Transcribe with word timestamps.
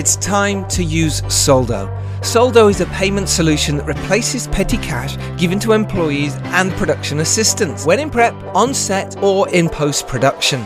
it's 0.00 0.16
time 0.16 0.66
to 0.66 0.82
use 0.82 1.22
Soldo. 1.28 1.94
Soldo 2.22 2.68
is 2.68 2.80
a 2.80 2.86
payment 2.86 3.28
solution 3.28 3.76
that 3.76 3.84
replaces 3.84 4.48
petty 4.48 4.78
cash 4.78 5.18
given 5.38 5.60
to 5.60 5.72
employees 5.72 6.34
and 6.56 6.72
production 6.72 7.20
assistants 7.20 7.84
when 7.84 8.00
in 8.00 8.08
prep, 8.08 8.32
on 8.54 8.72
set, 8.72 9.22
or 9.22 9.46
in 9.50 9.68
post 9.68 10.06
production. 10.06 10.64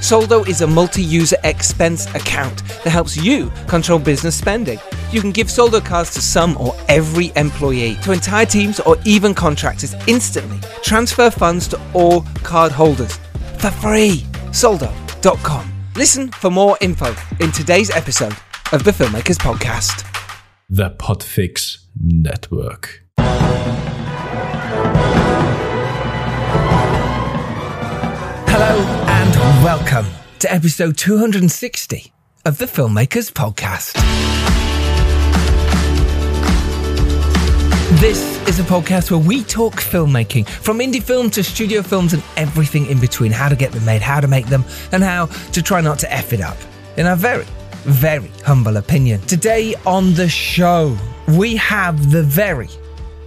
Soldo 0.00 0.44
is 0.44 0.60
a 0.60 0.68
multi 0.68 1.02
user 1.02 1.36
expense 1.42 2.06
account 2.14 2.62
that 2.84 2.90
helps 2.90 3.16
you 3.16 3.50
control 3.66 3.98
business 3.98 4.38
spending. 4.38 4.78
You 5.10 5.20
can 5.20 5.32
give 5.32 5.50
Soldo 5.50 5.80
cards 5.80 6.14
to 6.14 6.22
some 6.22 6.56
or 6.56 6.76
every 6.88 7.32
employee, 7.34 7.96
to 8.04 8.12
entire 8.12 8.46
teams, 8.46 8.78
or 8.78 8.96
even 9.04 9.34
contractors 9.34 9.96
instantly. 10.06 10.60
Transfer 10.80 11.28
funds 11.28 11.66
to 11.68 11.80
all 11.92 12.20
card 12.44 12.70
holders 12.70 13.16
for 13.58 13.72
free. 13.72 14.24
Soldo.com. 14.52 15.72
Listen 15.96 16.30
for 16.30 16.50
more 16.50 16.78
info 16.80 17.14
in 17.40 17.50
today's 17.50 17.90
episode 17.90 18.36
of 18.74 18.82
the 18.82 18.90
Filmmakers 18.90 19.36
Podcast. 19.36 20.04
The 20.68 20.90
Podfix 20.90 21.84
Network. 21.96 23.04
Hello 28.48 28.82
and 29.06 29.34
welcome 29.62 30.06
to 30.40 30.52
episode 30.52 30.98
260 30.98 32.12
of 32.44 32.58
the 32.58 32.64
Filmmakers 32.64 33.30
Podcast. 33.32 33.92
This 38.00 38.44
is 38.48 38.58
a 38.58 38.64
podcast 38.64 39.12
where 39.12 39.20
we 39.20 39.44
talk 39.44 39.74
filmmaking 39.74 40.48
from 40.48 40.80
indie 40.80 41.00
film 41.00 41.30
to 41.30 41.44
studio 41.44 41.80
films 41.80 42.12
and 42.12 42.24
everything 42.36 42.86
in 42.86 42.98
between 42.98 43.30
how 43.30 43.48
to 43.48 43.54
get 43.54 43.70
them 43.70 43.84
made, 43.84 44.02
how 44.02 44.18
to 44.18 44.26
make 44.26 44.46
them, 44.46 44.64
and 44.90 45.04
how 45.04 45.26
to 45.26 45.62
try 45.62 45.80
not 45.80 46.00
to 46.00 46.12
F 46.12 46.32
it 46.32 46.40
up. 46.40 46.56
In 46.96 47.06
our 47.06 47.16
very, 47.16 47.44
very 47.84 48.30
humble 48.44 48.76
opinion. 48.76 49.20
Today 49.22 49.74
on 49.86 50.14
the 50.14 50.28
show, 50.28 50.96
we 51.28 51.56
have 51.56 52.10
the 52.10 52.22
very 52.22 52.68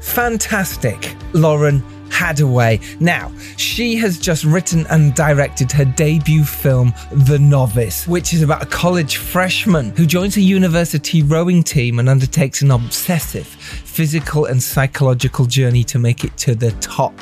fantastic 0.02 1.16
Lauren 1.34 1.82
Hadaway. 2.10 3.00
Now, 3.00 3.32
she 3.58 3.96
has 3.98 4.18
just 4.18 4.44
written 4.44 4.88
and 4.88 5.14
directed 5.14 5.72
her 5.72 5.86
debut 5.86 6.44
film, 6.44 6.94
The 7.12 7.38
Novice, 7.38 8.08
which 8.08 8.34
is 8.34 8.42
about 8.42 8.64
a 8.64 8.68
college 8.68 9.18
freshman 9.18 9.96
who 9.96 10.06
joins 10.06 10.38
a 10.38 10.42
university 10.42 11.22
rowing 11.22 11.64
team 11.64 12.00
and 12.00 12.10
undertakes 12.10 12.62
an 12.62 12.72
obsessive 12.72 13.46
physical 13.48 14.46
and 14.46 14.62
psychological 14.62 15.46
journey 15.46 15.84
to 15.86 16.00
make 16.00 16.24
it 16.24 16.36
to 16.38 16.56
the 16.56 16.72
top. 16.74 17.14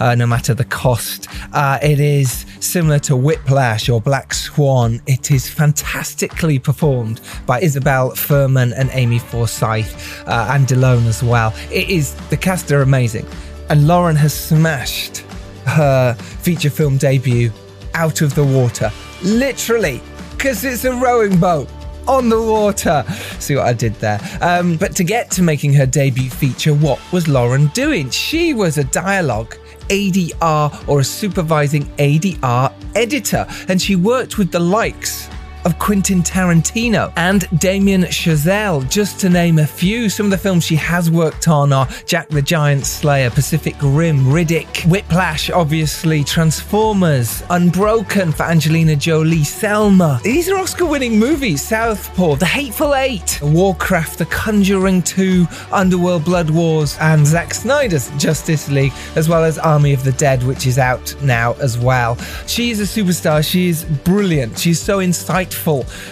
Uh, 0.00 0.14
no 0.14 0.26
matter 0.26 0.54
the 0.54 0.64
cost. 0.64 1.26
Uh, 1.52 1.78
it 1.82 1.98
is 1.98 2.46
similar 2.60 2.98
to 3.00 3.16
Whiplash 3.16 3.88
or 3.88 4.00
Black 4.00 4.32
Swan. 4.32 5.00
It 5.06 5.30
is 5.30 5.48
fantastically 5.48 6.58
performed 6.58 7.20
by 7.46 7.60
Isabelle 7.60 8.12
Fuhrman 8.12 8.72
and 8.76 8.90
Amy 8.92 9.18
Forsyth 9.18 10.22
uh, 10.28 10.48
and 10.50 10.66
Dilone 10.66 11.06
as 11.06 11.22
well. 11.22 11.52
It 11.72 11.88
is 11.88 12.14
the 12.30 12.36
cast 12.36 12.70
are 12.70 12.82
amazing, 12.82 13.26
and 13.70 13.86
Lauren 13.86 14.16
has 14.16 14.32
smashed 14.32 15.18
her 15.66 16.14
feature 16.14 16.70
film 16.70 16.96
debut 16.96 17.50
out 17.94 18.22
of 18.22 18.34
the 18.34 18.44
water, 18.44 18.90
literally, 19.22 20.00
because 20.30 20.64
it's 20.64 20.84
a 20.84 20.92
rowing 20.94 21.38
boat 21.38 21.68
on 22.08 22.28
the 22.28 22.40
water. 22.40 23.04
See 23.38 23.54
what 23.54 23.66
I 23.66 23.72
did 23.72 23.94
there? 23.96 24.20
Um, 24.40 24.76
but 24.76 24.96
to 24.96 25.04
get 25.04 25.30
to 25.32 25.42
making 25.42 25.74
her 25.74 25.86
debut 25.86 26.30
feature, 26.30 26.74
what 26.74 27.00
was 27.12 27.28
Lauren 27.28 27.68
doing? 27.68 28.10
She 28.10 28.54
was 28.54 28.78
a 28.78 28.84
dialogue 28.84 29.56
ADR 29.88 30.88
or 30.88 31.00
a 31.00 31.04
supervising 31.04 31.84
ADR 31.96 32.72
editor, 32.94 33.46
and 33.68 33.80
she 33.80 33.96
worked 33.96 34.38
with 34.38 34.50
the 34.50 34.60
likes 34.60 35.28
of 35.68 35.78
Quentin 35.78 36.22
Tarantino 36.22 37.12
and 37.16 37.46
Damien 37.60 38.04
Chazelle, 38.04 38.88
just 38.88 39.20
to 39.20 39.28
name 39.28 39.58
a 39.58 39.66
few. 39.66 40.08
Some 40.08 40.24
of 40.24 40.30
the 40.30 40.38
films 40.38 40.64
she 40.64 40.76
has 40.76 41.10
worked 41.10 41.46
on 41.46 41.74
are 41.74 41.86
Jack 42.06 42.30
the 42.30 42.40
Giant 42.40 42.86
Slayer, 42.86 43.28
Pacific 43.28 43.74
Rim, 43.82 44.24
Riddick, 44.24 44.86
Whiplash, 44.86 45.50
obviously, 45.50 46.24
Transformers, 46.24 47.42
Unbroken 47.50 48.32
for 48.32 48.44
Angelina 48.44 48.96
Jolie, 48.96 49.44
Selma. 49.44 50.20
These 50.24 50.48
are 50.48 50.56
Oscar 50.56 50.86
winning 50.86 51.18
movies 51.18 51.60
Southpaw, 51.60 52.36
The 52.36 52.46
Hateful 52.46 52.94
Eight, 52.94 53.38
Warcraft, 53.42 54.18
The 54.18 54.26
Conjuring 54.26 55.02
2, 55.02 55.46
Underworld 55.70 56.24
Blood 56.24 56.48
Wars, 56.48 56.96
and 56.98 57.26
Zack 57.26 57.52
Snyder's 57.52 58.08
Justice 58.16 58.70
League, 58.70 58.94
as 59.16 59.28
well 59.28 59.44
as 59.44 59.58
Army 59.58 59.92
of 59.92 60.02
the 60.02 60.12
Dead, 60.12 60.42
which 60.44 60.66
is 60.66 60.78
out 60.78 61.14
now 61.22 61.52
as 61.60 61.76
well. 61.76 62.16
She 62.46 62.70
is 62.70 62.80
a 62.80 62.84
superstar. 62.84 63.46
She 63.46 63.68
is 63.68 63.84
brilliant. 63.84 64.58
She's 64.58 64.80
so 64.80 65.00
insightful 65.00 65.57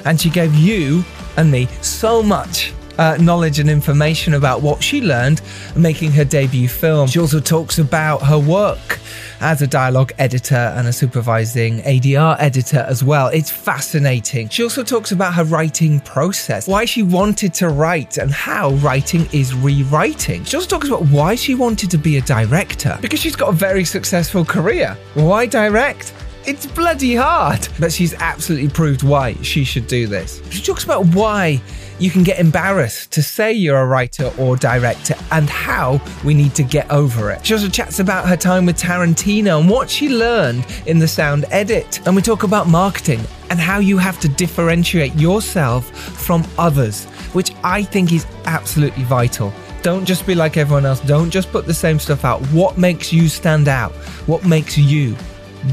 and 0.04 0.20
she 0.20 0.30
gave 0.30 0.54
you 0.54 1.04
and 1.36 1.50
me 1.50 1.66
so 1.80 2.22
much 2.22 2.72
uh, 2.98 3.16
knowledge 3.20 3.58
and 3.58 3.68
information 3.68 4.34
about 4.34 4.62
what 4.62 4.82
she 4.82 5.00
learned 5.00 5.40
making 5.74 6.12
her 6.12 6.24
debut 6.24 6.68
film. 6.68 7.08
She 7.08 7.18
also 7.18 7.40
talks 7.40 7.78
about 7.78 8.22
her 8.22 8.38
work 8.38 8.98
as 9.40 9.60
a 9.60 9.66
dialogue 9.66 10.12
editor 10.18 10.72
and 10.76 10.88
a 10.88 10.92
supervising 10.92 11.80
ADR 11.80 12.36
editor 12.38 12.84
as 12.88 13.04
well. 13.04 13.28
It's 13.28 13.50
fascinating. 13.50 14.48
She 14.48 14.62
also 14.62 14.82
talks 14.82 15.12
about 15.12 15.34
her 15.34 15.44
writing 15.44 16.00
process, 16.00 16.66
why 16.66 16.84
she 16.84 17.02
wanted 17.02 17.52
to 17.54 17.68
write, 17.68 18.16
and 18.16 18.30
how 18.30 18.70
writing 18.76 19.28
is 19.32 19.54
rewriting. 19.54 20.44
She 20.44 20.56
also 20.56 20.68
talks 20.68 20.88
about 20.88 21.02
why 21.08 21.34
she 21.34 21.54
wanted 21.54 21.90
to 21.90 21.98
be 21.98 22.16
a 22.16 22.22
director 22.22 22.98
because 23.02 23.20
she's 23.20 23.36
got 23.36 23.50
a 23.50 23.56
very 23.56 23.84
successful 23.84 24.44
career. 24.44 24.96
Why 25.14 25.46
direct? 25.46 26.14
It's 26.46 26.64
bloody 26.64 27.16
hard. 27.16 27.66
But 27.80 27.92
she's 27.92 28.14
absolutely 28.14 28.68
proved 28.68 29.02
why 29.02 29.34
she 29.42 29.64
should 29.64 29.88
do 29.88 30.06
this. 30.06 30.40
She 30.50 30.62
talks 30.62 30.84
about 30.84 31.04
why 31.06 31.60
you 31.98 32.08
can 32.08 32.22
get 32.22 32.38
embarrassed 32.38 33.10
to 33.12 33.22
say 33.22 33.52
you're 33.52 33.80
a 33.80 33.86
writer 33.86 34.30
or 34.38 34.56
director 34.56 35.16
and 35.32 35.50
how 35.50 36.00
we 36.24 36.34
need 36.34 36.54
to 36.54 36.62
get 36.62 36.88
over 36.88 37.32
it. 37.32 37.44
She 37.44 37.54
also 37.54 37.68
chats 37.68 37.98
about 37.98 38.28
her 38.28 38.36
time 38.36 38.64
with 38.64 38.78
Tarantino 38.78 39.58
and 39.60 39.68
what 39.68 39.90
she 39.90 40.08
learned 40.08 40.64
in 40.86 41.00
the 41.00 41.08
sound 41.08 41.46
edit. 41.50 42.00
And 42.06 42.14
we 42.14 42.22
talk 42.22 42.44
about 42.44 42.68
marketing 42.68 43.20
and 43.50 43.58
how 43.58 43.80
you 43.80 43.98
have 43.98 44.20
to 44.20 44.28
differentiate 44.28 45.16
yourself 45.16 45.90
from 45.90 46.44
others, 46.58 47.06
which 47.32 47.50
I 47.64 47.82
think 47.82 48.12
is 48.12 48.24
absolutely 48.44 49.02
vital. 49.02 49.52
Don't 49.82 50.04
just 50.04 50.26
be 50.26 50.36
like 50.36 50.56
everyone 50.56 50.86
else. 50.86 51.00
Don't 51.00 51.30
just 51.30 51.50
put 51.50 51.66
the 51.66 51.74
same 51.74 51.98
stuff 51.98 52.24
out. 52.24 52.40
What 52.46 52.78
makes 52.78 53.12
you 53.12 53.28
stand 53.28 53.66
out? 53.66 53.92
What 54.26 54.44
makes 54.44 54.78
you 54.78 55.16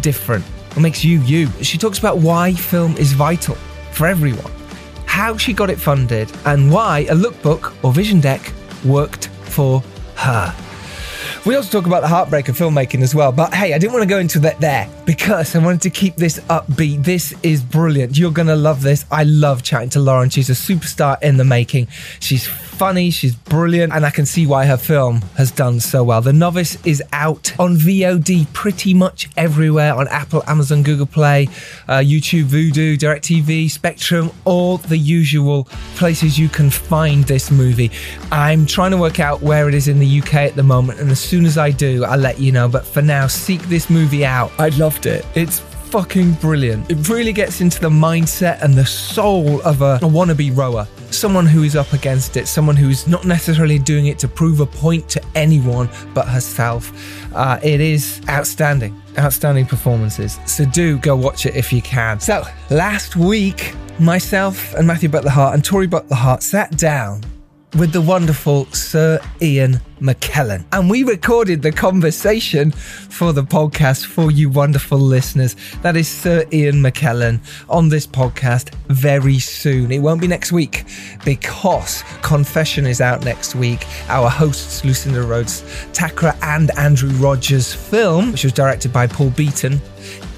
different? 0.01 0.43
What 0.73 0.81
makes 0.81 1.03
you 1.03 1.19
you? 1.21 1.49
She 1.61 1.77
talks 1.77 1.99
about 1.99 2.17
why 2.17 2.53
film 2.53 2.97
is 2.97 3.13
vital 3.13 3.53
for 3.91 4.07
everyone, 4.07 4.51
how 5.05 5.37
she 5.37 5.53
got 5.53 5.69
it 5.69 5.79
funded, 5.79 6.31
and 6.45 6.71
why 6.71 7.05
a 7.09 7.13
lookbook 7.13 7.75
or 7.83 7.93
vision 7.93 8.19
deck 8.19 8.51
worked 8.83 9.27
for 9.27 9.83
her. 10.15 10.53
We 11.45 11.55
also 11.55 11.77
talk 11.77 11.87
about 11.87 12.03
the 12.03 12.07
heartbreak 12.07 12.47
of 12.47 12.57
filmmaking 12.57 13.01
as 13.01 13.13
well, 13.13 13.33
but 13.33 13.53
hey, 13.53 13.73
I 13.73 13.77
didn't 13.77 13.91
want 13.91 14.03
to 14.03 14.09
go 14.09 14.19
into 14.19 14.39
that 14.39 14.61
there 14.61 14.87
because 15.05 15.53
I 15.57 15.59
wanted 15.59 15.81
to 15.81 15.89
keep 15.89 16.15
this 16.15 16.39
upbeat. 16.39 17.03
This 17.03 17.33
is 17.43 17.61
brilliant. 17.61 18.17
You're 18.17 18.31
going 18.31 18.47
to 18.47 18.55
love 18.55 18.81
this. 18.81 19.03
I 19.11 19.25
love 19.25 19.61
chatting 19.61 19.89
to 19.89 19.99
Lauren. 19.99 20.29
She's 20.29 20.49
a 20.49 20.53
superstar 20.53 21.21
in 21.21 21.35
the 21.35 21.43
making. 21.43 21.89
She's 22.21 22.47
funny, 22.47 23.11
she's 23.11 23.35
brilliant, 23.35 23.93
and 23.93 24.05
I 24.05 24.09
can 24.09 24.25
see 24.25 24.47
why 24.47 24.65
her 24.65 24.77
film 24.77 25.21
has 25.35 25.51
done 25.51 25.81
so 25.81 26.03
well. 26.03 26.21
The 26.21 26.31
Novice 26.31 26.77
is 26.85 27.03
out 27.11 27.57
on 27.59 27.75
VOD 27.75 28.51
pretty 28.53 28.93
much 28.93 29.29
everywhere 29.37 29.93
on 29.93 30.07
Apple, 30.07 30.43
Amazon, 30.47 30.81
Google 30.81 31.05
Play, 31.05 31.47
uh, 31.87 31.99
YouTube, 31.99 32.45
Vudu, 32.45 32.97
DirecTV, 32.97 33.69
Spectrum, 33.69 34.31
all 34.45 34.77
the 34.77 34.97
usual 34.97 35.65
places 35.95 36.39
you 36.39 36.49
can 36.49 36.69
find 36.69 37.25
this 37.25 37.51
movie. 37.51 37.91
I'm 38.31 38.65
trying 38.65 38.91
to 38.91 38.97
work 38.97 39.19
out 39.19 39.41
where 39.41 39.67
it 39.67 39.75
is 39.75 39.87
in 39.87 39.99
the 39.99 40.21
UK 40.21 40.35
at 40.35 40.55
the 40.55 40.63
moment, 40.63 40.99
and 40.99 41.11
as 41.11 41.19
soon 41.33 41.47
as 41.47 41.57
I 41.57 41.71
do, 41.71 42.05
I'll 42.05 42.19
let 42.19 42.39
you 42.39 42.51
know. 42.51 42.67
But 42.67 42.85
for 42.85 43.01
now, 43.01 43.25
seek 43.25 43.59
this 43.63 43.89
movie 43.89 44.23
out. 44.23 44.51
I 44.59 44.69
loved 44.69 45.07
it. 45.07 45.25
It's 45.33 45.57
fucking 45.89 46.33
brilliant. 46.33 46.91
It 46.91 47.09
really 47.09 47.33
gets 47.33 47.59
into 47.59 47.79
the 47.79 47.89
mindset 47.89 48.61
and 48.61 48.75
the 48.75 48.85
soul 48.85 49.59
of 49.63 49.81
a, 49.81 49.95
a 49.95 50.07
wannabe 50.07 50.55
rower. 50.55 50.87
Someone 51.09 51.47
who 51.47 51.63
is 51.63 51.75
up 51.75 51.91
against 51.91 52.37
it, 52.37 52.47
someone 52.47 52.75
who's 52.75 53.07
not 53.07 53.25
necessarily 53.25 53.79
doing 53.79 54.05
it 54.05 54.19
to 54.19 54.27
prove 54.27 54.59
a 54.59 54.67
point 54.67 55.09
to 55.09 55.23
anyone 55.33 55.89
but 56.13 56.27
herself. 56.27 56.91
Uh, 57.33 57.59
it 57.63 57.81
is 57.81 58.21
outstanding, 58.29 58.95
outstanding 59.17 59.65
performances. 59.65 60.37
So 60.45 60.65
do 60.65 60.99
go 60.99 61.15
watch 61.15 61.47
it 61.47 61.55
if 61.55 61.73
you 61.73 61.81
can. 61.81 62.19
So 62.19 62.43
last 62.69 63.15
week, 63.15 63.73
myself 63.97 64.75
and 64.75 64.85
Matthew 64.85 65.09
Butler 65.09 65.31
Hart 65.31 65.55
and 65.55 65.65
Tori 65.65 65.87
Butler 65.87 66.15
Hart 66.15 66.43
sat 66.43 66.77
down 66.77 67.23
with 67.75 67.91
the 67.91 68.01
wonderful 68.01 68.65
Sir 68.67 69.19
Ian 69.41 69.79
McKellen. 69.99 70.63
And 70.71 70.89
we 70.89 71.03
recorded 71.03 71.61
the 71.61 71.71
conversation 71.71 72.71
for 72.71 73.33
the 73.33 73.43
podcast 73.43 74.05
for 74.05 74.29
you 74.29 74.49
wonderful 74.49 74.99
listeners. 74.99 75.55
That 75.81 75.95
is 75.95 76.07
Sir 76.07 76.45
Ian 76.51 76.75
McKellen 76.75 77.39
on 77.69 77.89
this 77.89 78.05
podcast 78.05 78.73
very 78.89 79.39
soon. 79.39 79.91
It 79.91 79.99
won't 79.99 80.21
be 80.21 80.27
next 80.27 80.51
week 80.51 80.85
because 81.25 82.03
Confession 82.21 82.85
is 82.85 83.01
out 83.01 83.25
next 83.25 83.55
week. 83.55 83.87
Our 84.07 84.29
hosts, 84.29 84.85
Lucinda 84.85 85.23
Rhodes, 85.23 85.63
Thakrar, 85.93 86.37
and 86.43 86.69
Andrew 86.77 87.09
Rogers' 87.11 87.73
film, 87.73 88.33
which 88.33 88.43
was 88.43 88.53
directed 88.53 88.93
by 88.93 89.07
Paul 89.07 89.31
Beaton, 89.31 89.81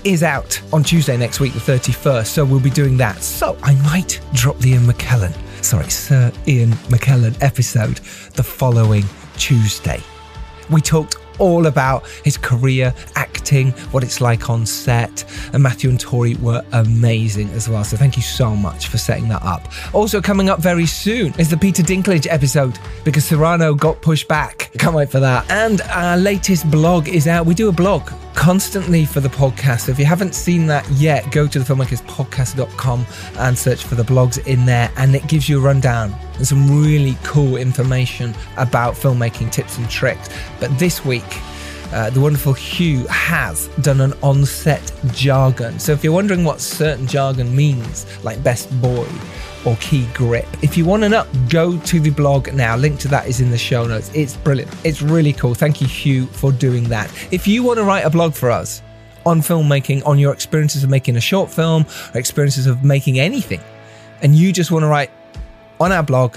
is 0.05 0.23
out 0.23 0.61
on 0.71 0.83
Tuesday 0.83 1.17
next 1.17 1.39
week, 1.39 1.53
the 1.53 1.59
31st. 1.59 2.27
So 2.27 2.45
we'll 2.45 2.59
be 2.59 2.69
doing 2.69 2.95
that. 2.97 3.21
So 3.23 3.57
I 3.63 3.75
might 3.83 4.21
drop 4.33 4.57
the 4.59 4.71
Ian 4.71 4.83
McKellen 4.83 5.35
sorry, 5.65 5.89
Sir 5.89 6.31
Ian 6.47 6.69
McKellen 6.89 7.35
episode 7.41 7.97
the 8.35 8.44
following 8.44 9.03
Tuesday. 9.35 10.00
We 10.69 10.79
talked 10.79 11.17
all 11.39 11.67
about 11.67 12.07
his 12.23 12.37
career, 12.37 12.93
acting, 13.15 13.71
what 13.91 14.03
it's 14.03 14.21
like 14.21 14.49
on 14.49 14.65
set. 14.65 15.23
And 15.53 15.63
Matthew 15.63 15.89
and 15.89 15.99
Tori 15.99 16.35
were 16.35 16.63
amazing 16.71 17.49
as 17.51 17.69
well. 17.69 17.83
So 17.83 17.97
thank 17.97 18.15
you 18.17 18.23
so 18.23 18.55
much 18.55 18.87
for 18.87 18.97
setting 18.97 19.27
that 19.29 19.43
up. 19.43 19.67
Also, 19.93 20.21
coming 20.21 20.49
up 20.49 20.59
very 20.59 20.85
soon 20.85 21.33
is 21.39 21.49
the 21.49 21.57
Peter 21.57 21.83
Dinklage 21.83 22.27
episode 22.29 22.77
because 23.03 23.25
Cyrano 23.25 23.73
got 23.73 24.01
pushed 24.01 24.27
back. 24.27 24.71
Can't 24.77 24.95
wait 24.95 25.09
for 25.09 25.19
that. 25.19 25.49
And 25.49 25.81
our 25.93 26.17
latest 26.17 26.69
blog 26.69 27.07
is 27.07 27.27
out. 27.27 27.45
We 27.45 27.53
do 27.53 27.69
a 27.69 27.71
blog 27.71 28.09
constantly 28.35 29.05
for 29.05 29.21
the 29.21 29.29
podcast. 29.29 29.81
So 29.81 29.91
if 29.91 29.99
you 29.99 30.05
haven't 30.05 30.35
seen 30.35 30.67
that 30.67 30.88
yet, 30.91 31.31
go 31.31 31.47
to 31.47 31.59
the 31.59 31.65
filmmakerspodcast.com 31.65 33.05
and 33.39 33.57
search 33.57 33.83
for 33.83 33.95
the 33.95 34.03
blogs 34.03 34.45
in 34.45 34.65
there, 34.65 34.91
and 34.97 35.15
it 35.15 35.25
gives 35.27 35.47
you 35.49 35.57
a 35.57 35.61
rundown 35.61 36.13
and 36.35 36.45
some 36.45 36.83
really 36.83 37.17
cool 37.23 37.55
information 37.55 38.35
about 38.57 38.93
filmmaking 38.93 39.51
tips 39.51 39.77
and 39.77 39.89
tricks. 39.89 40.29
But 40.59 40.77
this 40.77 41.05
week, 41.05 41.25
uh, 41.94 42.10
the 42.10 42.19
wonderful 42.19 42.54
Hugh 42.54 43.06
has 43.07 43.68
done 43.81 44.01
an 44.01 44.13
on-set 44.22 44.92
jargon. 45.12 45.80
So 45.80 45.92
if 45.92 46.04
you're 46.04 46.13
wondering 46.13 46.44
what 46.44 46.60
certain 46.60 47.07
jargon 47.07 47.56
means, 47.56 48.06
like 48.24 48.44
best 48.44 48.69
boy 48.81 49.07
or 49.66 49.75
key 49.77 50.07
grip, 50.13 50.48
if 50.62 50.77
you 50.77 50.86
want 50.86 51.04
to 51.04 51.10
know, 51.10 51.25
go 51.48 51.77
to 51.80 52.00
the 52.00 52.10
blog 52.10 52.54
now. 52.54 52.75
Link 52.75 53.00
to 53.01 53.07
that 53.10 53.27
is 53.27 53.39
in 53.39 53.50
the 53.50 53.57
show 53.57 53.86
notes. 53.86 54.12
It's 54.13 54.36
brilliant. 54.36 54.74
It's 54.83 55.01
really 55.01 55.33
cool. 55.33 55.54
Thank 55.54 55.80
you, 55.80 55.88
Hugh, 55.88 56.25
for 56.27 56.51
doing 56.51 56.83
that. 56.86 57.12
If 57.31 57.48
you 57.48 57.63
want 57.63 57.77
to 57.77 57.83
write 57.83 58.06
a 58.06 58.10
blog 58.10 58.33
for 58.33 58.51
us 58.51 58.81
on 59.25 59.42
filmmaking, 59.42 60.06
on 60.06 60.19
your 60.19 60.33
experiences 60.33 60.83
of 60.83 60.89
making 60.89 61.16
a 61.16 61.22
short 61.22 61.50
film, 61.50 61.86
or 62.13 62.19
experiences 62.19 62.68
of 62.68 62.83
making 62.83 63.19
anything, 63.19 63.62
and 64.22 64.36
you 64.36 64.51
just 64.51 64.72
want 64.72 64.83
to 64.83 64.88
write 64.88 65.12
on 65.80 65.92
our 65.92 66.04
blog, 66.04 66.36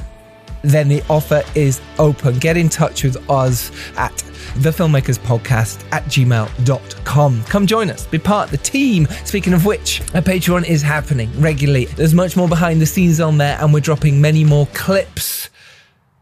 then 0.62 0.88
the 0.88 1.02
offer 1.08 1.42
is 1.54 1.80
open. 1.98 2.38
Get 2.38 2.56
in 2.56 2.68
touch 2.68 3.04
with 3.04 3.30
us 3.30 3.70
at 3.96 4.22
the 4.56 4.70
filmmakers 4.70 5.18
podcast 5.18 5.84
at 5.92 6.04
gmail.com. 6.04 7.44
Come 7.44 7.66
join 7.66 7.90
us, 7.90 8.06
be 8.06 8.18
part 8.18 8.46
of 8.46 8.50
the 8.50 8.58
team. 8.58 9.06
Speaking 9.24 9.52
of 9.52 9.64
which, 9.64 10.00
a 10.14 10.22
Patreon 10.22 10.68
is 10.68 10.82
happening 10.82 11.30
regularly. 11.40 11.86
There's 11.86 12.14
much 12.14 12.36
more 12.36 12.48
behind 12.48 12.80
the 12.80 12.86
scenes 12.86 13.20
on 13.20 13.38
there, 13.38 13.58
and 13.60 13.72
we're 13.72 13.80
dropping 13.80 14.20
many 14.20 14.44
more 14.44 14.66
clips. 14.74 15.50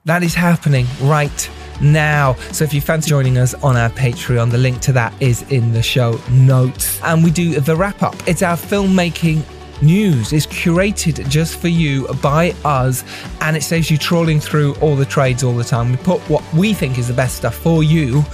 That 0.05 0.23
is 0.23 0.35
happening 0.35 0.87
right 1.03 1.51
now. 1.81 2.35
So 2.53 2.65
if 2.65 2.73
you 2.73 2.81
fancy 2.81 3.09
joining 3.11 3.39
us 3.39 3.55
on 3.55 3.77
our 3.77 3.91
Patreon, 3.91 4.51
the 4.51 4.59
link 4.59 4.81
to 4.83 4.93
that 4.93 5.13
is 5.21 5.43
in 5.51 5.73
the 5.73 5.83
show 5.83 6.21
notes. 6.31 7.01
And 7.03 7.25
we 7.25 7.31
do 7.31 7.61
the 7.61 7.77
wrap 7.77 8.03
up. 8.03 8.15
It's 8.27 8.43
our 8.43 8.57
filmmaking 8.57 9.43
news 9.83 10.33
is 10.33 10.47
curated 10.47 11.29
just 11.29 11.59
for 11.59 11.69
you 11.69 12.07
by 12.23 12.55
us 12.65 13.05
and 13.41 13.57
it 13.57 13.63
saves 13.63 13.91
you 13.91 13.99
trawling 13.99 14.41
through 14.41 14.75
all 14.77 14.97
the 14.97 15.05
trades 15.05 15.43
all 15.43 15.55
the 15.55 15.65
time. 15.65 15.91
We 15.91 15.97
put 15.99 16.21
what 16.31 16.43
we 16.55 16.75
think 16.75 16.99
is 16.99 17.09
the 17.09 17.15
best 17.15 17.37
stuff 17.37 17.55
for 17.55 17.83
you 17.83 18.25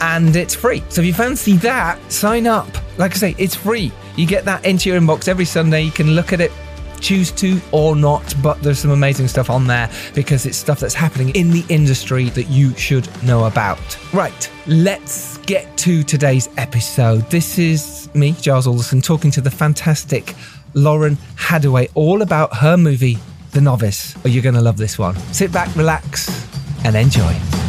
and 0.00 0.34
it's 0.36 0.54
free. 0.54 0.82
So 0.88 1.00
if 1.00 1.06
you 1.06 1.14
fancy 1.14 1.56
that, 1.58 1.98
sign 2.10 2.46
up. 2.46 2.68
Like 2.98 3.12
I 3.12 3.16
say, 3.16 3.34
it's 3.38 3.54
free. 3.54 3.92
You 4.16 4.26
get 4.26 4.44
that 4.44 4.64
into 4.64 4.88
your 4.88 5.00
inbox 5.00 5.28
every 5.28 5.44
Sunday. 5.44 5.82
You 5.82 5.90
can 5.90 6.12
look 6.12 6.32
at 6.32 6.40
it 6.40 6.52
choose 7.00 7.30
to 7.32 7.60
or 7.72 7.96
not, 7.96 8.34
but 8.42 8.60
there's 8.62 8.78
some 8.78 8.90
amazing 8.90 9.28
stuff 9.28 9.50
on 9.50 9.66
there 9.66 9.90
because 10.14 10.46
it's 10.46 10.56
stuff 10.56 10.80
that's 10.80 10.94
happening 10.94 11.30
in 11.30 11.50
the 11.50 11.64
industry 11.68 12.28
that 12.30 12.48
you 12.48 12.74
should 12.76 13.08
know 13.22 13.44
about. 13.44 13.78
Right, 14.12 14.50
let's 14.66 15.38
get 15.38 15.76
to 15.78 16.02
today's 16.02 16.48
episode. 16.56 17.28
This 17.30 17.58
is 17.58 18.12
me, 18.14 18.32
Giles 18.32 18.66
Alderson, 18.66 19.00
talking 19.00 19.30
to 19.32 19.40
the 19.40 19.50
fantastic 19.50 20.34
Lauren 20.74 21.16
Hadaway 21.36 21.90
all 21.94 22.22
about 22.22 22.56
her 22.56 22.76
movie, 22.76 23.18
The 23.52 23.60
Novice. 23.60 24.14
Oh, 24.24 24.28
you're 24.28 24.42
going 24.42 24.54
to 24.54 24.60
love 24.60 24.76
this 24.76 24.98
one. 24.98 25.16
Sit 25.32 25.52
back, 25.52 25.74
relax, 25.76 26.46
and 26.84 26.96
enjoy. 26.96 27.67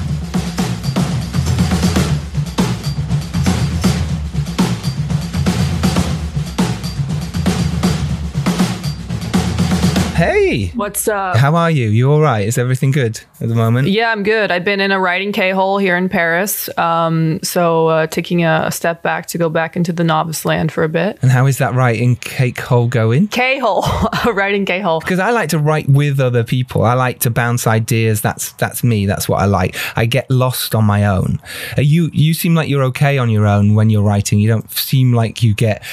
Hey. 10.50 10.70
What's 10.70 11.08
up? 11.08 11.38
How 11.38 11.56
are 11.56 11.70
you? 11.70 11.90
You 11.90 12.12
all 12.12 12.22
right? 12.22 12.48
Is 12.48 12.58
everything 12.58 12.90
good 12.90 13.22
at 13.40 13.50
the 13.50 13.54
moment? 13.54 13.88
Yeah, 13.88 14.12
I'm 14.12 14.24
good. 14.24 14.50
I've 14.50 14.64
been 14.64 14.80
in 14.80 14.92
a 14.92 15.00
writing 15.00 15.32
K 15.32 15.52
hole 15.52 15.78
here 15.78 15.96
in 15.96 16.10
Paris. 16.10 16.76
Um, 16.76 17.40
so 17.44 17.86
uh, 17.90 18.08
taking 18.08 18.44
a, 18.44 18.64
a, 18.66 18.72
step 18.72 19.04
back 19.04 19.28
to 19.28 19.38
go 19.38 19.48
back 19.50 19.76
into 19.76 19.94
the 19.94 20.04
novice 20.04 20.46
land 20.46 20.72
for 20.72 20.84
a 20.84 20.90
bit. 20.90 21.20
And 21.22 21.30
how 21.30 21.46
is 21.46 21.60
that 21.60 21.76
writing 21.76 22.16
cake 22.16 22.60
hole 22.62 22.88
going? 22.88 23.28
K 23.28 23.60
hole, 23.60 23.86
writing 24.34 24.66
K 24.66 24.80
hole. 24.80 25.02
Because 25.02 25.20
I 25.20 25.30
like 25.30 25.50
to 25.50 25.60
write 25.60 25.88
with 25.88 26.20
other 26.20 26.44
people. 26.44 26.84
I 26.84 26.96
like 26.96 27.20
to 27.20 27.30
bounce 27.30 27.68
ideas. 27.68 28.20
That's 28.22 28.54
that's 28.54 28.84
me. 28.84 29.06
That's 29.06 29.30
what 29.30 29.40
I 29.40 29.46
like. 29.46 29.76
I 29.96 30.08
get 30.08 30.32
lost 30.32 30.74
on 30.74 30.84
my 30.84 31.06
own. 31.06 31.40
Uh, 31.78 31.82
you 31.82 32.10
you 32.12 32.34
seem 32.34 32.56
like 32.56 32.70
you're 32.70 32.86
okay 32.86 33.20
on 33.20 33.30
your 33.30 33.46
own 33.46 33.76
when 33.76 33.92
you're 33.92 34.02
writing. 34.02 34.40
You 34.40 34.48
don't 34.48 34.72
seem 34.72 35.14
like 35.14 35.44
you 35.44 35.54
get 35.54 35.84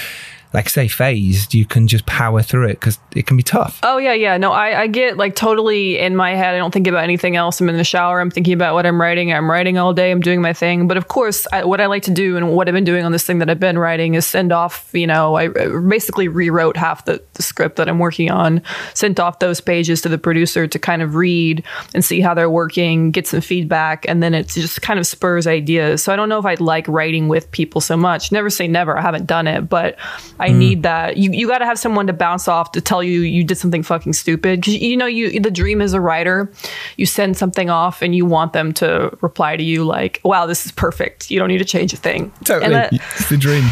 like 0.57 0.71
say 0.71 0.89
phased, 0.89 1.53
you 1.53 1.67
can 1.67 1.87
just 1.87 2.07
power 2.07 2.41
through 2.41 2.69
it 2.69 2.81
because 2.81 2.99
it 3.15 3.27
can 3.27 3.37
be 3.37 3.43
tough. 3.43 3.79
Oh 3.83 3.99
yeah, 3.99 4.15
yeah. 4.15 4.39
No, 4.39 4.53
I, 4.53 4.81
I 4.81 4.87
get 4.87 5.19
like 5.19 5.37
totally 5.37 5.99
in 5.99 6.17
my 6.17 6.35
head. 6.35 6.55
I 6.55 6.57
don't 6.57 6.73
think 6.73 6.87
about 6.87 7.05
anything 7.05 7.37
else. 7.37 7.61
I'm 7.61 7.69
in 7.69 7.77
the 7.77 7.85
shower. 7.85 8.23
I'm 8.23 8.31
thinking 8.31 8.55
about 8.55 8.73
what 8.73 8.87
I'm 8.87 8.99
writing. 8.99 9.35
I'm 9.35 9.51
writing 9.51 9.77
all 9.77 9.93
day. 9.93 10.11
I'm 10.11 10.23
doing 10.23 10.41
my 10.41 10.55
thing. 10.55 10.89
But 10.89 10.97
of 10.97 11.09
course, 11.09 11.47
I, 11.53 11.65
what 11.65 11.83
I 11.83 11.87
like 11.87 12.05
to 12.05 12.11
do 12.11 12.39
and 12.39 12.53
what 12.57 12.69
I've 12.69 12.75
been 12.75 12.85
doing 12.85 13.05
on 13.05 13.13
this 13.13 13.23
thing 13.23 13.39
that 13.41 13.51
I've 13.51 13.61
been 13.61 13.79
writing 13.79 14.15
is 14.15 14.25
send 14.25 14.51
off. 14.51 14.89
You 14.95 15.07
know, 15.07 15.35
I 15.35 15.49
basically 15.49 16.27
rewrote 16.27 16.79
half 16.79 17.05
the, 17.05 17.23
the 17.35 17.43
script 17.43 17.77
that 17.77 17.87
I'm 17.87 17.99
working 17.99 18.31
on. 18.31 18.63
Sent 18.95 19.21
off 19.21 19.41
those 19.41 19.61
pages 19.61 20.01
to 20.03 20.09
the 20.09 20.17
producer 20.17 20.67
to 20.67 20.79
kind 20.79 21.03
of 21.03 21.17
read 21.17 21.65
and 21.93 22.03
see 22.03 22.23
how 22.23 22.33
they're 22.33 22.49
working, 22.49 23.11
get 23.11 23.27
some 23.27 23.43
feedback, 23.43 24.07
and 24.09 24.23
then 24.23 24.33
it 24.33 24.49
just 24.49 24.81
kind 24.81 24.99
of 24.99 25.07
spurs 25.07 25.47
ideas. 25.47 26.03
So 26.03 26.15
I 26.15 26.17
don't 26.17 26.31
know 26.31 26.39
if 26.39 26.47
I'd 26.47 26.63
like 26.63 26.89
writing 26.89 27.29
with 27.29 27.51
people 27.51 27.83
so 27.83 27.95
much. 27.95 28.33
Never 28.33 28.49
say 28.49 28.67
never. 28.67 28.97
I 28.97 29.03
haven't 29.03 29.27
done 29.27 29.47
it, 29.47 29.69
but 29.69 29.99
I 30.41 30.46
mm. 30.49 30.59
need 30.59 30.83
that. 30.83 31.17
You 31.17 31.31
you 31.33 31.47
got 31.47 31.59
to 31.59 31.67
have 31.67 31.79
someone 31.79 32.07
to 32.07 32.13
bounce 32.13 32.49
off 32.49 32.73
to 32.73 32.81
tell 32.81 33.03
you 33.03 33.21
you 33.21 33.45
did 33.45 33.57
something 33.57 33.83
fucking 33.83 34.13
stupid 34.13 34.61
because 34.61 34.75
you 34.75 34.97
know 34.97 35.07
you 35.07 35.41
the 35.41 35.51
dream 35.51 35.81
as 35.81 35.93
a 35.93 36.01
writer, 36.01 36.51
you 36.97 37.07
send 37.07 37.37
something 37.37 37.71
off 37.71 38.03
and 38.03 38.15
you 38.15 38.27
want 38.27 38.53
them 38.53 38.73
to 38.75 39.17
reply 39.21 39.57
to 39.57 39.63
you 39.63 39.85
like, 39.85 40.21
"Wow, 40.25 40.47
this 40.47 40.67
is 40.67 40.73
perfect. 40.73 41.31
You 41.31 41.39
don't 41.39 41.49
need 41.49 41.59
to 41.59 41.65
change 41.65 41.93
a 41.93 41.97
thing." 41.97 42.33
Totally, 42.45 42.73
that, 42.73 42.93
it's 42.93 43.29
the 43.29 43.37
dream. 43.37 43.65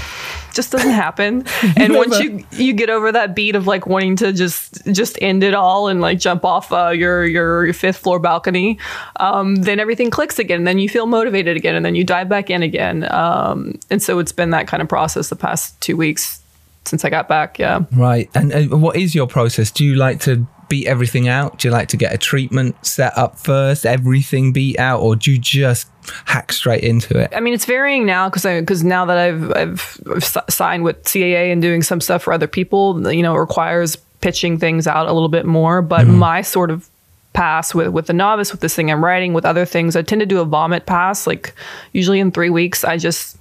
Just 0.54 0.70
doesn't 0.70 0.92
happen. 0.92 1.44
and 1.76 1.94
once 1.94 2.18
you 2.20 2.44
you 2.52 2.72
get 2.72 2.88
over 2.88 3.10
that 3.10 3.34
beat 3.34 3.56
of 3.56 3.66
like 3.66 3.86
wanting 3.86 4.16
to 4.16 4.32
just 4.32 4.84
just 4.92 5.18
end 5.20 5.42
it 5.42 5.52
all 5.52 5.88
and 5.88 6.00
like 6.00 6.18
jump 6.18 6.44
off 6.44 6.72
uh, 6.72 6.90
your, 6.90 7.24
your 7.26 7.72
fifth 7.72 7.98
floor 7.98 8.20
balcony, 8.20 8.78
um, 9.16 9.56
then 9.56 9.80
everything 9.80 10.10
clicks 10.10 10.38
again. 10.38 10.58
And 10.58 10.66
then 10.66 10.78
you 10.78 10.88
feel 10.88 11.06
motivated 11.06 11.56
again, 11.56 11.74
and 11.74 11.84
then 11.84 11.96
you 11.96 12.04
dive 12.04 12.28
back 12.28 12.50
in 12.50 12.62
again. 12.62 13.10
Um, 13.12 13.78
and 13.90 14.00
so 14.00 14.20
it's 14.20 14.32
been 14.32 14.50
that 14.50 14.68
kind 14.68 14.80
of 14.80 14.88
process 14.88 15.28
the 15.28 15.36
past 15.36 15.78
two 15.80 15.96
weeks 15.96 16.40
since 16.84 17.04
I 17.04 17.10
got 17.10 17.28
back. 17.28 17.58
Yeah. 17.58 17.84
Right. 17.92 18.30
And 18.34 18.52
uh, 18.52 18.76
what 18.76 18.96
is 18.96 19.14
your 19.14 19.26
process? 19.26 19.70
Do 19.70 19.84
you 19.84 19.94
like 19.94 20.20
to 20.20 20.46
beat 20.68 20.86
everything 20.86 21.28
out? 21.28 21.58
Do 21.58 21.68
you 21.68 21.72
like 21.72 21.88
to 21.88 21.96
get 21.96 22.12
a 22.12 22.18
treatment 22.18 22.74
set 22.84 23.16
up 23.16 23.38
first, 23.38 23.86
everything 23.86 24.52
beat 24.52 24.78
out, 24.78 25.00
or 25.00 25.16
do 25.16 25.32
you 25.32 25.38
just 25.38 25.88
hack 26.26 26.52
straight 26.52 26.82
into 26.82 27.18
it? 27.18 27.32
I 27.34 27.40
mean, 27.40 27.54
it's 27.54 27.64
varying 27.64 28.06
now 28.06 28.28
because 28.28 28.44
I 28.44 28.60
because 28.60 28.84
now 28.84 29.04
that 29.06 29.18
I've 29.18 29.52
I've 29.56 30.22
signed 30.48 30.84
with 30.84 31.02
CAA 31.04 31.52
and 31.52 31.60
doing 31.60 31.82
some 31.82 32.00
stuff 32.00 32.22
for 32.22 32.32
other 32.32 32.46
people, 32.46 33.12
you 33.12 33.22
know, 33.22 33.34
it 33.34 33.40
requires 33.40 33.96
pitching 34.20 34.58
things 34.58 34.86
out 34.86 35.06
a 35.06 35.12
little 35.12 35.28
bit 35.28 35.46
more. 35.46 35.82
But 35.82 36.06
mm. 36.06 36.14
my 36.14 36.42
sort 36.42 36.70
of 36.70 36.88
pass 37.32 37.74
with 37.74 37.88
with 37.88 38.06
the 38.06 38.12
novice 38.12 38.52
with 38.52 38.60
this 38.60 38.74
thing 38.74 38.90
I'm 38.90 39.04
writing 39.04 39.32
with 39.32 39.44
other 39.44 39.64
things, 39.64 39.96
I 39.96 40.02
tend 40.02 40.20
to 40.20 40.26
do 40.26 40.40
a 40.40 40.44
vomit 40.44 40.86
pass. 40.86 41.26
Like 41.26 41.54
usually 41.92 42.20
in 42.20 42.30
three 42.30 42.50
weeks, 42.50 42.84
I 42.84 42.96
just 42.96 43.38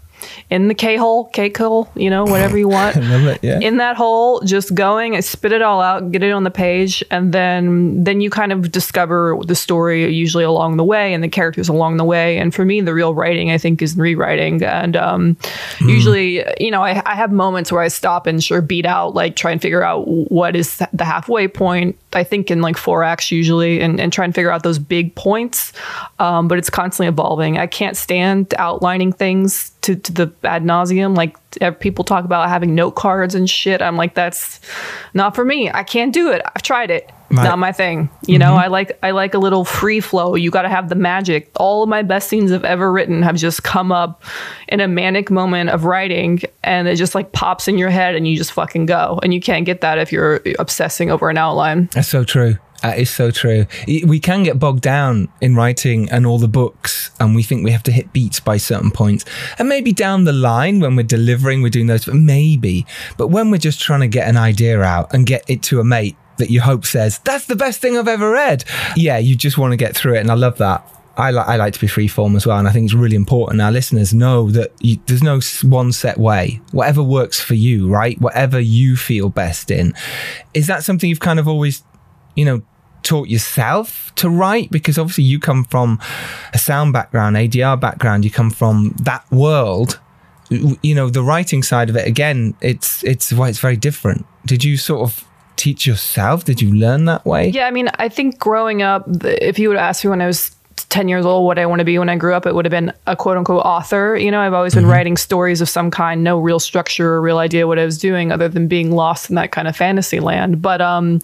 in 0.49 0.67
the 0.67 0.75
K 0.75 0.97
hole, 0.97 1.25
cake 1.25 1.57
hole, 1.57 1.89
you 1.95 2.09
know, 2.09 2.23
whatever 2.23 2.57
you 2.57 2.67
want. 2.67 2.97
It, 3.13 3.39
yeah. 3.43 3.59
In 3.59 3.77
that 3.77 3.95
hole, 3.95 4.41
just 4.41 4.73
going, 4.73 5.21
spit 5.21 5.51
it 5.51 5.61
all 5.61 5.81
out, 5.81 6.11
get 6.11 6.23
it 6.23 6.31
on 6.31 6.43
the 6.43 6.51
page, 6.51 7.03
and 7.11 7.31
then 7.31 8.03
then 8.03 8.21
you 8.21 8.29
kind 8.29 8.51
of 8.51 8.71
discover 8.71 9.37
the 9.45 9.55
story 9.55 10.11
usually 10.13 10.43
along 10.43 10.77
the 10.77 10.83
way 10.83 11.13
and 11.13 11.23
the 11.23 11.27
characters 11.27 11.69
along 11.69 11.97
the 11.97 12.03
way. 12.03 12.37
And 12.37 12.53
for 12.53 12.65
me, 12.65 12.81
the 12.81 12.93
real 12.93 13.13
writing, 13.13 13.51
I 13.51 13.57
think, 13.57 13.81
is 13.81 13.95
rewriting. 13.95 14.63
And 14.63 14.95
um, 14.95 15.37
usually, 15.81 16.43
you 16.59 16.71
know, 16.71 16.83
I, 16.83 17.01
I 17.05 17.15
have 17.15 17.31
moments 17.31 17.71
where 17.71 17.81
I 17.81 17.87
stop 17.87 18.27
and 18.27 18.43
sure 18.43 18.61
beat 18.61 18.85
out, 18.85 19.13
like 19.13 19.35
try 19.35 19.51
and 19.51 19.61
figure 19.61 19.83
out 19.83 20.07
what 20.07 20.55
is 20.55 20.81
the 20.91 21.05
halfway 21.05 21.47
point. 21.47 21.97
I 22.13 22.23
think 22.23 22.51
in 22.51 22.61
like 22.61 22.77
four 22.77 23.03
acts 23.03 23.31
usually, 23.31 23.81
and, 23.81 23.99
and 23.99 24.11
try 24.11 24.25
and 24.25 24.33
figure 24.35 24.51
out 24.51 24.63
those 24.63 24.79
big 24.79 25.15
points. 25.15 25.73
Um, 26.19 26.47
but 26.47 26.57
it's 26.57 26.69
constantly 26.69 27.07
evolving. 27.07 27.57
I 27.57 27.67
can't 27.67 27.97
stand 27.97 28.53
outlining 28.57 29.13
things 29.13 29.71
to, 29.81 29.95
to 29.95 30.11
the 30.13 30.33
ad 30.43 30.63
nauseum. 30.63 31.15
Like 31.15 31.37
uh, 31.61 31.71
people 31.71 32.03
talk 32.03 32.25
about 32.25 32.49
having 32.49 32.75
note 32.75 32.91
cards 32.91 33.35
and 33.35 33.49
shit. 33.49 33.81
I'm 33.81 33.97
like, 33.97 34.15
that's 34.15 34.59
not 35.13 35.35
for 35.35 35.45
me. 35.45 35.69
I 35.71 35.83
can't 35.83 36.13
do 36.13 36.31
it. 36.31 36.41
I've 36.55 36.61
tried 36.61 36.91
it. 36.91 37.11
Right. 37.29 37.45
Not 37.45 37.57
my 37.57 37.71
thing. 37.71 38.11
You 38.27 38.37
know, 38.37 38.51
mm-hmm. 38.51 38.65
I 38.65 38.67
like 38.67 38.99
I 39.01 39.09
like 39.09 39.33
a 39.33 39.39
little 39.39 39.65
free 39.65 39.99
flow. 40.01 40.35
You 40.35 40.51
got 40.51 40.63
to 40.63 40.69
have 40.69 40.89
the 40.89 40.95
magic. 40.95 41.49
All 41.55 41.81
of 41.81 41.89
my 41.89 42.03
best 42.03 42.29
scenes 42.29 42.51
I've 42.51 42.63
ever 42.63 42.91
written 42.91 43.23
have 43.23 43.37
just 43.37 43.63
come 43.63 43.91
up 43.91 44.23
in 44.67 44.79
a 44.79 44.87
manic 44.87 45.31
moment 45.31 45.71
of 45.71 45.85
writing, 45.85 46.41
and 46.63 46.87
it 46.87 46.95
just 46.95 47.15
like 47.15 47.31
pops 47.31 47.67
in 47.67 47.79
your 47.79 47.89
head, 47.89 48.13
and 48.13 48.27
you 48.27 48.37
just 48.37 48.51
fucking 48.51 48.85
go. 48.85 49.19
And 49.23 49.33
you 49.33 49.41
can't 49.41 49.65
get 49.65 49.81
that 49.81 49.97
if 49.97 50.11
you're 50.11 50.41
obsessing 50.59 51.09
over 51.09 51.27
an 51.29 51.37
outline. 51.37 51.89
That's 51.93 52.07
so 52.07 52.23
true. 52.23 52.57
That 52.83 52.99
is 52.99 53.09
so 53.09 53.31
true. 53.31 53.65
We 53.87 54.19
can 54.19 54.43
get 54.43 54.59
bogged 54.59 54.81
down 54.81 55.29
in 55.39 55.55
writing 55.55 56.09
and 56.11 56.25
all 56.25 56.37
the 56.37 56.49
books, 56.49 57.11
and 57.17 57.33
we 57.33 57.41
think 57.41 57.63
we 57.63 57.71
have 57.71 57.83
to 57.83 57.93
hit 57.93 58.11
beats 58.11 58.41
by 58.41 58.57
certain 58.57 58.91
points. 58.91 59.23
And 59.57 59.69
maybe 59.69 59.93
down 59.93 60.25
the 60.25 60.33
line 60.33 60.81
when 60.81 60.97
we're 60.97 61.03
delivering, 61.03 61.61
we're 61.61 61.69
doing 61.69 61.87
those, 61.87 62.05
but 62.05 62.15
maybe. 62.15 62.85
But 63.17 63.29
when 63.29 63.51
we're 63.51 63.57
just 63.57 63.79
trying 63.79 64.01
to 64.01 64.07
get 64.07 64.27
an 64.27 64.35
idea 64.35 64.81
out 64.81 65.13
and 65.13 65.25
get 65.25 65.45
it 65.47 65.63
to 65.63 65.79
a 65.79 65.83
mate 65.85 66.17
that 66.39 66.49
you 66.49 66.59
hope 66.59 66.85
says, 66.85 67.19
that's 67.19 67.45
the 67.45 67.55
best 67.55 67.79
thing 67.79 67.97
I've 67.97 68.09
ever 68.09 68.29
read. 68.29 68.65
Yeah, 68.97 69.17
you 69.17 69.37
just 69.37 69.57
want 69.57 69.71
to 69.71 69.77
get 69.77 69.95
through 69.95 70.15
it. 70.15 70.19
And 70.19 70.29
I 70.29 70.35
love 70.35 70.57
that. 70.57 70.85
I, 71.15 71.31
li- 71.31 71.43
I 71.45 71.55
like 71.55 71.73
to 71.75 71.79
be 71.79 71.87
freeform 71.87 72.35
as 72.35 72.45
well. 72.45 72.57
And 72.57 72.67
I 72.67 72.71
think 72.71 72.85
it's 72.85 72.93
really 72.93 73.15
important 73.15 73.61
our 73.61 73.71
listeners 73.71 74.13
know 74.13 74.49
that 74.51 74.73
you, 74.81 74.97
there's 75.05 75.23
no 75.23 75.39
one 75.61 75.93
set 75.93 76.17
way. 76.17 76.59
Whatever 76.71 77.01
works 77.01 77.39
for 77.39 77.53
you, 77.53 77.87
right? 77.87 78.19
Whatever 78.19 78.59
you 78.59 78.97
feel 78.97 79.29
best 79.29 79.71
in. 79.71 79.93
Is 80.53 80.67
that 80.67 80.83
something 80.83 81.07
you've 81.07 81.21
kind 81.21 81.39
of 81.39 81.47
always 81.47 81.83
you 82.35 82.45
know, 82.45 82.61
taught 83.03 83.27
yourself 83.27 84.13
to 84.15 84.29
write? 84.29 84.71
Because 84.71 84.97
obviously 84.97 85.25
you 85.25 85.39
come 85.39 85.65
from 85.65 85.99
a 86.53 86.57
sound 86.57 86.93
background, 86.93 87.35
ADR 87.35 87.79
background, 87.79 88.25
you 88.25 88.31
come 88.31 88.49
from 88.49 88.95
that 89.01 89.29
world. 89.31 89.99
You 90.49 90.95
know, 90.95 91.09
the 91.09 91.23
writing 91.23 91.63
side 91.63 91.89
of 91.89 91.95
it, 91.95 92.07
again, 92.07 92.53
it's, 92.61 93.03
it's, 93.03 93.33
well, 93.33 93.49
it's 93.49 93.59
very 93.59 93.77
different. 93.77 94.25
Did 94.45 94.63
you 94.63 94.77
sort 94.77 95.01
of 95.01 95.25
teach 95.55 95.87
yourself? 95.87 96.45
Did 96.45 96.61
you 96.61 96.73
learn 96.73 97.05
that 97.05 97.25
way? 97.25 97.49
Yeah, 97.49 97.67
I 97.67 97.71
mean, 97.71 97.89
I 97.95 98.09
think 98.09 98.39
growing 98.39 98.81
up, 98.81 99.05
if 99.23 99.57
you 99.57 99.69
would 99.69 99.77
ask 99.77 100.03
me 100.03 100.09
when 100.09 100.21
I 100.21 100.27
was 100.27 100.55
10 100.93 101.07
years 101.07 101.25
old 101.25 101.43
what 101.43 101.57
I 101.57 101.65
want 101.65 101.79
to 101.79 101.85
be 101.85 101.97
when 101.97 102.07
I 102.07 102.15
grew 102.15 102.35
up, 102.35 102.45
it 102.45 102.53
would 102.53 102.65
have 102.65 102.69
been 102.69 102.93
a 103.07 103.15
quote 103.15 103.35
unquote 103.35 103.65
author. 103.65 104.15
You 104.15 104.29
know, 104.29 104.39
I've 104.39 104.53
always 104.53 104.75
been 104.75 104.85
writing 104.85 105.17
stories 105.17 105.59
of 105.59 105.67
some 105.67 105.89
kind, 105.89 106.23
no 106.23 106.37
real 106.39 106.59
structure 106.59 107.13
or 107.13 107.19
real 107.19 107.39
idea 107.39 107.65
what 107.65 107.79
I 107.79 107.85
was 107.85 107.97
doing 107.97 108.31
other 108.31 108.47
than 108.47 108.67
being 108.67 108.91
lost 108.91 109.27
in 109.27 109.35
that 109.35 109.51
kind 109.51 109.67
of 109.67 109.75
fantasy 109.75 110.19
land. 110.19 110.61
But 110.61 110.81
um, 110.81 111.19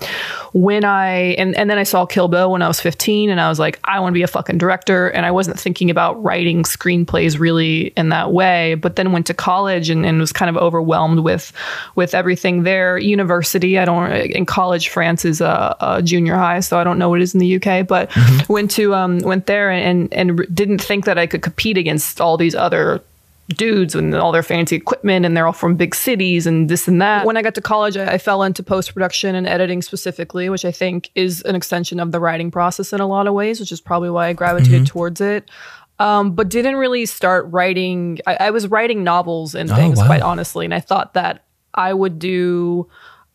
when 0.53 0.83
I, 0.83 1.35
and, 1.37 1.55
and 1.55 1.69
then 1.69 1.77
I 1.77 1.83
saw 1.83 2.07
Kill 2.07 2.27
Bill 2.27 2.51
when 2.51 2.63
I 2.63 2.67
was 2.67 2.79
15 2.81 3.29
and 3.29 3.39
I 3.39 3.47
was 3.47 3.59
like, 3.59 3.79
I 3.83 3.99
want 3.99 4.11
to 4.11 4.17
be 4.17 4.23
a 4.23 4.27
fucking 4.27 4.57
director. 4.57 5.09
And 5.09 5.23
I 5.23 5.29
wasn't 5.29 5.59
thinking 5.59 5.91
about 5.91 6.21
writing 6.23 6.63
screenplays 6.63 7.37
really 7.37 7.93
in 7.95 8.09
that 8.09 8.31
way, 8.31 8.73
but 8.73 8.95
then 8.95 9.11
went 9.11 9.27
to 9.27 9.35
college 9.35 9.91
and, 9.91 10.03
and 10.03 10.19
was 10.19 10.33
kind 10.33 10.49
of 10.49 10.57
overwhelmed 10.57 11.19
with, 11.19 11.53
with 11.93 12.15
everything 12.15 12.63
there. 12.63 12.97
University, 12.97 13.77
I 13.77 13.85
don't, 13.85 14.11
in 14.11 14.47
college, 14.47 14.89
France 14.89 15.25
is 15.25 15.41
a, 15.41 15.75
a 15.79 16.01
junior 16.01 16.37
high, 16.37 16.61
so 16.61 16.79
I 16.79 16.83
don't 16.83 16.97
know 16.97 17.09
what 17.09 17.19
it 17.19 17.23
is 17.23 17.35
in 17.35 17.39
the 17.39 17.61
UK, 17.61 17.85
but 17.85 18.11
went 18.49 18.71
to, 18.71 18.95
um, 18.95 19.19
went 19.19 19.45
there 19.45 19.58
and, 19.67 20.13
and 20.13 20.45
didn't 20.53 20.79
think 20.79 21.05
that 21.05 21.17
I 21.17 21.27
could 21.27 21.41
compete 21.41 21.77
against 21.77 22.21
all 22.21 22.37
these 22.37 22.55
other 22.55 23.01
dudes 23.49 23.95
and 23.95 24.13
all 24.15 24.31
their 24.31 24.43
fancy 24.43 24.75
equipment 24.75 25.25
and 25.25 25.35
they're 25.35 25.47
all 25.47 25.53
from 25.53 25.75
big 25.75 25.95
cities 25.95 26.45
and 26.45 26.69
this 26.69 26.87
and 26.87 27.01
that. 27.01 27.25
When 27.25 27.35
I 27.35 27.41
got 27.41 27.55
to 27.55 27.61
college, 27.61 27.97
I, 27.97 28.13
I 28.13 28.17
fell 28.17 28.43
into 28.43 28.61
post 28.61 28.93
production 28.93 29.35
and 29.35 29.47
editing 29.47 29.81
specifically, 29.81 30.49
which 30.49 30.65
I 30.65 30.71
think 30.71 31.09
is 31.15 31.41
an 31.43 31.55
extension 31.55 31.99
of 31.99 32.11
the 32.11 32.19
writing 32.19 32.51
process 32.51 32.93
in 32.93 32.99
a 32.99 33.07
lot 33.07 33.27
of 33.27 33.33
ways, 33.33 33.59
which 33.59 33.71
is 33.71 33.81
probably 33.81 34.09
why 34.09 34.27
I 34.27 34.33
gravitated 34.33 34.87
towards 34.87 35.19
it. 35.19 35.49
Um, 35.97 36.31
but 36.31 36.47
didn't 36.47 36.77
really 36.77 37.05
start 37.05 37.47
writing. 37.49 38.19
I, 38.25 38.37
I 38.39 38.51
was 38.51 38.67
writing 38.67 39.03
novels 39.03 39.53
and 39.53 39.69
things, 39.69 39.99
wow. 39.99 40.05
quite 40.05 40.21
honestly, 40.21 40.63
and 40.63 40.73
I 40.73 40.79
thought 40.79 41.13
that 41.15 41.43
I 41.73 41.93
would 41.93 42.19
do. 42.19 42.87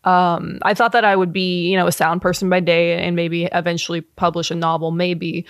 Um, 0.03 0.59
I 0.63 0.73
thought 0.73 0.91
that 0.93 1.05
I 1.05 1.15
would 1.15 1.33
be, 1.33 1.69
you 1.69 1.77
know, 1.77 1.87
a 1.87 1.91
sound 1.91 2.21
person 2.21 2.49
by 2.49 2.61
day 2.61 3.03
and 3.03 3.15
maybe 3.15 3.45
eventually 3.45 4.01
publish 4.01 4.49
a 4.49 4.55
novel, 4.55 4.91
maybe. 4.91 5.45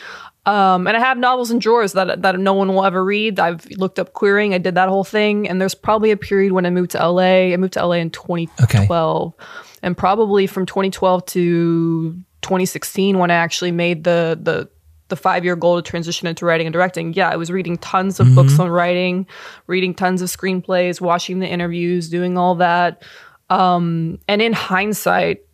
Um, 0.45 0.85
and 0.85 0.95
I 0.95 0.99
have 0.99 1.17
novels 1.17 1.49
in 1.49 1.59
drawers 1.59 1.93
that 1.93 2.21
that 2.21 2.39
no 2.39 2.53
one 2.53 2.73
will 2.73 2.85
ever 2.85 3.03
read. 3.03 3.39
I've 3.39 3.65
looked 3.77 3.97
up 3.97 4.13
querying. 4.13 4.53
I 4.53 4.59
did 4.59 4.75
that 4.75 4.89
whole 4.89 5.03
thing. 5.03 5.49
And 5.49 5.59
there's 5.59 5.75
probably 5.75 6.11
a 6.11 6.17
period 6.17 6.51
when 6.51 6.65
I 6.65 6.69
moved 6.69 6.91
to 6.91 7.07
LA. 7.09 7.51
I 7.53 7.57
moved 7.57 7.73
to 7.73 7.85
LA 7.85 7.93
in 7.93 8.11
2012, 8.11 9.33
and 9.81 9.97
probably 9.97 10.45
from 10.47 10.65
2012 10.65 11.25
to 11.25 12.13
2016 12.41 13.17
when 13.17 13.31
I 13.31 13.35
actually 13.35 13.71
made 13.71 14.03
the 14.03 14.39
the 14.39 14.69
the 15.07 15.15
five 15.15 15.43
year 15.43 15.55
goal 15.55 15.81
to 15.81 15.87
transition 15.87 16.27
into 16.27 16.45
writing 16.45 16.67
and 16.67 16.73
directing. 16.73 17.13
Yeah, 17.13 17.29
I 17.29 17.35
was 17.35 17.51
reading 17.51 17.77
tons 17.77 18.19
of 18.19 18.33
books 18.35 18.59
on 18.59 18.69
writing, 18.69 19.27
reading 19.67 19.93
tons 19.93 20.21
of 20.21 20.29
screenplays, 20.29 20.99
watching 21.01 21.39
the 21.39 21.47
interviews, 21.47 22.09
doing 22.09 22.37
all 22.37 22.55
that. 22.55 23.03
Um, 23.49 24.19
and 24.27 24.41
in 24.41 24.53
hindsight, 24.53 25.45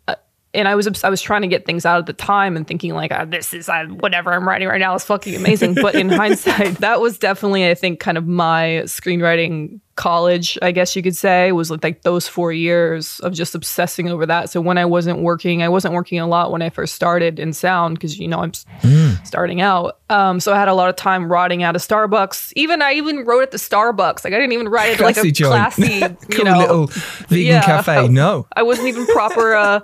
and 0.54 0.68
I 0.68 0.74
was 0.74 0.86
I 1.02 1.08
was 1.08 1.22
trying 1.22 1.42
to 1.42 1.48
get 1.48 1.64
things 1.64 1.86
out 1.86 1.98
at 1.98 2.06
the 2.06 2.12
time 2.12 2.56
and 2.56 2.66
thinking 2.66 2.94
like 2.94 3.10
ah, 3.12 3.24
this 3.24 3.54
is 3.54 3.68
uh, 3.68 3.86
whatever 3.86 4.32
I'm 4.32 4.46
writing 4.46 4.68
right 4.68 4.80
now 4.80 4.94
is 4.94 5.04
fucking 5.04 5.34
amazing. 5.34 5.74
but 5.74 5.94
in 5.94 6.08
hindsight, 6.10 6.78
that 6.78 7.00
was 7.00 7.18
definitely 7.18 7.68
I 7.68 7.74
think 7.74 8.00
kind 8.00 8.18
of 8.18 8.26
my 8.26 8.82
screenwriting 8.84 9.80
college, 9.94 10.58
I 10.62 10.72
guess 10.72 10.96
you 10.96 11.02
could 11.02 11.16
say, 11.16 11.52
was 11.52 11.70
like, 11.70 11.84
like 11.84 12.02
those 12.02 12.26
four 12.26 12.52
years 12.52 13.20
of 13.20 13.32
just 13.32 13.54
obsessing 13.54 14.08
over 14.08 14.24
that. 14.26 14.50
So 14.50 14.60
when 14.60 14.78
I 14.78 14.84
wasn't 14.84 15.20
working, 15.20 15.62
I 15.62 15.68
wasn't 15.68 15.94
working 15.94 16.18
a 16.18 16.26
lot 16.26 16.50
when 16.50 16.62
I 16.62 16.70
first 16.70 16.94
started 16.94 17.38
in 17.38 17.52
sound 17.52 17.94
because 17.94 18.18
you 18.18 18.28
know 18.28 18.40
I'm 18.40 18.50
s- 18.50 19.18
starting 19.24 19.60
out. 19.60 19.98
Um, 20.10 20.40
so 20.40 20.52
I 20.52 20.58
had 20.58 20.68
a 20.68 20.74
lot 20.74 20.88
of 20.88 20.96
time 20.96 21.30
rotting 21.30 21.62
out 21.62 21.76
of 21.76 21.82
Starbucks. 21.82 22.52
Even 22.56 22.82
I 22.82 22.92
even 22.94 23.24
wrote 23.24 23.42
at 23.42 23.50
the 23.50 23.58
Starbucks. 23.58 24.24
Like 24.24 24.34
I 24.34 24.38
didn't 24.38 24.52
even 24.52 24.68
write 24.68 24.94
at 24.94 25.00
like 25.00 25.16
a 25.16 25.30
joint. 25.30 25.52
classy, 25.52 25.94
you 26.00 26.16
cool 26.30 26.44
know, 26.44 26.58
little 26.58 26.86
vegan 27.28 27.46
yeah. 27.46 27.62
cafe. 27.62 28.08
No. 28.12 28.46
I 28.54 28.62
wasn't 28.62 28.88
even 28.88 29.06
proper. 29.06 29.54
Uh, 29.54 29.80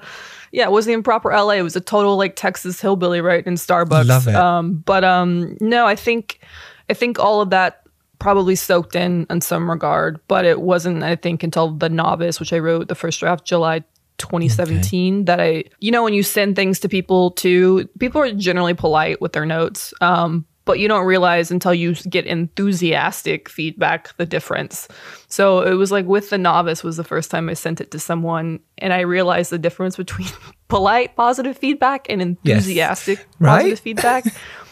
yeah, 0.52 0.64
it 0.64 0.71
wasn't 0.71 0.93
even 0.93 1.02
proper 1.02 1.31
LA. 1.31 1.52
It 1.52 1.62
was 1.62 1.76
a 1.76 1.81
total 1.81 2.17
like 2.17 2.37
Texas 2.37 2.81
hillbilly, 2.81 3.21
right 3.21 3.47
in 3.47 3.55
Starbucks. 3.55 4.07
Love 4.07 4.28
it. 4.28 4.35
Um, 4.35 4.78
but 4.78 5.05
um, 5.05 5.57
no, 5.61 5.87
I 5.87 5.97
think 5.97 6.40
I 6.88 6.95
think 6.95 7.19
all 7.19 7.40
of 7.40 7.50
that 7.50 7.83
probably 8.19 8.57
soaked 8.57 8.97
in 8.97 9.26
in 9.31 9.40
some 9.40 9.71
regard, 9.71 10.21
but 10.28 10.45
it 10.45 10.61
wasn't. 10.61 11.02
I 11.02 11.17
think 11.17 11.43
until 11.43 11.71
the 11.71 11.88
novice, 11.88 12.40
which 12.40 12.52
I 12.52 12.59
wrote 12.59 12.88
the 12.88 12.95
first 12.95 13.21
draft 13.21 13.45
July 13.45 13.81
2017, 14.19 15.26
that 15.26 15.40
I, 15.40 15.64
you 15.81 15.90
know, 15.90 16.02
when 16.02 16.14
you 16.14 16.23
send 16.23 16.57
things 16.57 16.81
to 16.81 16.88
people 16.88 17.31
too, 17.33 17.88
people 17.99 18.21
are 18.21 18.33
generally 18.33 18.75
polite 18.75 19.21
with 19.21 19.33
their 19.33 19.47
notes. 19.47 19.95
Um, 20.00 20.47
but 20.68 20.78
you 20.78 20.87
don't 20.87 21.06
realize 21.06 21.50
until 21.50 21.72
you 21.72 21.94
get 21.94 22.26
enthusiastic 22.26 23.48
feedback 23.48 24.14
the 24.18 24.26
difference. 24.26 24.87
So 25.26 25.62
it 25.62 25.72
was 25.72 25.90
like 25.90 26.04
with 26.04 26.28
the 26.28 26.37
novice 26.37 26.84
was 26.84 26.98
the 26.98 27.04
first 27.04 27.30
time 27.30 27.48
I 27.48 27.54
sent 27.54 27.80
it 27.80 27.90
to 27.92 27.98
someone 27.98 28.60
and 28.76 28.92
I 28.92 29.00
realized 29.00 29.50
the 29.50 29.58
difference 29.58 29.96
between 29.96 30.28
polite 30.68 31.16
positive 31.16 31.56
feedback 31.56 32.06
and 32.10 32.20
enthusiastic 32.20 33.26
Right? 33.38 33.60
positive 33.60 33.80
feedback. 33.80 34.26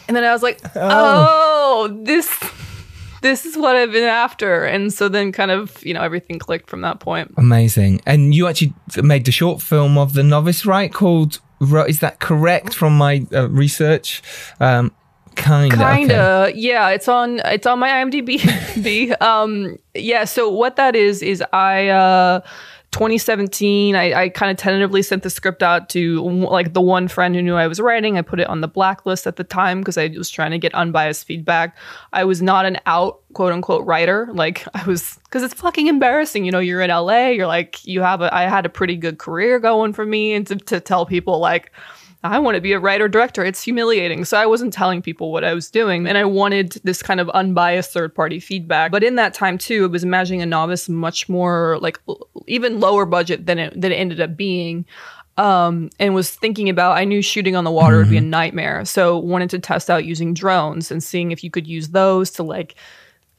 And 0.07 0.15
then 0.15 0.23
I 0.23 0.31
was 0.33 0.43
like, 0.43 0.59
oh, 0.75 1.89
this 2.03 2.29
this 3.23 3.47
is 3.47 3.57
what 3.57 3.75
I've 3.75 3.91
been 3.91 4.03
after. 4.03 4.65
And 4.65 4.93
so 4.93 5.09
then 5.09 5.31
kind 5.31 5.49
of, 5.49 5.83
you 5.83 5.95
know, 5.95 6.03
everything 6.03 6.37
clicked 6.37 6.69
from 6.69 6.81
that 6.81 6.99
point. 6.99 7.33
Amazing. 7.37 8.01
And 8.05 8.35
you 8.35 8.45
actually 8.45 8.75
made 9.01 9.25
the 9.25 9.31
short 9.31 9.63
film 9.63 9.97
of 9.97 10.13
the 10.13 10.21
novice, 10.21 10.63
right? 10.63 10.93
Called, 10.93 11.39
is 11.87 12.01
that 12.01 12.19
correct 12.19 12.75
from 12.75 12.95
my 12.95 13.25
uh, 13.33 13.49
research? 13.49 14.21
Um, 14.59 14.91
kind 15.37 15.73
of. 15.73 15.79
Kinda, 15.79 16.51
yeah. 16.55 16.89
It's 16.89 17.07
on 17.07 17.39
it's 17.45 17.65
on 17.65 17.79
my 17.79 17.89
IMDb. 17.89 19.21
um, 19.21 19.77
yeah. 19.93 20.25
So 20.25 20.49
what 20.49 20.75
that 20.75 20.95
is 20.95 21.21
is 21.21 21.43
I 21.53 21.87
uh, 21.87 22.41
2017. 22.91 23.95
I, 23.95 24.13
I 24.13 24.29
kind 24.29 24.49
of 24.49 24.57
tentatively 24.57 25.01
sent 25.01 25.23
the 25.23 25.29
script 25.29 25.61
out 25.61 25.89
to 25.89 26.21
like 26.21 26.73
the 26.73 26.81
one 26.81 27.07
friend 27.07 27.35
who 27.35 27.41
knew 27.41 27.55
I 27.55 27.67
was 27.67 27.79
writing. 27.79 28.17
I 28.17 28.21
put 28.21 28.39
it 28.39 28.47
on 28.47 28.61
the 28.61 28.67
blacklist 28.67 29.27
at 29.27 29.35
the 29.35 29.43
time 29.43 29.81
because 29.81 29.97
I 29.97 30.07
was 30.17 30.29
trying 30.29 30.51
to 30.51 30.57
get 30.57 30.73
unbiased 30.73 31.25
feedback. 31.25 31.77
I 32.13 32.23
was 32.23 32.41
not 32.41 32.65
an 32.65 32.79
out 32.85 33.19
quote 33.33 33.53
unquote 33.53 33.85
writer. 33.85 34.29
Like 34.33 34.65
I 34.73 34.83
was 34.85 35.19
because 35.25 35.43
it's 35.43 35.53
fucking 35.53 35.87
embarrassing. 35.87 36.45
You 36.45 36.51
know, 36.51 36.59
you're 36.59 36.81
in 36.81 36.89
LA. 36.89 37.27
You're 37.27 37.47
like 37.47 37.85
you 37.85 38.01
have 38.01 38.21
a. 38.21 38.33
I 38.33 38.43
had 38.43 38.65
a 38.65 38.69
pretty 38.69 38.95
good 38.95 39.19
career 39.19 39.59
going 39.59 39.93
for 39.93 40.05
me, 40.05 40.33
and 40.33 40.47
to, 40.47 40.55
to 40.55 40.79
tell 40.79 41.05
people 41.05 41.39
like 41.39 41.71
I 42.23 42.39
want 42.39 42.55
to 42.55 42.61
be 42.61 42.73
a 42.73 42.79
writer 42.79 43.07
director. 43.07 43.43
It's 43.45 43.61
humiliating. 43.61 44.25
So 44.25 44.37
I 44.37 44.45
wasn't 44.45 44.73
telling 44.73 45.01
people 45.01 45.31
what 45.31 45.43
I 45.43 45.53
was 45.53 45.69
doing. 45.69 46.07
And 46.07 46.17
I 46.17 46.25
wanted 46.25 46.73
this 46.83 47.03
kind 47.03 47.19
of 47.19 47.29
unbiased 47.29 47.91
third 47.91 48.13
party 48.15 48.39
feedback. 48.39 48.91
But 48.91 49.03
in 49.03 49.15
that 49.15 49.33
time 49.33 49.57
too, 49.57 49.85
it 49.85 49.91
was 49.91 50.03
imagining 50.03 50.41
a 50.41 50.45
novice 50.45 50.89
much 50.89 51.29
more 51.29 51.77
like 51.79 51.99
even 52.47 52.79
lower 52.79 53.05
budget 53.05 53.45
than 53.45 53.59
it 53.59 53.79
than 53.79 53.91
it 53.91 53.95
ended 53.95 54.19
up 54.19 54.35
being. 54.35 54.85
Um, 55.37 55.91
and 55.99 56.15
was 56.15 56.31
thinking 56.31 56.67
about 56.67 56.97
I 56.97 57.05
knew 57.05 57.21
shooting 57.21 57.55
on 57.55 57.63
the 57.63 57.71
water 57.71 57.97
would 57.97 58.09
be 58.09 58.17
a 58.17 58.21
nightmare. 58.21 58.83
So 58.85 59.19
wanted 59.19 59.51
to 59.51 59.59
test 59.59 59.89
out 59.89 60.03
using 60.03 60.33
drones 60.33 60.89
and 60.89 61.03
seeing 61.03 61.31
if 61.31 61.43
you 61.43 61.51
could 61.51 61.67
use 61.67 61.89
those 61.89 62.31
to 62.31 62.43
like 62.43 62.75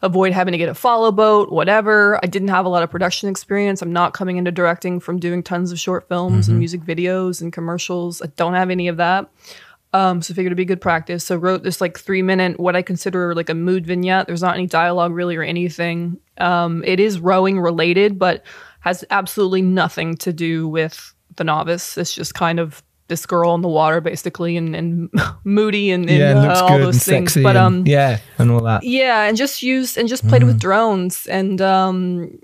avoid 0.02 0.32
having 0.32 0.52
to 0.52 0.58
get 0.58 0.68
a 0.68 0.74
follow 0.74 1.10
boat, 1.10 1.50
whatever. 1.50 2.18
I 2.22 2.26
didn't 2.26 2.48
have 2.48 2.64
a 2.64 2.68
lot 2.68 2.82
of 2.82 2.90
production 2.90 3.28
experience. 3.28 3.82
I'm 3.82 3.92
not 3.92 4.14
coming 4.14 4.36
into 4.36 4.52
directing 4.52 5.00
from 5.00 5.18
doing 5.18 5.42
tons 5.42 5.72
of 5.72 5.80
short 5.80 6.08
films 6.08 6.48
and 6.48 6.58
music 6.58 6.82
videos 6.82 7.40
and 7.42 7.52
commercials. 7.52 8.22
I 8.22 8.26
don't 8.36 8.54
have 8.54 8.70
any 8.70 8.88
of 8.88 8.96
that. 8.98 9.28
Um, 9.92 10.20
so 10.20 10.34
figured 10.34 10.50
it'd 10.50 10.56
be 10.56 10.66
good 10.66 10.80
practice. 10.80 11.24
So 11.24 11.36
wrote 11.36 11.62
this 11.62 11.80
like 11.80 11.98
three 11.98 12.22
minute, 12.22 12.60
what 12.60 12.76
I 12.76 12.82
consider 12.82 13.34
like 13.34 13.48
a 13.48 13.54
mood 13.54 13.86
vignette. 13.86 14.26
There's 14.26 14.42
not 14.42 14.54
any 14.54 14.66
dialogue 14.66 15.12
really 15.12 15.36
or 15.36 15.42
anything. 15.42 16.20
Um, 16.36 16.84
it 16.84 17.00
is 17.00 17.20
rowing 17.20 17.58
related, 17.58 18.18
but 18.18 18.44
has 18.80 19.04
absolutely 19.10 19.62
nothing 19.62 20.16
to 20.18 20.32
do 20.32 20.68
with 20.68 21.14
the 21.36 21.44
novice. 21.44 21.96
It's 21.96 22.14
just 22.14 22.34
kind 22.34 22.60
of 22.60 22.82
this 23.08 23.26
girl 23.26 23.54
in 23.54 23.62
the 23.62 23.68
water 23.68 24.00
basically 24.00 24.56
and, 24.56 24.76
and 24.76 25.10
moody 25.44 25.90
and, 25.90 26.08
and 26.08 26.18
yeah, 26.18 26.30
it 26.44 26.50
uh, 26.50 26.62
all 26.64 26.78
those 26.78 26.96
and 27.08 27.26
things. 27.26 27.34
But 27.34 27.56
and- 27.56 27.58
um 27.58 27.86
yeah, 27.86 28.18
and 28.38 28.50
all 28.50 28.62
that. 28.62 28.84
yeah, 28.84 29.24
and 29.24 29.36
just 29.36 29.62
used 29.62 29.96
and 29.98 30.08
just 30.08 30.26
played 30.28 30.44
with 30.44 30.60
drones, 30.60 31.26
and 31.26 31.60
um, 31.60 32.38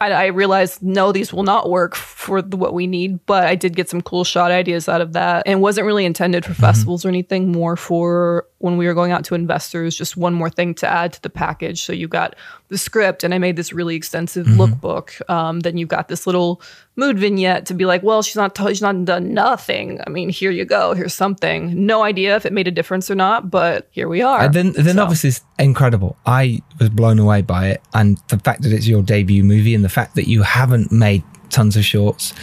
I, 0.00 0.10
I 0.12 0.26
realized 0.26 0.82
no, 0.82 1.12
these 1.12 1.32
will 1.32 1.44
not 1.44 1.70
work 1.70 1.94
for 1.94 2.42
the, 2.42 2.56
what 2.56 2.74
we 2.74 2.86
need. 2.86 3.24
But 3.26 3.44
I 3.44 3.54
did 3.54 3.76
get 3.76 3.88
some 3.88 4.02
cool 4.02 4.24
shot 4.24 4.50
ideas 4.50 4.88
out 4.88 5.00
of 5.00 5.12
that, 5.14 5.44
and 5.46 5.60
wasn't 5.60 5.86
really 5.86 6.04
intended 6.04 6.44
for 6.44 6.54
festivals 6.54 7.04
or 7.04 7.08
anything. 7.08 7.52
More 7.52 7.76
for 7.76 8.46
when 8.58 8.76
we 8.76 8.86
were 8.86 8.94
going 8.94 9.12
out 9.12 9.24
to 9.26 9.34
investors, 9.34 9.96
just 9.96 10.16
one 10.16 10.34
more 10.34 10.50
thing 10.50 10.74
to 10.76 10.86
add 10.86 11.12
to 11.14 11.22
the 11.22 11.30
package. 11.30 11.82
So 11.82 11.92
you 11.92 12.08
got 12.08 12.34
the 12.74 12.78
script, 12.78 13.22
and 13.22 13.32
I 13.32 13.38
made 13.38 13.54
this 13.54 13.72
really 13.72 13.94
extensive 13.94 14.46
lookbook. 14.46 15.06
Um, 15.30 15.60
then 15.60 15.76
you've 15.78 15.88
got 15.88 16.08
this 16.08 16.26
little 16.26 16.60
mood 16.96 17.16
vignette 17.18 17.66
to 17.66 17.74
be 17.74 17.84
like, 17.86 18.02
well, 18.02 18.20
she's 18.22 18.34
not 18.36 18.58
she's 18.58 18.82
not 18.82 19.04
done 19.04 19.32
nothing. 19.32 20.00
I 20.04 20.10
mean, 20.10 20.28
here 20.28 20.50
you 20.50 20.64
go, 20.64 20.92
here's 20.94 21.14
something. 21.14 21.86
No 21.86 22.02
idea 22.02 22.34
if 22.36 22.44
it 22.44 22.52
made 22.52 22.66
a 22.66 22.72
difference 22.72 23.10
or 23.10 23.14
not, 23.14 23.50
but 23.50 23.86
here 23.92 24.08
we 24.08 24.22
are. 24.22 24.40
And 24.46 24.54
then 24.54 24.72
the 24.72 24.82
So- 24.90 24.92
novice 25.04 25.24
is 25.24 25.40
incredible. 25.58 26.16
I 26.26 26.60
was 26.80 26.88
blown 26.90 27.18
away 27.20 27.42
by 27.42 27.68
it, 27.68 27.80
and 27.94 28.18
the 28.28 28.38
fact 28.38 28.62
that 28.62 28.72
it's 28.72 28.88
your 28.88 29.02
debut 29.02 29.44
movie, 29.44 29.74
and 29.74 29.84
the 29.84 29.88
fact 30.00 30.16
that 30.16 30.28
you 30.28 30.42
haven't 30.42 30.90
made 30.90 31.22
tons 31.50 31.76
of 31.76 31.84
shorts. 31.84 32.34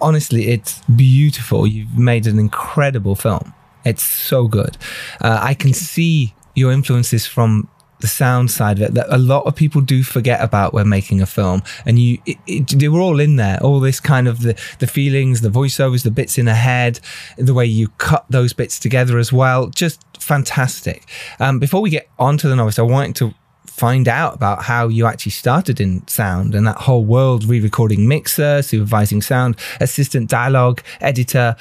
Honestly, 0.00 0.48
it's 0.48 0.80
beautiful. 0.94 1.66
You've 1.66 1.96
made 1.96 2.26
an 2.26 2.38
incredible 2.38 3.14
film. 3.14 3.54
It's 3.84 4.02
so 4.02 4.48
good. 4.48 4.76
Uh, 5.20 5.38
I 5.40 5.54
can 5.54 5.72
see 5.72 6.34
your 6.54 6.72
influences 6.72 7.26
from 7.26 7.68
the 8.00 8.06
sound 8.06 8.50
side 8.50 8.78
of 8.78 8.82
it 8.82 8.94
that 8.94 9.06
a 9.08 9.18
lot 9.18 9.44
of 9.46 9.54
people 9.54 9.80
do 9.80 10.02
forget 10.02 10.42
about 10.42 10.72
when 10.72 10.88
making 10.88 11.20
a 11.20 11.26
film. 11.26 11.62
And 11.84 11.98
you 11.98 12.18
it, 12.26 12.36
it, 12.46 12.68
they 12.78 12.88
were 12.88 13.00
all 13.00 13.20
in 13.20 13.36
there. 13.36 13.58
All 13.62 13.80
this 13.80 14.00
kind 14.00 14.28
of 14.28 14.42
the 14.42 14.58
the 14.78 14.86
feelings 14.86 15.40
the 15.40 15.48
voiceovers 15.48 16.02
the 16.02 16.10
bits 16.10 16.38
in 16.38 16.46
the 16.46 16.54
head 16.54 17.00
the 17.36 17.54
way 17.54 17.66
you 17.66 17.88
cut 17.98 18.24
those 18.28 18.52
bits 18.52 18.78
together 18.78 19.18
as 19.18 19.32
well. 19.32 19.68
Just 19.68 20.00
fantastic. 20.20 21.08
Um, 21.40 21.58
before 21.58 21.80
we 21.80 21.90
get 21.90 22.08
on 22.18 22.36
to 22.38 22.48
the 22.48 22.56
novice 22.56 22.78
i 22.78 22.82
wanted 22.82 23.14
to 23.16 23.34
find 23.76 24.08
out 24.08 24.34
about 24.34 24.62
how 24.62 24.88
you 24.88 25.04
actually 25.04 25.32
started 25.32 25.80
in 25.82 26.06
sound 26.08 26.54
and 26.54 26.66
that 26.66 26.76
whole 26.76 27.04
world 27.04 27.44
re-recording 27.44 28.08
mixer 28.08 28.62
supervising 28.62 29.20
sound 29.20 29.54
assistant 29.80 30.30
dialogue 30.30 30.82
editor 31.02 31.54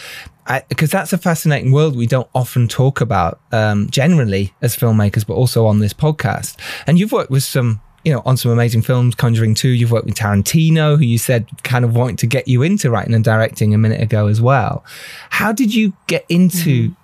because 0.70 0.92
that's 0.92 1.14
a 1.14 1.18
fascinating 1.18 1.72
world 1.72 1.96
we 1.96 2.08
don't 2.08 2.30
often 2.36 2.68
talk 2.68 3.02
about 3.02 3.40
um, 3.52 3.90
generally 3.90 4.54
as 4.62 4.75
filmmakers 4.75 5.25
but 5.25 5.34
also 5.34 5.66
on 5.66 5.80
this 5.80 5.94
podcast. 5.94 6.58
And 6.88 7.00
you've 7.00 7.12
worked 7.12 7.32
with 7.32 7.44
some 7.44 7.82
you 8.04 8.14
know 8.14 8.22
on 8.25 8.38
some 8.38 8.52
amazing 8.52 8.84
films 8.84 9.16
conjuring 9.16 9.56
2 9.56 9.70
you've 9.70 9.92
worked 9.92 10.06
with 10.06 10.16
tarantino 10.16 10.98
who 10.98 11.04
you 11.04 11.18
said 11.18 11.48
kind 11.64 11.84
of 11.84 11.96
wanted 11.96 12.20
to 12.20 12.28
get 12.28 12.48
you 12.48 12.62
into 12.62 12.92
writing 12.92 13.16
and 13.16 13.24
directing 13.24 13.74
a 13.74 13.78
minute 13.78 14.02
ago 14.02 14.28
as 14.28 14.40
well. 14.40 14.86
How 15.32 15.52
did 15.52 15.74
you 15.74 15.94
get 16.08 16.25
into 16.30 16.96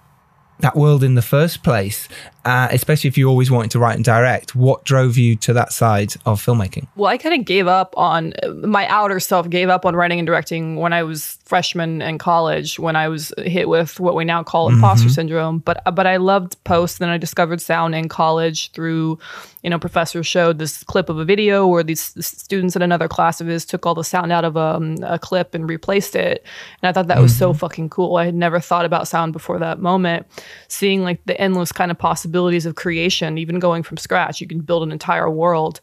that 0.62 0.76
world 0.76 1.04
in 1.04 1.16
the 1.16 1.22
first 1.22 1.64
place, 1.64 2.08
uh, 2.46 2.68
especially 2.72 3.08
if 3.08 3.18
you 3.18 3.28
always 3.30 3.52
wanted 3.52 3.72
to 3.72 3.80
write 3.80 3.96
and 3.96 4.06
direct. 4.06 4.56
What 4.56 4.84
drove 4.84 5.18
you 5.18 5.36
to 5.38 5.54
that 5.54 5.72
side 5.72 6.14
of 6.26 6.44
filmmaking? 6.44 6.88
Well, 6.96 7.10
I 7.10 7.18
kind 7.18 7.40
of 7.40 7.46
gave 7.46 7.68
up 7.68 7.94
on 7.98 8.34
my 8.64 8.88
outer 8.88 9.20
self, 9.20 9.50
gave 9.50 9.70
up 9.70 9.86
on 9.86 9.96
writing 9.96 10.20
and 10.20 10.26
directing 10.26 10.78
when 10.78 10.94
I 10.94 11.04
was 11.04 11.38
freshman 11.46 12.02
in 12.02 12.18
college, 12.18 12.80
when 12.80 12.96
I 12.96 13.08
was 13.10 13.34
hit 13.38 13.68
with 13.70 14.00
what 14.00 14.16
we 14.16 14.26
now 14.26 14.44
call 14.44 14.70
imposter 14.70 15.10
syndrome. 15.10 15.60
But 15.60 15.84
but 15.94 16.08
I 16.08 16.18
loved 16.18 16.62
post. 16.64 17.00
Then 17.00 17.10
I 17.10 17.18
discovered 17.18 17.62
sound 17.62 17.94
in 17.94 18.10
college 18.10 18.72
through, 18.72 19.20
you 19.62 19.70
know, 19.70 19.78
professor 19.78 20.24
showed 20.24 20.60
this 20.60 20.84
clip 20.84 21.10
of 21.10 21.18
a 21.18 21.26
video 21.26 21.68
where 21.68 21.84
these 21.84 22.14
students 22.26 22.76
in 22.76 22.82
another 22.82 23.08
class 23.08 23.42
of 23.42 23.48
his 23.48 23.66
took 23.66 23.86
all 23.86 23.96
the 23.96 24.04
sound 24.04 24.32
out 24.32 24.46
of 24.46 24.58
um, 24.58 24.98
a 25.04 25.20
clip 25.20 25.54
and 25.54 25.70
replaced 25.70 26.16
it. 26.16 26.46
And 26.82 26.90
I 26.90 26.94
thought 26.94 27.08
that 27.08 27.22
was 27.22 27.36
so 27.38 27.54
fucking 27.54 27.90
cool. 27.90 28.16
I 28.16 28.26
had 28.26 28.36
never 28.36 28.60
thought 28.60 28.86
about 28.86 29.08
sound 29.08 29.34
before 29.34 29.60
that 29.60 29.80
moment. 29.80 30.28
Seeing 30.68 31.04
like 31.04 31.24
the 31.26 31.40
endless 31.40 31.72
kind 31.72 31.92
of 31.92 31.98
possibilities 32.32 32.66
of 32.66 32.76
creation, 32.76 33.38
even 33.38 33.60
going 33.60 33.84
from 33.84 33.98
scratch, 33.98 34.40
you 34.40 34.48
can 34.48 34.62
build 34.62 34.84
an 34.84 34.92
entire 34.92 35.30
world. 35.30 35.82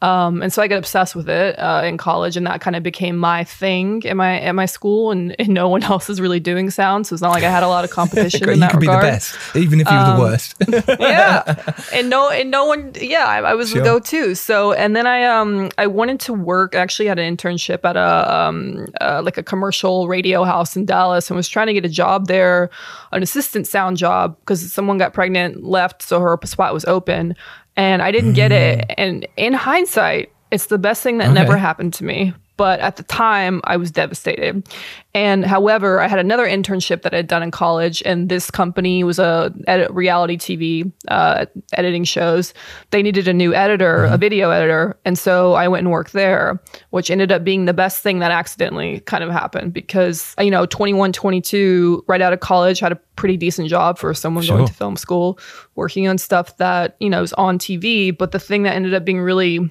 Um, 0.00 0.42
and 0.42 0.52
so 0.52 0.62
I 0.62 0.68
got 0.68 0.78
obsessed 0.78 1.16
with 1.16 1.28
it 1.28 1.58
uh, 1.58 1.82
in 1.84 1.96
college, 1.98 2.36
and 2.36 2.46
that 2.46 2.60
kind 2.60 2.76
of 2.76 2.84
became 2.84 3.16
my 3.16 3.42
thing 3.42 4.06
at 4.06 4.16
my 4.16 4.38
at 4.40 4.52
my 4.52 4.66
school. 4.66 5.10
And, 5.10 5.34
and 5.40 5.48
no 5.48 5.68
one 5.68 5.82
else 5.92 6.08
is 6.08 6.20
really 6.20 6.38
doing 6.38 6.70
sound, 6.70 7.08
so 7.08 7.14
it's 7.14 7.22
not 7.22 7.30
like 7.32 7.42
I 7.42 7.50
had 7.50 7.64
a 7.64 7.68
lot 7.68 7.82
of 7.84 7.90
competition 8.00 8.48
in 8.48 8.54
you 8.54 8.60
that 8.60 8.70
could 8.70 8.80
be 8.80 8.86
the. 8.86 8.92
Um, 8.92 9.00
best, 9.00 9.36
even 9.56 9.80
if 9.80 9.90
you 9.90 9.96
were 9.98 10.04
the 10.04 10.20
worst. 10.20 10.54
yeah, 11.00 11.74
and 11.92 12.08
no, 12.08 12.30
and 12.30 12.48
no 12.50 12.64
one. 12.64 12.92
Yeah, 13.00 13.24
I, 13.26 13.38
I 13.40 13.54
was 13.54 13.70
Sure. 13.70 13.80
the 13.80 13.84
go-to. 13.84 14.34
So, 14.36 14.72
and 14.72 14.94
then 14.94 15.06
I 15.06 15.24
um 15.24 15.70
I 15.78 15.88
wanted 15.88 16.20
to 16.20 16.32
work. 16.32 16.74
I 16.76 16.78
Actually, 16.78 17.08
had 17.08 17.18
an 17.18 17.36
internship 17.36 17.84
at 17.84 17.96
a 17.96 18.32
um 18.32 18.86
uh, 19.00 19.20
like 19.24 19.36
a 19.36 19.42
commercial 19.42 20.06
radio 20.06 20.44
house 20.44 20.76
in 20.76 20.84
Dallas, 20.84 21.28
and 21.28 21.36
was 21.36 21.48
trying 21.48 21.66
to 21.66 21.72
get 21.72 21.84
a 21.84 21.88
job 21.88 22.28
there, 22.28 22.70
an 23.10 23.22
assistant 23.22 23.66
sound 23.66 23.96
job, 23.96 24.36
because 24.40 24.72
someone 24.72 24.96
got 24.96 25.12
pregnant, 25.12 25.64
left, 25.64 25.87
so 25.98 26.20
her 26.20 26.38
spot 26.44 26.72
was 26.74 26.84
open, 26.84 27.34
and 27.76 28.02
I 28.02 28.10
didn't 28.10 28.32
get 28.34 28.52
it. 28.52 28.84
And 28.98 29.26
in 29.36 29.52
hindsight, 29.52 30.30
it's 30.50 30.66
the 30.66 30.78
best 30.78 31.02
thing 31.02 31.18
that 31.18 31.28
Mm. 31.28 31.32
Okay. 31.32 31.40
never 31.42 31.56
happened 31.56 31.92
to 31.94 32.04
me. 32.04 32.34
But 32.58 32.80
at 32.80 32.96
the 32.96 33.04
time, 33.04 33.62
I 33.64 33.78
was 33.78 33.90
devastated. 33.90 34.68
And 35.14 35.46
however, 35.46 36.00
I 36.00 36.08
had 36.08 36.18
another 36.18 36.44
internship 36.46 37.02
that 37.02 37.14
I'd 37.14 37.26
done 37.28 37.42
in 37.42 37.50
college, 37.50 38.02
and 38.04 38.28
this 38.28 38.50
company 38.50 39.02
was 39.04 39.18
a 39.18 39.54
edit, 39.66 39.90
reality 39.92 40.36
TV 40.36 40.92
uh, 41.08 41.46
editing 41.72 42.04
shows. 42.04 42.52
They 42.90 43.02
needed 43.02 43.26
a 43.28 43.32
new 43.32 43.54
editor, 43.54 44.04
a 44.04 44.18
video 44.18 44.50
editor, 44.50 44.98
and 45.06 45.18
so 45.18 45.54
I 45.54 45.66
went 45.68 45.84
and 45.84 45.90
worked 45.92 46.12
there, 46.12 46.60
which 46.90 47.10
ended 47.10 47.32
up 47.32 47.42
being 47.44 47.64
the 47.64 47.72
best 47.72 48.02
thing 48.02 48.18
that 48.18 48.30
accidentally 48.30 49.00
kind 49.00 49.24
of 49.24 49.30
happened 49.30 49.72
because 49.72 50.34
you 50.38 50.50
know, 50.50 50.66
21, 50.66 51.12
22, 51.12 52.04
right 52.08 52.20
out 52.20 52.32
of 52.32 52.40
college, 52.40 52.80
had 52.80 52.92
a 52.92 52.96
pretty 53.16 53.36
decent 53.36 53.68
job 53.68 53.98
for 53.98 54.12
someone 54.14 54.44
Sure. 54.44 54.56
going 54.56 54.68
to 54.68 54.74
film 54.74 54.96
school, 54.96 55.38
working 55.74 56.06
on 56.08 56.18
stuff 56.18 56.56
that 56.58 56.96
you 57.00 57.08
know 57.08 57.22
is 57.22 57.32
on 57.34 57.58
TV. 57.58 58.16
But 58.16 58.32
the 58.32 58.40
thing 58.40 58.64
that 58.64 58.74
ended 58.74 58.94
up 58.94 59.04
being 59.04 59.20
really 59.20 59.70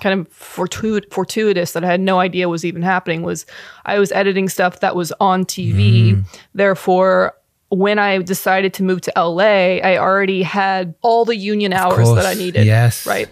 kind 0.00 0.20
of 0.20 0.28
fortuit- 0.28 1.12
fortuitous 1.12 1.72
that 1.72 1.84
I 1.84 1.88
had 1.88 2.00
no 2.00 2.20
idea 2.20 2.48
was 2.48 2.64
even 2.64 2.82
happening 2.82 3.22
was 3.22 3.46
I 3.84 3.98
was 3.98 4.12
editing 4.12 4.48
stuff 4.48 4.80
that 4.80 4.94
was 4.94 5.12
on 5.20 5.44
TV. 5.44 6.14
Mm. 6.14 6.24
Therefore, 6.54 7.34
when 7.70 7.98
I 7.98 8.18
decided 8.18 8.72
to 8.74 8.82
move 8.82 9.00
to 9.02 9.12
LA, 9.16 9.78
I 9.82 9.98
already 9.98 10.42
had 10.42 10.94
all 11.02 11.24
the 11.24 11.36
union 11.36 11.72
hours 11.72 12.12
that 12.14 12.26
I 12.26 12.34
needed. 12.34 12.66
yes. 12.66 13.06
Right. 13.06 13.28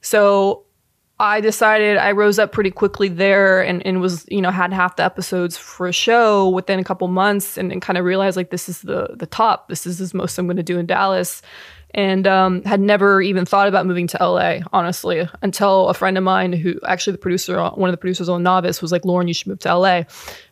So 0.00 0.64
I 1.22 1.40
decided 1.40 1.98
I 1.98 2.10
rose 2.10 2.40
up 2.40 2.50
pretty 2.50 2.72
quickly 2.72 3.08
there 3.08 3.62
and, 3.62 3.84
and 3.86 4.00
was, 4.00 4.26
you 4.28 4.42
know, 4.42 4.50
had 4.50 4.72
half 4.72 4.96
the 4.96 5.04
episodes 5.04 5.56
for 5.56 5.86
a 5.86 5.92
show 5.92 6.48
within 6.48 6.80
a 6.80 6.84
couple 6.84 7.06
months 7.06 7.56
and, 7.56 7.70
and 7.70 7.80
kind 7.80 7.96
of 7.96 8.04
realized 8.04 8.36
like 8.36 8.50
this 8.50 8.68
is 8.68 8.82
the 8.82 9.14
the 9.14 9.26
top. 9.26 9.68
This 9.68 9.86
is 9.86 10.00
as 10.00 10.12
most 10.14 10.36
I'm 10.36 10.48
gonna 10.48 10.64
do 10.64 10.78
in 10.78 10.86
Dallas. 10.86 11.40
And 11.94 12.26
um, 12.26 12.62
had 12.64 12.80
never 12.80 13.20
even 13.20 13.44
thought 13.44 13.68
about 13.68 13.86
moving 13.86 14.06
to 14.08 14.18
LA, 14.18 14.60
honestly, 14.72 15.28
until 15.42 15.88
a 15.88 15.94
friend 15.94 16.16
of 16.16 16.24
mine 16.24 16.52
who 16.52 16.80
actually 16.86 17.12
the 17.12 17.18
producer, 17.18 17.62
one 17.70 17.90
of 17.90 17.92
the 17.92 17.98
producers 17.98 18.28
on 18.28 18.42
Novice, 18.42 18.80
was 18.80 18.92
like, 18.92 19.04
Lauren, 19.04 19.28
you 19.28 19.34
should 19.34 19.48
move 19.48 19.58
to 19.60 19.76
LA. 19.76 19.96
And 19.96 20.06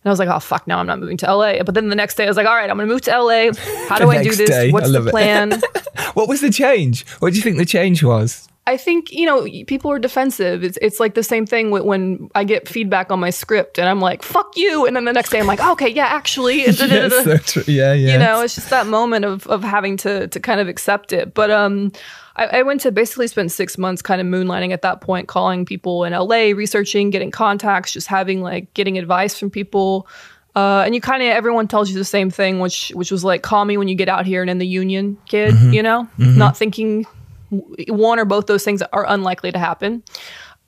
I 0.04 0.10
was 0.10 0.18
like, 0.18 0.28
oh, 0.28 0.38
fuck, 0.38 0.66
no, 0.66 0.76
I'm 0.76 0.86
not 0.86 0.98
moving 0.98 1.16
to 1.18 1.34
LA. 1.34 1.62
But 1.62 1.74
then 1.74 1.88
the 1.88 1.96
next 1.96 2.16
day, 2.16 2.24
I 2.24 2.28
was 2.28 2.36
like, 2.36 2.46
all 2.46 2.54
right, 2.54 2.68
I'm 2.68 2.76
going 2.76 2.88
to 2.88 2.92
move 2.92 3.02
to 3.02 3.18
LA. 3.18 3.52
How 3.88 3.98
do 3.98 4.10
I 4.10 4.22
do 4.22 4.34
this? 4.34 4.50
day, 4.50 4.68
I 4.68 4.72
What's 4.72 4.92
the 4.92 5.10
plan? 5.10 5.62
what 6.14 6.28
was 6.28 6.42
the 6.42 6.50
change? 6.50 7.08
What 7.20 7.30
do 7.30 7.36
you 7.36 7.42
think 7.42 7.56
the 7.56 7.64
change 7.64 8.04
was? 8.04 8.49
I 8.70 8.76
think 8.76 9.10
you 9.10 9.26
know 9.26 9.48
people 9.66 9.90
are 9.90 9.98
defensive. 9.98 10.62
It's 10.62 10.78
it's 10.80 11.00
like 11.00 11.14
the 11.14 11.24
same 11.24 11.44
thing 11.44 11.72
when 11.72 12.30
I 12.36 12.44
get 12.44 12.68
feedback 12.68 13.10
on 13.10 13.18
my 13.18 13.30
script 13.30 13.80
and 13.80 13.88
I'm 13.88 14.00
like 14.00 14.22
"fuck 14.22 14.56
you," 14.56 14.86
and 14.86 14.94
then 14.94 15.06
the 15.06 15.12
next 15.12 15.30
day 15.30 15.40
I'm 15.40 15.48
like 15.48 15.60
"Okay, 15.60 15.88
yeah, 15.88 16.06
actually," 16.06 16.60
Yes, 16.66 16.78
so 17.24 17.36
true. 17.38 17.64
Yeah, 17.66 17.92
yeah. 17.94 18.12
you 18.12 18.18
know, 18.18 18.42
it's 18.42 18.54
just 18.54 18.70
that 18.70 18.86
moment 18.86 19.24
of 19.24 19.44
of 19.48 19.64
having 19.64 19.96
to 19.98 20.28
to 20.28 20.38
kind 20.38 20.60
of 20.60 20.68
accept 20.68 21.12
it. 21.12 21.34
But 21.34 21.50
um, 21.50 21.90
I, 22.36 22.60
I 22.60 22.62
went 22.62 22.80
to 22.82 22.92
basically 22.92 23.26
spend 23.26 23.50
six 23.50 23.76
months 23.76 24.02
kind 24.02 24.20
of 24.20 24.26
moonlighting 24.28 24.72
at 24.72 24.82
that 24.82 25.00
point, 25.00 25.26
calling 25.26 25.64
people 25.64 26.04
in 26.04 26.12
LA, 26.12 26.54
researching, 26.54 27.10
getting 27.10 27.32
contacts, 27.32 27.92
just 27.92 28.06
having 28.06 28.40
like 28.40 28.72
getting 28.74 28.98
advice 28.98 29.36
from 29.36 29.50
people. 29.50 30.06
Uh, 30.54 30.84
and 30.86 30.94
you 30.94 31.00
kind 31.00 31.24
of 31.24 31.28
everyone 31.30 31.66
tells 31.66 31.90
you 31.90 31.98
the 31.98 32.04
same 32.04 32.30
thing, 32.30 32.60
which 32.60 32.90
which 32.94 33.10
was 33.10 33.24
like, 33.24 33.42
call 33.42 33.64
me 33.64 33.76
when 33.76 33.88
you 33.88 33.96
get 33.96 34.08
out 34.08 34.26
here 34.26 34.42
and 34.42 34.50
in 34.50 34.58
the 34.58 34.66
union, 34.66 35.18
kid. 35.26 35.56
You 35.74 35.82
know, 35.82 36.08
not 36.18 36.56
thinking 36.56 37.04
one 37.50 38.18
or 38.18 38.24
both 38.24 38.46
those 38.46 38.64
things 38.64 38.82
are 38.92 39.04
unlikely 39.08 39.52
to 39.52 39.58
happen. 39.58 40.02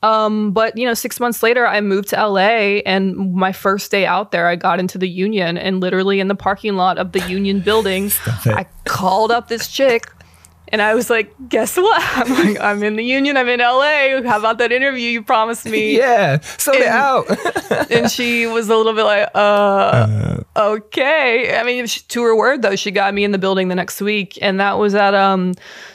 Um, 0.03 0.51
but 0.51 0.77
you 0.77 0.85
know, 0.85 0.95
six 0.95 1.21
months 1.21 1.45
later, 1.45 1.65
I 1.65 1.81
moved 1.81 2.09
to 2.09 2.17
LA, 2.27 2.81
and 2.85 3.35
my 3.35 3.53
first 3.53 3.91
day 3.93 4.05
out 4.05 4.33
there, 4.33 4.49
I 4.49 4.57
got 4.57 4.81
into 4.81 4.99
the 4.99 5.09
union, 5.09 5.57
and 5.57 5.81
literally 5.81 6.19
in 6.19 6.27
the 6.27 6.35
parking 6.35 6.75
lot 6.75 6.99
of 6.99 7.13
the 7.13 7.21
union 7.29 7.61
building. 7.65 8.11
I 8.47 8.67
called 8.85 9.31
up 9.31 9.47
this 9.49 9.69
chick. 9.69 10.11
And 10.69 10.81
I 10.81 10.95
was 10.95 11.11
like, 11.11 11.35
"Guess 11.51 11.77
what? 11.77 12.01
I'm 12.17 12.47
like, 12.47 12.59
I'm 12.59 12.83
in 12.83 12.97
the 12.97 13.05
union. 13.05 13.37
I'm 13.37 13.47
in 13.47 13.61
LA. 13.61 14.23
How 14.27 14.39
about 14.39 14.57
that 14.57 14.73
interview 14.73 15.07
you 15.11 15.23
promised 15.23 15.67
me?" 15.67 15.97
Yeah, 15.99 16.37
it 16.37 16.67
And- 16.67 16.85
out. 16.85 17.91
and 17.91 18.11
she 18.11 18.47
was 18.47 18.71
a 18.71 18.77
little 18.77 18.95
bit 18.95 19.03
like, 19.05 19.29
uh, 19.35 20.39
okay. 20.57 21.59
I 21.59 21.63
mean, 21.63 21.87
she, 21.87 22.01
to 22.09 22.23
her 22.23 22.35
word 22.35 22.63
though, 22.63 22.75
she 22.75 22.91
got 22.91 23.13
me 23.13 23.23
in 23.23 23.33
the 23.33 23.39
building 23.39 23.69
the 23.69 23.75
next 23.75 24.01
week, 24.01 24.39
and 24.41 24.61
that 24.61 24.79
was 24.79 24.95
at 24.95 25.13
um, 25.13 25.53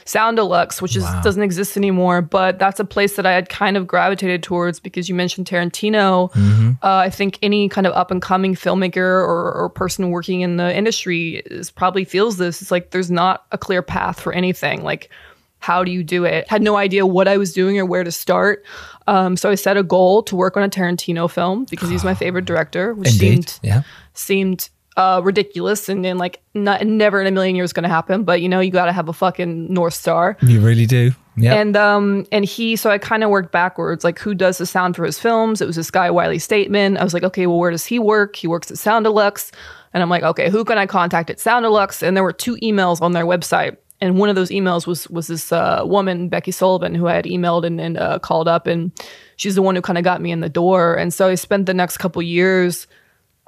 Soundelux, 0.08 0.80
which 0.82 0.96
is 0.96 1.04
doesn't 1.22 1.42
exist 1.42 1.76
anymore. 1.76 2.22
But 2.22 2.58
that's 2.58 2.80
a 2.80 2.84
place 2.84 3.16
that 3.16 3.26
I 3.26 3.32
had 3.32 3.48
kind 3.48 3.76
of 3.76 3.86
gravitated 3.86 4.42
towards 4.42 4.80
because 4.80 5.08
you 5.08 5.14
mentioned 5.14 5.46
Tarantino. 5.46 6.34
Uh, 6.82 6.96
I 6.96 7.10
think 7.10 7.38
any 7.42 7.68
kind 7.68 7.86
of 7.86 7.92
up 7.92 8.10
and 8.10 8.20
coming 8.22 8.54
filmmaker 8.54 8.96
or, 8.96 9.52
or 9.52 9.68
person 9.68 10.10
working 10.10 10.40
in 10.40 10.56
the 10.56 10.74
industry 10.76 11.42
is 11.46 11.70
probably 11.70 12.04
feels 12.04 12.38
this. 12.38 12.62
It's 12.62 12.70
like 12.70 12.90
there's 12.90 13.10
not 13.10 13.44
a 13.52 13.58
clear 13.58 13.82
path 13.82 14.18
for 14.18 14.32
anything. 14.32 14.82
Like 14.82 15.10
how 15.60 15.82
do 15.84 15.90
you 15.90 16.04
do 16.04 16.24
it? 16.24 16.48
Had 16.48 16.62
no 16.62 16.76
idea 16.76 17.04
what 17.04 17.26
I 17.26 17.36
was 17.36 17.52
doing 17.52 17.78
or 17.78 17.84
where 17.84 18.04
to 18.04 18.12
start. 18.12 18.64
Um, 19.08 19.36
so 19.36 19.50
I 19.50 19.56
set 19.56 19.76
a 19.76 19.82
goal 19.82 20.22
to 20.24 20.36
work 20.36 20.56
on 20.56 20.62
a 20.62 20.68
Tarantino 20.68 21.28
film 21.28 21.66
because 21.68 21.88
he's 21.90 22.04
my 22.04 22.14
favorite 22.14 22.44
director, 22.44 22.94
which 22.94 23.14
Indeed. 23.14 23.48
seemed 23.50 23.58
Yeah. 23.62 23.82
seemed 24.14 24.68
uh, 24.98 25.20
ridiculous 25.22 25.88
and 25.88 26.04
then 26.04 26.18
like 26.18 26.40
not 26.54 26.84
never 26.84 27.20
in 27.20 27.26
a 27.28 27.30
million 27.30 27.54
years 27.54 27.72
going 27.72 27.84
to 27.84 27.88
happen. 27.88 28.24
But 28.24 28.42
you 28.42 28.48
know, 28.48 28.58
you 28.58 28.72
got 28.72 28.86
to 28.86 28.92
have 28.92 29.08
a 29.08 29.12
fucking 29.12 29.72
north 29.72 29.94
star. 29.94 30.36
You 30.42 30.60
really 30.60 30.86
do. 30.86 31.12
Yeah. 31.36 31.54
And 31.54 31.76
um 31.76 32.26
and 32.32 32.44
he 32.44 32.74
so 32.74 32.90
I 32.90 32.98
kind 32.98 33.22
of 33.22 33.30
worked 33.30 33.52
backwards 33.52 34.02
like 34.02 34.18
who 34.18 34.34
does 34.34 34.58
the 34.58 34.66
sound 34.66 34.96
for 34.96 35.04
his 35.04 35.20
films? 35.20 35.60
It 35.60 35.66
was 35.68 35.76
this 35.76 35.88
guy 35.88 36.10
Wylie 36.10 36.38
Stateman. 36.38 36.98
I 36.98 37.04
was 37.04 37.14
like, 37.14 37.22
okay, 37.22 37.46
well 37.46 37.60
where 37.60 37.70
does 37.70 37.86
he 37.86 38.00
work? 38.00 38.34
He 38.34 38.48
works 38.48 38.72
at 38.72 38.76
Soundelux. 38.76 39.52
And 39.94 40.02
I'm 40.02 40.10
like, 40.10 40.24
okay, 40.24 40.50
who 40.50 40.64
can 40.64 40.78
I 40.78 40.86
contact 40.86 41.30
at 41.30 41.38
Soundelux? 41.38 42.02
And 42.02 42.16
there 42.16 42.24
were 42.24 42.32
two 42.32 42.56
emails 42.56 43.00
on 43.00 43.12
their 43.12 43.24
website. 43.24 43.76
And 44.00 44.18
one 44.18 44.28
of 44.28 44.34
those 44.34 44.50
emails 44.50 44.84
was 44.84 45.08
was 45.10 45.28
this 45.28 45.52
uh, 45.52 45.82
woman 45.84 46.28
Becky 46.28 46.50
Sullivan 46.50 46.96
who 46.96 47.06
I 47.06 47.14
had 47.14 47.24
emailed 47.24 47.64
and, 47.64 47.80
and 47.80 47.98
uh, 47.98 48.18
called 48.18 48.48
up, 48.48 48.66
and 48.66 48.90
she's 49.36 49.54
the 49.54 49.62
one 49.62 49.76
who 49.76 49.80
kind 49.80 49.98
of 49.98 50.02
got 50.02 50.20
me 50.20 50.32
in 50.32 50.40
the 50.40 50.48
door. 50.48 50.96
And 50.96 51.14
so 51.14 51.28
I 51.28 51.36
spent 51.36 51.66
the 51.66 51.74
next 51.74 51.98
couple 51.98 52.20
years 52.20 52.88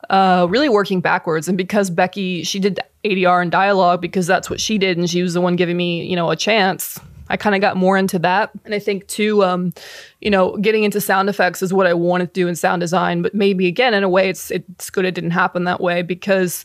uh, 0.08 0.46
really 0.48 0.68
working 0.68 1.00
backwards. 1.00 1.48
And 1.48 1.58
because 1.58 1.90
Becky, 1.90 2.42
she 2.42 2.58
did 2.58 2.80
ADR 3.04 3.42
and 3.42 3.50
dialogue 3.50 4.00
because 4.00 4.26
that's 4.26 4.48
what 4.48 4.60
she 4.60 4.78
did, 4.78 4.98
and 4.98 5.08
she 5.08 5.22
was 5.22 5.34
the 5.34 5.40
one 5.40 5.56
giving 5.56 5.76
me, 5.76 6.04
you 6.06 6.16
know, 6.16 6.30
a 6.30 6.36
chance. 6.36 6.98
I 7.28 7.36
kind 7.36 7.54
of 7.54 7.60
got 7.60 7.76
more 7.76 7.96
into 7.96 8.18
that, 8.20 8.50
and 8.64 8.74
I 8.74 8.80
think 8.80 9.06
too, 9.06 9.44
um, 9.44 9.72
you 10.20 10.30
know, 10.30 10.56
getting 10.56 10.82
into 10.82 11.00
sound 11.00 11.28
effects 11.28 11.62
is 11.62 11.72
what 11.72 11.86
I 11.86 11.94
wanted 11.94 12.34
to 12.34 12.40
do 12.40 12.48
in 12.48 12.56
sound 12.56 12.80
design. 12.80 13.22
But 13.22 13.34
maybe 13.34 13.68
again, 13.68 13.94
in 13.94 14.02
a 14.02 14.08
way, 14.08 14.28
it's 14.28 14.50
it's 14.50 14.90
good 14.90 15.04
it 15.04 15.14
didn't 15.14 15.30
happen 15.30 15.64
that 15.64 15.80
way 15.80 16.02
because 16.02 16.64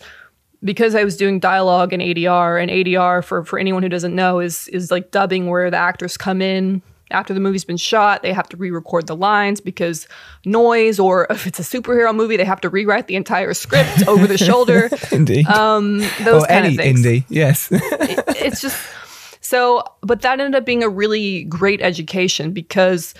because 0.63 0.95
I 0.95 1.03
was 1.03 1.17
doing 1.17 1.39
dialogue 1.39 1.93
and 1.93 2.01
ADR, 2.01 2.59
and 2.59 2.71
ADR 2.71 3.23
for 3.23 3.45
for 3.45 3.59
anyone 3.59 3.83
who 3.83 3.89
doesn't 3.89 4.15
know 4.15 4.39
is 4.39 4.67
is 4.69 4.89
like 4.89 5.11
dubbing 5.11 5.47
where 5.47 5.69
the 5.69 5.77
actors 5.77 6.17
come 6.17 6.41
in 6.41 6.81
after 7.11 7.33
the 7.33 7.39
movie's 7.39 7.65
been 7.65 7.77
shot, 7.77 8.23
they 8.23 8.33
have 8.33 8.49
to 8.49 8.57
re-record 8.57 9.07
the 9.07 9.15
lines 9.15 9.61
because 9.61 10.07
noise, 10.45 10.99
or 10.99 11.27
if 11.29 11.45
it's 11.47 11.59
a 11.59 11.63
superhero 11.63 12.15
movie, 12.15 12.37
they 12.37 12.45
have 12.45 12.61
to 12.61 12.69
rewrite 12.69 13.07
the 13.07 13.15
entire 13.15 13.53
script 13.53 14.03
over 14.07 14.27
the 14.27 14.37
shoulder. 14.37 14.89
Indeed. 15.11 15.47
Um, 15.47 15.99
those 16.23 16.43
or 16.43 16.47
kind 16.47 16.65
any 16.65 16.75
of 16.75 16.81
things 16.81 17.05
indie. 17.05 17.25
Yes. 17.29 17.69
it's 17.71 18.61
just 18.61 18.77
so 19.41 19.83
but 20.01 20.21
that 20.21 20.39
ended 20.39 20.55
up 20.55 20.65
being 20.65 20.83
a 20.83 20.89
really 20.89 21.43
great 21.43 21.81
education 21.81 22.51
because 22.51 23.13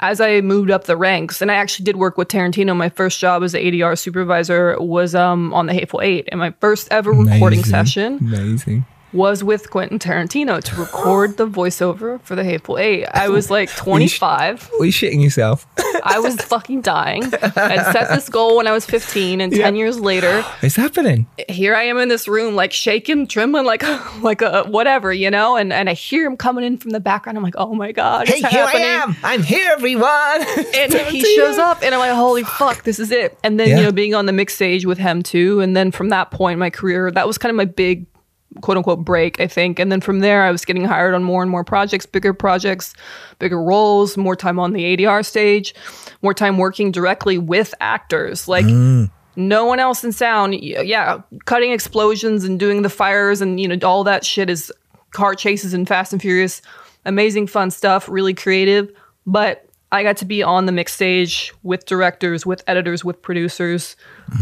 as 0.00 0.20
I 0.20 0.40
moved 0.42 0.70
up 0.70 0.84
the 0.84 0.96
ranks, 0.96 1.40
and 1.40 1.50
I 1.50 1.54
actually 1.54 1.84
did 1.84 1.96
work 1.96 2.18
with 2.18 2.28
Tarantino. 2.28 2.76
My 2.76 2.90
first 2.90 3.18
job 3.18 3.42
as 3.42 3.54
an 3.54 3.62
ADR 3.62 3.98
supervisor 3.98 4.78
was 4.78 5.14
um, 5.14 5.54
on 5.54 5.66
the 5.66 5.72
Hateful 5.72 6.02
Eight, 6.02 6.28
and 6.30 6.38
my 6.38 6.52
first 6.60 6.88
ever 6.90 7.12
recording 7.12 7.60
Amazing. 7.60 7.64
session 7.64 8.18
Amazing. 8.18 8.84
Was 9.16 9.42
with 9.42 9.70
Quentin 9.70 9.98
Tarantino 9.98 10.62
to 10.62 10.76
record 10.76 11.36
the 11.36 11.46
voiceover 11.48 12.20
for 12.22 12.36
the 12.36 12.44
Hateful 12.44 12.78
Eight. 12.78 13.06
I 13.06 13.28
was 13.28 13.50
like 13.58 13.74
25. 13.76 14.70
Were 14.78 14.84
you 14.84 14.92
shitting 14.92 15.22
yourself? 15.22 15.66
I 16.04 16.18
was 16.18 16.36
fucking 16.36 16.82
dying. 16.82 17.24
I 17.56 17.90
set 17.92 18.10
this 18.14 18.28
goal 18.28 18.56
when 18.58 18.66
I 18.66 18.72
was 18.72 18.84
15, 18.86 19.40
and 19.40 19.52
10 19.52 19.74
years 19.76 19.98
later, 19.98 20.44
it's 20.62 20.76
happening. 20.76 21.26
here 21.48 21.74
I 21.74 21.84
am 21.84 21.98
in 21.98 22.08
this 22.08 22.28
room, 22.28 22.54
like 22.54 22.72
shaking, 22.72 23.26
trembling, 23.26 23.64
like 23.64 23.82
like 24.22 24.42
a 24.42 24.64
whatever, 24.64 25.12
you 25.12 25.30
know. 25.30 25.56
And 25.56 25.72
and 25.72 25.88
I 25.88 25.94
hear 25.94 26.26
him 26.26 26.36
coming 26.36 26.64
in 26.64 26.76
from 26.76 26.90
the 26.90 27.00
background. 27.00 27.38
I'm 27.38 27.44
like, 27.44 27.54
oh 27.56 27.74
my 27.74 27.92
god, 27.92 28.28
Hey, 28.28 28.38
here 28.40 28.48
happening. 28.50 28.82
I 28.86 28.88
am. 28.88 29.16
I'm 29.24 29.42
here, 29.42 29.70
everyone. 29.72 30.46
And 30.74 30.92
he 31.10 31.22
shows 31.36 31.58
up, 31.58 31.82
and 31.82 31.94
I'm 31.94 31.98
like, 32.00 32.12
holy 32.12 32.44
fuck, 32.44 32.84
this 32.84 32.98
is 32.98 33.10
it. 33.10 33.36
And 33.42 33.58
then 33.58 33.68
Yeah. 33.68 33.76
you 33.78 33.82
know, 33.84 33.92
being 33.92 34.14
on 34.14 34.26
the 34.26 34.32
mix 34.32 34.54
stage 34.54 34.84
with 34.86 34.98
him 34.98 35.22
too. 35.22 35.60
And 35.60 35.76
then 35.76 35.90
from 35.90 36.10
that 36.10 36.30
point, 36.30 36.58
my 36.58 36.70
career 36.70 37.10
that 37.10 37.26
was 37.26 37.38
kind 37.38 37.50
of 37.50 37.56
my 37.56 37.64
big 37.64 38.06
quote 38.60 38.76
unquote 38.76 39.04
break, 39.04 39.40
I 39.40 39.46
think. 39.46 39.78
And 39.78 39.90
then 39.90 40.00
from 40.00 40.20
there, 40.20 40.42
I 40.42 40.50
was 40.50 40.64
getting 40.64 40.84
hired 40.84 41.14
on 41.14 41.22
more 41.22 41.42
and 41.42 41.50
more 41.50 41.64
projects, 41.64 42.06
bigger 42.06 42.32
projects, 42.32 42.94
bigger 43.38 43.62
roles, 43.62 44.16
more 44.16 44.36
time 44.36 44.58
on 44.58 44.72
the 44.72 44.96
ADR 44.96 45.24
stage, 45.24 45.74
more 46.22 46.34
time 46.34 46.58
working 46.58 46.90
directly 46.90 47.38
with 47.38 47.74
actors. 47.80 48.48
Like 48.48 48.66
mm. 48.66 49.10
no 49.36 49.64
one 49.64 49.80
else 49.80 50.04
in 50.04 50.12
sound, 50.12 50.54
yeah, 50.60 51.20
cutting 51.44 51.72
explosions 51.72 52.44
and 52.44 52.58
doing 52.58 52.82
the 52.82 52.90
fires 52.90 53.40
and 53.40 53.60
you 53.60 53.68
know 53.68 53.78
all 53.86 54.04
that 54.04 54.24
shit 54.24 54.50
is 54.50 54.72
car 55.12 55.34
chases 55.34 55.72
and 55.72 55.88
Fast 55.88 56.12
and 56.12 56.20
Furious, 56.20 56.62
amazing 57.04 57.46
fun 57.46 57.70
stuff, 57.70 58.08
really 58.08 58.34
creative. 58.34 58.90
But 59.26 59.65
I 59.92 60.02
got 60.02 60.16
to 60.16 60.24
be 60.24 60.42
on 60.42 60.66
the 60.66 60.72
mix 60.72 60.92
stage 60.94 61.54
with 61.62 61.86
directors, 61.86 62.44
with 62.44 62.64
editors, 62.66 63.04
with 63.04 63.22
producers. 63.22 63.94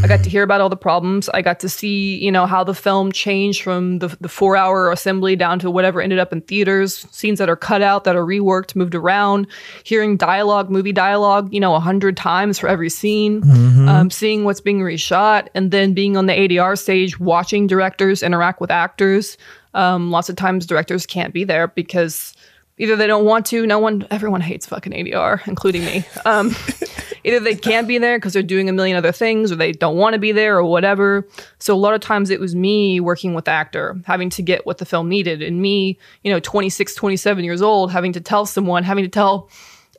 I 0.02 0.07
got 0.07 0.24
to 0.24 0.30
hear 0.30 0.42
about 0.42 0.62
all 0.62 0.70
the 0.70 0.76
problems. 0.76 1.28
I 1.28 1.42
got 1.42 1.61
to 1.61 1.68
see, 1.68 2.16
you 2.16 2.33
know, 2.33 2.46
how 2.46 2.64
the 2.64 2.74
film 2.74 3.12
changed 3.12 3.62
from 3.62 3.98
the, 3.98 4.09
the 4.22 4.28
four 4.30 4.57
hour 4.57 4.90
assembly 4.90 5.37
down 5.37 5.59
to 5.59 5.70
whatever 5.70 6.00
ended 6.00 6.18
up 6.18 6.33
in 6.33 6.40
theaters, 6.40 7.07
scenes 7.11 7.38
that 7.40 7.50
are 7.50 7.57
cut 7.57 7.83
out, 7.83 8.04
that 8.04 8.16
are 8.16 8.24
reworked, 8.24 8.74
moved 8.74 8.94
around, 8.94 9.46
hearing 9.85 10.16
dialogue, 10.16 10.70
movie 10.70 10.92
dialogue, 10.92 11.52
you 11.52 11.61
know, 11.61 11.74
a 11.74 11.80
hundred 11.80 12.16
times 12.16 12.59
for 12.59 12.66
every 12.66 12.88
scene, 12.88 13.42
um, 13.87 14.11
seeing 14.11 14.44
what's 14.44 14.62
being 14.62 14.80
reshot, 14.80 15.48
and 15.54 15.70
then 15.70 15.92
being 15.92 16.16
on 16.16 16.24
the 16.24 16.33
ADR 16.33 16.78
stage, 16.78 17.20
watching 17.20 17.66
directors 17.66 18.22
interact 18.22 18.62
with 18.62 18.70
actors. 18.70 19.37
Um, 19.74 20.11
lots 20.11 20.30
of 20.30 20.37
times 20.37 20.64
directors 20.64 21.04
can't 21.04 21.35
be 21.35 21.44
there 21.44 21.68
because 21.68 22.33
either 22.79 22.97
they 22.97 23.07
don't 23.07 23.25
want 23.25 23.47
to 23.47 23.67
no 23.67 23.79
one 23.79 24.07
everyone 24.11 24.41
hates 24.41 24.67
fucking 24.67 24.93
adr 24.93 25.47
including 25.47 25.85
me. 25.85 26.05
Um, 26.25 26.55
either 27.25 27.41
they 27.41 27.55
can't 27.55 27.89
be 27.89 27.99
there 27.99 28.19
because 28.19 28.33
they're 28.33 28.43
doing 28.43 28.69
a 28.69 28.73
million 28.73 28.97
other 28.97 29.13
things 29.13 29.51
or 29.51 29.57
they 29.57 29.73
don't 29.73 29.97
want 29.97 30.15
to 30.15 30.19
be 30.19 30.33
there 30.33 30.59
or 30.59 30.65
whatever. 30.65 31.27
So 31.59 31.75
a 31.75 31.77
lot 31.77 31.95
of 31.95 32.01
times 32.01 32.31
it 32.31 32.41
was 32.41 32.55
me 32.55 33.01
working 33.01 33.35
with 33.35 33.47
the 33.47 33.53
actor 33.53 33.99
having 34.05 34.31
to 34.31 34.43
get 34.43 34.67
what 34.67 34.79
the 34.79 34.85
film 34.85 35.09
needed 35.09 35.43
and 35.43 35.61
me 35.61 35.99
you 36.23 36.31
know 36.31 36.41
26 36.41 36.95
27 36.95 37.45
years 37.45 37.63
old 37.63 37.91
having 37.91 38.13
to 38.13 38.21
tell 38.21 38.47
someone 38.47 38.83
having 38.85 39.05
to 39.05 39.11
tell 39.11 39.49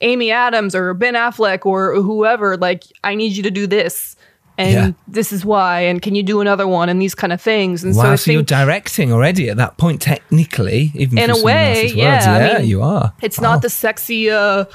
amy 0.01 0.31
adams 0.31 0.75
or 0.75 0.93
ben 0.93 1.13
affleck 1.13 1.65
or 1.65 1.95
whoever 1.95 2.57
like 2.57 2.83
i 3.03 3.15
need 3.15 3.31
you 3.35 3.43
to 3.43 3.51
do 3.51 3.65
this 3.65 4.14
and 4.57 4.73
Yeah. 4.73 4.91
this 5.07 5.31
is 5.31 5.43
why 5.45 5.81
and 5.81 6.01
can 6.01 6.15
you 6.15 6.23
do 6.23 6.39
another 6.41 6.67
one 6.67 6.87
and 6.89 7.01
these 7.01 7.15
kind 7.15 7.33
of 7.33 7.41
things 7.41 7.83
and 7.83 7.93
so 7.95 8.03
Wow, 8.03 8.11
i 8.11 8.15
so, 8.15 8.31
you're 8.31 8.41
directing 8.43 9.11
already 9.11 9.49
at 9.49 9.57
that 9.57 9.77
point, 9.77 10.01
technically, 10.01 10.91
even 10.95 11.17
In 11.17 11.29
a 11.29 11.41
way, 11.43 11.81
else's 11.83 11.95
yeah. 11.97 12.53
I 12.55 12.59
mean, 12.59 12.67
you 12.69 12.81
are. 12.81 13.13
It's 13.21 13.39
Wow. 13.39 13.53
not 13.53 13.61
the 13.61 13.69
sexy, 13.69 14.29
uh, 14.31 14.65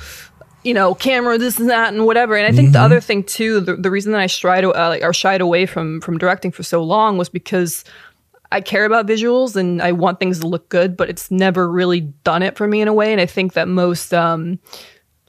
you 0.62 0.74
know, 0.74 0.94
camera, 0.94 1.38
this 1.38 1.58
and 1.58 1.70
that, 1.70 1.92
and 1.94 2.04
whatever. 2.04 2.36
And 2.36 2.46
I 2.46 2.52
think 2.52 2.66
Mm-hmm. 2.68 2.72
the 2.74 2.80
other 2.80 3.00
thing 3.00 3.24
too, 3.24 3.60
the, 3.60 3.76
the 3.76 3.90
reason 3.90 4.12
that 4.12 4.20
I 4.20 4.26
shied, 4.26 4.64
uh, 4.64 4.70
like, 4.88 5.02
or 5.02 5.12
shied 5.14 5.40
away 5.40 5.64
from 5.66 6.00
from 6.02 6.18
directing 6.18 6.50
for 6.52 6.62
so 6.62 6.82
long 6.82 7.16
was 7.16 7.28
because 7.30 7.82
I 8.52 8.60
care 8.60 8.84
about 8.84 9.06
visuals 9.06 9.56
and 9.56 9.80
I 9.80 9.92
want 9.92 10.18
things 10.18 10.40
to 10.40 10.46
look 10.48 10.68
good, 10.68 10.96
but 10.96 11.08
it's 11.08 11.30
never 11.30 11.70
really 11.70 12.00
done 12.24 12.42
it 12.42 12.56
for 12.56 12.66
me 12.66 12.80
in 12.82 12.88
a 12.88 12.92
way. 12.92 13.12
And 13.12 13.20
I 13.20 13.26
think 13.26 13.52
that 13.54 13.68
most, 13.68 14.12
um, 14.12 14.58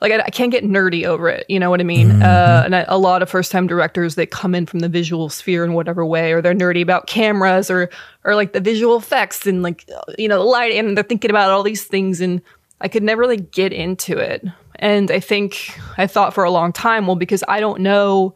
like, 0.01 0.11
I, 0.11 0.23
I 0.25 0.29
can't 0.29 0.51
get 0.51 0.63
nerdy 0.63 1.05
over 1.05 1.29
it. 1.29 1.45
You 1.47 1.59
know 1.59 1.69
what 1.69 1.79
I 1.79 1.83
mean? 1.83 2.09
Mm-hmm. 2.09 2.21
Uh, 2.23 2.63
and 2.65 2.75
I, 2.75 2.85
a 2.87 2.97
lot 2.97 3.21
of 3.21 3.29
first 3.29 3.51
time 3.51 3.67
directors, 3.67 4.15
they 4.15 4.25
come 4.25 4.55
in 4.55 4.65
from 4.65 4.79
the 4.79 4.89
visual 4.89 5.29
sphere 5.29 5.63
in 5.63 5.73
whatever 5.73 6.05
way, 6.05 6.33
or 6.33 6.41
they're 6.41 6.53
nerdy 6.53 6.81
about 6.81 7.07
cameras 7.07 7.69
or 7.69 7.89
or 8.23 8.35
like 8.35 8.53
the 8.53 8.59
visual 8.59 8.97
effects 8.97 9.45
and 9.47 9.63
like 9.63 9.87
you 10.17 10.27
know 10.27 10.39
the 10.39 10.45
light, 10.45 10.73
and 10.73 10.97
they're 10.97 11.03
thinking 11.03 11.29
about 11.29 11.51
all 11.51 11.63
these 11.63 11.83
things 11.83 12.19
and 12.19 12.41
I 12.81 12.87
could 12.87 13.03
never 13.03 13.21
really 13.21 13.37
get 13.37 13.71
into 13.71 14.17
it. 14.17 14.43
And 14.75 15.11
I 15.11 15.19
think 15.19 15.79
I 15.97 16.07
thought 16.07 16.33
for 16.33 16.43
a 16.43 16.51
long 16.51 16.73
time, 16.73 17.05
well, 17.05 17.15
because 17.15 17.43
I 17.47 17.59
don't 17.59 17.81
know, 17.81 18.33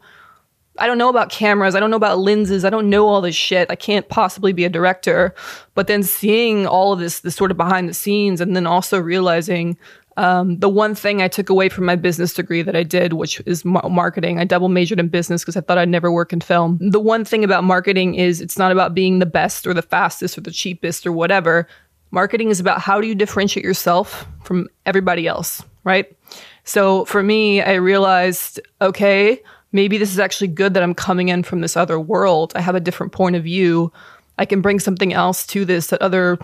I 0.78 0.86
don't 0.86 0.98
know 0.98 1.08
about 1.08 1.30
cameras, 1.30 1.74
I 1.74 1.80
don't 1.80 1.90
know 1.90 1.96
about 1.96 2.20
lenses, 2.20 2.64
I 2.64 2.70
don't 2.70 2.88
know 2.88 3.08
all 3.08 3.20
this 3.20 3.34
shit. 3.34 3.70
I 3.70 3.74
can't 3.74 4.08
possibly 4.08 4.52
be 4.52 4.64
a 4.64 4.68
director. 4.68 5.34
But 5.74 5.88
then 5.88 6.04
seeing 6.04 6.66
all 6.66 6.92
of 6.92 7.00
this, 7.00 7.20
this 7.20 7.34
sort 7.34 7.50
of 7.50 7.56
behind 7.56 7.88
the 7.88 7.94
scenes, 7.94 8.40
and 8.40 8.54
then 8.54 8.66
also 8.66 9.00
realizing 9.00 9.76
Um, 10.16 10.58
the 10.58 10.68
one 10.68 10.94
thing 10.94 11.20
I 11.20 11.28
took 11.28 11.50
away 11.50 11.68
from 11.68 11.84
my 11.84 11.94
business 11.94 12.32
degree 12.32 12.62
that 12.62 12.74
I 12.74 12.82
did, 12.82 13.12
which 13.12 13.40
is 13.44 13.64
mar- 13.64 13.88
marketing, 13.88 14.38
I 14.38 14.44
double 14.44 14.68
majored 14.68 14.98
in 14.98 15.08
business 15.08 15.42
because 15.42 15.56
I 15.56 15.60
thought 15.60 15.78
I'd 15.78 15.90
never 15.90 16.10
work 16.10 16.32
in 16.32 16.40
film. 16.40 16.78
The 16.80 17.00
one 17.00 17.24
thing 17.24 17.44
about 17.44 17.64
marketing 17.64 18.14
is 18.14 18.40
it's 18.40 18.58
not 18.58 18.72
about 18.72 18.94
being 18.94 19.18
the 19.18 19.26
best 19.26 19.66
or 19.66 19.74
the 19.74 19.82
fastest 19.82 20.38
or 20.38 20.40
the 20.40 20.50
cheapest 20.50 21.06
or 21.06 21.12
whatever. 21.12 21.68
Marketing 22.12 22.48
is 22.48 22.60
about 22.60 22.80
how 22.80 23.00
do 23.00 23.06
you 23.06 23.14
differentiate 23.14 23.64
yourself 23.64 24.26
from 24.42 24.68
everybody 24.86 25.26
else, 25.26 25.62
right? 25.84 26.16
So 26.64 27.04
for 27.04 27.22
me, 27.22 27.60
I 27.60 27.74
realized, 27.74 28.60
okay, 28.80 29.42
maybe 29.72 29.98
this 29.98 30.12
is 30.12 30.18
actually 30.18 30.48
good 30.48 30.72
that 30.74 30.82
I'm 30.82 30.94
coming 30.94 31.28
in 31.28 31.42
from 31.42 31.60
this 31.60 31.76
other 31.76 32.00
world. 32.00 32.52
I 32.56 32.60
have 32.60 32.74
a 32.74 32.80
different 32.80 33.12
point 33.12 33.36
of 33.36 33.44
view. 33.44 33.92
I 34.38 34.46
can 34.46 34.62
bring 34.62 34.80
something 34.80 35.12
else 35.12 35.46
to 35.48 35.64
this 35.64 35.88
that 35.88 36.00
other, 36.00 36.38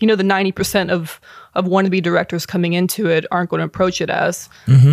you 0.00 0.06
know, 0.06 0.16
the 0.16 0.22
90% 0.22 0.90
of 0.90 1.20
of 1.56 1.64
wannabe 1.64 2.02
directors 2.02 2.46
coming 2.46 2.74
into 2.74 3.08
it 3.08 3.24
aren't 3.30 3.50
going 3.50 3.60
to 3.60 3.64
approach 3.66 4.00
it 4.00 4.10
as. 4.10 4.48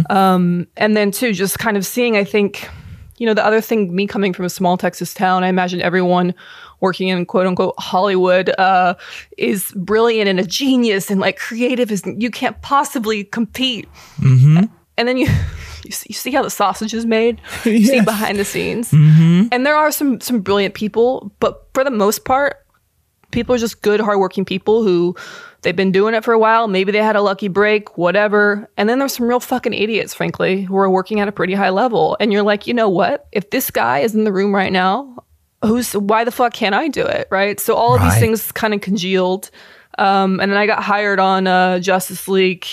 Um, 0.10 0.68
and 0.78 0.96
then 0.98 1.12
too, 1.12 1.34
just 1.34 1.60
kind 1.60 1.78
of 1.78 1.86
seeing, 1.86 2.18
I 2.18 2.24
think, 2.24 2.68
you 3.18 3.28
know, 3.28 3.34
the 3.34 3.46
other 3.46 3.62
thing, 3.62 3.94
me 3.96 4.08
coming 4.08 4.34
from 4.34 4.46
a 4.46 4.50
small 4.50 4.78
Texas 4.78 5.14
town, 5.14 5.44
I 5.44 5.48
imagine 5.48 5.82
everyone 5.82 6.34
working 6.80 7.08
in 7.10 7.26
quote 7.26 7.48
unquote 7.48 7.76
Hollywood 7.78 8.50
uh, 8.58 8.96
is 9.38 9.72
brilliant 9.76 10.28
and 10.30 10.40
a 10.40 10.44
genius 10.46 11.10
and 11.12 11.20
like 11.22 11.38
creative 11.38 11.92
is 11.92 12.04
you 12.18 12.30
can't 12.32 12.60
possibly 12.62 13.24
compete. 13.24 13.88
And 14.98 15.08
then 15.08 15.18
you 15.18 15.28
you 15.86 15.92
see, 15.92 16.08
you 16.10 16.16
see 16.16 16.32
how 16.32 16.44
the 16.44 16.50
sausage 16.50 16.94
is 16.94 17.06
made. 17.06 17.42
You 17.66 17.86
see 17.86 18.02
behind 18.02 18.38
the 18.40 18.46
scenes, 18.46 18.92
and 19.52 19.66
there 19.66 19.76
are 19.76 19.92
some 19.92 20.20
some 20.22 20.42
brilliant 20.42 20.74
people, 20.76 21.32
but 21.40 21.68
for 21.74 21.84
the 21.84 21.92
most 21.92 22.26
part, 22.26 22.66
people 23.32 23.56
are 23.56 23.58
just 23.60 23.82
good, 23.82 24.00
hardworking 24.00 24.46
people 24.46 24.84
who 24.84 25.16
they've 25.64 25.76
been 25.76 25.92
doing 25.92 26.14
it 26.14 26.24
for 26.24 26.34
a 26.34 26.40
while. 26.40 26.68
Maybe 26.68 26.92
they 26.92 27.00
had 27.02 27.16
a 27.16 27.22
lucky 27.22 27.48
break, 27.48 27.98
whatever. 27.98 28.70
And 28.78 28.88
then 28.88 29.00
there's 29.00 29.14
some 29.16 29.28
real 29.28 29.40
fucking 29.40 29.74
idiots, 29.74 30.14
frankly, 30.14 30.62
who 30.64 30.78
are 30.78 30.90
working 30.90 31.20
at 31.20 31.28
a 31.28 31.32
pretty 31.32 31.54
high 31.54 31.70
level. 31.72 32.16
And 32.20 32.32
you're 32.32 32.44
like, 32.44 32.68
you 32.68 32.74
know 32.74 32.90
what? 32.90 33.28
If 33.32 33.50
this 33.50 33.72
guy 33.72 34.00
is 34.00 34.14
in 34.14 34.24
the 34.24 34.32
room 34.32 34.54
right 34.54 34.72
now, 34.72 35.24
who's 35.64 35.94
why 35.94 36.24
the 36.24 36.32
fuck 36.32 36.54
can't 36.54 36.76
I 36.76 36.88
do 36.90 37.06
it? 37.06 37.28
Right. 37.32 37.60
So 37.60 37.76
all 37.76 37.96
of 37.96 38.02
Right. 38.02 38.12
these 38.12 38.20
things 38.20 38.52
kind 38.52 38.74
of 38.74 38.82
congealed. 38.82 39.50
Um, 39.98 40.40
and 40.40 40.52
then 40.52 40.58
I 40.58 40.66
got 40.66 40.84
hired 40.84 41.20
on 41.20 41.48
uh, 41.48 41.80
Justice 41.80 42.28
League 42.28 42.66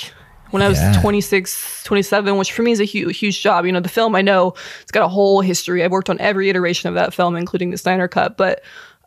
when 0.50 0.62
I 0.62 0.68
was 0.68 0.78
Yeah. 0.80 1.00
26, 1.00 1.84
27, 1.84 2.36
which 2.38 2.50
for 2.50 2.62
me 2.62 2.72
is 2.72 2.80
a 2.80 2.86
hu- 2.86 3.08
huge 3.10 3.40
job. 3.40 3.64
You 3.66 3.72
know, 3.72 3.78
the 3.80 3.88
film 3.88 4.16
I 4.16 4.22
know 4.22 4.54
it's 4.82 4.90
got 4.90 5.04
a 5.04 5.08
whole 5.08 5.40
history. 5.42 5.84
I've 5.84 5.92
worked 5.92 6.10
on 6.10 6.18
every 6.18 6.48
iteration 6.50 6.88
of 6.88 6.94
that 6.96 7.14
film, 7.14 7.36
including 7.36 7.70
the 7.70 7.78
Snyder 7.78 8.08
Cut. 8.08 8.36
But 8.36 8.62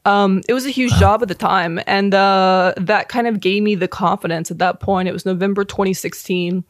um, 0.06 0.42
it 0.48 0.54
was 0.54 0.66
a 0.66 0.70
huge 0.70 0.94
job 0.94 1.22
at 1.22 1.28
the 1.28 1.36
time, 1.36 1.80
and 1.88 2.14
uh, 2.14 2.74
that 2.78 3.10
kind 3.10 3.28
of 3.28 3.40
gave 3.40 3.64
me 3.64 3.76
the 3.76 3.88
confidence 3.88 4.52
at 4.52 4.60
that 4.60 4.80
point. 4.80 5.08
It 5.08 5.14
was 5.14 5.26
November 5.26 5.64
2016. 5.64 6.64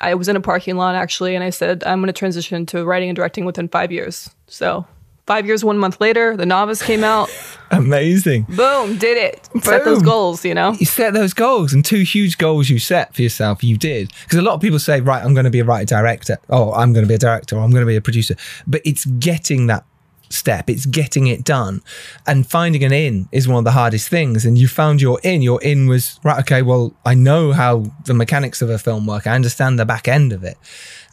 I 0.00 0.14
was 0.14 0.28
in 0.28 0.36
a 0.36 0.40
parking 0.40 0.76
lot 0.76 0.94
actually, 0.94 1.34
and 1.34 1.44
I 1.44 1.50
said 1.50 1.84
I'm 1.84 2.00
going 2.00 2.08
to 2.08 2.12
transition 2.12 2.66
to 2.66 2.84
writing 2.84 3.08
and 3.08 3.16
directing 3.16 3.44
within 3.44 3.68
five 3.68 3.92
years. 3.92 4.30
So 4.46 4.86
five 5.26 5.46
years, 5.46 5.64
one 5.64 5.78
month 5.78 6.00
later, 6.00 6.36
The 6.36 6.46
Novice 6.46 6.82
came 6.82 7.04
out. 7.04 7.30
Amazing. 7.70 8.42
Boom, 8.48 8.98
did 8.98 9.16
it. 9.16 9.48
Set 9.62 9.84
those 9.84 10.02
goals, 10.02 10.44
you 10.44 10.54
know. 10.54 10.72
You 10.72 10.86
set 10.86 11.14
those 11.14 11.32
goals 11.32 11.72
and 11.72 11.84
two 11.84 12.02
huge 12.02 12.38
goals 12.38 12.68
you 12.68 12.78
set 12.78 13.14
for 13.14 13.22
yourself. 13.22 13.62
You 13.62 13.78
did 13.78 14.12
because 14.24 14.38
a 14.38 14.42
lot 14.42 14.54
of 14.54 14.60
people 14.60 14.78
say, 14.78 15.00
right, 15.00 15.24
I'm 15.24 15.34
going 15.34 15.44
to 15.44 15.50
be 15.50 15.60
a 15.60 15.64
writer 15.64 15.86
director. 15.86 16.38
Oh, 16.50 16.72
I'm 16.72 16.92
going 16.92 17.04
to 17.04 17.08
be 17.08 17.14
a 17.14 17.18
director. 17.18 17.56
Or 17.56 17.60
I'm 17.60 17.70
going 17.70 17.82
to 17.82 17.86
be 17.86 17.96
a 17.96 18.00
producer. 18.00 18.34
But 18.66 18.82
it's 18.84 19.04
getting 19.04 19.68
that 19.68 19.84
step. 20.32 20.68
It's 20.68 20.86
getting 20.86 21.26
it 21.26 21.44
done, 21.44 21.82
and 22.26 22.46
finding 22.46 22.84
an 22.84 22.92
in 22.92 23.28
is 23.32 23.48
one 23.48 23.58
of 23.58 23.64
the 23.64 23.72
hardest 23.72 24.08
things. 24.08 24.44
And 24.44 24.58
you 24.58 24.68
found 24.68 25.00
your 25.00 25.20
in. 25.22 25.42
Your 25.42 25.62
in 25.62 25.86
was 25.88 26.18
right. 26.22 26.40
Okay, 26.40 26.62
well, 26.62 26.94
I 27.04 27.14
know 27.14 27.52
how 27.52 27.84
the 28.04 28.14
mechanics 28.14 28.62
of 28.62 28.70
a 28.70 28.78
film 28.78 29.06
work. 29.06 29.26
I 29.26 29.34
understand 29.34 29.78
the 29.78 29.84
back 29.84 30.08
end 30.08 30.32
of 30.32 30.44
it. 30.44 30.56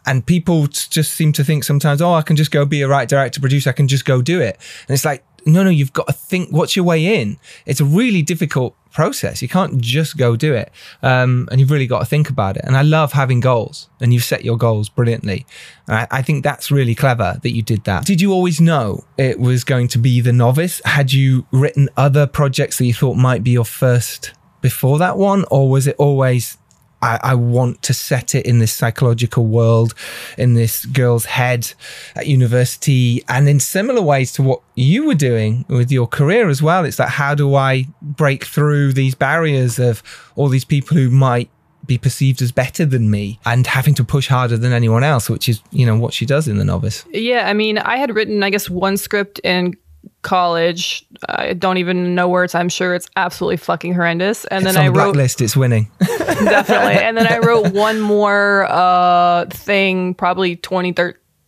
And 0.06 0.26
people 0.26 0.68
just 0.68 1.12
seem 1.14 1.34
to 1.34 1.44
think 1.44 1.64
sometimes, 1.64 2.02
oh, 2.02 2.14
I 2.14 2.22
can 2.22 2.36
just 2.36 2.52
go 2.52 2.66
be 2.66 2.82
a 2.82 2.88
right 2.88 3.08
director, 3.08 3.40
producer. 3.40 3.70
I 3.70 3.74
can 3.74 3.88
just 3.88 4.06
go 4.06 4.22
do 4.22 4.42
it. 4.42 4.56
And 4.88 4.96
it's 4.96 5.06
like, 5.06 5.24
no, 5.46 5.64
no, 5.64 5.70
you've 5.70 5.94
got 5.94 6.08
to 6.08 6.14
think 6.14 6.52
what's 6.52 6.76
your 6.76 6.86
way 6.86 7.22
in. 7.22 7.38
It's 7.66 7.80
a 7.80 7.86
really 7.86 8.22
difficult 8.22 8.76
process. 8.92 9.42
You 9.42 9.48
can't 9.48 9.80
just 9.80 10.18
go 10.18 10.36
do 10.36 10.54
it. 10.54 10.72
Um, 11.02 11.48
and 11.52 11.60
you've 11.60 11.72
really 11.72 11.88
got 11.88 12.00
to 12.00 12.06
think 12.06 12.30
about 12.30 12.58
it. 12.58 12.64
And 12.66 12.76
I 12.76 12.82
love 12.82 13.14
having 13.14 13.40
goals 13.40 13.90
and 14.02 14.14
you've 14.14 14.24
set 14.24 14.44
your 14.44 14.58
goals 14.58 14.90
brilliantly. 14.90 15.46
I, 15.88 16.08
I 16.12 16.22
think 16.22 16.44
that's 16.44 16.72
really 16.72 16.96
clever 16.96 17.40
that 17.42 17.52
you 17.52 17.62
did 17.62 17.84
that. 17.86 18.06
Did 18.06 18.22
you 18.22 18.32
always 18.32 18.60
know 18.60 19.04
it 19.18 19.40
was 19.40 19.64
going 19.64 19.88
to 19.90 19.98
be 19.98 20.22
the 20.22 20.34
novice? 20.34 20.82
Had 20.86 21.14
you 21.14 21.46
written 21.52 21.90
other 21.98 22.28
projects 22.28 22.78
that 22.78 22.86
you 22.86 22.94
thought 22.94 23.16
might 23.16 23.44
be 23.44 23.52
your 23.52 23.66
first 23.66 24.34
before 24.62 24.98
that 25.00 25.18
one? 25.18 25.46
Or 25.52 25.70
was 25.70 25.88
it 25.88 25.96
always 25.98 26.58
I, 27.02 27.20
I 27.24 27.36
want 27.36 27.82
to 27.84 27.94
set 27.94 28.36
it 28.36 28.46
in 28.46 28.60
this 28.60 28.74
psychological 28.74 29.46
world, 29.46 29.94
in 30.38 30.54
this 30.54 30.86
girl's 30.86 31.26
head 31.26 31.74
at 32.16 32.28
university, 32.28 33.24
and 33.28 33.48
in 33.48 33.60
similar 33.60 34.02
ways 34.02 34.34
to 34.34 34.44
what 34.44 34.62
you 34.76 35.06
were 35.06 35.16
doing 35.16 35.66
with 35.68 35.92
your 35.92 36.08
career 36.08 36.50
as 36.50 36.62
well. 36.62 36.86
It's 36.86 37.00
like, 37.00 37.10
how 37.10 37.36
do 37.36 37.56
I 37.56 37.86
break 38.02 38.46
through 38.46 38.94
these 38.94 39.16
barriers 39.16 39.80
of 39.80 40.04
all 40.36 40.50
these 40.50 40.66
people 40.66 40.98
who 40.98 41.10
might 41.10 41.50
be 41.86 41.98
perceived 41.98 42.42
as 42.42 42.52
better 42.52 42.86
than 42.86 43.10
me 43.10 43.40
and 43.46 43.66
having 43.66 43.96
to 43.96 44.04
push 44.04 44.28
harder 44.28 44.58
than 44.58 44.74
anyone 44.74 45.04
else, 45.04 45.30
which 45.30 45.50
is, 45.50 45.62
you 45.72 45.86
know, 45.86 45.98
what 45.98 46.14
she 46.14 46.26
does 46.26 46.48
in 46.48 46.58
The 46.58 46.66
Novice. 46.66 47.06
Yeah, 47.12 47.48
I 47.48 47.54
mean, 47.54 47.78
I 47.78 47.98
had 47.98 48.14
written, 48.14 48.44
I 48.44 48.50
guess, 48.50 48.70
one 48.70 48.98
script 48.98 49.40
in 49.44 49.76
college. 50.22 51.06
I 51.28 51.54
don't 51.54 51.78
even 51.78 52.16
know 52.16 52.28
where 52.28 52.44
it's. 52.44 52.56
I'm 52.56 52.70
sure 52.70 52.94
it's 52.94 53.08
absolutely 53.16 53.58
fucking 53.58 53.94
horrendous. 53.94 54.46
And 54.46 54.66
It's 54.66 54.76
then 54.76 54.84
I 54.84 54.88
wrote 54.88 55.14
blacklist, 55.14 55.42
it's 55.42 55.56
winning. 55.56 55.90
definitely. 56.00 56.94
And 56.94 57.18
then 57.18 57.28
I 57.28 57.40
wrote 57.40 57.74
one 57.74 58.00
more 58.00 58.66
uh, 58.70 59.46
thing, 59.48 60.14
probably 60.14 60.56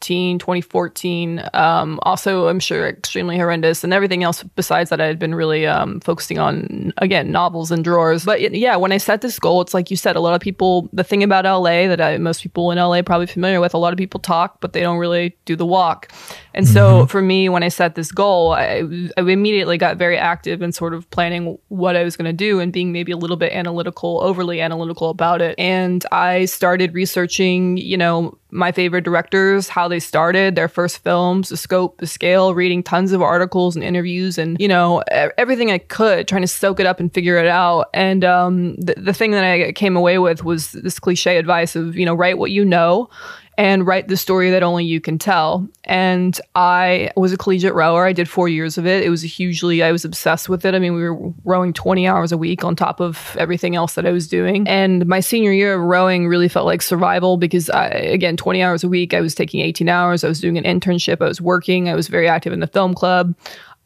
2013, 0.01 0.39
2014. 0.39 1.43
Um, 1.53 1.99
also, 2.03 2.47
I'm 2.47 2.59
sure 2.59 2.87
extremely 2.87 3.37
horrendous, 3.37 3.83
and 3.83 3.93
everything 3.93 4.23
else 4.23 4.43
besides 4.55 4.89
that, 4.89 4.99
I 4.99 5.05
had 5.05 5.19
been 5.19 5.35
really 5.35 5.65
um, 5.65 5.99
focusing 6.01 6.39
on 6.39 6.91
again 6.97 7.31
novels 7.31 7.71
and 7.71 7.83
drawers. 7.83 8.25
But 8.25 8.39
it- 8.39 8.53
yeah, 8.55 8.75
when 8.75 8.91
I 8.91 8.97
set 8.97 9.21
this 9.21 9.39
goal, 9.39 9.61
it's 9.61 9.73
like 9.73 9.89
you 9.91 9.97
said, 9.97 10.15
a 10.15 10.19
lot 10.19 10.33
of 10.33 10.41
people. 10.41 10.89
The 10.93 11.03
thing 11.03 11.23
about 11.23 11.45
LA 11.45 11.87
that 11.87 12.01
I, 12.01 12.17
most 12.17 12.41
people 12.41 12.71
in 12.71 12.77
LA 12.77 12.97
are 12.97 13.03
probably 13.03 13.27
familiar 13.27 13.61
with, 13.61 13.73
a 13.73 13.77
lot 13.77 13.93
of 13.93 13.97
people 13.97 14.19
talk, 14.19 14.59
but 14.59 14.73
they 14.73 14.81
don't 14.81 14.97
really 14.97 15.35
do 15.45 15.55
the 15.55 15.65
walk. 15.65 16.11
And 16.53 16.67
so 16.67 17.05
for 17.05 17.21
me, 17.21 17.47
when 17.47 17.63
I 17.63 17.69
set 17.69 17.95
this 17.95 18.11
goal, 18.11 18.51
I, 18.53 18.83
I 19.17 19.21
immediately 19.21 19.77
got 19.77 19.95
very 19.97 20.17
active 20.17 20.61
in 20.61 20.73
sort 20.73 20.93
of 20.93 21.09
planning 21.09 21.57
what 21.69 21.95
I 21.95 22.03
was 22.03 22.17
going 22.17 22.25
to 22.25 22.33
do 22.33 22.59
and 22.59 22.73
being 22.73 22.91
maybe 22.91 23.13
a 23.13 23.17
little 23.17 23.37
bit 23.37 23.53
analytical, 23.53 24.19
overly 24.21 24.59
analytical 24.59 25.09
about 25.09 25.41
it. 25.41 25.55
And 25.57 26.05
I 26.11 26.45
started 26.45 26.93
researching, 26.93 27.77
you 27.77 27.97
know, 27.97 28.37
my 28.51 28.71
favorite 28.71 29.03
directors, 29.03 29.69
how 29.69 29.87
they 29.87 29.99
started 29.99 30.55
their 30.55 30.67
first 30.67 30.99
films, 30.99 31.49
the 31.49 31.57
scope, 31.57 31.97
the 31.97 32.07
scale, 32.07 32.53
reading 32.53 32.83
tons 32.83 33.11
of 33.11 33.21
articles 33.21 33.75
and 33.75 33.83
interviews 33.83 34.37
and, 34.37 34.59
you 34.59 34.67
know, 34.67 35.01
everything 35.37 35.71
I 35.71 35.77
could, 35.77 36.27
trying 36.27 36.41
to 36.41 36.47
soak 36.47 36.79
it 36.79 36.85
up 36.85 36.99
and 36.99 37.13
figure 37.13 37.37
it 37.37 37.47
out. 37.47 37.89
And 37.93 38.23
um, 38.23 38.75
the, 38.75 38.95
the 38.97 39.13
thing 39.13 39.31
that 39.31 39.43
I 39.43 39.71
came 39.71 39.95
away 39.95 40.17
with 40.19 40.43
was 40.43 40.73
this 40.73 40.99
cliche 40.99 41.37
advice 41.37 41.75
of, 41.75 41.95
you 41.95 42.05
know, 42.05 42.13
write 42.13 42.37
what 42.37 42.51
you 42.51 42.65
know 42.65 43.09
and 43.61 43.85
write 43.85 44.07
the 44.07 44.17
story 44.17 44.49
that 44.49 44.63
only 44.63 44.83
you 44.83 44.99
can 44.99 45.19
tell. 45.19 45.69
And 45.83 46.41
I 46.55 47.11
was 47.15 47.31
a 47.31 47.37
collegiate 47.37 47.75
rower. 47.75 48.07
I 48.07 48.11
did 48.11 48.27
four 48.27 48.49
years 48.49 48.75
of 48.75 48.87
it. 48.87 49.03
It 49.03 49.11
was 49.11 49.21
hugely, 49.21 49.83
I 49.83 49.91
was 49.91 50.03
obsessed 50.03 50.49
with 50.49 50.65
it. 50.65 50.73
I 50.73 50.79
mean, 50.79 50.95
we 50.95 51.07
were 51.07 51.31
rowing 51.45 51.71
20 51.71 52.07
hours 52.07 52.31
a 52.31 52.39
week 52.39 52.63
on 52.63 52.75
top 52.75 52.99
of 52.99 53.35
everything 53.37 53.75
else 53.75 53.93
that 53.93 54.07
I 54.07 54.11
was 54.11 54.27
doing. 54.27 54.67
And 54.67 55.05
my 55.05 55.19
senior 55.19 55.51
year 55.51 55.75
of 55.75 55.81
rowing 55.81 56.27
really 56.27 56.47
felt 56.47 56.65
like 56.65 56.81
survival 56.81 57.37
because, 57.37 57.69
I, 57.69 57.85
again, 57.89 58.35
20 58.35 58.63
hours 58.63 58.83
a 58.83 58.89
week, 58.89 59.13
I 59.13 59.21
was 59.21 59.35
taking 59.35 59.59
18 59.59 59.87
hours. 59.87 60.23
I 60.23 60.27
was 60.27 60.41
doing 60.41 60.57
an 60.57 60.63
internship. 60.63 61.21
I 61.21 61.27
was 61.27 61.39
working. 61.39 61.87
I 61.87 61.93
was 61.93 62.07
very 62.07 62.27
active 62.27 62.53
in 62.53 62.61
the 62.61 62.67
film 62.67 62.95
club. 62.95 63.35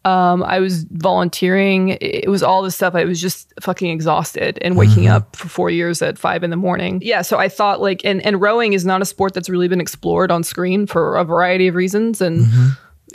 Um, 0.06 0.44
I 0.44 0.60
was 0.60 0.84
volunteering. 0.92 1.98
It 2.00 2.30
was 2.30 2.44
all 2.44 2.62
this 2.62 2.76
stuff. 2.76 2.94
I 2.94 3.06
was 3.06 3.20
just 3.20 3.52
fucking 3.60 3.90
exhausted 3.90 4.60
and 4.62 4.78
waking 4.78 5.08
up 5.08 5.36
for 5.36 5.50
four 5.50 5.72
years 5.72 6.02
at 6.04 6.20
five 6.20 6.44
in 6.44 6.52
the 6.52 6.56
morning. 6.56 7.02
Yeah. 7.04 7.24
So 7.24 7.40
I 7.40 7.50
thought 7.50 7.82
like, 7.82 8.06
and, 8.06 8.24
and 8.24 8.40
rowing 8.40 8.74
is 8.74 8.86
not 8.86 9.02
a 9.02 9.06
sport 9.06 9.34
that's 9.34 9.50
really 9.50 9.68
been 9.68 9.82
explored 9.82 10.30
on 10.32 10.44
screen 10.44 10.86
for 10.86 11.16
a 11.18 11.24
variety 11.24 11.68
of 11.68 11.74
reasons. 11.74 12.22
And 12.22 12.46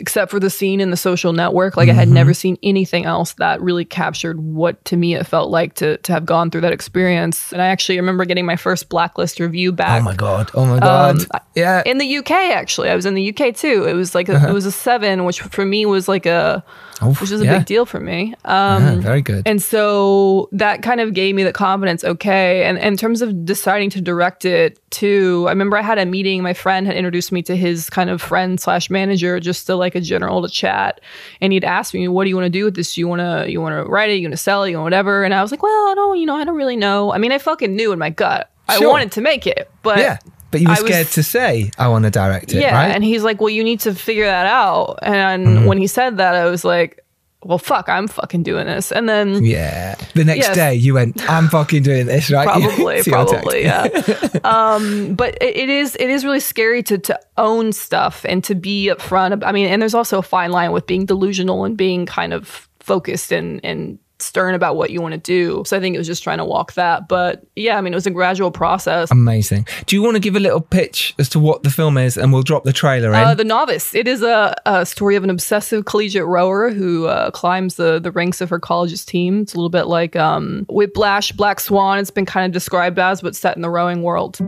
except 0.00 0.30
for 0.30 0.40
the 0.40 0.50
scene 0.50 0.80
in 0.80 0.90
the 0.90 0.96
social 0.96 1.32
network, 1.32 1.76
like 1.76 1.88
I 1.88 1.92
had 1.92 2.08
never 2.08 2.30
mm-hmm. 2.30 2.36
seen 2.36 2.58
anything 2.62 3.04
else 3.04 3.34
that 3.34 3.60
really 3.60 3.84
captured 3.84 4.40
what 4.40 4.82
to 4.86 4.96
me 4.96 5.14
it 5.14 5.24
felt 5.24 5.50
like 5.50 5.74
to, 5.74 5.98
to 5.98 6.12
have 6.12 6.24
gone 6.24 6.50
through 6.50 6.62
that 6.62 6.72
experience. 6.72 7.52
And 7.52 7.60
I 7.60 7.66
actually 7.66 7.98
remember 7.98 8.24
getting 8.24 8.46
my 8.46 8.56
first 8.56 8.88
blacklist 8.88 9.38
review 9.38 9.70
back 9.70 10.00
oh 10.00 10.04
my 10.04 10.14
God. 10.14 10.50
Oh 10.54 10.64
my 10.64 10.80
God. 10.80 11.20
Um, 11.20 11.40
yeah. 11.54 11.82
in 11.84 11.98
the 11.98 12.16
UK 12.16 12.30
actually. 12.30 12.88
I 12.90 12.96
was 12.96 13.06
in 13.06 13.14
the 13.14 13.28
UK 13.28 13.54
too. 13.54 13.84
It 13.86 13.94
was 13.94 14.14
like 14.14 14.28
a, 14.28 14.36
uh-huh. 14.36 14.48
it 14.48 14.52
was 14.52 14.66
a 14.66 14.72
seven, 14.72 15.24
which 15.24 15.42
for 15.42 15.64
me 15.64 15.86
was 15.86 16.08
like 16.08 16.26
a 16.26 16.64
Oh, 17.02 17.14
which 17.14 17.30
is 17.30 17.40
a 17.40 17.44
yeah. 17.44 17.58
big 17.58 17.66
deal 17.66 17.86
for 17.86 17.98
me. 17.98 18.34
Um, 18.44 19.00
very 19.00 19.22
good. 19.22 19.46
and 19.46 19.62
so 19.62 20.48
that 20.52 20.82
kind 20.82 21.00
of 21.00 21.14
gave 21.14 21.34
me 21.34 21.42
the 21.42 21.52
confidence. 21.52 22.04
Okay, 22.04 22.64
and, 22.64 22.78
and 22.78 22.88
in 22.88 22.96
terms 22.96 23.22
of 23.22 23.44
deciding 23.44 23.90
to 23.90 24.00
direct 24.00 24.44
it 24.44 24.78
too, 24.90 25.44
I 25.48 25.52
remember 25.52 25.76
I 25.76 25.82
had 25.82 25.98
a 25.98 26.06
meeting. 26.06 26.42
My 26.42 26.52
friend 26.52 26.86
had 26.86 26.96
introduced 26.96 27.32
me 27.32 27.42
to 27.42 27.56
his 27.56 27.88
kind 27.88 28.10
of 28.10 28.20
friend 28.20 28.60
slash 28.60 28.90
manager, 28.90 29.40
just 29.40 29.66
to 29.66 29.76
like 29.76 29.94
a 29.94 30.00
general 30.00 30.42
to 30.42 30.48
chat, 30.48 31.00
and 31.40 31.52
he'd 31.52 31.64
asked 31.64 31.94
me, 31.94 32.06
"What 32.08 32.24
do 32.24 32.30
you 32.30 32.36
want 32.36 32.46
to 32.46 32.50
do 32.50 32.64
with 32.64 32.76
this? 32.76 32.96
You 32.96 33.08
want 33.08 33.20
to 33.20 33.50
you 33.50 33.60
want 33.60 33.74
to 33.76 33.90
write 33.90 34.10
it? 34.10 34.14
You 34.14 34.26
want 34.26 34.32
to 34.32 34.42
sell 34.42 34.64
it? 34.64 34.70
You 34.70 34.76
want 34.76 34.84
whatever?" 34.86 35.24
And 35.24 35.32
I 35.32 35.42
was 35.42 35.50
like, 35.50 35.62
"Well, 35.62 35.88
I 35.88 35.94
don't, 35.94 36.18
you 36.18 36.26
know, 36.26 36.36
I 36.36 36.44
don't 36.44 36.56
really 36.56 36.76
know. 36.76 37.12
I 37.12 37.18
mean, 37.18 37.32
I 37.32 37.38
fucking 37.38 37.74
knew 37.74 37.92
in 37.92 37.98
my 37.98 38.10
gut." 38.10 38.50
I 38.68 38.78
wanted 38.86 39.12
to 39.12 39.20
make 39.20 39.46
it, 39.46 39.68
but 39.82 39.98
yeah, 39.98 40.18
but 40.50 40.60
you 40.60 40.66
were 40.68 40.74
I 40.74 40.80
was- 40.80 40.90
scared 40.90 41.06
to 41.08 41.22
say 41.22 41.70
I 41.78 41.88
want 41.88 42.04
to 42.04 42.10
direct 42.10 42.52
it, 42.52 42.60
yeah, 42.62 42.74
right? 42.74 42.94
and 42.94 43.02
he's 43.04 43.22
like, 43.22 43.40
"Well, 43.40 43.50
you 43.50 43.64
need 43.64 43.80
to 43.80 43.94
figure 43.94 44.26
that 44.26 44.46
out." 44.46 44.98
And 45.02 45.46
Mm-hmm. 45.46 45.66
when 45.66 45.78
he 45.78 45.86
said 45.86 46.16
that, 46.18 46.34
I 46.34 46.46
was 46.46 46.64
like, 46.64 47.04
"Well, 47.42 47.58
fuck, 47.58 47.88
I'm 47.88 48.08
fucking 48.08 48.42
doing 48.42 48.66
this." 48.66 48.92
And 48.92 49.08
then 49.08 49.44
yeah. 49.44 49.94
The 50.14 50.24
next 50.24 50.48
Yes. 50.48 50.54
day 50.56 50.74
you 50.74 50.94
went, 50.94 51.22
I'm 51.30 51.48
fucking 51.56 51.82
doing 51.84 52.06
this, 52.06 52.30
right? 52.30 52.46
probably 52.46 53.02
See 53.02 53.10
your 53.10 53.24
text. 53.26 53.34
probably 53.44 53.62
yeah 53.64 53.84
um 54.44 55.14
but 55.14 55.36
it, 55.40 55.56
it 55.56 55.68
is 55.68 55.96
it 55.96 56.10
is 56.10 56.24
really 56.24 56.40
scary 56.40 56.82
to 56.84 56.98
to 56.98 57.18
own 57.36 57.72
stuff 57.72 58.24
and 58.28 58.42
to 58.44 58.54
be 58.54 58.88
upfront 58.92 59.42
i 59.44 59.52
mean 59.52 59.66
and 59.68 59.80
there's 59.80 59.94
also 59.94 60.18
a 60.18 60.22
fine 60.22 60.50
line 60.50 60.72
with 60.72 60.86
being 60.86 61.06
delusional 61.06 61.64
and 61.64 61.76
being 61.76 62.06
kind 62.06 62.32
of 62.32 62.68
focused 62.80 63.32
and 63.32 63.60
and 63.64 63.98
stern 64.22 64.54
about 64.54 64.76
what 64.76 64.90
you 64.90 65.00
want 65.00 65.12
to 65.12 65.18
do 65.18 65.62
so 65.66 65.76
i 65.76 65.80
think 65.80 65.94
it 65.94 65.98
was 65.98 66.06
just 66.06 66.22
trying 66.22 66.38
to 66.38 66.44
walk 66.44 66.72
that 66.74 67.09
but 67.09 67.44
yeah 67.56 67.76
i 67.76 67.80
mean 67.80 67.92
it 67.92 67.96
was 67.96 68.06
a 68.06 68.11
gradual 68.11 68.50
process 68.50 69.11
Amazing. 69.11 69.66
Do 69.87 69.96
you 69.96 70.02
want 70.02 70.14
to 70.14 70.20
give 70.20 70.35
a 70.37 70.40
little 70.40 70.61
pitch 70.61 71.14
as 71.18 71.28
to 71.30 71.38
what 71.38 71.62
the 71.62 71.70
film 71.70 71.98
is, 71.98 72.16
and 72.16 72.33
we'll 72.33 72.42
drop 72.42 72.64
the 72.64 72.72
trailer 72.72 73.11
in? 73.11 73.14
Uh, 73.14 73.35
the 73.35 73.44
novice. 73.44 73.94
It 73.94 74.09
is 74.09 74.22
a, 74.22 74.54
a 74.66 74.87
story 74.87 75.16
of 75.16 75.24
an 75.24 75.30
obsessive 75.30 75.85
collegiate 75.85 76.26
rower 76.26 76.70
who 76.70 77.06
uh, 77.06 77.30
climbs 77.30 77.76
the, 77.76 77.98
the 77.98 78.11
ranks 78.11 78.40
of 78.40 78.50
her 78.50 78.59
college's 78.59 79.04
team. 79.04 79.42
It's 79.42 79.54
a 79.54 79.56
little 79.56 79.70
bit 79.70 79.87
like 79.87 80.16
um, 80.16 80.64
Whiplash, 80.68 81.33
Black 81.33 81.61
Swan. 81.61 81.98
It's 81.98 82.11
been 82.11 82.26
kind 82.26 82.46
of 82.46 82.52
described 82.52 82.98
as, 82.98 83.20
but 83.20 83.37
set 83.37 83.56
in 83.56 83.62
the 83.62 83.70
rowing 83.70 84.02
world. 84.02 84.38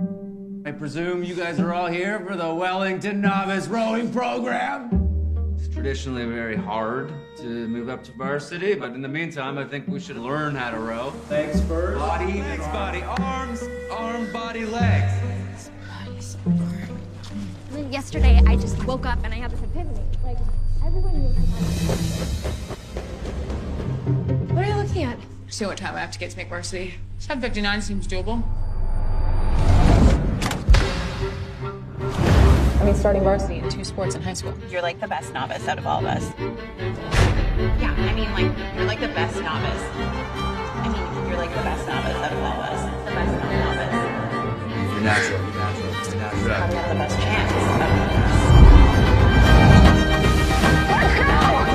I 0.64 0.72
presume 0.72 1.22
you 1.24 1.34
guys 1.34 1.58
are 1.58 1.74
all 1.74 1.88
here 1.88 2.20
for 2.26 2.36
the 2.36 2.54
Wellington 2.54 3.20
Novice 3.20 3.68
Rowing 3.68 4.12
Program? 4.12 5.21
It's 5.72 5.78
traditionally 5.78 6.26
very 6.26 6.54
hard 6.54 7.14
to 7.38 7.46
move 7.46 7.88
up 7.88 8.04
to 8.04 8.12
varsity, 8.12 8.74
but 8.74 8.90
in 8.90 9.00
the 9.00 9.08
meantime, 9.08 9.56
I 9.56 9.64
think 9.64 9.88
we 9.88 10.00
should 10.00 10.18
learn 10.18 10.54
how 10.54 10.70
to 10.70 10.78
row. 10.78 11.14
Legs 11.30 11.62
first. 11.62 11.98
Body, 11.98 12.42
legs, 12.42 12.66
body, 12.66 13.00
arms, 13.00 13.62
arm, 13.90 14.30
body, 14.34 14.66
legs. 14.66 15.70
And 16.44 16.60
then 17.70 17.90
yesterday, 17.90 18.38
I 18.46 18.54
just 18.56 18.84
woke 18.84 19.06
up 19.06 19.18
and 19.24 19.32
I 19.32 19.38
had 19.38 19.50
this 19.50 19.62
epiphany. 19.62 20.04
Like, 20.22 20.36
everyone 20.84 21.22
knew 21.22 21.30
What 24.54 24.66
are 24.66 24.68
you 24.68 24.74
looking 24.74 25.04
at? 25.04 25.18
See 25.48 25.64
what 25.64 25.78
time 25.78 25.94
I 25.94 26.00
have 26.00 26.10
to 26.10 26.18
get 26.18 26.32
to 26.32 26.36
make 26.36 26.50
varsity. 26.50 26.96
759 27.16 27.80
seems 27.80 28.06
doable. 28.06 28.44
I 32.82 32.84
mean, 32.84 32.96
starting 32.96 33.22
varsity 33.22 33.58
in 33.60 33.68
two 33.70 33.84
sports 33.84 34.16
in 34.16 34.22
high 34.22 34.32
school. 34.32 34.54
You're 34.68 34.82
like 34.82 34.98
the 34.98 35.06
best 35.06 35.32
novice 35.32 35.68
out 35.68 35.78
of 35.78 35.86
all 35.86 36.00
of 36.00 36.04
us. 36.04 36.32
Yeah, 37.78 37.94
I 37.96 38.12
mean, 38.12 38.28
like, 38.32 38.50
you're 38.74 38.86
like 38.86 38.98
the 38.98 39.06
best 39.06 39.40
novice. 39.40 39.82
I 39.94 40.88
mean, 40.88 41.28
you're 41.28 41.38
like 41.38 41.50
the 41.50 41.62
best 41.62 41.86
novice 41.86 42.16
out 42.16 42.32
of 42.32 42.38
all 42.42 42.60
of 42.60 42.70
us. 42.70 42.82
The 43.04 43.12
best 43.12 43.38
novice. 43.38 43.94
You're 44.90 45.00
natural, 45.00 45.38
you're 45.38 45.54
natural, 45.54 45.94
you're 45.94 46.18
natural. 46.18 46.42
You 46.42 46.74
have 46.74 46.88
the 46.88 46.96
best 46.96 47.16
chance 47.20 47.52
out 47.52 47.60
of 47.62 47.86
all 51.38 51.54
of 51.62 51.68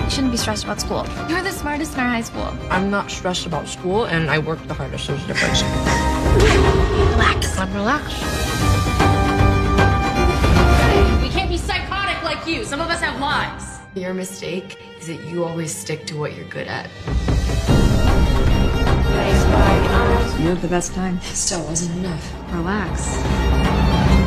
us. 0.00 0.04
You 0.04 0.10
shouldn't 0.10 0.32
be 0.32 0.38
stressed 0.38 0.64
about 0.64 0.80
school. 0.80 1.06
You're 1.28 1.42
the 1.42 1.52
smartest 1.52 1.92
in 1.92 2.00
our 2.00 2.08
high 2.08 2.22
school. 2.22 2.50
I'm 2.70 2.88
not 2.90 3.10
stressed 3.10 3.44
about 3.44 3.68
school, 3.68 4.06
and 4.06 4.30
I 4.30 4.38
work 4.38 4.66
the 4.68 4.72
hardest. 4.72 5.08
There's 5.08 5.22
a 5.22 5.26
difference. 5.26 5.62
Relax. 7.12 7.58
I'm 7.58 7.74
relaxed. 7.74 8.24
We 11.54 11.60
be 11.60 11.66
psychotic 11.66 12.20
like 12.24 12.48
you. 12.48 12.64
Some 12.64 12.80
of 12.80 12.90
us 12.90 12.98
have 12.98 13.20
lives. 13.20 13.78
Your 13.94 14.12
mistake 14.12 14.76
is 14.98 15.06
that 15.06 15.24
you 15.26 15.44
always 15.44 15.72
stick 15.72 16.04
to 16.06 16.18
what 16.18 16.34
you're 16.34 16.48
good 16.48 16.66
at. 16.66 16.90
You 20.40 20.48
had 20.48 20.60
the 20.60 20.66
best 20.68 20.94
time. 20.94 21.20
Still 21.20 21.64
wasn't 21.66 21.96
enough. 21.98 22.34
Relax. 22.52 23.18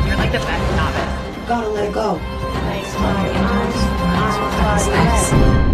You're 0.06 0.16
like 0.16 0.32
the 0.32 0.38
best 0.38 0.74
novice. 0.74 1.46
Gotta 1.46 1.68
let 1.68 1.88
it 1.90 1.92
go. 1.92 2.14
Legs, 2.14 2.94
body, 2.94 3.28
arms, 3.36 3.76
arms, 4.16 4.88
body, 4.88 4.90
legs. 4.90 5.68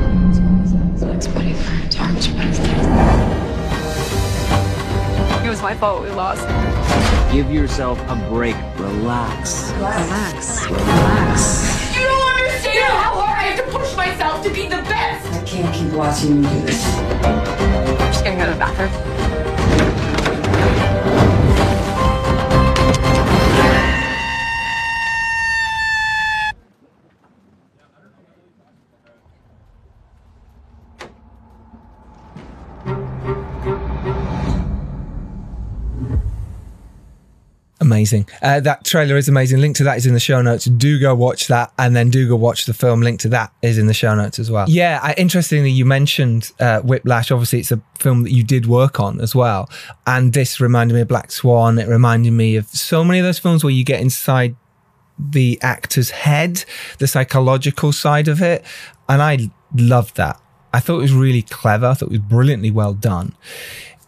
It 5.45 5.51
was 5.51 5.61
my 5.61 5.75
fault 5.75 6.03
we 6.03 6.09
lost. 6.09 6.49
Give 7.31 7.51
yourself 7.51 8.01
a 8.09 8.17
break. 8.31 8.57
Relax. 8.79 9.73
Relax. 9.73 10.65
Relax. 10.71 11.95
You 11.95 12.03
don't 12.03 12.35
understand 12.39 12.93
how 12.95 13.21
hard 13.21 13.39
I 13.39 13.43
have 13.43 13.65
to 13.67 13.71
push 13.71 13.95
myself 13.95 14.43
to 14.43 14.49
be 14.49 14.63
the 14.63 14.81
best. 14.89 15.31
I 15.35 15.45
can't 15.45 15.75
keep 15.75 15.93
watching 15.93 16.43
you 16.43 16.49
do 16.49 16.61
this. 16.61 16.83
I'm 16.97 17.99
just 18.11 18.25
gonna 18.25 18.39
go 18.39 18.47
to 18.47 18.53
the 18.53 18.59
bathroom. 18.59 19.44
Amazing. 38.05 38.29
Uh, 38.43 38.61
that 38.61 38.85
trailer 38.85 39.17
is 39.17 39.31
amazing. 39.31 39.61
Link 39.61 39.77
to 39.77 39.85
that 39.85 39.97
is 39.97 40.05
in 40.05 40.12
the 40.12 40.21
show 40.21 40.43
notes. 40.43 40.67
Do 40.67 41.01
go 41.01 41.14
watch 41.14 41.47
that, 41.49 41.73
and 41.79 41.97
then 41.97 42.11
do 42.11 42.29
go 42.29 42.37
watch 42.37 42.67
the 42.67 42.75
film. 42.75 43.01
Link 43.01 43.19
to 43.21 43.31
that 43.31 43.51
is 43.62 43.79
in 43.79 43.87
the 43.87 43.95
show 43.95 44.14
notes 44.14 44.38
as 44.38 44.51
well. 44.51 44.69
Yeah, 44.69 45.01
I, 45.03 45.14
interestingly, 45.14 45.71
you 45.71 45.87
mentioned 45.87 46.53
uh, 46.61 46.81
Whiplash. 46.81 47.31
Obviously, 47.31 47.61
it's 47.61 47.73
a 47.73 47.81
film 47.99 48.23
that 48.25 48.31
you 48.33 48.45
did 48.45 48.67
work 48.67 49.01
on 49.01 49.23
as 49.23 49.35
well, 49.35 49.71
and 50.07 50.35
this 50.35 50.61
reminded 50.61 50.95
me 50.95 51.01
of 51.01 51.09
Black 51.09 51.33
Swan. 51.33 51.79
It 51.79 51.88
reminded 51.88 52.33
me 52.33 52.57
of 52.57 52.69
so 52.69 53.05
many 53.05 53.21
of 53.21 53.25
those 53.25 53.38
films 53.38 53.64
where 53.64 53.73
you 53.73 53.85
get 53.85 54.03
inside 54.03 54.55
the 55.19 55.59
actor's 55.62 56.11
head, 56.11 56.64
the 56.99 57.07
psychological 57.07 57.90
side 57.93 58.29
of 58.29 58.43
it, 58.43 58.64
and 59.09 59.23
I 59.23 59.51
loved 59.75 60.17
that. 60.17 60.38
I 60.75 60.81
thought 60.81 60.99
it 60.99 61.03
was 61.03 61.12
really 61.14 61.43
clever. 61.43 61.87
I 61.87 61.95
thought 61.95 62.07
it 62.07 62.11
was 62.11 62.19
brilliantly 62.19 62.71
well 62.71 62.95
done. 62.95 63.35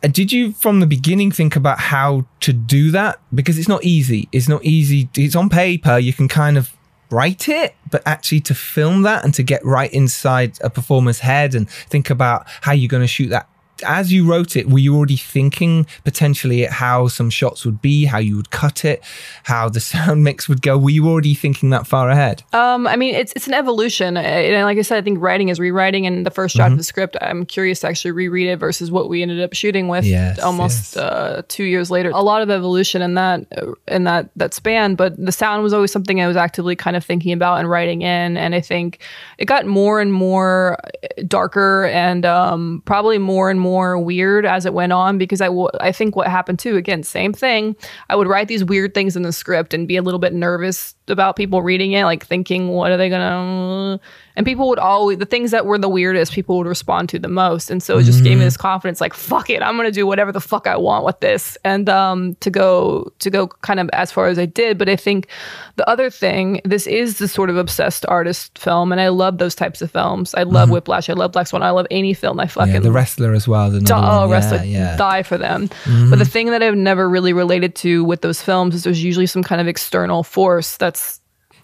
Uh, 0.02 0.08
Did 0.08 0.32
you, 0.32 0.52
from 0.52 0.80
the 0.80 0.86
beginning, 0.86 1.30
think 1.30 1.56
about 1.56 1.78
how 1.78 2.26
to 2.40 2.52
do 2.52 2.90
that? 2.90 3.20
Because 3.34 3.58
it's 3.58 3.68
not 3.68 3.84
easy. 3.84 4.28
It's 4.32 4.48
not 4.48 4.64
easy. 4.64 5.08
It's 5.16 5.36
on 5.36 5.48
paper. 5.48 5.98
You 5.98 6.12
can 6.12 6.28
kind 6.28 6.56
of 6.58 6.76
write 7.10 7.48
it, 7.48 7.74
but 7.90 8.02
actually 8.04 8.40
to 8.40 8.54
film 8.54 9.02
that 9.02 9.24
and 9.24 9.32
to 9.34 9.42
get 9.42 9.64
right 9.64 9.92
inside 9.92 10.58
a 10.60 10.70
performer's 10.70 11.20
head 11.20 11.54
and 11.54 11.70
think 11.70 12.10
about 12.10 12.46
how 12.62 12.72
you're 12.72 12.88
going 12.88 13.02
to 13.02 13.06
shoot 13.06 13.28
that. 13.28 13.48
As 13.84 14.12
you 14.12 14.26
wrote 14.26 14.56
it, 14.56 14.68
were 14.68 14.78
you 14.78 14.96
already 14.96 15.16
thinking 15.16 15.86
potentially 16.04 16.64
at 16.64 16.72
how 16.72 17.08
some 17.08 17.30
shots 17.30 17.64
would 17.64 17.82
be, 17.82 18.04
how 18.04 18.18
you 18.18 18.36
would 18.36 18.50
cut 18.50 18.84
it, 18.84 19.02
how 19.44 19.68
the 19.68 19.80
sound 19.92 20.24
mix 20.24 20.48
would 20.48 20.62
go? 20.62 20.78
Were 20.78 20.90
you 20.90 21.08
already 21.08 21.34
thinking 21.34 21.70
that 21.70 21.86
far 21.86 22.10
ahead? 22.10 22.42
Um, 22.52 22.86
I 22.86 22.96
mean, 22.96 23.14
it's 23.14 23.32
it's 23.36 23.46
an 23.46 23.54
evolution, 23.54 24.16
Uh, 24.16 24.20
and 24.20 24.64
like 24.64 24.78
I 24.78 24.82
said, 24.82 24.98
I 24.98 25.02
think 25.02 25.20
writing 25.20 25.48
is 25.48 25.60
rewriting. 25.60 26.06
And 26.06 26.24
the 26.24 26.30
first 26.30 26.56
draft 26.56 26.72
of 26.72 26.78
the 26.78 26.84
script, 26.84 27.16
I'm 27.20 27.44
curious 27.44 27.80
to 27.80 27.88
actually 27.88 28.12
reread 28.12 28.48
it 28.48 28.56
versus 28.56 28.90
what 28.90 29.08
we 29.08 29.22
ended 29.22 29.40
up 29.40 29.52
shooting 29.52 29.88
with 29.88 30.04
Yes, 30.04 30.38
almost 30.38 30.96
yes. 30.96 31.04
Uh, 31.04 31.42
two 31.48 31.64
years 31.64 31.90
later. 31.90 32.10
A 32.14 32.22
lot 32.22 32.42
of 32.42 32.50
evolution 32.50 33.02
in 33.02 33.14
that 33.14 33.46
uh, 33.56 33.72
in 33.88 34.04
that 34.04 34.30
that 34.36 34.54
span, 34.54 34.94
but 34.94 35.16
the 35.16 35.32
sound 35.32 35.62
was 35.62 35.72
always 35.72 35.92
something 35.92 36.20
I 36.20 36.26
was 36.26 36.36
actively 36.36 36.76
kind 36.76 36.96
of 36.96 37.04
thinking 37.04 37.32
about 37.32 37.58
and 37.58 37.68
writing 37.68 38.02
in. 38.02 38.36
And 38.36 38.54
I 38.54 38.60
think 38.60 39.00
it 39.38 39.44
got 39.44 39.66
more 39.66 40.00
and 40.00 40.12
more 40.12 40.78
uh, 40.82 41.22
darker 41.26 41.86
and 41.86 42.24
um, 42.24 42.82
probably 42.86 43.18
more 43.18 43.50
and 43.50 43.60
more 43.60 43.65
weird 44.00 44.44
as 44.44 44.66
it 44.66 44.74
went 44.74 44.92
on 44.92 45.18
because 45.18 45.40
I 45.40 45.46
w- 45.46 45.68
I 45.80 45.92
think 45.92 46.16
what 46.16 46.26
happened 46.26 46.58
too 46.58 46.76
again 46.76 47.04
same 47.04 47.32
thing. 47.32 47.76
I 48.10 48.16
would 48.16 48.26
write 48.26 48.48
these 48.48 48.64
weird 48.64 48.94
things 48.94 49.14
in 49.16 49.22
the 49.22 49.32
script 49.32 49.72
and 49.72 49.86
be 49.86 49.96
a 49.96 50.02
little 50.02 50.18
bit 50.18 50.32
nervous 50.32 50.95
about 51.08 51.36
people 51.36 51.62
reading 51.62 51.92
it 51.92 52.04
like 52.04 52.24
thinking 52.24 52.68
what 52.68 52.90
are 52.90 52.96
they 52.96 53.08
gonna 53.08 54.00
and 54.36 54.44
people 54.44 54.68
would 54.68 54.78
always 54.78 55.18
the 55.18 55.24
things 55.24 55.50
that 55.50 55.64
were 55.64 55.78
the 55.78 55.88
weirdest 55.88 56.32
people 56.32 56.58
would 56.58 56.66
respond 56.66 57.08
to 57.08 57.18
the 57.18 57.28
most. 57.28 57.70
And 57.70 57.82
so 57.82 57.98
it 57.98 58.04
just 58.04 58.22
gave 58.22 58.32
me 58.32 58.36
mm-hmm. 58.36 58.44
this 58.44 58.56
confidence 58.56 59.00
like 59.00 59.14
fuck 59.14 59.48
it 59.48 59.62
I'm 59.62 59.76
gonna 59.76 59.90
do 59.90 60.06
whatever 60.06 60.30
the 60.30 60.42
fuck 60.42 60.66
I 60.66 60.76
want 60.76 61.04
with 61.06 61.20
this. 61.20 61.56
And 61.64 61.88
um 61.88 62.34
to 62.40 62.50
go 62.50 63.10
to 63.20 63.30
go 63.30 63.48
kind 63.48 63.80
of 63.80 63.88
as 63.94 64.12
far 64.12 64.28
as 64.28 64.38
I 64.38 64.44
did. 64.44 64.76
But 64.76 64.90
I 64.90 64.96
think 64.96 65.28
the 65.76 65.88
other 65.88 66.10
thing 66.10 66.60
this 66.64 66.86
is 66.86 67.18
the 67.18 67.28
sort 67.28 67.48
of 67.48 67.56
obsessed 67.56 68.04
artist 68.08 68.58
film 68.58 68.92
and 68.92 69.00
I 69.00 69.08
love 69.08 69.38
those 69.38 69.54
types 69.54 69.80
of 69.80 69.90
films. 69.90 70.34
I 70.34 70.42
love 70.42 70.66
mm-hmm. 70.66 70.74
Whiplash 70.74 71.08
I 71.08 71.14
love 71.14 71.32
Black 71.32 71.46
Swan 71.46 71.62
I 71.62 71.70
love 71.70 71.86
any 71.90 72.12
film 72.12 72.38
I 72.38 72.46
fucking 72.46 72.74
Yeah, 72.74 72.80
the 72.80 72.92
wrestler 72.92 73.32
as 73.32 73.48
well. 73.48 73.74
is 73.74 73.88
another 73.88 74.06
oh, 74.06 74.30
wrestler, 74.30 74.58
Yeah, 74.58 74.90
yeah. 74.90 74.96
die 74.96 75.22
for 75.22 75.38
them. 75.38 75.66
But 75.66 75.76
the 75.86 75.92
mm-hmm. 75.92 76.22
thing 76.24 76.50
that 76.50 76.62
I've 76.62 76.76
never 76.76 77.08
really 77.08 77.32
related 77.32 77.74
to 77.76 78.04
with 78.04 78.20
those 78.20 78.42
films 78.42 78.74
is 78.74 78.84
there's 78.84 79.02
usually 79.02 79.26
some 79.26 79.42
kind 79.42 79.62
of 79.62 79.66
external 79.66 80.22
force 80.22 80.76
that's 80.76 80.95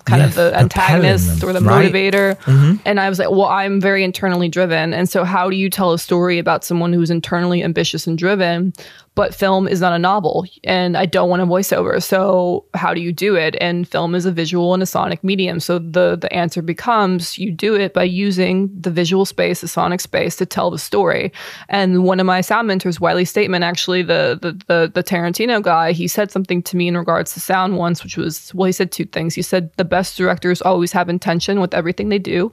kind 0.04 0.22
Yes, 0.22 0.30
of 0.30 0.34
the 0.36 0.58
antagonist 0.58 1.44
or 1.44 1.52
the 1.52 1.60
right. 1.60 1.92
motivator. 1.92 2.38
Mhm. 2.42 2.80
And 2.84 3.00
I 3.00 3.08
was 3.08 3.18
like, 3.18 3.30
well, 3.30 3.44
I'm 3.46 3.80
very 3.80 4.04
internally 4.04 4.48
driven. 4.48 4.92
And 4.94 5.08
so, 5.08 5.24
how 5.24 5.48
do 5.50 5.56
you 5.56 5.70
tell 5.70 5.92
a 5.92 5.98
story 5.98 6.38
about 6.38 6.64
someone 6.64 6.92
who's 6.92 7.10
internally 7.10 7.62
ambitious 7.62 8.06
and 8.06 8.16
driven? 8.18 8.72
But 9.14 9.34
film 9.34 9.68
is 9.68 9.82
not 9.82 9.92
a 9.92 9.98
novel, 9.98 10.46
and 10.64 10.96
I 10.96 11.04
don't 11.04 11.28
want 11.28 11.42
a 11.42 11.46
voiceover. 11.46 12.02
So, 12.02 12.64
how 12.72 12.94
do 12.94 13.00
you 13.02 13.12
do 13.12 13.34
it? 13.36 13.54
And 13.60 13.86
film 13.86 14.14
is 14.14 14.24
a 14.24 14.32
visual 14.32 14.72
and 14.72 14.82
a 14.82 14.86
sonic 14.86 15.22
medium. 15.22 15.60
So, 15.60 15.78
the, 15.78 16.16
the 16.16 16.32
answer 16.32 16.62
becomes 16.62 17.36
you 17.36 17.50
do 17.52 17.74
it 17.74 17.92
by 17.92 18.04
using 18.04 18.70
the 18.80 18.90
visual 18.90 19.26
space, 19.26 19.60
the 19.60 19.68
sonic 19.68 20.00
space 20.00 20.36
to 20.36 20.46
tell 20.46 20.70
the 20.70 20.78
story. 20.78 21.30
And 21.68 22.04
one 22.04 22.20
of 22.20 22.26
my 22.26 22.40
sound 22.40 22.68
mentors, 22.68 23.00
Wylie 23.00 23.24
Stateman, 23.26 23.60
actually, 23.62 24.00
the, 24.02 24.38
the, 24.40 24.52
the, 24.66 24.90
the 24.94 25.04
Tarantino 25.04 25.60
guy, 25.60 25.92
he 25.92 26.08
said 26.08 26.30
something 26.30 26.62
to 26.62 26.76
me 26.78 26.88
in 26.88 26.96
regards 26.96 27.34
to 27.34 27.40
sound 27.40 27.76
once, 27.76 28.02
which 28.02 28.16
was, 28.16 28.50
well, 28.54 28.64
he 28.66 28.72
said 28.72 28.92
two 28.92 29.04
things. 29.04 29.34
He 29.34 29.42
said, 29.42 29.70
the 29.76 29.84
best 29.92 30.16
directors 30.16 30.62
always 30.62 30.90
have 30.92 31.10
intention 31.10 31.60
with 31.60 31.74
everything 31.74 32.08
they 32.08 32.18
do. 32.18 32.50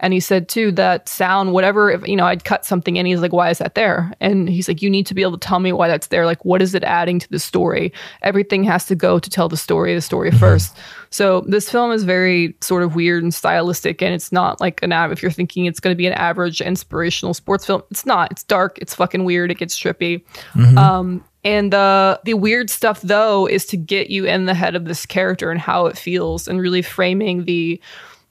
And 0.00 0.12
he 0.12 0.20
said, 0.20 0.50
too, 0.50 0.70
that 0.72 1.08
sound, 1.08 1.52
whatever, 1.54 1.90
if, 1.90 2.06
you 2.06 2.14
know, 2.14 2.26
I'd 2.26 2.44
cut 2.44 2.66
something 2.66 2.96
in, 2.96 3.06
he's 3.06 3.22
like, 3.22 3.32
why 3.32 3.48
is 3.48 3.56
that 3.56 3.74
there? 3.74 4.12
And 4.20 4.50
he's 4.50 4.68
like, 4.68 4.82
you 4.82 4.90
need 4.90 5.06
to 5.06 5.14
be 5.14 5.22
able 5.22 5.38
to 5.38 5.48
tell 5.48 5.60
me 5.60 5.72
why 5.72 5.88
that's 5.88 6.08
there. 6.08 6.26
Like, 6.26 6.44
what 6.44 6.60
is 6.60 6.74
it 6.74 6.84
adding 6.84 7.18
to 7.20 7.28
the 7.30 7.38
story? 7.38 7.90
Everything 8.20 8.64
has 8.64 8.84
to 8.84 8.94
go 8.94 9.18
to 9.18 9.30
tell 9.30 9.48
the 9.48 9.56
story, 9.56 9.94
the 9.94 10.02
story 10.02 10.30
first. 10.30 10.76
So 11.08 11.40
this 11.48 11.70
film 11.70 11.90
is 11.90 12.04
very 12.04 12.54
sort 12.60 12.82
of 12.82 12.94
weird 12.94 13.22
and 13.22 13.32
stylistic, 13.32 14.02
and 14.02 14.12
it's 14.12 14.30
not 14.30 14.60
like 14.60 14.82
an 14.82 14.92
av- 14.92 15.10
if 15.12 15.22
you're 15.22 15.30
thinking 15.30 15.64
it's 15.64 15.80
going 15.80 15.94
to 15.94 15.96
be 15.96 16.06
an 16.06 16.12
average 16.12 16.60
inspirational 16.60 17.32
sports 17.32 17.64
film. 17.64 17.82
It's 17.90 18.04
not. 18.04 18.30
It's 18.30 18.42
dark. 18.44 18.78
It's 18.78 18.94
fucking 18.94 19.24
weird. 19.24 19.50
It 19.50 19.58
gets 19.58 19.78
trippy. 19.78 20.22
Mhm. 20.54 20.76
Um, 20.76 21.24
and 21.44 21.72
the 21.72 22.20
the 22.24 22.34
weird 22.34 22.70
stuff 22.70 23.00
though 23.02 23.46
is 23.46 23.66
to 23.66 23.76
get 23.76 24.10
you 24.10 24.24
in 24.24 24.46
the 24.46 24.54
head 24.54 24.74
of 24.74 24.86
this 24.86 25.06
character 25.06 25.50
and 25.50 25.60
how 25.60 25.86
it 25.86 25.98
feels, 25.98 26.48
and 26.48 26.60
really 26.60 26.82
framing 26.82 27.44
the 27.44 27.80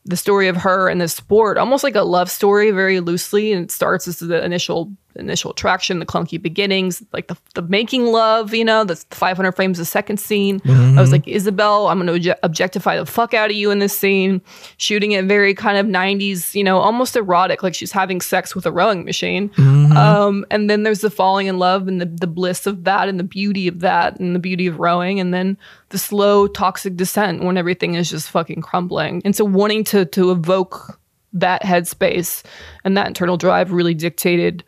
the 0.06 0.18
story 0.18 0.50
of 0.50 0.58
her 0.58 0.90
and 0.90 1.00
the 1.00 1.08
sport 1.08 1.58
almost 1.58 1.84
like 1.84 1.96
a 1.96 2.02
love 2.02 2.30
story 2.30 2.72
very 2.72 3.00
loosely. 3.00 3.54
And 3.54 3.64
it 3.64 3.72
starts 3.72 4.08
as 4.08 4.20
the 4.20 4.44
initial 4.44 4.92
initial 5.16 5.52
attraction 5.52 6.00
the 6.00 6.06
clunky 6.06 6.42
beginnings 6.42 7.04
like 7.14 7.28
the, 7.28 7.38
the 7.54 7.62
making 7.62 8.06
love 8.08 8.54
you 8.54 8.66
know 8.66 8.84
the 8.84 8.96
500 9.12 9.52
frames 9.52 9.78
a 9.80 9.86
second 9.86 10.18
scene 10.20 10.60
i 10.66 11.00
was 11.00 11.10
Mhm. 11.10 11.12
like 11.12 11.28
isabelle 11.28 11.88
i'm 11.88 12.04
going 12.06 12.22
to 12.22 12.38
objectify 12.44 12.98
the 12.98 13.06
fuck 13.06 13.34
out 13.34 13.50
of 13.52 13.56
you 13.56 13.70
in 13.72 13.80
this 13.80 13.98
scene 13.98 14.42
shooting 14.78 15.12
it 15.12 15.26
very 15.26 15.54
kind 15.54 15.78
of 15.78 15.86
90s 15.86 16.56
you 16.56 16.64
know 16.64 16.78
almost 16.80 17.16
erotic 17.16 17.62
like 17.64 17.76
she's 17.76 17.92
having 17.92 18.22
sex 18.22 18.56
with 18.56 18.66
a 18.66 18.72
rowing 18.72 19.06
machine 19.06 19.50
Mhm. 19.50 19.96
um, 19.96 20.46
and 20.50 20.70
then 20.70 20.84
there's 20.84 21.02
the 21.02 21.10
falling 21.12 21.48
in 21.48 21.60
love 21.60 21.88
and 21.88 22.02
the, 22.02 22.06
the 22.06 22.28
bliss 22.28 22.66
of 22.66 22.84
that 22.86 23.08
and 23.08 23.20
the 23.20 23.24
beauty 23.24 23.68
of 23.68 23.82
that 23.82 24.20
and 24.20 24.36
the 24.36 24.40
beauty 24.40 24.66
of 24.68 24.80
rowing 24.80 25.20
and 25.20 25.34
then 25.34 25.58
the 25.90 25.98
slow 25.98 26.48
toxic 26.48 26.96
descent 26.96 27.44
when 27.44 27.56
everything 27.58 27.94
is 27.96 28.10
just 28.10 28.30
fucking 28.30 28.62
crumbling 28.62 29.22
and 29.24 29.36
so 29.36 29.46
wanting 29.46 29.84
to 29.84 30.06
to 30.06 30.32
evoke 30.32 31.00
that 31.36 31.64
headspace 31.64 32.44
and 32.84 32.96
that 32.96 33.08
internal 33.08 33.38
drive 33.38 33.72
really 33.72 33.96
dictated 33.96 34.64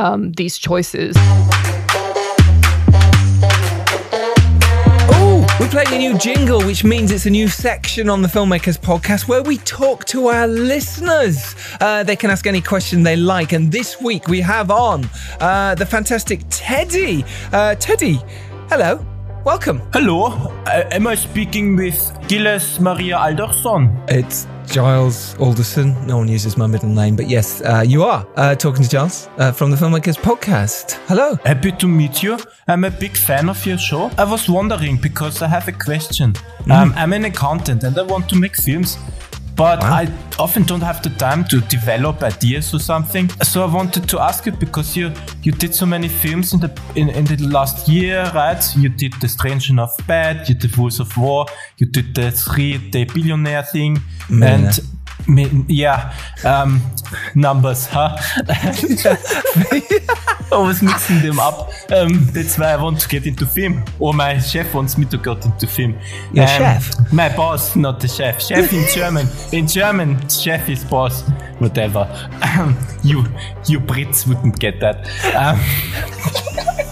um, 0.00 0.32
these 0.32 0.56
choices 0.56 1.16
we're 5.60 5.68
playing 5.68 5.92
a 5.92 5.98
new 5.98 6.16
jingle, 6.18 6.64
which 6.64 6.84
means 6.84 7.10
it's 7.10 7.26
a 7.26 7.30
new 7.30 7.46
section 7.46 8.08
on 8.08 8.22
the 8.22 8.28
Filmmakers 8.28 8.78
podcast 8.78 9.28
where 9.28 9.42
we 9.42 9.58
talk 9.58 10.06
to 10.06 10.28
our 10.28 10.46
listeners. 10.46 11.54
Uh, 11.80 12.02
they 12.02 12.16
can 12.16 12.30
ask 12.30 12.46
any 12.46 12.62
question 12.62 13.02
they 13.02 13.14
like. 13.16 13.52
And 13.52 13.70
this 13.70 14.00
week 14.00 14.26
we 14.26 14.40
have 14.40 14.70
on 14.70 15.08
uh, 15.38 15.74
the 15.74 15.84
fantastic 15.84 16.40
Teddy. 16.48 17.26
Uh, 17.52 17.74
Teddy, 17.74 18.18
hello. 18.70 19.04
Welcome. 19.44 19.80
Hello, 19.94 20.26
uh, 20.66 20.84
am 20.90 21.06
I 21.06 21.14
speaking 21.14 21.74
with 21.74 21.96
Gilles 22.28 22.78
Maria 22.78 23.16
Alderson? 23.16 23.90
It's 24.06 24.46
Giles 24.66 25.34
Alderson. 25.38 25.96
No 26.06 26.18
one 26.18 26.28
uses 26.28 26.58
my 26.58 26.66
middle 26.66 26.90
name, 26.90 27.16
but 27.16 27.26
yes, 27.26 27.62
uh, 27.62 27.82
you 27.86 28.02
are 28.02 28.26
uh, 28.36 28.54
talking 28.54 28.84
to 28.84 28.88
Giles 28.90 29.30
uh, 29.38 29.50
from 29.50 29.70
the 29.70 29.78
Filmmakers 29.78 30.18
podcast. 30.18 30.98
Hello. 31.08 31.36
Happy 31.46 31.72
to 31.72 31.88
meet 31.88 32.22
you. 32.22 32.36
I'm 32.68 32.84
a 32.84 32.90
big 32.90 33.16
fan 33.16 33.48
of 33.48 33.64
your 33.64 33.78
show. 33.78 34.10
I 34.18 34.24
was 34.24 34.46
wondering 34.46 34.98
because 34.98 35.40
I 35.40 35.48
have 35.48 35.66
a 35.68 35.72
question. 35.72 36.34
Mm-hmm. 36.34 36.72
Um, 36.72 36.92
I'm 36.94 37.14
an 37.14 37.24
accountant 37.24 37.82
and 37.82 37.98
I 37.98 38.02
want 38.02 38.28
to 38.28 38.36
make 38.36 38.56
films, 38.56 38.98
but 39.60 39.84
I 39.84 40.08
often 40.38 40.62
don't 40.62 40.80
have 40.80 41.02
the 41.02 41.10
time 41.10 41.44
to 41.50 41.60
develop 41.60 42.22
ideas 42.22 42.72
or 42.72 42.78
something. 42.78 43.28
So 43.42 43.62
I 43.62 43.66
wanted 43.66 44.08
to 44.08 44.18
ask 44.18 44.46
you 44.46 44.52
because 44.52 44.96
you 44.96 45.12
you 45.42 45.52
did 45.52 45.74
so 45.74 45.84
many 45.84 46.08
films 46.08 46.54
in 46.54 46.60
the 46.60 46.70
in, 46.94 47.10
in 47.10 47.26
the 47.26 47.36
last 47.46 47.86
year, 47.86 48.32
right? 48.34 48.62
You 48.74 48.88
did 48.88 49.12
The 49.20 49.28
Strange 49.28 49.68
Enough 49.68 49.94
Bad, 50.06 50.48
you 50.48 50.54
did 50.54 50.78
Rules 50.78 50.98
of 50.98 51.14
War, 51.14 51.44
you 51.76 51.86
did 51.86 52.14
the 52.14 52.30
Three 52.30 52.78
Day 52.90 53.04
Billionaire 53.04 53.62
thing, 53.62 53.98
Millionaire. 54.30 54.72
and 55.28 55.70
yeah, 55.70 56.14
um, 56.46 56.80
numbers, 57.34 57.86
huh? 57.86 58.16
Always 60.52 60.82
mixing 60.82 61.20
them 61.22 61.38
up. 61.38 61.70
Um, 61.92 62.24
that's 62.32 62.58
why 62.58 62.72
I 62.72 62.82
want 62.82 63.00
to 63.00 63.08
get 63.08 63.26
into 63.26 63.46
film. 63.46 63.84
Or 64.00 64.12
my 64.12 64.38
chef 64.38 64.74
wants 64.74 64.98
me 64.98 65.04
to 65.06 65.16
get 65.18 65.44
into 65.44 65.66
film. 65.66 65.96
Your 66.32 66.46
chef? 66.46 67.12
My 67.12 67.34
boss, 67.36 67.76
not 67.76 68.00
the 68.00 68.08
chef. 68.08 68.42
Chef 68.42 68.72
in 68.72 68.84
German. 68.92 69.26
In 69.52 69.66
German, 69.68 70.28
chef 70.28 70.68
is 70.68 70.82
boss. 70.84 71.22
Whatever. 71.60 72.08
you, 73.04 73.24
you 73.66 73.78
Brits 73.80 74.26
wouldn't 74.26 74.58
get 74.58 74.80
that. 74.80 75.06
Um, 75.36 75.60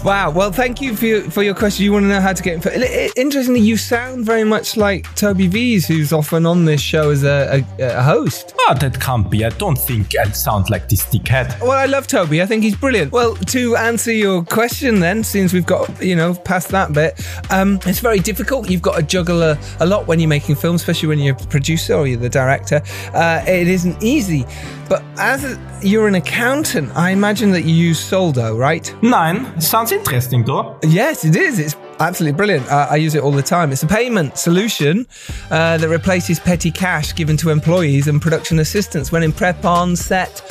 Wow. 0.05 0.31
Well, 0.31 0.53
thank 0.53 0.79
you 0.79 0.95
for 0.95 1.05
your, 1.05 1.21
for 1.29 1.43
your 1.43 1.53
question. 1.53 1.83
You 1.83 1.91
want 1.91 2.03
to 2.03 2.07
know 2.07 2.21
how 2.21 2.31
to 2.31 2.41
get 2.41 2.53
info. 2.53 2.69
I- 2.69 2.73
I- 2.75 3.09
Interestingly, 3.17 3.59
you 3.59 3.75
sound 3.75 4.25
very 4.25 4.45
much 4.45 4.77
like 4.77 5.13
Toby 5.15 5.47
Vees, 5.47 5.85
who's 5.85 6.13
often 6.13 6.45
on 6.45 6.63
this 6.63 6.79
show 6.79 7.09
as 7.09 7.25
a, 7.25 7.65
a, 7.79 7.97
a 7.97 8.01
host. 8.01 8.53
oh, 8.61 8.75
that 8.79 8.97
can't 9.01 9.29
be. 9.29 9.43
I 9.43 9.49
don't 9.49 9.75
think 9.77 10.08
I 10.17 10.29
sound 10.31 10.69
like 10.69 10.89
this 10.89 11.05
dickhead. 11.05 11.59
Well, 11.61 11.71
I 11.71 11.85
love 11.85 12.07
Toby. 12.07 12.41
I 12.41 12.45
think 12.45 12.63
he's 12.63 12.75
brilliant. 12.75 13.11
Well, 13.11 13.35
to 13.35 13.75
answer 13.75 14.11
your 14.11 14.43
question, 14.43 14.99
then, 14.99 15.23
since 15.23 15.53
we've 15.53 15.65
got 15.65 16.01
you 16.01 16.15
know 16.15 16.33
past 16.33 16.69
that 16.69 16.93
bit, 16.93 17.19
um, 17.49 17.79
it's 17.85 17.99
very 17.99 18.19
difficult. 18.19 18.69
You've 18.69 18.81
got 18.81 18.95
to 18.95 19.03
juggle 19.03 19.41
a, 19.43 19.57
a 19.79 19.85
lot 19.85 20.07
when 20.07 20.19
you're 20.19 20.29
making 20.29 20.55
films, 20.55 20.81
especially 20.81 21.09
when 21.09 21.19
you're 21.19 21.35
a 21.35 21.47
producer 21.47 21.93
or 21.93 22.07
you're 22.07 22.19
the 22.19 22.29
director. 22.29 22.81
Uh, 23.13 23.43
it 23.47 23.67
isn't 23.67 24.01
easy. 24.03 24.45
But 24.89 25.03
as 25.17 25.43
a, 25.43 25.79
you're 25.83 26.07
an 26.07 26.15
accountant, 26.15 26.95
I 26.95 27.11
imagine 27.11 27.51
that 27.51 27.61
you 27.61 27.73
use 27.73 27.99
Soldo, 27.99 28.57
right? 28.57 28.91
Nine. 29.03 29.61
Sounds 29.61 29.91
interesting, 29.91 30.43
though. 30.43 30.79
Yes, 30.83 31.25
it 31.25 31.35
is. 31.35 31.59
It's 31.59 31.75
absolutely 31.99 32.37
brilliant. 32.37 32.67
Uh, 32.67 32.87
I 32.89 32.95
use 32.95 33.15
it 33.15 33.23
all 33.23 33.31
the 33.31 33.43
time. 33.43 33.71
It's 33.71 33.83
a 33.83 33.87
payment 33.87 34.37
solution 34.37 35.05
uh, 35.51 35.77
that 35.77 35.89
replaces 35.89 36.39
petty 36.39 36.71
cash 36.71 37.15
given 37.15 37.37
to 37.37 37.49
employees 37.49 38.07
and 38.07 38.21
production 38.21 38.59
assistants 38.59 39.11
when 39.11 39.23
in 39.23 39.31
prep 39.31 39.65
on 39.65 39.95
set 39.95 40.41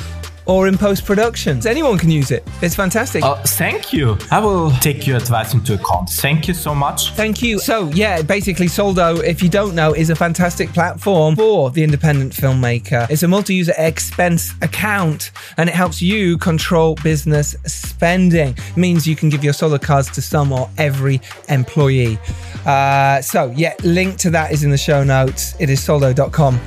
or 0.49 0.67
in 0.67 0.77
post 0.77 1.05
production. 1.05 1.65
Anyone 1.67 1.99
can 1.99 2.11
use 2.11 2.31
it. 2.31 2.43
It's 2.63 2.75
fantastic. 2.75 3.23
Uh, 3.23 3.37
thank 3.45 3.93
you. 3.93 4.17
I 4.31 4.41
will 4.41 4.71
take 4.81 5.07
your 5.07 5.19
advice 5.19 5.55
into 5.55 5.75
account. 5.75 6.09
Thank 6.09 6.49
you 6.49 6.55
so 6.55 6.75
much. 6.75 7.13
Thank 7.13 7.43
you. 7.43 7.61
So, 7.61 7.89
yeah, 7.91 8.23
basically, 8.23 8.67
Soldo, 8.67 9.17
if 9.21 9.43
you 9.43 9.51
don't 9.51 9.75
know, 9.75 9.95
is 9.95 10.11
a 10.11 10.17
fantastic 10.17 10.73
platform 10.73 11.37
for 11.37 11.71
the 11.71 11.85
independent 11.85 12.33
filmmaker. 12.33 13.09
It's 13.11 13.23
a 13.23 13.29
multi 13.29 13.55
user 13.55 13.75
expense 13.77 14.55
account 14.63 15.31
and 15.59 15.69
it 15.69 15.75
helps 15.75 16.01
you 16.01 16.39
control 16.39 16.97
business 16.97 17.55
spending. 17.67 18.57
It 18.57 18.77
means 18.77 19.07
you 19.07 19.17
can 19.17 19.29
give 19.29 19.45
your 19.45 19.53
Soldo 19.53 19.79
cards 19.79 20.11
to 20.13 20.23
some 20.23 20.51
or 20.51 20.71
every 20.79 21.21
employee. 21.51 22.19
Uh, 22.65 23.21
so, 23.21 23.53
yeah, 23.55 23.75
link 23.85 24.17
to 24.19 24.31
that 24.31 24.51
is 24.51 24.65
in 24.65 24.71
the 24.71 24.79
show 24.79 25.05
notes. 25.05 25.55
It 25.61 25.69
is 25.69 25.83
soldo.com. 25.83 26.59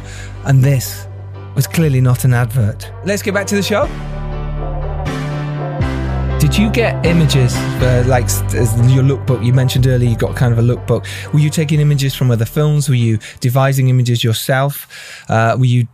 And 0.46 0.64
this 0.64 1.08
was 1.56 1.68
clearly 1.68 2.02
not 2.02 2.26
an 2.26 2.34
advert. 2.34 2.92
Let's 3.06 3.22
get 3.22 3.34
back 3.34 3.48
to 3.48 3.56
the 3.56 3.64
show. 3.64 3.88
Did 6.52 6.60
you 6.60 6.70
get 6.70 7.06
images 7.06 7.56
like 8.08 8.28
your 8.92 9.06
lookbook? 9.06 9.42
You 9.42 9.54
mentioned 9.54 9.88
earlier 9.88 10.10
you 10.10 10.18
got 10.18 10.36
kind 10.36 10.52
of 10.52 10.60
a 10.60 10.62
lookbook. 10.62 11.08
Were 11.32 11.40
you 11.40 11.50
taking 11.50 11.80
images 11.80 12.14
from 12.14 12.30
other 12.30 12.44
films? 12.44 12.90
Were 12.90 12.96
you 12.96 13.20
devising 13.40 13.88
images 13.88 14.22
yourself? 14.22 15.24
Uh, 15.30 15.56
were 15.58 15.64
you, 15.64 15.88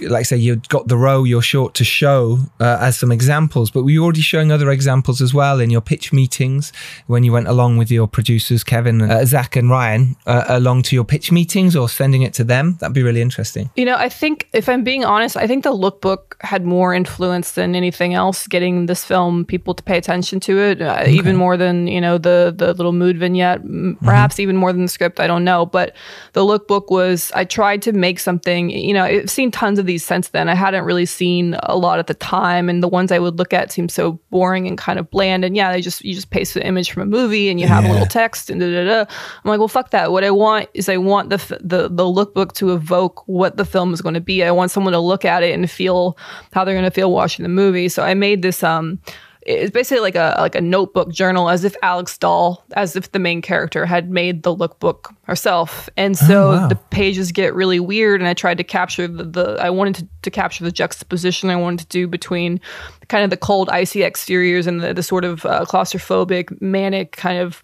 like, 0.00 0.26
say, 0.26 0.36
you 0.36 0.56
got 0.68 0.88
the 0.88 0.96
row, 0.96 1.22
your 1.22 1.42
short 1.42 1.74
to 1.74 1.84
show 1.84 2.40
uh, 2.58 2.78
as 2.80 2.98
some 2.98 3.12
examples, 3.12 3.70
but 3.70 3.84
were 3.84 3.90
you 3.90 4.02
already 4.02 4.20
showing 4.20 4.50
other 4.50 4.70
examples 4.70 5.22
as 5.22 5.32
well 5.32 5.60
in 5.60 5.70
your 5.70 5.80
pitch 5.80 6.12
meetings 6.12 6.72
when 7.06 7.22
you 7.22 7.30
went 7.30 7.46
along 7.46 7.76
with 7.76 7.88
your 7.88 8.08
producers, 8.08 8.64
Kevin, 8.64 9.02
uh, 9.02 9.24
Zach, 9.24 9.54
and 9.54 9.70
Ryan, 9.70 10.16
uh, 10.26 10.42
along 10.48 10.82
to 10.82 10.96
your 10.96 11.04
pitch 11.04 11.30
meetings 11.30 11.76
or 11.76 11.88
sending 11.88 12.22
it 12.22 12.34
to 12.34 12.42
them? 12.42 12.76
That'd 12.80 12.94
be 12.94 13.04
really 13.04 13.22
interesting. 13.22 13.70
You 13.76 13.84
know, 13.84 13.94
I 13.94 14.08
think 14.08 14.48
if 14.52 14.68
I'm 14.68 14.82
being 14.82 15.04
honest, 15.04 15.36
I 15.36 15.46
think 15.46 15.62
the 15.62 15.72
lookbook 15.72 16.34
had 16.40 16.64
more 16.64 16.92
influence 16.92 17.52
than 17.52 17.76
anything 17.76 18.14
else 18.14 18.48
getting 18.48 18.86
this 18.86 19.04
film 19.04 19.44
people 19.44 19.72
to 19.72 19.84
pay 19.84 19.99
attention 20.00 20.40
to 20.40 20.58
it, 20.58 20.82
uh, 20.82 21.04
even 21.06 21.36
more 21.36 21.56
than 21.56 21.86
you 21.86 22.00
know 22.00 22.18
the 22.18 22.52
the 22.56 22.74
little 22.74 22.92
mood 22.92 23.16
vignette, 23.18 23.60
m- 23.60 23.96
perhaps 24.02 24.40
even 24.40 24.56
more 24.56 24.72
than 24.72 24.82
the 24.82 24.88
script. 24.88 25.20
I 25.20 25.26
don't 25.26 25.44
know, 25.44 25.66
but 25.66 25.94
the 26.32 26.42
lookbook 26.42 26.90
was. 26.90 27.30
I 27.34 27.44
tried 27.44 27.82
to 27.82 27.92
make 27.92 28.18
something. 28.18 28.70
You 28.70 28.94
know, 28.94 29.04
I've 29.04 29.30
seen 29.30 29.50
tons 29.50 29.78
of 29.78 29.86
these 29.86 30.04
since 30.04 30.28
then. 30.28 30.48
I 30.48 30.54
hadn't 30.54 30.84
really 30.84 31.06
seen 31.06 31.56
a 31.62 31.76
lot 31.76 31.98
at 31.98 32.06
the 32.08 32.14
time, 32.14 32.68
and 32.68 32.82
the 32.82 32.88
ones 32.88 33.12
I 33.12 33.18
would 33.18 33.38
look 33.38 33.52
at 33.52 33.70
seemed 33.70 33.92
so 33.92 34.18
boring 34.30 34.66
and 34.66 34.76
kind 34.76 34.98
of 34.98 35.10
bland. 35.10 35.44
And 35.44 35.54
yeah, 35.54 35.70
they 35.72 35.80
just 35.80 36.04
you 36.04 36.14
just 36.14 36.30
paste 36.30 36.56
an 36.56 36.62
image 36.62 36.90
from 36.90 37.02
a 37.02 37.06
movie 37.06 37.48
and 37.50 37.60
you 37.60 37.66
have 37.68 37.84
a 37.84 37.88
little 37.92 38.06
text 38.06 38.50
and 38.50 38.60
da 38.60 38.66
da 38.72 38.84
da. 38.84 39.00
I'm 39.44 39.48
like, 39.50 39.58
well, 39.58 39.68
fuck 39.68 39.90
that. 39.90 40.10
What 40.12 40.24
I 40.24 40.30
want 40.30 40.68
is 40.74 40.88
I 40.88 40.96
want 40.96 41.28
the 41.30 41.34
f- 41.36 41.52
the 41.60 41.88
the 41.88 42.04
lookbook 42.04 42.52
to 42.54 42.72
evoke 42.72 43.22
what 43.26 43.56
the 43.56 43.64
film 43.64 43.92
is 43.92 44.00
going 44.00 44.14
to 44.14 44.20
be. 44.20 44.42
I 44.42 44.50
want 44.50 44.70
someone 44.70 44.92
to 44.92 44.98
look 44.98 45.24
at 45.24 45.42
it 45.42 45.54
and 45.54 45.70
feel 45.70 46.16
how 46.52 46.64
they're 46.64 46.74
going 46.74 46.84
to 46.84 46.90
feel 46.90 47.12
watching 47.12 47.42
the 47.42 47.48
movie. 47.48 47.88
So 47.88 48.02
I 48.02 48.14
made 48.14 48.42
this 48.42 48.62
um 48.62 48.98
it's 49.42 49.70
basically 49.70 50.00
like 50.02 50.16
a 50.16 50.34
like 50.38 50.54
a 50.54 50.60
notebook 50.60 51.10
journal 51.10 51.48
as 51.48 51.64
if 51.64 51.74
Alex 51.82 52.18
Dall 52.18 52.62
as 52.72 52.94
if 52.94 53.12
the 53.12 53.18
main 53.18 53.40
character 53.40 53.86
had 53.86 54.10
made 54.10 54.42
the 54.42 54.54
lookbook 54.54 55.14
herself. 55.22 55.88
And 55.96 56.16
so 56.16 56.48
Oh, 56.48 56.52
wow. 56.56 56.68
the 56.68 56.74
pages 56.76 57.32
get 57.32 57.54
really 57.54 57.80
weird 57.80 58.20
and 58.20 58.28
I 58.28 58.34
tried 58.34 58.58
to 58.58 58.64
capture 58.64 59.08
the, 59.08 59.24
the 59.24 59.56
I 59.60 59.70
wanted 59.70 59.94
to, 59.96 60.08
to 60.22 60.30
capture 60.30 60.64
the 60.64 60.72
juxtaposition 60.72 61.48
I 61.48 61.56
wanted 61.56 61.80
to 61.80 61.86
do 61.86 62.06
between 62.06 62.60
kind 63.08 63.24
of 63.24 63.30
the 63.30 63.36
cold 63.36 63.68
icy 63.70 64.04
exteriors 64.04 64.66
and 64.66 64.82
the, 64.82 64.92
the 64.92 65.02
sort 65.02 65.24
of 65.24 65.46
uh, 65.46 65.64
claustrophobic 65.64 66.60
manic 66.60 67.12
kind 67.16 67.38
of 67.38 67.62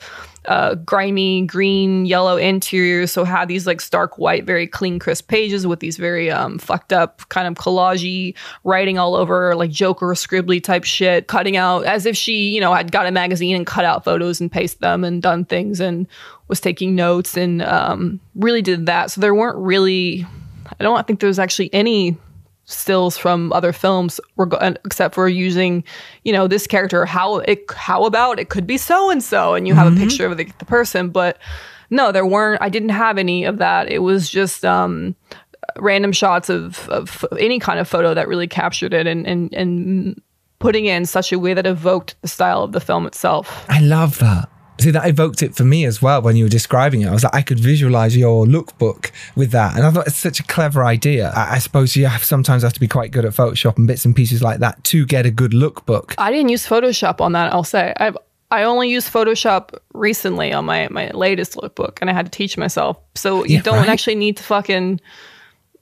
uh, 0.49 0.75
grimy 0.77 1.47
green 1.47 2.07
yellow 2.07 2.37
interiors 2.37 3.13
so 3.13 3.25
had 3.25 3.49
these 3.49 3.67
like 3.67 3.81
stark 3.81 4.19
white 4.19 4.45
very 4.45 4.67
clean 4.67 4.99
crisp 4.99 5.29
pages 5.29 5.67
with 5.67 5.81
these 5.81 5.97
very 5.97 6.31
um, 6.31 6.59
fucked 6.59 6.93
up 6.93 7.29
kind 7.29 7.49
of 7.49 7.55
collagey 7.55 8.35
writing 8.65 8.99
all 8.99 9.15
over 9.15 9.55
like 9.55 9.71
joker 9.71 10.07
scribbly 10.09 10.63
type 10.63 10.85
shit 10.85 11.27
cutting 11.27 11.57
out 11.57 11.85
as 11.85 12.07
if 12.07 12.17
she 12.17 12.51
you 12.51 12.61
know 12.61 12.73
had 12.73 12.93
got 12.93 13.07
a 13.07 13.11
magazine 13.11 13.57
and 13.57 13.67
cut 13.67 13.85
out 13.85 14.05
photos 14.05 14.41
and 14.41 14.53
pasted 14.53 14.81
them 14.81 15.05
and 15.05 15.23
done 15.23 15.45
things 15.45 15.81
and 15.81 16.07
was 16.49 16.61
taking 16.61 16.95
notes 16.95 17.37
and 17.37 17.63
um, 17.63 18.21
really 18.37 18.63
did 18.63 18.87
that. 18.87 19.11
So 19.11 19.21
there 19.21 19.35
weren't 19.35 19.59
really 19.59 20.27
i 20.81 20.83
don't 20.83 21.07
think 21.07 21.21
there 21.21 21.29
was 21.29 21.39
actually 21.39 21.73
any 21.73 22.17
stills 22.67 23.17
from 23.17 23.53
other 23.53 23.73
films 23.73 24.21
reg- 24.37 24.55
uh, 24.55 24.75
except 24.85 25.15
for 25.15 25.29
using 25.29 25.83
you 26.25 26.33
know 26.33 26.47
this 26.47 26.67
character 26.67 27.07
how 27.07 27.39
it 27.39 27.65
how 27.75 28.05
about 28.05 28.39
it 28.39 28.49
could 28.49 28.67
be 28.67 28.77
so 28.77 29.09
and 29.09 29.23
so 29.23 29.55
and 29.55 29.67
you 29.67 29.75
have 29.75 29.93
a 29.93 29.97
picture 29.97 30.27
of 30.27 30.37
the, 30.37 30.45
the 30.59 30.65
person 30.65 31.09
but 31.09 31.39
no 31.91 32.11
there 32.11 32.27
weren't 32.27 32.61
i 32.61 32.69
didn't 32.69 32.89
have 32.91 33.19
any 33.19 33.45
of 33.45 33.59
that. 33.59 33.91
It 33.91 34.01
was 34.01 34.29
just 34.29 34.65
um 34.65 35.15
random 35.79 36.13
shots 36.13 36.49
of, 36.49 36.89
of 36.89 37.25
any 37.39 37.59
kind 37.59 37.79
of 37.79 37.89
photo 37.89 38.15
that 38.15 38.29
really 38.29 38.47
captured 38.47 38.93
it 38.93 39.07
and 39.07 39.27
and 39.27 39.53
and 39.55 40.21
putting 40.59 40.87
it 40.87 40.97
in 40.97 41.07
such 41.07 41.33
a 41.33 41.39
way 41.39 41.55
that 41.55 41.67
evoked 41.67 42.21
the 42.23 42.29
style 42.29 42.63
of 42.63 42.73
the 42.73 42.81
film 42.81 43.07
itself. 43.07 43.67
I 43.69 43.81
love 43.81 44.19
that. 44.19 44.49
See, 44.79 44.91
that 44.91 45.09
evoked 45.09 45.43
it 45.43 45.55
for 45.55 45.65
me 45.65 45.85
as 45.87 46.03
well 46.03 46.21
when 46.23 46.37
you 46.37 46.45
were 46.45 46.51
describing 46.51 47.01
it. 47.01 47.09
I 47.09 47.13
was 47.13 47.25
like, 47.25 47.35
I 47.35 47.43
could 47.43 47.59
visualize 47.59 48.17
your 48.17 48.45
lookbook 48.45 49.11
with 49.35 49.51
that. 49.53 49.77
And 49.77 49.87
I 49.87 49.91
thought 49.91 50.07
it's 50.07 50.17
such 50.17 50.39
a 50.39 50.43
clever 50.43 50.85
idea. 50.85 51.31
I, 51.35 51.55
I 51.55 51.59
suppose 51.59 51.97
you 51.97 52.07
have 52.07 52.23
sometimes 52.23 52.63
have 52.63 52.75
to 52.75 52.81
be 52.81 52.89
quite 52.89 53.11
good 53.11 53.25
at 53.25 53.33
Photoshop 53.33 53.79
and 53.79 53.87
bits 53.87 54.05
and 54.05 54.15
pieces 54.15 54.43
like 54.43 54.61
that 54.61 54.83
to 54.85 55.07
get 55.07 55.25
a 55.25 55.31
good 55.31 55.53
lookbook. 55.53 56.15
I 56.19 56.31
didn't 56.31 56.51
use 56.51 56.67
Photoshop 56.67 57.21
on 57.21 57.33
that. 57.33 57.53
I'll 57.53 57.65
say 57.65 57.95
I've 57.99 58.17
I 58.51 58.63
only 58.63 58.89
used 58.91 59.13
Photoshop 59.13 59.77
recently 59.93 60.53
on 60.53 60.65
my 60.67 60.89
my 60.91 61.09
latest 61.11 61.55
lookbook, 61.55 61.99
and 62.01 62.09
I 62.09 62.13
had 62.13 62.27
to 62.27 62.31
teach 62.31 62.57
myself. 62.57 62.97
So 63.15 63.45
you 63.45 63.57
Yeah, 63.57 63.63
don't 63.63 63.79
right. 63.79 63.89
actually 63.89 64.15
need 64.15 64.37
to 64.37 64.43
fucking 64.45 65.01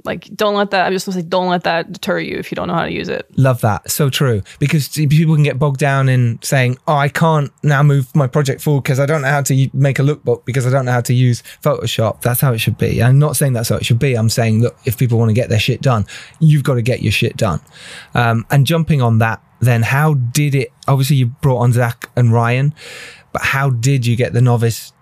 like 0.05 0.24
don't 0.34 0.55
let 0.55 0.70
that. 0.70 0.86
I'm 0.86 0.92
just 0.92 1.07
gonna 1.07 1.20
say 1.20 1.26
don't 1.26 1.48
let 1.48 1.64
that 1.64 1.90
deter 1.90 2.18
you 2.18 2.36
if 2.36 2.50
you 2.50 2.57
don't 2.57 2.68
know 2.68 2.74
how 2.74 2.84
to 2.84 2.92
use 2.92 3.09
it. 3.09 3.26
Love 3.36 3.62
that. 3.62 3.90
So 3.90 4.11
true. 4.11 4.42
Because 4.59 4.88
people 4.88 5.34
can 5.34 5.44
get 5.44 5.59
bogged 5.59 5.80
down 5.80 6.09
in 6.09 6.38
saying, 6.42 6.76
oh, 6.86 6.96
I 6.96 7.09
can't 7.09 7.50
now 7.62 7.82
move 7.82 8.14
my 8.14 8.26
project 8.26 8.61
forward 8.61 8.82
because 8.82 9.00
I 9.00 9.07
don't 9.07 9.22
know 9.22 9.28
how 9.28 9.42
to 9.42 9.70
make 9.72 9.98
a 9.98 10.02
lookbook 10.02 10.44
because 10.44 10.66
I 10.66 10.70
don't 10.70 10.84
know 10.84 10.92
how 10.92 11.00
to 11.00 11.14
use 11.14 11.42
Photoshop. 11.62 12.20
That's 12.20 12.40
how 12.40 12.52
it 12.52 12.59
should 12.59 12.76
be. 12.76 13.02
I'm 13.02 13.18
not 13.18 13.36
saying 13.36 13.55
that's 13.55 13.70
how 13.70 13.76
it 13.76 13.86
should 13.86 13.98
be. 13.98 14.14
I'm 14.14 14.28
saying, 14.28 14.61
look, 14.61 14.76
if 14.84 14.98
people 14.98 15.18
want 15.18 15.30
to 15.30 15.34
get 15.34 15.48
their 15.48 15.59
shit 15.59 15.80
done, 15.80 16.07
you've 16.38 16.64
got 16.64 16.74
to 16.74 16.82
get 16.82 17.02
your 17.02 17.12
shit 17.12 17.36
done. 17.36 17.61
Um, 18.14 18.44
and 18.50 18.66
jumping 18.66 19.00
on 19.00 19.18
that, 19.18 19.42
then 19.61 19.82
how 19.82 20.14
did 20.14 20.55
it? 20.55 20.70
Obviously, 20.86 21.16
you 21.16 21.26
brought 21.26 21.61
on 21.61 21.72
Zach 21.72 22.11
and 22.14 22.30
Ryan, 22.32 22.74
but 23.32 23.40
how 23.40 23.70
did 23.70 24.05
you 24.05 24.16
get 24.16 24.34
the 24.34 24.42
novice 24.42 24.92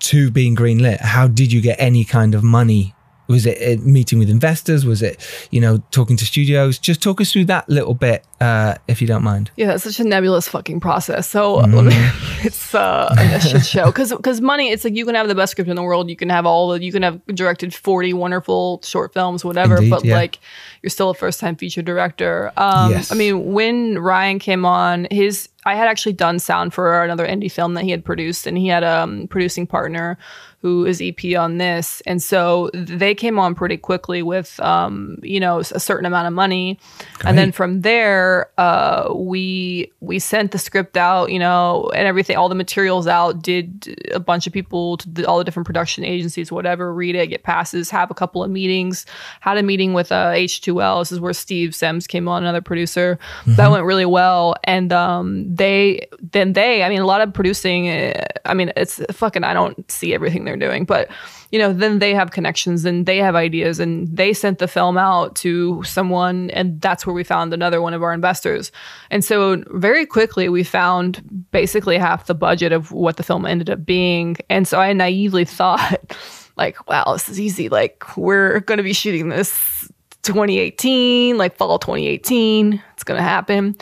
to 0.00 0.30
being 0.30 0.54
greenlit? 0.54 1.00
How 1.00 1.28
did 1.28 1.50
you 1.50 1.62
get 1.62 1.80
any 1.80 2.04
kind 2.04 2.34
of 2.34 2.42
money? 2.42 2.94
Was 3.30 3.46
it 3.46 3.58
a 3.60 3.80
meeting 3.82 4.18
with 4.18 4.28
investors? 4.28 4.84
Was 4.84 5.02
it, 5.02 5.26
you 5.50 5.60
know, 5.60 5.82
talking 5.90 6.16
to 6.18 6.26
studios? 6.26 6.78
Just 6.78 7.02
talk 7.02 7.20
us 7.20 7.32
through 7.32 7.46
that 7.46 7.68
little 7.68 7.94
bit, 7.94 8.26
uh, 8.40 8.74
if 8.88 9.00
you 9.00 9.06
don't 9.06 9.22
mind. 9.22 9.50
Yeah, 9.56 9.72
it's 9.72 9.84
such 9.84 10.00
a 10.00 10.04
nebulous 10.04 10.48
fucking 10.48 10.80
process. 10.80 11.28
So 11.28 11.60
me, 11.66 11.92
it's 12.42 12.74
uh, 12.74 13.14
a 13.18 13.40
shit 13.40 13.64
show 13.64 13.86
because 13.86 14.10
because 14.12 14.40
money. 14.40 14.70
It's 14.70 14.84
like 14.84 14.94
you 14.94 15.06
can 15.06 15.14
have 15.14 15.28
the 15.28 15.34
best 15.34 15.52
script 15.52 15.70
in 15.70 15.76
the 15.76 15.82
world. 15.82 16.10
You 16.10 16.16
can 16.16 16.28
have 16.28 16.44
all 16.44 16.68
the. 16.68 16.82
You 16.82 16.92
can 16.92 17.02
have 17.02 17.24
directed 17.26 17.74
forty 17.74 18.12
wonderful 18.12 18.80
short 18.84 19.14
films, 19.14 19.44
whatever. 19.44 19.76
Indeed, 19.76 19.90
but 19.90 20.04
yeah. 20.04 20.16
like 20.16 20.38
you're 20.82 20.90
still 20.90 21.10
a 21.10 21.14
first 21.14 21.40
time 21.40 21.56
feature 21.56 21.82
director. 21.82 22.52
Um, 22.56 22.90
Yes. 22.90 23.12
I 23.12 23.14
mean, 23.14 23.52
when 23.52 23.98
Ryan 23.98 24.38
came 24.38 24.64
on, 24.64 25.06
his 25.10 25.48
I 25.64 25.74
had 25.74 25.88
actually 25.88 26.14
done 26.14 26.38
sound 26.38 26.72
for 26.72 27.02
another 27.04 27.26
indie 27.26 27.52
film 27.52 27.74
that 27.74 27.84
he 27.84 27.90
had 27.90 28.04
produced, 28.04 28.46
and 28.46 28.56
he 28.56 28.68
had 28.68 28.82
a 28.82 29.00
um, 29.00 29.28
producing 29.28 29.66
partner 29.66 30.18
who 30.62 30.84
is 30.84 31.00
EP 31.00 31.36
on 31.38 31.56
this, 31.56 32.02
and 32.02 32.22
so 32.22 32.70
they 32.74 33.14
came 33.14 33.38
on 33.38 33.54
pretty 33.54 33.78
quickly 33.78 34.22
with 34.22 34.60
um, 34.60 35.18
you 35.22 35.40
know 35.40 35.60
a 35.60 35.80
certain 35.80 36.04
amount 36.04 36.26
of 36.26 36.32
money, 36.32 36.78
and 37.24 37.38
then 37.38 37.50
from 37.50 37.80
there 37.80 38.50
uh, 38.58 39.12
we 39.14 39.90
we 40.00 40.18
sent 40.18 40.52
the 40.52 40.58
script 40.58 40.96
out, 40.96 41.32
you 41.32 41.38
know, 41.38 41.90
and 41.94 42.06
everything, 42.06 42.36
all 42.36 42.48
the 42.48 42.54
materials 42.54 43.06
out. 43.06 43.42
Did 43.42 43.96
a 44.12 44.20
bunch 44.20 44.46
of 44.46 44.52
people 44.52 44.98
to 44.98 45.08
the, 45.08 45.26
all 45.26 45.38
the 45.38 45.44
different 45.44 45.66
production 45.66 46.04
agencies, 46.04 46.52
whatever, 46.52 46.92
read 46.92 47.14
it, 47.14 47.28
get 47.28 47.42
passes, 47.42 47.88
have 47.90 48.10
a 48.10 48.14
couple 48.14 48.44
of 48.44 48.50
meetings. 48.50 49.06
Had 49.40 49.56
a 49.56 49.62
meeting 49.62 49.94
with 49.94 50.12
uh, 50.12 50.32
H2L. 50.32 51.00
This 51.00 51.12
is 51.12 51.20
where 51.20 51.32
Steve 51.32 51.74
Sems 51.74 52.06
came 52.06 52.28
on, 52.28 52.42
another 52.42 52.60
producer. 52.60 53.18
That 53.46 53.70
went 53.70 53.84
really 53.84 54.06
well, 54.06 54.56
and 54.64 54.92
um, 54.92 55.54
they 55.54 56.06
then 56.20 56.52
they, 56.52 56.82
I 56.82 56.88
mean, 56.88 57.00
a 57.00 57.06
lot 57.06 57.20
of 57.20 57.32
producing. 57.32 57.88
uh, 57.88 58.24
I 58.44 58.54
mean, 58.54 58.72
it's 58.76 59.00
fucking. 59.10 59.44
I 59.44 59.54
don't 59.54 59.90
see 59.90 60.12
everything 60.14 60.44
they're 60.50 60.68
doing, 60.68 60.84
but 60.84 61.08
you 61.50 61.58
know, 61.58 61.72
then 61.72 61.98
they 61.98 62.14
have 62.14 62.30
connections 62.30 62.84
and 62.84 63.06
they 63.06 63.18
have 63.18 63.34
ideas, 63.34 63.80
and 63.80 64.08
they 64.14 64.32
sent 64.32 64.58
the 64.58 64.68
film 64.68 64.96
out 64.96 65.34
to 65.36 65.82
someone, 65.82 66.50
and 66.50 66.80
that's 66.80 67.06
where 67.06 67.14
we 67.14 67.24
found 67.24 67.52
another 67.52 67.82
one 67.82 67.94
of 67.94 68.02
our 68.02 68.12
investors. 68.12 68.70
And 69.10 69.24
so 69.24 69.62
very 69.68 70.06
quickly 70.06 70.48
we 70.48 70.62
found 70.62 71.22
basically 71.50 71.98
half 71.98 72.26
the 72.26 72.34
budget 72.34 72.72
of 72.72 72.92
what 72.92 73.16
the 73.16 73.22
film 73.22 73.46
ended 73.46 73.70
up 73.70 73.84
being, 73.84 74.36
and 74.48 74.66
so 74.66 74.80
I 74.80 74.92
naively 74.92 75.44
thought. 75.44 76.16
Like, 76.56 76.86
wow, 76.88 77.04
this 77.14 77.28
is 77.28 77.40
easy. 77.40 77.70
Like, 77.70 78.04
we're 78.18 78.60
going 78.60 78.76
to 78.76 78.84
be 78.84 78.92
shooting 78.92 79.30
this 79.30 79.90
2018 80.22 81.38
like 81.38 81.56
fall 81.56 81.78
2018 81.78 82.82
it's 83.00 83.04
gonna 83.04 83.22
happen. 83.22 83.74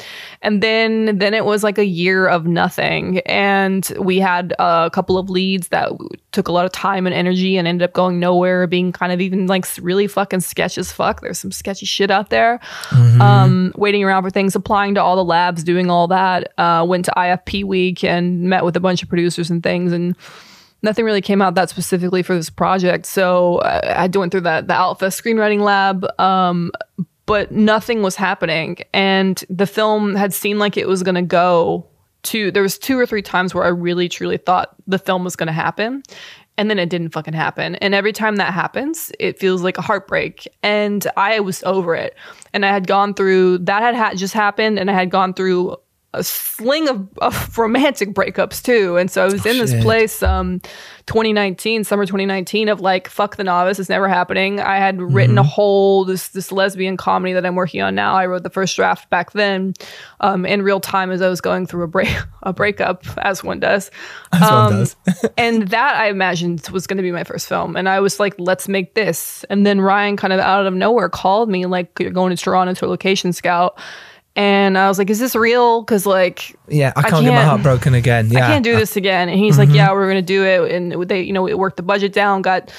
And 0.42 0.62
then 0.62 1.18
then 1.18 1.34
it 1.34 1.44
was 1.44 1.64
like 1.64 1.76
a 1.76 1.84
year 1.84 2.28
of 2.28 2.46
nothing. 2.46 3.18
And 3.26 3.92
we 3.98 4.20
had 4.20 4.54
a 4.60 4.90
couple 4.92 5.18
of 5.18 5.28
leads 5.28 5.68
that 5.68 5.90
took 6.30 6.46
a 6.46 6.52
lot 6.52 6.64
of 6.64 6.70
time 6.70 7.04
and 7.04 7.12
energy 7.12 7.56
and 7.56 7.66
ended 7.66 7.84
up 7.84 7.94
going 7.94 8.20
nowhere 8.20 8.68
being 8.68 8.92
kind 8.92 9.10
of 9.10 9.20
even 9.20 9.48
like 9.48 9.66
really 9.82 10.06
fucking 10.06 10.38
sketch 10.38 10.78
as 10.78 10.92
fuck. 10.92 11.20
There's 11.20 11.40
some 11.40 11.50
sketchy 11.50 11.84
shit 11.84 12.12
out 12.12 12.30
there. 12.30 12.60
Um 13.20 13.72
waiting 13.76 14.04
around 14.04 14.22
for 14.22 14.30
things 14.30 14.54
applying 14.54 14.94
to 14.94 15.02
all 15.02 15.16
the 15.16 15.24
labs 15.24 15.64
doing 15.64 15.90
all 15.90 16.06
that. 16.06 16.52
Uh 16.56 16.86
went 16.88 17.04
to 17.06 17.12
ifp 17.16 17.64
week 17.64 18.04
and 18.04 18.42
met 18.42 18.64
with 18.64 18.76
a 18.76 18.80
bunch 18.80 19.02
of 19.02 19.08
producers 19.08 19.50
and 19.50 19.64
things. 19.64 19.92
And 19.92 20.14
nothing 20.82 21.04
really 21.04 21.20
came 21.20 21.42
out 21.42 21.54
that 21.54 21.70
specifically 21.70 22.22
for 22.22 22.34
this 22.34 22.50
project. 22.50 23.06
So 23.06 23.56
uh, 23.58 23.94
I 23.96 24.08
to 24.08 24.18
went 24.18 24.32
through 24.32 24.42
that 24.42 24.68
the 24.68 24.74
Alpha 24.74 25.06
screenwriting 25.06 25.60
lab, 25.60 26.06
um, 26.20 26.70
but 27.26 27.52
nothing 27.52 28.02
was 28.02 28.16
happening, 28.16 28.78
and 28.92 29.44
the 29.50 29.66
film 29.66 30.14
had 30.14 30.32
seemed 30.32 30.60
like 30.60 30.76
it 30.76 30.88
was 30.88 31.02
going 31.02 31.14
to 31.14 31.22
go 31.22 31.86
to. 32.24 32.50
There 32.50 32.62
was 32.62 32.78
two 32.78 32.98
or 32.98 33.06
three 33.06 33.22
times 33.22 33.54
where 33.54 33.64
I 33.64 33.68
really 33.68 34.08
truly 34.08 34.38
thought 34.38 34.74
the 34.86 34.98
film 34.98 35.24
was 35.24 35.36
going 35.36 35.48
to 35.48 35.52
happen. 35.52 36.02
And 36.56 36.68
then 36.68 36.80
it 36.80 36.90
didn't 36.90 37.10
fucking 37.10 37.34
happen. 37.34 37.76
And 37.76 37.94
every 37.94 38.12
time 38.12 38.34
that 38.36 38.52
happens, 38.52 39.12
it 39.20 39.38
feels 39.38 39.62
like 39.62 39.78
a 39.78 39.80
heartbreak. 39.80 40.48
And 40.64 41.06
I 41.16 41.38
was 41.38 41.62
over 41.62 41.94
it. 41.94 42.16
And 42.52 42.66
I 42.66 42.70
had 42.70 42.88
gone 42.88 43.14
through 43.14 43.58
that 43.58 43.80
had 43.80 43.94
ha- 43.94 44.14
just 44.14 44.34
happened, 44.34 44.76
and 44.76 44.90
I 44.90 44.94
had 44.94 45.08
gone 45.08 45.34
through 45.34 45.76
a 46.14 46.24
sling 46.24 46.88
of, 46.88 47.06
of 47.18 47.58
romantic 47.58 48.14
breakups 48.14 48.62
too. 48.62 48.96
And 48.96 49.10
so 49.10 49.22
I 49.22 49.26
was 49.26 49.44
in 49.44 49.58
this 49.58 49.72
shit. 49.72 49.82
place, 49.82 50.22
um, 50.22 50.60
2019, 51.04 51.84
summer 51.84 52.06
2019, 52.06 52.68
of 52.70 52.80
like, 52.80 53.08
fuck 53.08 53.36
the 53.36 53.44
novice, 53.44 53.78
it's 53.78 53.90
never 53.90 54.08
happening. 54.08 54.58
I 54.58 54.76
had 54.76 55.02
written 55.02 55.36
a 55.36 55.42
whole 55.42 56.06
this 56.06 56.28
this 56.28 56.50
lesbian 56.50 56.96
comedy 56.96 57.34
that 57.34 57.44
I'm 57.44 57.54
working 57.56 57.82
on 57.82 57.94
now. 57.94 58.14
I 58.14 58.24
wrote 58.24 58.42
the 58.42 58.50
first 58.50 58.74
draft 58.74 59.10
back 59.10 59.32
then, 59.32 59.74
um, 60.20 60.46
in 60.46 60.62
real 60.62 60.80
time 60.80 61.10
as 61.10 61.20
I 61.20 61.28
was 61.28 61.42
going 61.42 61.66
through 61.66 61.84
a 61.84 61.88
break 61.88 62.08
a 62.42 62.54
breakup, 62.54 63.04
as 63.18 63.44
one 63.44 63.60
does. 63.60 63.90
As 64.32 64.40
one 64.40 64.52
Um, 64.52 64.70
does. 64.70 64.96
and 65.36 65.68
that 65.68 65.96
I 65.96 66.08
imagined 66.08 66.66
was 66.72 66.86
going 66.86 66.96
to 66.96 67.02
be 67.02 67.12
my 67.12 67.24
first 67.24 67.48
film. 67.48 67.76
And 67.76 67.86
I 67.86 68.00
was 68.00 68.18
like, 68.18 68.34
let's 68.38 68.66
make 68.66 68.94
this. 68.94 69.44
And 69.50 69.66
then 69.66 69.80
Ryan 69.80 70.16
kind 70.16 70.32
of 70.32 70.40
out 70.40 70.66
of 70.66 70.72
nowhere 70.72 71.10
called 71.10 71.50
me, 71.50 71.66
like, 71.66 71.90
you're 72.00 72.10
going 72.10 72.34
to 72.34 72.42
Toronto 72.42 72.72
to 72.72 72.86
a 72.86 72.88
location 72.88 73.32
scout. 73.34 73.78
And 74.36 74.78
I 74.78 74.86
was 74.88 74.98
like, 74.98 75.10
"Is 75.10 75.18
this 75.18 75.34
real?" 75.34 75.82
Because 75.82 76.06
like, 76.06 76.56
Yeah, 76.68 76.92
I 76.94 77.02
can't, 77.10 77.24
get 77.24 77.34
my 77.34 77.44
heart 77.44 77.62
broken 77.62 77.94
again. 77.94 78.28
Yeah, 78.30 78.46
I 78.46 78.48
can't 78.52 78.64
do 78.64 78.76
this 78.76 78.96
again. 78.96 79.28
And 79.28 79.38
he's 79.38 79.58
like, 79.58 79.70
yeah, 79.70 79.90
we're 79.92 80.06
going 80.06 80.16
to 80.16 80.22
do 80.22 80.44
it. 80.44 80.70
And 80.70 81.08
they, 81.08 81.22
you 81.22 81.32
know, 81.32 81.42
we 81.42 81.54
worked 81.54 81.76
the 81.76 81.82
budget 81.82 82.12
down, 82.12 82.42
got 82.42 82.72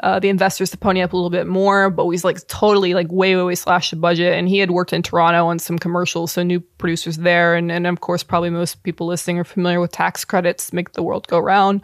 uh, 0.00 0.18
the 0.20 0.28
investors 0.28 0.70
to 0.70 0.76
pony 0.76 1.00
up 1.00 1.14
a 1.14 1.16
little 1.16 1.30
bit 1.30 1.46
more, 1.46 1.88
but 1.88 2.04
we 2.04 2.18
like 2.18 2.46
totally 2.48 2.92
like 2.92 3.10
way, 3.10 3.34
way, 3.34 3.42
way 3.42 3.54
slashed 3.54 3.92
the 3.92 3.96
budget. 3.96 4.34
And 4.34 4.48
he 4.48 4.58
had 4.58 4.70
worked 4.70 4.92
in 4.92 5.00
Toronto 5.02 5.46
on 5.46 5.58
some 5.58 5.78
commercials, 5.78 6.32
so 6.32 6.42
new 6.42 6.60
producers 6.60 7.16
there. 7.16 7.54
And, 7.54 7.72
and 7.72 7.86
of 7.86 8.00
course, 8.00 8.22
probably 8.22 8.50
most 8.50 8.82
people 8.82 9.06
listening 9.06 9.38
are 9.38 9.44
familiar 9.44 9.80
with 9.80 9.92
tax 9.92 10.24
credits, 10.24 10.72
make 10.72 10.92
the 10.92 11.02
world 11.02 11.26
go 11.28 11.38
round. 11.38 11.80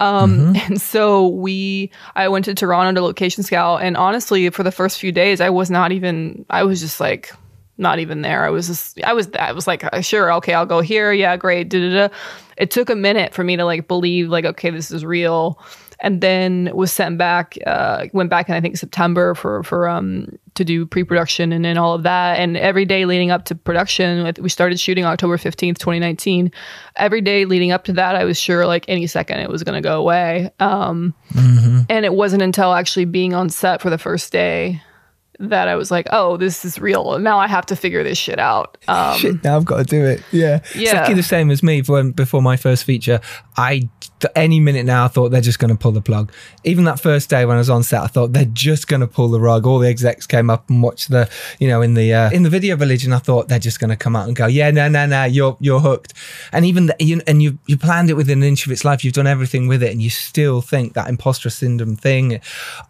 Um, 0.00 0.56
And 0.68 0.80
so 0.80 1.28
we, 1.28 1.92
I 2.16 2.28
went 2.28 2.46
to 2.46 2.54
Toronto 2.54 3.00
to 3.00 3.04
location 3.04 3.44
scout. 3.44 3.82
And 3.82 3.96
honestly, 3.96 4.50
for 4.50 4.64
the 4.64 4.72
first 4.72 4.98
few 4.98 5.12
days, 5.12 5.40
I 5.40 5.50
was 5.50 5.70
not 5.70 5.92
even, 5.92 6.44
I 6.50 6.64
was 6.64 6.80
just 6.80 6.98
like, 6.98 7.32
not 7.76 7.98
even 7.98 8.22
there. 8.22 8.44
I 8.44 8.50
was 8.50 8.68
just, 8.68 9.02
I 9.02 9.12
was, 9.12 9.28
I 9.38 9.52
was 9.52 9.66
like, 9.66 9.84
uh, 9.84 10.00
sure, 10.00 10.32
okay, 10.34 10.54
I'll 10.54 10.66
go 10.66 10.80
here. 10.80 11.12
Yeah, 11.12 11.36
great. 11.36 11.68
Da, 11.68 11.80
da, 11.80 12.08
da. 12.08 12.14
It 12.56 12.70
took 12.70 12.88
a 12.88 12.94
minute 12.94 13.34
for 13.34 13.42
me 13.42 13.56
to 13.56 13.64
like 13.64 13.88
believe, 13.88 14.28
like, 14.28 14.44
okay, 14.44 14.70
this 14.70 14.90
is 14.90 15.04
real. 15.04 15.58
And 16.00 16.20
then 16.20 16.70
was 16.74 16.92
sent 16.92 17.18
back, 17.18 17.56
uh, 17.66 18.06
went 18.12 18.28
back 18.28 18.48
in 18.48 18.54
I 18.54 18.60
think 18.60 18.76
September 18.76 19.34
for 19.34 19.62
for 19.62 19.88
um 19.88 20.28
to 20.54 20.64
do 20.64 20.86
pre-production 20.86 21.52
and 21.52 21.64
then 21.64 21.78
all 21.78 21.94
of 21.94 22.02
that. 22.02 22.38
And 22.38 22.56
every 22.56 22.84
day 22.84 23.06
leading 23.06 23.30
up 23.30 23.44
to 23.46 23.54
production, 23.54 24.32
we 24.40 24.48
started 24.48 24.78
shooting 24.78 25.04
October 25.04 25.38
fifteenth, 25.38 25.78
twenty 25.78 26.00
nineteen. 26.00 26.52
Every 26.96 27.20
day 27.20 27.44
leading 27.44 27.72
up 27.72 27.84
to 27.84 27.92
that, 27.94 28.16
I 28.16 28.24
was 28.24 28.38
sure 28.38 28.66
like 28.66 28.84
any 28.86 29.06
second 29.06 29.38
it 29.38 29.48
was 29.48 29.62
going 29.62 29.80
to 29.80 29.88
go 29.88 29.98
away. 29.98 30.50
Um, 30.60 31.14
and 31.88 32.04
it 32.04 32.14
wasn't 32.14 32.42
until 32.42 32.72
actually 32.74 33.06
being 33.06 33.32
on 33.32 33.48
set 33.48 33.80
for 33.80 33.88
the 33.88 33.98
first 33.98 34.30
day 34.30 34.82
that 35.40 35.68
I 35.68 35.74
was 35.74 35.90
like, 35.90 36.06
oh, 36.10 36.36
this 36.36 36.64
is 36.64 36.78
real. 36.78 37.18
Now 37.18 37.38
I 37.38 37.46
have 37.46 37.66
to 37.66 37.76
figure 37.76 38.02
this 38.04 38.18
shit 38.18 38.38
out. 38.38 38.78
Um, 38.88 39.18
Shit, 39.18 39.44
now 39.44 39.56
I've 39.56 39.64
got 39.64 39.78
to 39.78 39.84
do 39.84 40.04
it. 40.04 40.22
Yeah. 40.30 40.60
Yeah. 40.74 40.90
Exactly 40.90 41.14
the 41.14 41.22
same 41.22 41.50
as 41.50 41.62
me 41.62 41.82
when 41.82 42.12
before 42.12 42.42
my 42.42 42.56
first 42.56 42.84
feature. 42.84 43.20
I 43.56 43.88
any 44.34 44.60
minute 44.60 44.86
now 44.86 45.04
I 45.04 45.08
thought 45.08 45.30
they're 45.30 45.40
just 45.40 45.58
going 45.58 45.70
to 45.70 45.76
pull 45.76 45.92
the 45.92 46.00
plug. 46.00 46.32
Even 46.64 46.84
that 46.84 46.98
first 47.00 47.28
day 47.28 47.44
when 47.44 47.56
I 47.56 47.58
was 47.58 47.70
on 47.70 47.82
set, 47.82 48.02
I 48.02 48.06
thought 48.06 48.32
they're 48.32 48.44
just 48.44 48.88
going 48.88 49.00
to 49.00 49.06
pull 49.06 49.28
the 49.28 49.40
rug. 49.40 49.66
All 49.66 49.78
the 49.78 49.88
execs 49.88 50.26
came 50.26 50.50
up 50.50 50.68
and 50.70 50.82
watched 50.82 51.10
the, 51.10 51.28
you 51.58 51.68
know, 51.68 51.82
in 51.82 51.94
the 51.94 52.12
uh, 52.14 52.30
in 52.30 52.42
the 52.42 52.50
video 52.50 52.76
village, 52.76 53.04
and 53.04 53.14
I 53.14 53.18
thought 53.18 53.48
they're 53.48 53.58
just 53.58 53.80
going 53.80 53.90
to 53.90 53.96
come 53.96 54.16
out 54.16 54.26
and 54.26 54.36
go, 54.36 54.46
yeah, 54.46 54.70
no, 54.70 54.88
no, 54.88 55.06
no, 55.06 55.24
you're 55.24 55.56
you're 55.60 55.80
hooked. 55.80 56.14
And 56.52 56.64
even 56.64 56.86
the, 56.86 56.96
you, 56.98 57.20
and 57.26 57.42
you 57.42 57.58
you 57.66 57.76
planned 57.76 58.10
it 58.10 58.14
within 58.14 58.42
an 58.42 58.48
inch 58.48 58.66
of 58.66 58.72
its 58.72 58.84
life. 58.84 59.04
You've 59.04 59.14
done 59.14 59.26
everything 59.26 59.68
with 59.68 59.82
it, 59.82 59.92
and 59.92 60.00
you 60.02 60.10
still 60.10 60.60
think 60.60 60.94
that 60.94 61.08
imposter 61.08 61.50
syndrome 61.50 61.96
thing, 61.96 62.40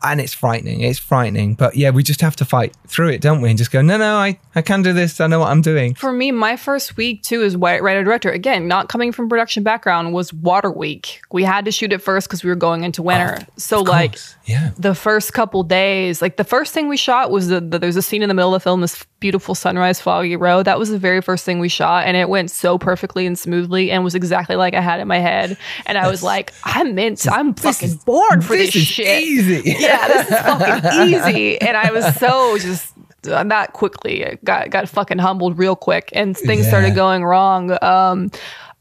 and 0.02 0.20
it's 0.20 0.34
frightening. 0.34 0.82
It's 0.82 0.98
frightening. 0.98 1.54
But 1.54 1.76
yeah, 1.76 1.90
we 1.90 2.02
just 2.02 2.20
have 2.20 2.33
to 2.36 2.44
fight 2.44 2.74
through 2.86 3.08
it, 3.10 3.20
don't 3.20 3.40
we? 3.40 3.48
And 3.48 3.58
just 3.58 3.70
go, 3.70 3.82
no, 3.82 3.96
no, 3.96 4.16
I 4.16 4.38
I 4.54 4.62
can 4.62 4.82
do 4.82 4.92
this. 4.92 5.20
I 5.20 5.26
know 5.26 5.40
what 5.40 5.48
I'm 5.48 5.62
doing. 5.62 5.94
For 5.94 6.12
me, 6.12 6.30
my 6.32 6.56
first 6.56 6.96
week 6.96 7.22
too 7.22 7.42
as 7.42 7.56
wri- 7.56 7.80
writer 7.80 8.04
director, 8.04 8.30
again, 8.30 8.68
not 8.68 8.88
coming 8.88 9.12
from 9.12 9.28
production 9.28 9.62
background, 9.62 10.12
was 10.14 10.32
Water 10.32 10.70
Week. 10.70 11.20
We 11.32 11.42
had 11.44 11.64
to 11.64 11.70
shoot 11.72 11.92
it 11.92 11.98
first 12.02 12.28
because 12.28 12.44
we 12.44 12.50
were 12.50 12.56
going 12.56 12.84
into 12.84 13.02
winter. 13.02 13.38
so 13.56 13.80
like 13.82 14.16
Yeah. 14.46 14.70
the 14.78 14.94
first 14.94 15.32
couple 15.32 15.62
days, 15.64 16.22
like 16.22 16.36
the 16.36 16.44
first 16.44 16.72
thing 16.72 16.88
we 16.88 16.96
shot 16.96 17.30
was 17.30 17.48
the, 17.48 17.60
the 17.60 17.78
there's 17.78 17.96
a 17.96 18.02
scene 18.02 18.22
in 18.22 18.28
the 18.28 18.34
middle 18.34 18.54
of 18.54 18.60
the 18.62 18.64
film, 18.64 18.80
this 18.80 19.04
beautiful 19.20 19.54
sunrise, 19.54 20.00
foggy 20.00 20.36
road. 20.36 20.64
That 20.66 20.78
was 20.78 20.90
the 20.90 20.98
very 20.98 21.20
first 21.22 21.44
thing 21.44 21.58
we 21.58 21.68
shot, 21.68 22.06
and 22.06 22.16
it 22.16 22.28
went 22.28 22.50
so 22.50 22.78
perfectly 22.78 23.26
and 23.26 23.38
smoothly, 23.38 23.90
and 23.90 24.04
was 24.04 24.14
exactly 24.14 24.54
like 24.56 24.74
I 24.74 24.80
had 24.80 25.00
in 25.00 25.08
my 25.08 25.18
head. 25.18 25.56
And 25.86 25.96
I 25.98 26.08
was 26.10 26.22
like, 26.22 26.52
I'm 26.64 26.94
meant, 26.94 27.26
I'm 27.30 27.54
fucking 27.54 27.94
born 28.06 28.40
for 28.42 28.54
this, 28.56 28.74
this 28.74 28.76
is 28.82 28.86
shit. 28.88 29.22
easy. 29.22 29.62
Yeah, 29.78 30.08
this 30.08 30.28
is 30.30 30.38
fucking 30.38 31.02
easy. 31.08 31.60
And 31.60 31.76
I 31.76 31.90
was 31.90 32.04
so 32.16 32.23
just 32.58 32.92
uh, 33.30 33.42
that 33.44 33.72
quickly. 33.72 34.26
I 34.26 34.38
got 34.44 34.70
got 34.70 34.88
fucking 34.88 35.18
humbled 35.18 35.58
real 35.58 35.76
quick, 35.76 36.10
and 36.12 36.36
things 36.36 36.62
Yeah. 36.64 36.68
started 36.68 36.94
going 36.94 37.24
wrong. 37.24 37.76
Um, 37.82 38.30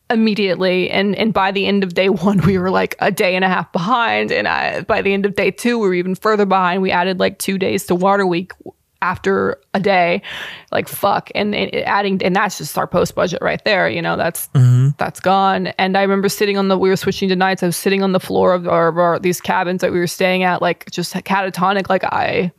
immediately. 0.10 0.90
And 0.92 1.16
and 1.16 1.34
by 1.34 1.52
the 1.52 1.66
end 1.66 1.84
of 1.84 1.94
day 1.94 2.10
one 2.10 2.40
we 2.46 2.58
were 2.58 2.70
like 2.70 2.96
a 3.00 3.12
day 3.12 3.36
and 3.36 3.44
a 3.44 3.48
half 3.48 3.72
behind. 3.72 4.32
And 4.32 4.48
I, 4.48 4.82
by 4.82 5.02
the 5.02 5.14
end 5.14 5.26
of 5.26 5.36
day 5.36 5.50
two 5.52 5.80
we 5.80 5.88
were 5.88 5.94
even 5.94 6.14
further 6.16 6.46
behind. 6.46 6.82
We 6.82 6.92
added 6.92 7.20
like 7.20 7.40
two 7.40 7.58
days 7.58 7.86
to 7.88 7.96
water 7.96 8.26
week 8.28 8.52
after 9.02 9.60
a 9.74 9.80
day. 9.80 10.22
Like 10.72 10.88
fuck. 10.88 11.32
And, 11.34 11.56
and 11.56 11.74
adding 11.76 12.22
and 12.24 12.36
that's 12.36 12.58
just 12.58 12.78
our 12.78 12.86
post 12.86 13.16
budget 13.16 13.42
right 13.42 13.64
there. 13.66 13.90
You 13.90 14.02
know 14.02 14.16
that's 14.18 14.50
that's 14.98 15.20
gone. 15.20 15.68
And 15.80 15.98
i 15.98 16.02
remember 16.02 16.30
sitting 16.30 16.58
on 16.58 16.68
the 16.68 16.78
we 16.78 16.90
were 16.90 16.96
switching 16.98 17.30
to 17.30 17.36
nights. 17.36 17.64
I 17.64 17.68
was 17.68 17.78
sitting 17.78 18.04
on 18.04 18.12
the 18.12 18.20
floor 18.20 18.54
of 18.54 18.68
our, 18.68 18.90
of 18.90 18.98
our 18.98 19.20
these 19.20 19.42
cabins 19.42 19.82
that 19.82 19.92
we 19.92 20.00
were 20.00 20.06
staying 20.08 20.44
at 20.44 20.62
like 20.62 20.92
just 20.92 21.14
catatonic. 21.14 21.90
Like 21.90 22.04
i 22.04 22.52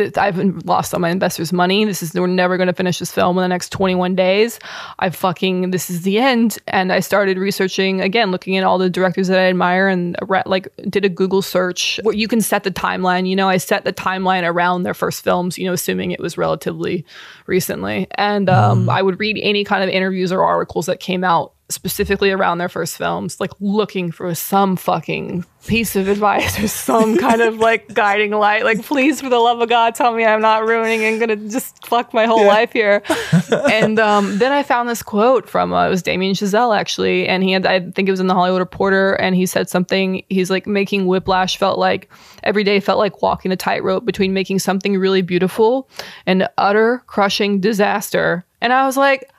that 0.00 0.18
I've 0.18 0.38
lost 0.64 0.94
all 0.94 1.00
my 1.00 1.10
investors' 1.10 1.52
money. 1.52 1.84
This 1.84 2.02
is 2.02 2.14
we're 2.14 2.26
never 2.26 2.56
going 2.56 2.66
to 2.66 2.72
finish 2.72 2.98
this 2.98 3.12
film 3.12 3.36
in 3.38 3.42
the 3.42 3.48
next 3.48 3.70
21 3.70 4.14
days. 4.14 4.58
I 4.98 5.10
fucking 5.10 5.70
this 5.70 5.90
is 5.90 6.02
the 6.02 6.18
end. 6.18 6.58
And 6.66 6.92
I 6.92 7.00
started 7.00 7.38
researching 7.38 8.00
again, 8.00 8.30
looking 8.30 8.56
at 8.56 8.64
all 8.64 8.78
the 8.78 8.90
directors 8.90 9.28
that 9.28 9.38
I 9.38 9.44
admire, 9.44 9.88
and 9.88 10.16
like 10.46 10.68
did 10.88 11.04
a 11.04 11.08
Google 11.08 11.42
search 11.42 12.00
where 12.02 12.14
you 12.14 12.28
can 12.28 12.40
set 12.40 12.64
the 12.64 12.70
timeline. 12.70 13.28
You 13.28 13.36
know, 13.36 13.48
I 13.48 13.58
set 13.58 13.84
the 13.84 13.92
timeline 13.92 14.48
around 14.48 14.82
their 14.82 14.94
first 14.94 15.22
films. 15.22 15.58
You 15.58 15.66
know, 15.66 15.72
assuming 15.72 16.10
it 16.10 16.20
was 16.20 16.38
relatively 16.38 17.04
recently, 17.46 18.06
and 18.16 18.48
um, 18.48 18.88
I 18.88 19.02
would 19.02 19.20
read 19.20 19.38
any 19.40 19.64
kind 19.64 19.84
of 19.84 19.90
interviews 19.90 20.32
or 20.32 20.44
articles 20.44 20.86
that 20.86 21.00
came 21.00 21.24
out 21.24 21.52
specifically 21.70 22.30
around 22.30 22.58
their 22.58 22.68
first 22.68 22.96
films, 22.96 23.40
like 23.40 23.52
looking 23.60 24.10
for 24.10 24.34
some 24.34 24.76
fucking 24.76 25.44
piece 25.66 25.94
of 25.94 26.08
advice 26.08 26.58
or 26.58 26.68
some 26.68 27.16
kind 27.18 27.40
of 27.40 27.56
like 27.56 27.88
guiding 27.94 28.32
light. 28.32 28.64
Like, 28.64 28.82
please, 28.82 29.20
for 29.20 29.28
the 29.28 29.38
love 29.38 29.60
of 29.60 29.68
God, 29.68 29.94
tell 29.94 30.12
me 30.12 30.24
I'm 30.24 30.40
not 30.40 30.66
ruining 30.66 31.04
and 31.04 31.20
gonna 31.20 31.36
just 31.36 31.86
fuck 31.86 32.12
my 32.12 32.26
whole 32.26 32.46
life 32.46 32.72
here. 32.72 33.02
and 33.70 33.98
um, 33.98 34.38
then 34.38 34.52
I 34.52 34.62
found 34.62 34.88
this 34.88 35.02
quote 35.02 35.48
from 35.48 35.72
uh, 35.72 35.86
it 35.86 35.90
was 35.90 36.02
Damien 36.02 36.34
Chazelle 36.34 36.76
actually, 36.76 37.28
and 37.28 37.42
he 37.42 37.52
had 37.52 37.66
I 37.66 37.80
think 37.90 38.08
it 38.08 38.10
was 38.10 38.20
in 38.20 38.26
the 38.26 38.34
Hollywood 38.34 38.60
Reporter, 38.60 39.14
and 39.14 39.34
he 39.36 39.46
said 39.46 39.68
something. 39.68 40.24
He's 40.28 40.50
like 40.50 40.66
making 40.66 41.06
Whiplash 41.06 41.56
felt 41.56 41.78
like 41.78 42.10
every 42.42 42.64
day 42.64 42.80
felt 42.80 42.98
like 42.98 43.22
walking 43.22 43.52
a 43.52 43.56
tightrope 43.56 44.04
between 44.04 44.32
making 44.32 44.58
something 44.58 44.96
really 44.96 45.22
beautiful 45.22 45.88
and 46.26 46.48
utter 46.58 47.02
crushing 47.06 47.60
disaster. 47.60 48.44
And 48.60 48.72
I 48.72 48.86
was 48.86 48.96
like 48.96 49.30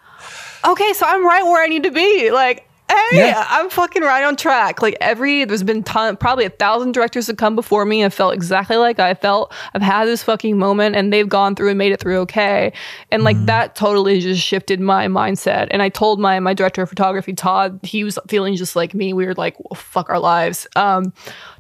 okay, 0.66 0.94
so 0.94 1.06
I'm 1.06 1.26
right 1.26 1.44
where 1.44 1.64
I 1.64 1.68
need 1.68 1.84
to 1.84 1.92
be. 1.92 2.32
Like, 2.32 2.68
hey, 2.90 3.18
Yeah. 3.18 3.46
I'm 3.50 3.70
fucking 3.70 4.02
right 4.04 4.24
on 4.24 4.36
track. 4.36 4.82
Like 4.82 4.98
every 5.00 5.46
there's 5.46 5.64
been 5.64 5.84
ton, 5.84 6.18
probably 6.18 6.46
a 6.46 6.50
thousand 6.50 6.94
directors 6.94 7.28
that 7.28 7.38
come 7.38 7.56
before 7.56 7.86
me 7.86 8.02
and 8.02 8.14
felt 8.14 8.34
exactly 8.34 8.76
like 8.78 9.00
I 9.00 9.14
felt. 9.14 9.54
I've 9.74 9.82
had 9.82 10.06
this 10.06 10.24
fucking 10.24 10.58
moment 10.58 10.96
and 10.96 11.12
they've 11.14 11.30
gone 11.30 11.56
through 11.56 11.70
and 11.70 11.78
made 11.78 11.92
it 11.92 12.00
through 12.00 12.18
okay. 12.20 12.74
And 13.12 13.24
like 13.24 13.38
that 13.46 13.76
totally 13.76 14.20
just 14.20 14.42
shifted 14.42 14.80
my 14.80 15.08
mindset. 15.08 15.68
And 15.72 15.82
I 15.82 15.90
told 15.90 16.20
my 16.20 16.40
my 16.40 16.54
director 16.54 16.82
of 16.82 16.90
photography, 16.90 17.34
Todd, 17.34 17.80
he 17.84 18.04
was 18.04 18.20
feeling 18.28 18.56
just 18.56 18.76
like 18.76 18.94
me. 18.94 19.14
We 19.14 19.26
were 19.26 19.36
like, 19.36 19.58
well, 19.60 19.80
fuck 19.80 20.10
our 20.10 20.20
lives. 20.20 20.68
Um, 20.76 21.14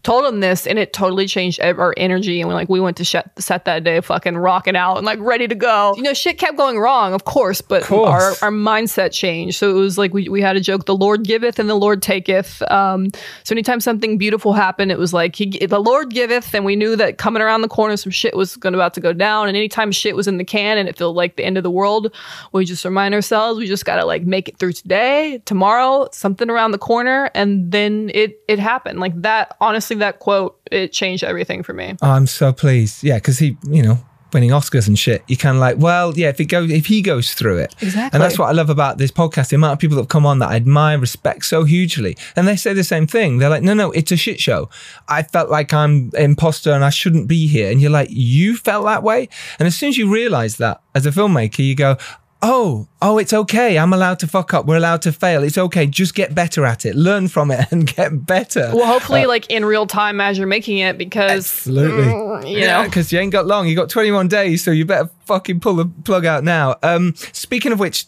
told 0.04 0.26
him 0.26 0.39
this 0.39 0.66
and 0.66 0.80
it 0.80 0.93
totally 0.93 1.28
changed 1.28 1.60
our 1.62 1.93
energy 1.97 2.41
and 2.41 2.47
we 2.47 2.54
like 2.54 2.70
we 2.70 2.80
went 2.80 2.97
to 2.97 3.04
sh- 3.04 3.16
set 3.38 3.66
that 3.66 3.84
day 3.84 4.02
fucking 4.02 4.38
rocking 4.38 4.76
out 4.76 4.97
and 4.97 5.06
like 5.06 5.20
ready 5.20 5.47
to 5.47 5.56
go. 5.56 5.93
You 5.95 6.04
know 6.04 6.14
shit 6.14 6.38
kept 6.38 6.58
going 6.58 6.78
wrong 6.80 7.14
of 7.14 7.26
course 7.26 7.62
but 7.62 7.84
course. 7.84 8.41
our 8.41 8.49
our 8.49 8.56
mindset 8.56 9.12
changed. 9.12 9.58
So 9.58 9.70
it 9.70 9.80
was 9.80 9.97
like 9.97 10.14
we, 10.14 10.30
we 10.30 10.41
had 10.41 10.56
a 10.56 10.60
joke 10.60 10.86
the 10.86 10.95
lord 10.95 11.24
giveth 11.24 11.60
and 11.60 11.70
the 11.70 11.76
lord 11.76 12.02
taketh. 12.02 12.62
Um 12.72 13.12
so 13.43 13.54
anytime 13.54 13.80
something 13.80 14.18
beautiful 14.18 14.54
happened 14.54 14.91
it 14.91 14.97
was 14.97 15.14
like 15.14 15.36
he 15.36 15.49
the 15.66 15.80
lord 15.80 16.10
giveth 16.10 16.54
and 16.54 16.66
we 16.66 16.76
knew 16.76 16.95
that 16.95 17.18
coming 17.18 17.41
around 17.41 17.62
the 17.62 17.68
corner 17.68 17.97
some 17.97 18.12
shit 18.12 18.36
was 18.36 18.56
going 18.56 18.76
about 18.76 18.93
to 18.93 19.02
go 19.02 19.14
down 19.14 19.47
and 19.47 19.58
anytime 19.58 19.91
shit 19.91 20.16
was 20.16 20.28
in 20.28 20.38
the 20.38 20.43
can 20.43 20.78
and 20.78 20.89
it 20.89 20.97
felt 20.97 21.16
like 21.16 21.36
the 21.36 21.45
end 21.45 21.58
of 21.58 21.64
the 21.64 21.72
world 21.72 22.14
we 22.52 22.66
just 22.66 22.86
remind 22.86 23.14
ourselves 23.14 23.60
we 23.60 23.68
just 23.68 23.86
gotta 23.86 24.06
like 24.06 24.24
make 24.24 24.49
it 24.49 24.58
through 24.58 24.74
today 24.74 25.41
tomorrow 25.45 26.08
something 26.12 26.49
around 26.49 26.72
the 26.72 26.78
corner 26.78 27.30
and 27.36 27.72
then 27.72 28.12
it 28.14 28.39
it 28.47 28.60
happened. 28.60 28.99
Like 28.99 29.20
that 29.22 29.56
honestly 29.60 29.90
that 29.99 30.19
quote 30.19 30.59
it 30.71 30.91
changed 30.91 31.23
everything 31.23 31.63
for 31.63 31.73
me 31.73 31.95
Oh, 32.01 32.09
I'm 32.11 32.27
so 32.27 32.53
pleased. 32.53 33.03
Yeah, 33.03 33.15
because 33.15 33.39
he, 33.39 33.57
you 33.67 33.81
know, 33.83 33.97
winning 34.33 34.51
Oscars 34.51 34.87
and 34.87 34.97
shit. 34.97 35.23
You 35.27 35.35
kind 35.37 35.57
of 35.57 35.61
like, 35.61 35.77
well, 35.77 36.17
yeah, 36.17 36.29
if 36.29 36.39
it 36.39 36.45
goes, 36.45 36.71
if 36.71 36.85
he 36.85 37.01
goes 37.01 37.33
through 37.33 37.57
it, 37.57 37.75
Exactly. 37.81 38.15
And 38.15 38.23
that's 38.23 38.39
what 38.39 38.47
I 38.47 38.51
love 38.53 38.69
about 38.69 38.97
this 38.97 39.11
podcast. 39.11 39.49
The 39.49 39.57
amount 39.57 39.73
of 39.73 39.79
people 39.79 39.95
that 39.95 40.03
have 40.03 40.09
come 40.09 40.25
on 40.25 40.39
that 40.39 40.49
I 40.49 40.55
admire, 40.55 40.97
respect 40.97 41.45
so 41.45 41.63
hugely, 41.63 42.15
and 42.35 42.47
they 42.47 42.55
say 42.55 42.73
the 42.73 42.83
same 42.83 43.07
thing. 43.07 43.37
They're 43.39 43.49
like, 43.49 43.63
no, 43.63 43.73
no, 43.73 43.91
it's 43.91 44.11
a 44.11 44.17
shit 44.17 44.39
show. 44.39 44.69
I 45.07 45.23
felt 45.23 45.49
like 45.49 45.73
I'm 45.73 46.11
imposter 46.17 46.71
and 46.71 46.85
I 46.85 46.91
shouldn't 46.91 47.27
be 47.27 47.47
here. 47.47 47.69
And 47.69 47.81
you're 47.81 47.91
like, 47.91 48.09
you 48.09 48.55
felt 48.55 48.85
that 48.85 49.03
way. 49.03 49.27
And 49.59 49.67
as 49.67 49.75
soon 49.75 49.89
as 49.89 49.97
you 49.97 50.11
realize 50.11 50.57
that 50.57 50.81
as 50.95 51.05
a 51.05 51.11
filmmaker, 51.11 51.59
you 51.59 51.75
go. 51.75 51.97
Oh, 52.43 52.87
oh, 53.03 53.19
it's 53.19 53.33
okay. 53.33 53.77
I'm 53.77 53.93
allowed 53.93 54.17
to 54.19 54.27
fuck 54.27 54.53
up. 54.53 54.65
We're 54.65 54.77
allowed 54.77 55.03
to 55.03 55.11
fail. 55.11 55.43
It's 55.43 55.59
okay. 55.59 55.85
Just 55.85 56.15
get 56.15 56.33
better 56.33 56.65
at 56.65 56.85
it. 56.85 56.95
Learn 56.95 57.27
from 57.27 57.51
it 57.51 57.71
and 57.71 57.85
get 57.95 58.25
better. 58.25 58.71
well 58.73 58.87
hopefully 58.87 59.25
like 59.27 59.47
in 59.51 59.63
reel 59.63 59.85
time 59.85 60.19
as 60.19 60.37
you're 60.37 60.47
making 60.47 60.79
it 60.79 60.97
because 60.97 61.31
Absolutely. 61.31 62.05
mm, 62.05 62.49
you 62.49 62.59
yeah, 62.59 62.81
know 62.81 62.89
because 62.89 63.11
you 63.11 63.19
ain't 63.19 63.31
got 63.31 63.45
long. 63.45 63.67
You 63.67 63.75
got 63.75 63.89
21 63.89 64.27
days, 64.27 64.63
so 64.63 64.71
you 64.71 64.85
better 64.85 65.09
fucking 65.25 65.59
pull 65.59 65.75
the 65.75 65.85
plug 65.85 66.25
out 66.25 66.43
now. 66.43 66.75
Um, 66.81 67.13
speaking 67.31 67.71
of 67.71 67.79
which, 67.79 68.07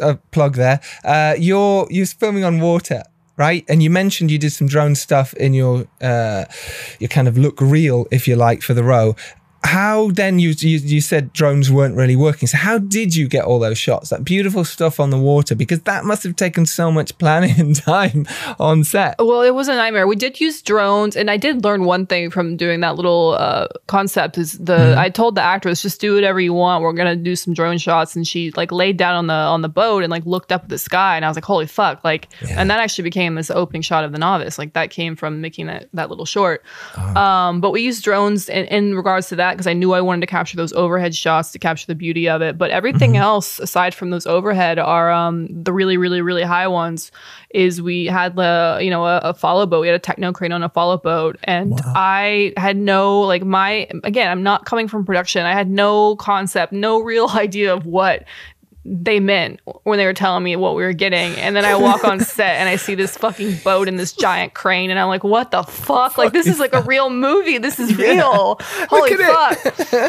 uh, 0.00 0.14
plug 0.30 0.54
there. 0.54 0.80
Uh, 1.04 1.34
you're 1.38 1.86
you're 1.90 2.06
filming 2.06 2.44
on 2.44 2.60
water, 2.60 3.02
right? 3.36 3.64
And 3.68 3.82
you 3.82 3.90
mentioned 3.90 4.30
you 4.30 4.38
did 4.38 4.52
some 4.52 4.66
drone 4.66 4.94
stuff 4.94 5.34
in 5.34 5.52
your 5.52 5.86
uh, 6.00 6.46
your 7.00 7.08
kind 7.08 7.28
of 7.28 7.36
look 7.36 7.60
real, 7.60 8.06
if 8.10 8.26
you 8.26 8.34
like, 8.36 8.62
for 8.62 8.72
the 8.72 8.82
row. 8.82 9.14
How 9.64 10.10
then 10.10 10.38
you, 10.38 10.50
you 10.58 10.78
you 10.78 11.00
said 11.00 11.32
drones 11.32 11.70
weren't 11.70 11.96
really 11.96 12.16
working. 12.16 12.46
So 12.48 12.56
how 12.56 12.78
did 12.78 13.14
you 13.14 13.28
get 13.28 13.44
all 13.44 13.58
those 13.58 13.78
shots? 13.78 14.10
That 14.10 14.24
beautiful 14.24 14.64
stuff 14.64 14.98
on 14.98 15.10
the 15.10 15.18
water 15.18 15.54
because 15.54 15.80
that 15.82 16.04
must 16.04 16.22
have 16.22 16.36
taken 16.36 16.66
so 16.66 16.90
much 16.90 17.16
planning 17.18 17.58
and 17.60 17.76
time 17.76 18.26
on 18.58 18.84
set. 18.84 19.16
Well, 19.18 19.42
it 19.42 19.54
was 19.54 19.68
a 19.68 19.74
nightmare. 19.74 20.06
We 20.06 20.16
did 20.16 20.40
use 20.40 20.62
drones, 20.62 21.16
and 21.16 21.30
I 21.30 21.36
did 21.36 21.64
learn 21.64 21.84
one 21.84 22.06
thing 22.06 22.30
from 22.30 22.56
doing 22.56 22.80
that 22.80 22.96
little 22.96 23.36
uh, 23.38 23.68
concept. 23.86 24.38
Is 24.38 24.58
the 24.58 24.78
Mm-hmm. 24.78 24.98
I 24.98 25.08
told 25.10 25.34
the 25.34 25.42
actress 25.42 25.82
just 25.82 26.00
do 26.00 26.14
whatever 26.14 26.40
you 26.40 26.52
want. 26.52 26.82
We're 26.82 26.92
gonna 26.92 27.16
do 27.16 27.36
some 27.36 27.52
drone 27.52 27.78
shots, 27.78 28.16
and 28.16 28.26
she 28.26 28.52
like 28.52 28.72
laid 28.72 28.96
down 28.96 29.14
on 29.14 29.26
the 29.26 29.34
on 29.34 29.62
the 29.62 29.68
boat 29.68 30.02
and 30.02 30.10
like 30.10 30.24
looked 30.24 30.52
up 30.52 30.64
at 30.64 30.68
the 30.68 30.78
sky, 30.78 31.16
and 31.16 31.24
I 31.24 31.28
was 31.28 31.36
like, 31.36 31.44
holy 31.44 31.66
fuck! 31.66 32.04
Like, 32.04 32.28
and 32.48 32.70
that 32.70 32.78
actually 32.80 33.04
became 33.04 33.34
this 33.34 33.50
opening 33.50 33.82
shot 33.82 34.04
of 34.04 34.12
the 34.12 34.18
novice. 34.18 34.58
Like 34.58 34.74
that 34.74 34.90
came 34.90 35.16
from 35.16 35.40
making 35.40 35.66
that 35.66 35.88
that 35.94 36.10
little 36.10 36.26
short. 36.26 36.64
Uh-huh. 36.94 37.18
Um, 37.18 37.60
but 37.60 37.70
we 37.70 37.82
used 37.82 38.04
drones 38.04 38.48
in, 38.48 38.66
in 38.66 38.94
regards 38.94 39.28
to 39.28 39.36
that 39.36 39.47
because 39.54 39.66
I 39.66 39.72
knew 39.72 39.92
I 39.92 40.00
wanted 40.00 40.20
to 40.22 40.26
capture 40.26 40.56
those 40.56 40.72
overhead 40.72 41.14
shots 41.14 41.52
to 41.52 41.58
capture 41.58 41.86
the 41.86 41.94
beauty 41.94 42.28
of 42.28 42.42
it. 42.42 42.56
But 42.58 42.70
everything 42.70 43.12
Mm-hmm. 43.12 43.22
else 43.22 43.58
aside 43.58 43.94
from 43.94 44.10
those 44.10 44.26
overhead 44.26 44.78
are 44.78 45.10
um, 45.10 45.46
the 45.50 45.72
really, 45.72 45.96
really, 45.96 46.20
really 46.20 46.42
high 46.42 46.66
ones. 46.68 47.10
Is 47.50 47.80
we 47.80 48.04
had 48.06 48.36
the 48.36 48.78
you 48.82 48.90
know 48.90 49.06
a, 49.06 49.18
a 49.18 49.34
follow 49.34 49.64
boat. 49.64 49.80
We 49.80 49.86
had 49.86 49.96
a 49.96 49.98
techno 49.98 50.32
crane 50.32 50.52
on 50.52 50.62
a 50.62 50.68
follow 50.68 50.98
boat, 50.98 51.38
and 51.44 51.80
I 51.86 52.52
had 52.58 52.76
no 52.76 53.20
like 53.22 53.42
my 53.42 53.88
again. 54.04 54.30
I'm 54.30 54.42
not 54.42 54.66
coming 54.66 54.88
from 54.88 55.04
production. 55.06 55.46
I 55.46 55.52
had 55.52 55.70
no 55.70 56.16
concept, 56.16 56.72
no 56.72 57.00
real 57.00 57.28
idea 57.34 57.72
of 57.72 57.86
what 57.86 58.24
they 58.90 59.20
meant 59.20 59.60
when 59.84 59.98
they 59.98 60.06
were 60.06 60.14
telling 60.14 60.42
me 60.42 60.56
what 60.56 60.74
we 60.74 60.82
were 60.82 60.92
getting. 60.92 61.34
And 61.36 61.54
then 61.54 61.64
I 61.64 61.76
walk 61.76 62.04
on 62.04 62.20
set 62.24 62.56
and 62.56 62.68
I 62.68 62.76
see 62.76 62.94
this 62.94 63.16
fucking 63.16 63.58
boat 63.62 63.86
and 63.88 63.98
this 63.98 64.12
giant 64.12 64.54
crane, 64.54 64.90
and 64.90 64.98
I'm 64.98 65.08
like, 65.08 65.24
what 65.24 65.50
the 65.50 65.62
fuck? 65.62 66.16
Like, 66.16 66.32
this 66.32 66.46
is 66.46 66.58
like 66.58 66.72
a 66.72 66.82
real 66.82 67.10
movie. 67.10 67.58
This 67.58 67.78
is 67.78 67.96
real. 67.96 68.58
Holy 68.88 69.16
fuck. 69.16 69.58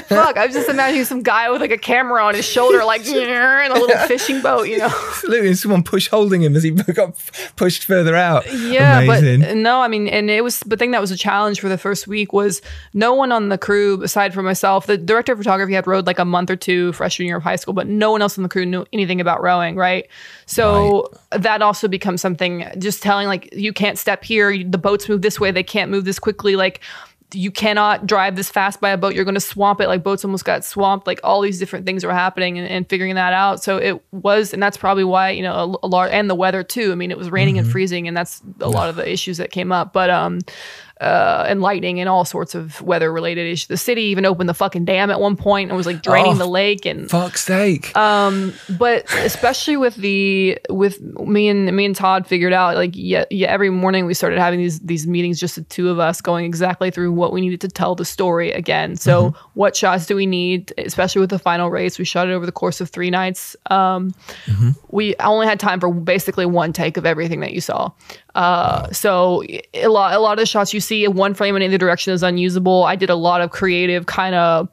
fuck. 0.06 0.38
I 0.38 0.46
was 0.46 0.56
just 0.56 0.70
imagining 0.70 1.04
some 1.06 1.24
guy 1.24 1.50
with 1.50 1.62
like 1.62 1.72
a 1.72 1.78
camera 1.78 2.24
on 2.24 2.36
his 2.36 2.46
shoulder, 2.46 2.84
like, 2.86 3.06
in 3.08 3.72
a 3.72 3.74
little 3.74 3.98
fishing 4.08 4.42
boat, 4.42 4.64
you 4.64 4.78
know? 4.78 4.86
Absolutely, 5.10 5.50
and 5.50 5.58
someone 5.58 5.84
push 5.84 6.08
holding 6.08 6.42
him 6.44 6.56
as 6.56 6.64
he 6.64 6.72
got 6.72 7.16
pushed 7.56 7.86
further 7.86 8.16
out. 8.16 8.46
Yeah, 8.54 9.02
Amazing. 9.02 9.42
but 9.42 9.56
no, 9.56 9.82
I 9.82 9.88
mean, 9.88 10.08
and 10.08 10.30
it 10.30 10.44
was 10.44 10.60
the 10.62 10.78
thing 10.78 10.92
that 10.92 11.02
was 11.02 11.12
a 11.12 11.18
challenge 11.18 11.60
for 11.60 11.70
the 11.70 11.78
first 11.78 12.08
week 12.08 12.34
was 12.34 12.62
no 12.94 13.14
one 13.14 13.32
on 13.32 13.50
the 13.50 13.58
crew 13.58 14.02
aside 14.04 14.34
from 14.34 14.46
myself. 14.46 14.86
The 14.86 14.98
director 14.98 15.34
of 15.34 15.38
photography 15.38 15.74
had 15.74 15.88
rode 15.88 16.08
like 16.08 16.20
a 16.20 16.26
month 16.26 16.50
or 16.50 16.56
two 16.56 16.94
freshman 16.94 17.28
year 17.28 17.38
of 17.38 17.44
high 17.44 17.56
school, 17.56 17.74
but 17.74 17.88
no 17.88 18.12
one 18.12 18.22
else 18.22 18.38
in 18.38 18.44
the 18.44 18.50
crew 18.50 18.66
knew 18.70 18.86
anything 18.94 19.20
about 19.20 19.42
rowing, 19.42 19.76
right? 19.76 20.08
So 20.46 21.12
that 21.32 21.62
also 21.62 21.88
becomes 21.88 22.22
something. 22.22 22.66
Just 22.78 23.04
telling 23.04 23.28
like 23.28 23.54
you 23.54 23.74
can't 23.74 23.98
step 23.98 24.24
here. 24.24 24.64
The 24.64 24.78
boats 24.78 25.10
move 25.10 25.22
this 25.22 25.40
way. 25.40 25.52
They 25.52 25.64
can't 25.64 25.92
move 25.92 26.06
this 26.06 26.20
quickly. 26.20 26.56
Like. 26.56 26.82
You 27.32 27.52
cannot 27.52 28.08
drive 28.08 28.36
this 28.36 28.50
fast 28.50 28.82
by 28.82 28.90
a 28.90 28.98
boat. 28.98 29.14
You're 29.14 29.24
going 29.24 29.36
to 29.36 29.40
swamp 29.40 29.82
it. 29.82 29.88
Like 29.88 30.02
boats 30.02 30.26
almost 30.26 30.46
got 30.46 30.66
swamped. 30.66 31.06
Like 31.06 31.20
all 31.24 31.42
these 31.42 31.60
different 31.60 31.86
things 31.86 32.04
were 32.04 32.12
happening 32.12 32.58
and, 32.58 32.68
and 32.68 32.90
figuring 32.90 33.14
that 33.14 33.34
out. 33.34 33.62
So 33.62 33.78
it 33.78 34.04
was, 34.12 34.52
and 34.52 34.64
that's 34.64 34.78
probably 34.78 35.04
why 35.04 35.30
you 35.30 35.44
know 35.44 35.54
a, 35.84 35.86
a 35.86 35.88
large 35.88 36.12
and 36.12 36.28
the 36.28 36.34
weather 36.34 36.64
too. 36.64 36.92
I 36.92 36.96
mean, 36.96 37.12
it 37.12 37.20
was 37.20 37.30
raining 37.30 37.60
and 37.60 37.70
freezing, 37.70 38.08
and 38.08 38.18
that's 38.18 38.42
a 38.62 38.68
lot 38.68 38.90
of 38.90 38.96
the 38.96 39.08
issues 39.08 39.38
that 39.38 39.52
came 39.52 39.72
up. 39.72 39.94
But 39.94 40.10
um, 40.10 40.40
uh, 41.02 41.46
and 41.48 41.62
lightning 41.62 42.00
and 42.02 42.10
all 42.10 42.26
sorts 42.26 42.56
of 42.56 42.82
weather 42.82 43.12
related 43.12 43.48
issues. 43.52 43.68
The 43.68 43.78
city 43.78 44.02
even 44.04 44.26
opened 44.26 44.50
the 44.50 44.54
fucking 44.54 44.84
dam 44.86 45.10
at 45.10 45.20
one 45.22 45.38
point 45.38 45.70
and 45.70 45.78
was 45.78 45.86
like 45.86 46.02
draining 46.02 46.34
Oh, 46.34 46.36
the 46.36 46.46
lake 46.48 46.86
and 46.86 47.10
Fuck's 47.10 47.42
sake. 47.46 47.96
um 47.96 48.54
but 48.78 49.06
especially 49.20 49.78
with 49.78 49.96
the 49.96 50.60
with 50.70 51.02
me 51.02 51.48
and 51.48 51.74
me 51.76 51.86
and 51.86 51.96
Todd 51.96 52.28
figured 52.28 52.52
out 52.52 52.76
like 52.76 52.92
yeah, 52.96 53.24
yeah 53.32 53.48
every 53.48 53.70
morning 53.70 54.06
we 54.08 54.14
started 54.14 54.40
having 54.40 54.60
these 54.60 54.80
these 54.82 55.08
meetings 55.08 55.40
just 55.40 55.56
the 55.56 55.62
two 55.64 55.90
of 55.90 56.00
us 56.00 56.20
going 56.20 56.44
exactly 56.46 56.92
through 56.92 57.14
what 57.14 57.32
we 57.32 57.40
needed 57.40 57.62
to 57.62 57.70
tell 57.70 57.96
the 57.96 58.04
story 58.06 58.52
again. 58.52 58.98
So 58.98 59.34
what 59.54 59.76
shots 59.78 60.06
do 60.06 60.16
we 60.16 60.26
need? 60.26 60.74
Especially 60.78 61.22
with 61.22 61.30
the 61.30 61.40
final 61.40 61.72
race 61.72 61.98
we 61.98 62.04
shot 62.06 62.28
it 62.28 62.34
over 62.34 62.46
the 62.46 62.52
course 62.52 62.82
of 62.82 62.90
three 62.90 63.10
nights. 63.10 63.56
Um 63.72 64.14
we 64.90 65.16
only 65.22 65.48
had 65.48 65.60
time 65.62 65.80
for 65.80 65.94
basically 65.94 66.46
one 66.46 66.74
take 66.74 66.98
of 66.98 67.06
everything 67.06 67.40
that 67.40 67.54
you 67.54 67.62
saw 67.62 67.92
uh, 68.36 68.92
so 68.92 69.44
a 69.74 69.88
lot, 69.88 70.14
a 70.14 70.20
lot 70.20 70.34
of 70.34 70.40
the 70.40 70.46
shots 70.46 70.74
you 70.74 70.80
see 70.80 71.06
in 71.06 71.14
one 71.14 71.34
frame 71.34 71.56
in 71.56 71.62
either 71.64 71.78
direction 71.78 72.14
is 72.14 72.24
unusable. 72.24 72.84
I 72.84 72.96
did 72.96 73.10
a 73.10 73.16
lot 73.16 73.42
of 73.42 73.50
creative 73.52 74.06
kind 74.06 74.36
of 74.36 74.70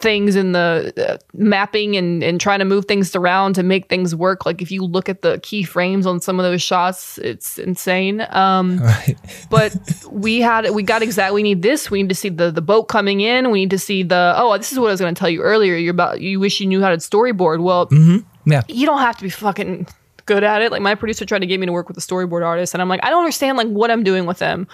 things 0.00 0.34
in 0.34 0.52
the 0.52 0.94
uh, 0.96 1.18
mapping 1.34 1.94
and, 1.94 2.24
and 2.24 2.40
trying 2.40 2.58
to 2.58 2.64
move 2.64 2.86
things 2.86 3.14
around 3.14 3.52
to 3.52 3.62
make 3.62 3.86
things 3.90 4.14
work. 4.14 4.46
Like 4.46 4.62
if 4.62 4.70
you 4.70 4.82
look 4.82 5.10
at 5.10 5.20
the 5.20 5.38
key 5.42 5.62
frames 5.62 6.06
on 6.06 6.20
some 6.22 6.40
of 6.40 6.44
those 6.44 6.62
shots, 6.62 7.18
it's 7.18 7.58
insane. 7.58 8.26
Um, 8.30 8.78
Right. 8.82 9.16
but 9.50 9.76
we 10.10 10.40
had 10.40 10.70
we 10.70 10.82
got 10.82 11.02
exactly 11.02 11.34
we 11.34 11.42
need 11.42 11.60
this. 11.60 11.90
We 11.90 12.02
need 12.02 12.08
to 12.08 12.14
see 12.14 12.30
the 12.30 12.50
the 12.50 12.62
boat 12.62 12.84
coming 12.84 13.20
in. 13.20 13.50
We 13.50 13.60
need 13.60 13.70
to 13.70 13.78
see 13.78 14.02
the 14.02 14.32
oh 14.38 14.56
this 14.56 14.72
is 14.72 14.78
what 14.78 14.88
I 14.88 14.92
was 14.92 15.00
going 15.02 15.14
to 15.14 15.18
tell 15.18 15.28
you 15.28 15.42
earlier. 15.42 15.76
You're 15.76 15.90
about 15.90 16.22
you 16.22 16.40
wish 16.40 16.60
you 16.60 16.66
knew 16.66 16.80
how 16.80 16.88
to 16.88 16.96
storyboard. 16.96 17.62
Well, 17.62 17.86
Mm-hmm. 17.88 18.50
Yeah. 18.50 18.62
you 18.68 18.86
don't 18.86 19.00
have 19.00 19.18
to 19.18 19.22
be 19.22 19.28
fucking 19.28 19.86
good 20.30 20.44
at 20.44 20.62
it. 20.62 20.70
Like 20.70 20.82
my 20.82 20.94
producer 20.94 21.24
tried 21.24 21.40
to 21.40 21.46
get 21.46 21.58
me 21.58 21.66
to 21.66 21.72
work 21.72 21.88
with 21.88 21.96
a 21.98 22.00
storyboard 22.00 22.44
artist, 22.46 22.72
and 22.74 22.80
I'm 22.80 22.88
like, 22.88 23.00
I 23.02 23.10
don't 23.10 23.20
understand 23.20 23.58
like 23.58 23.68
what 23.68 23.90
I'm 23.90 24.04
doing 24.04 24.26
with 24.26 24.38
them. 24.38 24.68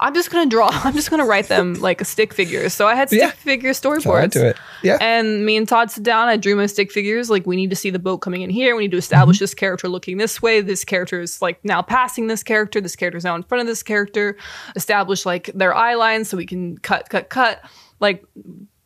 I'm 0.00 0.14
just 0.14 0.30
gonna 0.30 0.48
draw. 0.48 0.68
I'm 0.84 0.92
just 0.94 1.10
gonna 1.10 1.24
write 1.24 1.48
them 1.48 1.74
like 1.74 2.00
a 2.00 2.04
stick 2.04 2.32
figures. 2.34 2.72
So 2.74 2.86
I 2.86 2.94
had 2.94 3.08
stick 3.08 3.20
Yeah. 3.20 3.30
figure 3.30 3.70
storyboards. 3.70 4.30
to 4.32 4.48
it. 4.50 4.56
Yeah. 4.84 4.96
And 5.00 5.44
me 5.44 5.56
and 5.56 5.66
Todd 5.66 5.90
sit 5.90 6.04
down. 6.04 6.28
I 6.28 6.36
drew 6.36 6.54
my 6.54 6.66
stick 6.66 6.92
figures. 6.92 7.28
Like 7.30 7.46
we 7.46 7.56
need 7.56 7.70
to 7.70 7.76
see 7.76 7.90
the 7.90 7.98
boat 7.98 8.18
coming 8.18 8.42
in 8.42 8.50
here. 8.50 8.76
We 8.76 8.82
need 8.84 8.92
to 8.92 8.96
establish 8.98 9.38
Mm-hmm. 9.38 9.42
this 9.42 9.54
character 9.54 9.88
looking 9.88 10.18
this 10.18 10.40
way. 10.40 10.60
This 10.60 10.84
character 10.84 11.20
is 11.20 11.42
like 11.42 11.64
now 11.64 11.82
passing 11.82 12.28
this 12.28 12.42
character. 12.44 12.80
This 12.80 12.94
character 12.94 13.16
is 13.18 13.24
now 13.24 13.34
in 13.34 13.42
front 13.42 13.60
of 13.62 13.66
this 13.66 13.82
character. 13.82 14.36
Establish 14.76 15.26
like 15.26 15.50
their 15.54 15.74
eye 15.74 15.94
lines 15.94 16.28
so 16.28 16.36
we 16.36 16.46
can 16.46 16.78
cut, 16.78 17.08
cut, 17.08 17.28
cut. 17.28 17.60
Like 17.98 18.24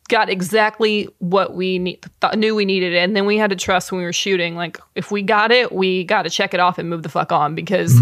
got 0.09 0.29
exactly 0.29 1.07
what 1.19 1.55
we 1.55 1.79
need, 1.79 2.05
th- 2.21 2.35
knew 2.35 2.55
we 2.55 2.65
needed, 2.65 2.95
and 2.95 3.15
then 3.15 3.25
we 3.25 3.37
had 3.37 3.49
to 3.49 3.55
trust 3.55 3.91
when 3.91 3.99
we 3.99 4.05
were 4.05 4.13
shooting. 4.13 4.55
Like 4.55 4.77
if 4.95 5.11
we 5.11 5.21
got 5.21 5.51
it, 5.51 5.71
we 5.71 6.03
got 6.03 6.23
to 6.23 6.29
check 6.29 6.53
it 6.53 6.59
off 6.59 6.77
and 6.77 6.89
move 6.89 7.03
the 7.03 7.09
fuck 7.09 7.31
on 7.31 7.55
because. 7.55 7.93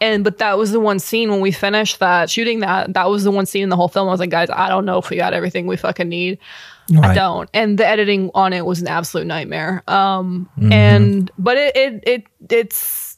And 0.00 0.22
but 0.24 0.38
that 0.38 0.58
was 0.58 0.70
the 0.72 0.80
one 0.80 0.98
scene 0.98 1.30
when 1.30 1.40
we 1.40 1.50
finished 1.50 1.98
that 2.00 2.28
shooting 2.28 2.60
that 2.60 2.92
that 2.92 3.08
was 3.08 3.24
the 3.24 3.30
one 3.30 3.46
scene 3.46 3.62
in 3.62 3.68
the 3.70 3.76
whole 3.76 3.88
film. 3.88 4.08
I 4.08 4.10
was 4.10 4.20
like, 4.20 4.30
guys, 4.30 4.50
I 4.50 4.68
don't 4.68 4.84
know 4.84 4.98
if 4.98 5.08
we 5.08 5.16
got 5.16 5.32
everything 5.32 5.66
we 5.66 5.76
fucking 5.76 6.08
need. 6.08 6.38
I 7.00 7.14
don't. 7.14 7.48
And 7.54 7.78
the 7.78 7.86
editing 7.86 8.30
on 8.34 8.52
it 8.52 8.66
was 8.66 8.82
an 8.82 8.88
absolute 8.88 9.26
nightmare. 9.26 9.82
Um 9.88 10.48
and 10.60 11.30
but 11.38 11.56
it 11.56 11.76
it 11.76 12.04
it 12.06 12.24
it's 12.50 13.16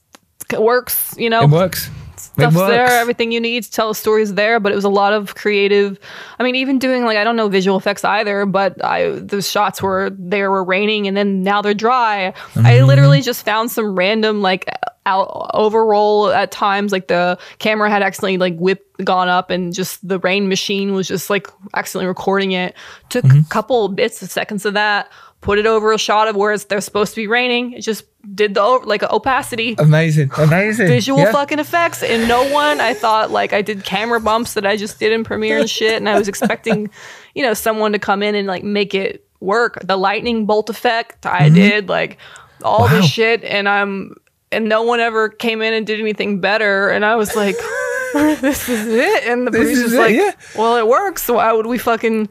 it 0.52 0.62
works, 0.62 1.14
you 1.18 1.28
know 1.28 1.42
It 1.42 1.50
works. 1.50 1.90
Stuff's 2.38 2.56
there, 2.68 2.86
everything 2.86 3.32
you 3.32 3.40
need 3.40 3.62
to 3.64 3.70
tell 3.70 3.90
a 3.90 3.94
story 3.94 4.22
is 4.22 4.34
there, 4.34 4.60
but 4.60 4.72
it 4.72 4.74
was 4.74 4.84
a 4.84 4.88
lot 4.90 5.12
of 5.12 5.34
creative. 5.34 5.98
I 6.38 6.42
mean, 6.42 6.54
even 6.56 6.78
doing 6.78 7.04
like 7.04 7.16
I 7.16 7.24
don't 7.24 7.36
know 7.36 7.48
visual 7.48 7.76
effects 7.76 8.04
either, 8.04 8.46
but 8.46 8.82
I 8.84 9.10
the 9.10 9.40
shots 9.42 9.82
were 9.82 10.10
there 10.16 10.50
were 10.50 10.64
raining 10.64 11.06
and 11.08 11.16
then 11.16 11.42
now 11.42 11.62
they're 11.62 11.74
dry. 11.74 12.26
I 12.28 12.32
Mm-hmm. 12.60 12.86
literally 12.86 13.20
just 13.22 13.44
found 13.44 13.70
some 13.70 13.94
random 13.96 14.42
like 14.42 14.66
out 15.06 15.50
overroll 15.54 16.28
at 16.30 16.50
times, 16.50 16.90
like 16.92 17.06
the 17.08 17.38
camera 17.58 17.88
had 17.88 18.02
accidentally 18.02 18.38
like 18.38 18.58
whipped 18.58 19.04
gone 19.04 19.28
up 19.28 19.50
and 19.50 19.72
just 19.72 20.06
the 20.06 20.18
rain 20.18 20.48
machine 20.48 20.92
was 20.94 21.06
just 21.06 21.30
like 21.30 21.46
accidentally 21.74 22.06
recording 22.08 22.52
it. 22.52 22.74
Took 23.08 23.24
Mm-hmm. 23.24 23.40
a 23.40 23.44
couple 23.44 23.88
bits 23.88 24.22
of 24.22 24.30
seconds 24.30 24.64
of 24.66 24.74
that. 24.74 25.10
Put 25.42 25.58
it 25.58 25.66
over 25.66 25.92
a 25.92 25.98
shot 25.98 26.26
of 26.28 26.34
where 26.34 26.52
it's, 26.52 26.64
they're 26.64 26.80
supposed 26.80 27.14
to 27.14 27.20
be 27.20 27.26
raining. 27.28 27.72
It 27.74 27.82
just 27.82 28.04
did 28.34 28.54
the 28.54 28.62
like 28.62 29.02
opacity 29.04 29.76
Amazing. 29.78 30.30
Amazing. 30.36 30.88
visual 30.88 31.20
Yeah. 31.20 31.30
fucking 31.30 31.60
effects 31.60 32.02
and 32.02 32.26
no 32.26 32.50
one 32.52 32.80
i 32.80 32.92
thought 32.92 33.30
like 33.30 33.52
i 33.52 33.62
did 33.62 33.84
camera 33.84 34.18
bumps 34.20 34.54
that 34.54 34.66
i 34.66 34.76
just 34.76 34.98
did 34.98 35.12
in 35.12 35.22
premiere 35.22 35.60
and 35.60 35.70
shit 35.70 35.92
and 35.94 36.08
i 36.08 36.18
was 36.18 36.26
expecting 36.26 36.90
you 37.36 37.42
know 37.44 37.54
someone 37.54 37.92
to 37.92 38.00
come 38.00 38.24
in 38.24 38.34
and 38.34 38.48
like 38.48 38.64
make 38.64 38.94
it 38.94 39.24
work 39.38 39.78
the 39.84 39.96
lightning 39.96 40.44
bolt 40.44 40.68
effect 40.68 41.24
i 41.24 41.48
did 41.48 41.88
like 41.88 42.18
all 42.64 42.80
Mm-hmm. 42.80 42.94
Wow. 42.96 43.00
this 43.00 43.08
shit 43.10 43.44
and 43.44 43.68
i'm 43.68 44.16
and 44.50 44.68
no 44.68 44.82
one 44.82 44.98
ever 44.98 45.28
came 45.28 45.62
in 45.62 45.72
and 45.72 45.86
did 45.86 46.00
anything 46.00 46.40
better 46.40 46.88
and 46.88 47.04
i 47.04 47.14
was 47.14 47.36
like 47.36 47.54
this 48.40 48.68
is 48.68 48.88
it 48.88 49.22
and 49.28 49.46
the 49.46 49.52
producer's 49.52 49.94
like 49.94 50.16
yeah. 50.16 50.32
well 50.56 50.76
it 50.78 50.88
works 50.88 51.22
so 51.22 51.34
why 51.34 51.52
would 51.52 51.66
we 51.66 51.78
fucking 51.78 52.28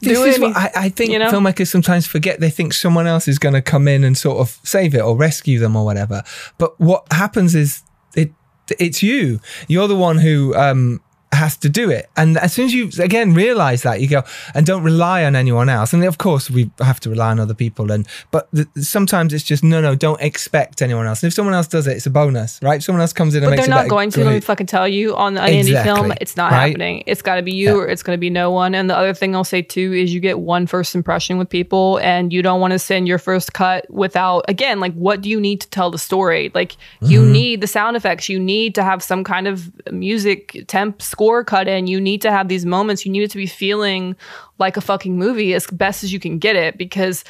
This 0.00 0.18
do 0.18 0.24
is 0.24 0.36
any- 0.36 0.46
what 0.46 0.56
I, 0.56 0.70
I 0.76 0.88
think 0.88 1.12
you 1.12 1.18
know? 1.18 1.30
filmmakers 1.30 1.68
sometimes 1.68 2.06
forget. 2.06 2.40
They 2.40 2.50
think 2.50 2.72
someone 2.72 3.06
else 3.06 3.28
is 3.28 3.38
going 3.38 3.54
to 3.54 3.62
come 3.62 3.86
in 3.88 4.04
and 4.04 4.16
sort 4.16 4.38
of 4.38 4.58
save 4.62 4.94
it 4.94 5.00
or 5.00 5.16
rescue 5.16 5.58
them 5.58 5.76
or 5.76 5.84
whatever. 5.84 6.22
But 6.58 6.78
what 6.80 7.04
happens 7.12 7.54
is 7.54 7.82
it 8.14 8.32
it's 8.78 9.02
you. 9.02 9.40
You're 9.68 9.88
the 9.88 9.96
one 9.96 10.18
who 10.18 10.54
um, 10.54 11.00
has 11.32 11.56
to 11.58 11.68
do 11.68 11.90
it. 11.90 12.10
And 12.16 12.36
as 12.38 12.52
soon 12.52 12.64
as 12.66 12.74
you 12.74 12.90
again 12.98 13.34
realize 13.34 13.82
that, 13.82 14.00
you 14.00 14.08
go 14.08 14.22
and 14.54 14.66
don't 14.66 14.82
rely 14.82 15.24
on 15.24 15.36
anyone 15.36 15.68
else. 15.68 15.92
And 15.92 16.04
of 16.04 16.18
course, 16.18 16.50
we 16.50 16.70
have 16.80 16.98
to 17.00 17.10
rely 17.10 17.30
on 17.30 17.38
other 17.38 17.54
people. 17.54 17.92
And 17.92 18.06
but 18.30 18.48
the, 18.52 18.66
sometimes 18.82 19.32
it's 19.32 19.44
just 19.44 19.62
no, 19.62 19.80
no, 19.80 19.94
don't 19.94 20.20
expect 20.20 20.82
anyone 20.82 21.06
else. 21.06 21.22
And 21.22 21.28
if 21.28 21.34
someone 21.34 21.54
else 21.54 21.68
does 21.68 21.86
it, 21.86 21.96
it's 21.96 22.06
a 22.06 22.10
bonus, 22.10 22.58
right? 22.62 22.78
If 22.78 22.82
someone 22.84 23.00
else 23.00 23.12
comes 23.12 23.34
in 23.36 23.44
and 23.44 23.50
But 23.52 23.58
they're 23.60 23.68
not 23.68 23.88
going 23.88 24.10
to. 24.10 24.24
Let 24.24 24.34
me 24.34 24.40
fucking 24.40 24.66
tell 24.66 24.88
you 24.88 25.14
on 25.16 25.38
an 25.38 25.52
indie 25.52 25.82
film, 25.82 26.12
it's 26.20 26.36
not 26.36 26.50
Right? 26.50 26.68
happening. 26.68 27.04
It's 27.06 27.22
got 27.22 27.36
to 27.36 27.42
be 27.42 27.52
you, 27.54 27.78
or 27.78 27.86
it's 27.88 28.02
going 28.02 28.16
to 28.16 28.20
be 28.20 28.30
no 28.30 28.50
one. 28.50 28.74
And 28.74 28.90
the 28.90 28.96
other 28.96 29.14
thing 29.14 29.36
I'll 29.36 29.44
say 29.44 29.62
too 29.62 29.92
is 29.92 30.12
you 30.12 30.20
get 30.20 30.40
one 30.40 30.66
first 30.66 30.94
impression 30.96 31.38
with 31.38 31.48
people, 31.48 31.98
and 31.98 32.32
you 32.32 32.42
don't 32.42 32.60
want 32.60 32.72
to 32.72 32.78
send 32.78 33.06
your 33.06 33.18
first 33.18 33.52
cut 33.52 33.88
without. 33.88 34.44
Again, 34.48 34.80
like 34.80 34.94
what 34.94 35.20
do 35.20 35.30
you 35.30 35.40
need 35.40 35.60
to 35.60 35.70
tell 35.70 35.90
the 35.92 35.98
story? 35.98 36.50
Like 36.54 36.76
you 37.00 37.20
Mm-hmm. 37.20 37.32
need 37.32 37.60
the 37.60 37.66
sound 37.66 37.96
effects. 37.96 38.28
You 38.28 38.40
need 38.40 38.74
to 38.74 38.82
have 38.82 39.00
some 39.02 39.22
kind 39.22 39.46
of 39.46 39.70
music 39.92 40.64
temp 40.66 41.00
score 41.00 41.19
score 41.20 41.44
cut 41.44 41.68
in. 41.68 41.86
You 41.86 42.00
need 42.00 42.22
to 42.22 42.30
have 42.30 42.48
these 42.48 42.64
moments. 42.64 43.04
You 43.04 43.12
need 43.12 43.22
it 43.24 43.30
to 43.32 43.36
be 43.36 43.46
feeling 43.46 44.16
like 44.58 44.78
a 44.78 44.80
fucking 44.80 45.18
movie 45.18 45.52
as 45.52 45.66
best 45.66 46.02
as 46.02 46.14
you 46.14 46.18
can 46.18 46.38
get 46.38 46.56
it 46.56 46.78
because 46.78 47.24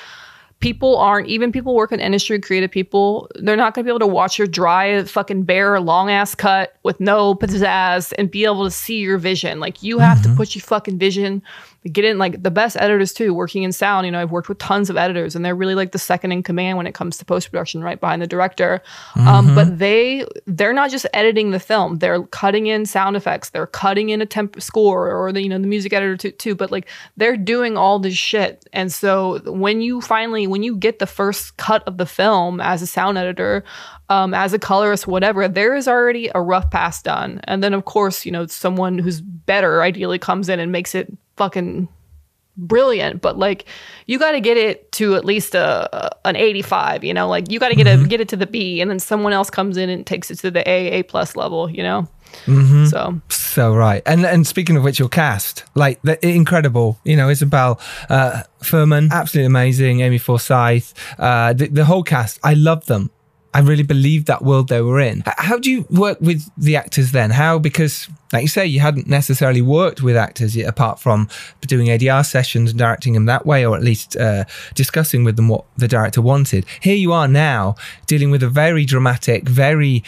people 0.61 0.97
aren't 0.97 1.27
even 1.27 1.51
people 1.51 1.75
work 1.75 1.91
in 1.91 1.99
industry 2.01 2.39
creative 2.39 2.71
people 2.71 3.29
they're 3.37 3.57
not 3.57 3.73
going 3.73 3.83
to 3.83 3.89
be 3.89 3.91
able 3.91 3.99
to 3.99 4.07
watch 4.07 4.39
your 4.39 4.47
dry 4.47 5.03
fucking 5.05 5.43
bare 5.43 5.81
long 5.81 6.11
ass 6.11 6.35
cut 6.35 6.77
with 6.83 7.01
no 7.01 7.35
pizzazz 7.35 8.13
and 8.19 8.31
be 8.31 8.45
able 8.45 8.63
to 8.65 8.71
see 8.71 8.99
your 8.99 9.17
vision 9.17 9.59
like 9.59 9.83
you 9.83 9.99
have 9.99 10.19
Mm-hmm. 10.19 10.33
to 10.33 10.37
put 10.37 10.55
your 10.55 10.61
fucking 10.61 10.99
vision 10.99 11.43
get 11.93 12.05
in 12.05 12.19
like 12.19 12.43
the 12.43 12.51
best 12.51 12.77
editors 12.79 13.13
too 13.15 13.33
working 13.33 13.63
in 13.63 13.73
sound 13.73 14.05
you 14.05 14.13
know 14.13 14.21
i've 14.21 14.31
worked 14.31 14.51
with 14.51 14.59
tons 14.59 14.91
of 14.91 14.99
editors 14.99 15.35
and 15.35 15.43
they're 15.45 15.55
really 15.55 15.75
like 15.75 15.93
the 15.93 15.99
second 15.99 16.31
in 16.31 16.43
command 16.43 16.77
when 16.77 16.87
it 16.87 16.93
comes 16.93 17.17
to 17.17 17.25
post-production 17.25 17.83
right 17.83 18.01
behind 18.01 18.21
the 18.21 18.27
director. 18.27 18.83
Um, 19.17 19.49
Mhm. 19.49 19.55
but 19.55 19.79
they 19.79 20.27
they're 20.47 20.73
not 20.75 20.91
just 20.91 21.07
editing 21.15 21.53
the 21.53 21.59
film. 21.61 21.97
They're 21.99 22.23
cutting 22.25 22.67
in 22.67 22.85
sound 22.85 23.17
effects. 23.17 23.51
They're 23.51 23.67
cutting 23.67 24.11
in 24.11 24.21
a 24.21 24.27
temp 24.27 24.61
score 24.61 25.11
or 25.11 25.33
the 25.33 25.43
you 25.43 25.49
know 25.49 25.59
the 25.59 25.67
music 25.67 25.93
editor 25.93 26.17
too, 26.17 26.31
too. 26.33 26.55
But 26.55 26.71
like 26.71 26.87
they're 27.17 27.37
doing 27.37 27.77
all 27.79 27.99
this 27.99 28.15
shit. 28.15 28.65
And 28.73 28.93
so 28.93 29.39
when 29.47 29.81
you 29.81 30.01
finally 30.03 30.47
when 30.47 30.63
you 30.63 30.77
get 30.77 30.99
the 30.99 31.07
first 31.07 31.57
cut 31.57 31.83
of 31.87 31.97
the 31.97 32.07
film 32.07 32.61
as 32.61 32.83
a 32.83 32.87
sound 32.87 33.17
editor 33.17 33.65
um, 34.11 34.35
as 34.35 34.53
a 34.53 34.59
colorist 34.59 35.07
whatever 35.07 35.47
there 35.49 35.75
is 35.75 35.87
already 35.89 36.31
a 36.35 36.43
rough 36.43 36.71
pass 36.71 37.01
done. 37.03 37.41
And 37.45 37.63
then 37.63 37.73
of 37.75 37.85
course 37.87 38.27
you 38.27 38.33
know 38.33 38.47
someone 38.47 38.99
who's 38.99 39.21
better 39.21 39.83
ideally 39.83 40.19
comes 40.19 40.49
in 40.49 40.61
and 40.61 40.71
makes 40.73 40.95
it 40.95 41.11
fucking 41.41 41.89
brilliant 42.57 43.23
but 43.23 43.39
like 43.39 43.65
you 44.07 44.19
got 44.19 44.33
to 44.33 44.41
get 44.41 44.57
it 44.59 44.91
to 44.93 45.15
at 45.17 45.25
least 45.25 45.55
a, 45.55 45.67
a- 45.97 46.29
an 46.29 46.37
85 46.37 47.05
you 47.05 47.15
know 47.15 47.27
like 47.29 47.51
you 47.51 47.59
got 47.59 47.71
to 47.71 47.75
get 47.77 47.87
Mm-hmm. 47.87 48.05
it 48.05 48.09
get 48.11 48.21
it 48.21 48.29
to 48.29 48.37
the 48.37 48.47
b 48.47 48.81
and 48.83 48.91
then 48.91 48.99
someone 48.99 49.33
else 49.33 49.49
comes 49.49 49.77
in 49.79 49.89
and 49.89 50.05
takes 50.07 50.31
it 50.31 50.39
to 50.41 50.51
the 50.51 50.63
a 50.69 51.01
a 51.01 51.03
plus 51.05 51.37
level 51.37 51.71
you 51.71 51.83
know 51.83 52.07
Mhm. 52.47 52.89
so 52.89 53.21
So 53.29 53.75
right, 53.75 54.03
and 54.07 54.25
and 54.25 54.47
speaking 54.47 54.77
of 54.77 54.85
which, 54.85 55.01
your 55.01 55.09
cast 55.09 55.65
like 55.75 55.99
the 56.03 56.15
incredible. 56.25 56.89
You 57.03 57.17
know, 57.17 57.29
Isabelle 57.29 57.81
uh, 58.09 58.43
Fuhrman, 58.63 59.11
absolutely 59.11 59.47
amazing. 59.47 60.01
Amy 60.07 60.19
Forsyth, 60.19 60.95
uh, 61.19 61.53
the, 61.59 61.67
the 61.67 61.85
whole 61.85 62.05
cast. 62.05 62.39
I 62.45 62.55
love 62.55 62.87
them. 62.87 63.11
I 63.53 63.59
really 63.71 63.83
believe 63.83 64.27
that 64.27 64.41
world 64.45 64.69
they 64.69 64.81
were 64.81 65.01
in. 65.01 65.25
How 65.49 65.59
do 65.59 65.69
you 65.75 65.81
work 65.91 66.19
with 66.21 66.41
the 66.57 66.77
actors 66.77 67.11
then? 67.11 67.31
How 67.31 67.59
because, 67.59 68.09
like 68.33 68.43
you 68.43 68.49
say, 68.49 68.67
you 68.67 68.81
hadn't 68.81 69.07
necessarily 69.07 69.63
worked 69.63 70.03
with 70.03 70.17
actors 70.17 70.57
yet, 70.57 70.69
apart 70.69 71.01
from 71.01 71.29
doing 71.63 71.89
ADR 71.89 72.25
sessions 72.25 72.71
and 72.71 72.79
directing 72.79 73.15
them 73.15 73.27
that 73.27 73.45
way, 73.45 73.67
or 73.67 73.77
at 73.77 73.83
least 73.83 74.17
uh, 74.17 74.45
discussing 74.75 75.25
with 75.25 75.37
them 75.37 75.49
what 75.49 75.65
the 75.77 75.89
director 75.89 76.23
wanted. 76.23 76.65
Here 76.81 76.97
you 76.97 77.13
are 77.13 77.29
now 77.29 77.75
dealing 78.07 78.31
with 78.31 78.43
a 78.43 78.49
very 78.49 78.85
dramatic, 78.85 79.49
very 79.49 80.05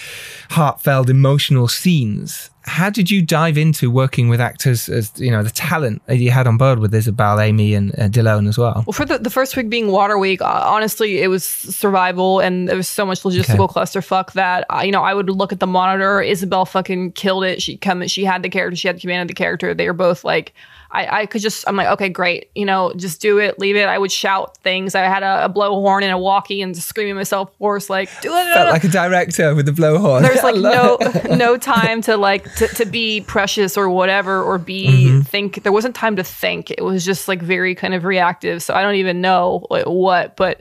heartfelt, 0.51 1.11
emotional 1.11 1.69
scenes. 1.69 2.51
How 2.65 2.91
did 2.91 3.11
you 3.11 3.23
dive 3.23 3.59
into 3.59 3.91
working 3.91 4.29
with 4.29 4.41
actors 4.41 4.89
as 4.89 5.13
you 5.17 5.33
know 5.33 5.43
the 5.43 5.51
talent 5.51 6.01
that 6.07 6.19
you 6.19 6.31
had 6.31 6.47
on 6.47 6.57
board 6.59 6.79
with 6.79 6.95
Isabelle, 6.95 7.41
Amy, 7.41 7.75
and 7.75 7.93
uh, 7.99 8.09
Dilone 8.09 8.49
as 8.49 8.57
well? 8.57 8.85
Well, 8.87 8.93
for 8.93 9.05
the, 9.05 9.19
the 9.19 9.31
first 9.31 9.57
week 9.57 9.69
being 9.69 9.89
Water 9.89 10.17
Week, 10.17 10.41
uh, 10.41 10.63
honestly, 10.65 11.23
it 11.23 11.27
was 11.27 11.45
survival, 11.45 12.39
and 12.39 12.69
there 12.69 12.77
was 12.77 12.89
so 12.89 13.05
much 13.05 13.23
logistical 13.23 13.69
clusterfuck 13.69 14.33
that 14.35 14.65
uh, 14.73 14.83
you 14.85 14.93
know 14.93 15.03
I 15.03 15.13
would 15.13 15.29
look 15.29 15.53
at 15.53 15.59
the 15.59 15.67
monitor. 15.67 16.23
Isabelle 16.23 16.65
fucking 16.65 17.13
killed 17.13 17.43
it. 17.43 17.61
She 17.61 17.79
come, 17.79 18.07
she 18.13 18.25
had 18.25 18.43
the 18.43 18.49
character, 18.51 18.77
she 18.77 18.87
had 18.89 18.97
the 18.97 19.01
command 19.01 19.23
of 19.23 19.29
the 19.29 19.35
character. 19.35 19.75
They 19.75 19.87
were 19.87 19.93
both 19.93 20.23
like, 20.25 20.53
I, 20.95 21.23
I 21.23 21.27
could 21.27 21.41
just, 21.41 21.65
I'm 21.67 21.75
like, 21.75 21.89
okay, 21.89 22.11
great, 22.11 22.51
you 22.55 22.67
know, 22.67 22.93
just 22.97 23.23
do 23.23 23.39
it, 23.39 23.59
leave 23.59 23.77
it. 23.77 23.89
I 23.89 23.97
would 23.97 24.13
shout 24.13 24.59
things. 24.59 24.95
I 24.95 25.01
had 25.05 25.23
a, 25.23 25.47
a 25.47 25.49
blowhorn 25.49 26.03
and 26.03 26.13
a 26.13 26.19
walkie, 26.19 26.61
and 26.61 26.75
just 26.75 26.87
screaming 26.87 27.15
myself 27.15 27.51
hoarse, 27.59 27.89
like, 27.89 28.11
do 28.21 28.29
it. 28.37 28.53
Felt 28.53 28.69
like 28.71 28.85
a 28.85 28.89
director 28.89 29.55
with 29.55 29.65
the 29.65 29.73
blowhorn. 29.73 30.21
There's 30.21 30.43
like 30.43 30.57
no 30.57 30.99
it. 31.01 31.31
no 31.39 31.57
time 31.57 32.03
to 32.03 32.19
like 32.19 32.45
to, 32.57 32.69
to 32.69 32.85
be 32.85 33.23
precious 33.23 33.79
or 33.79 33.89
whatever 33.89 34.43
or 34.43 34.59
be 34.59 34.83
Mhm. 35.09 35.27
think 35.27 35.63
there 35.63 35.73
wasn't 35.73 35.95
time 35.95 36.17
to 36.17 36.23
think 36.25 36.71
it 36.71 36.85
was 36.85 37.07
just 37.07 37.27
like 37.27 37.41
very 37.41 37.75
kind 37.75 37.95
of 37.95 38.05
reactive 38.05 38.63
so 38.63 38.75
i 38.75 38.83
don't 38.83 38.97
even 38.97 39.21
know 39.21 39.67
like, 39.71 39.85
what 39.87 40.37
but 40.37 40.61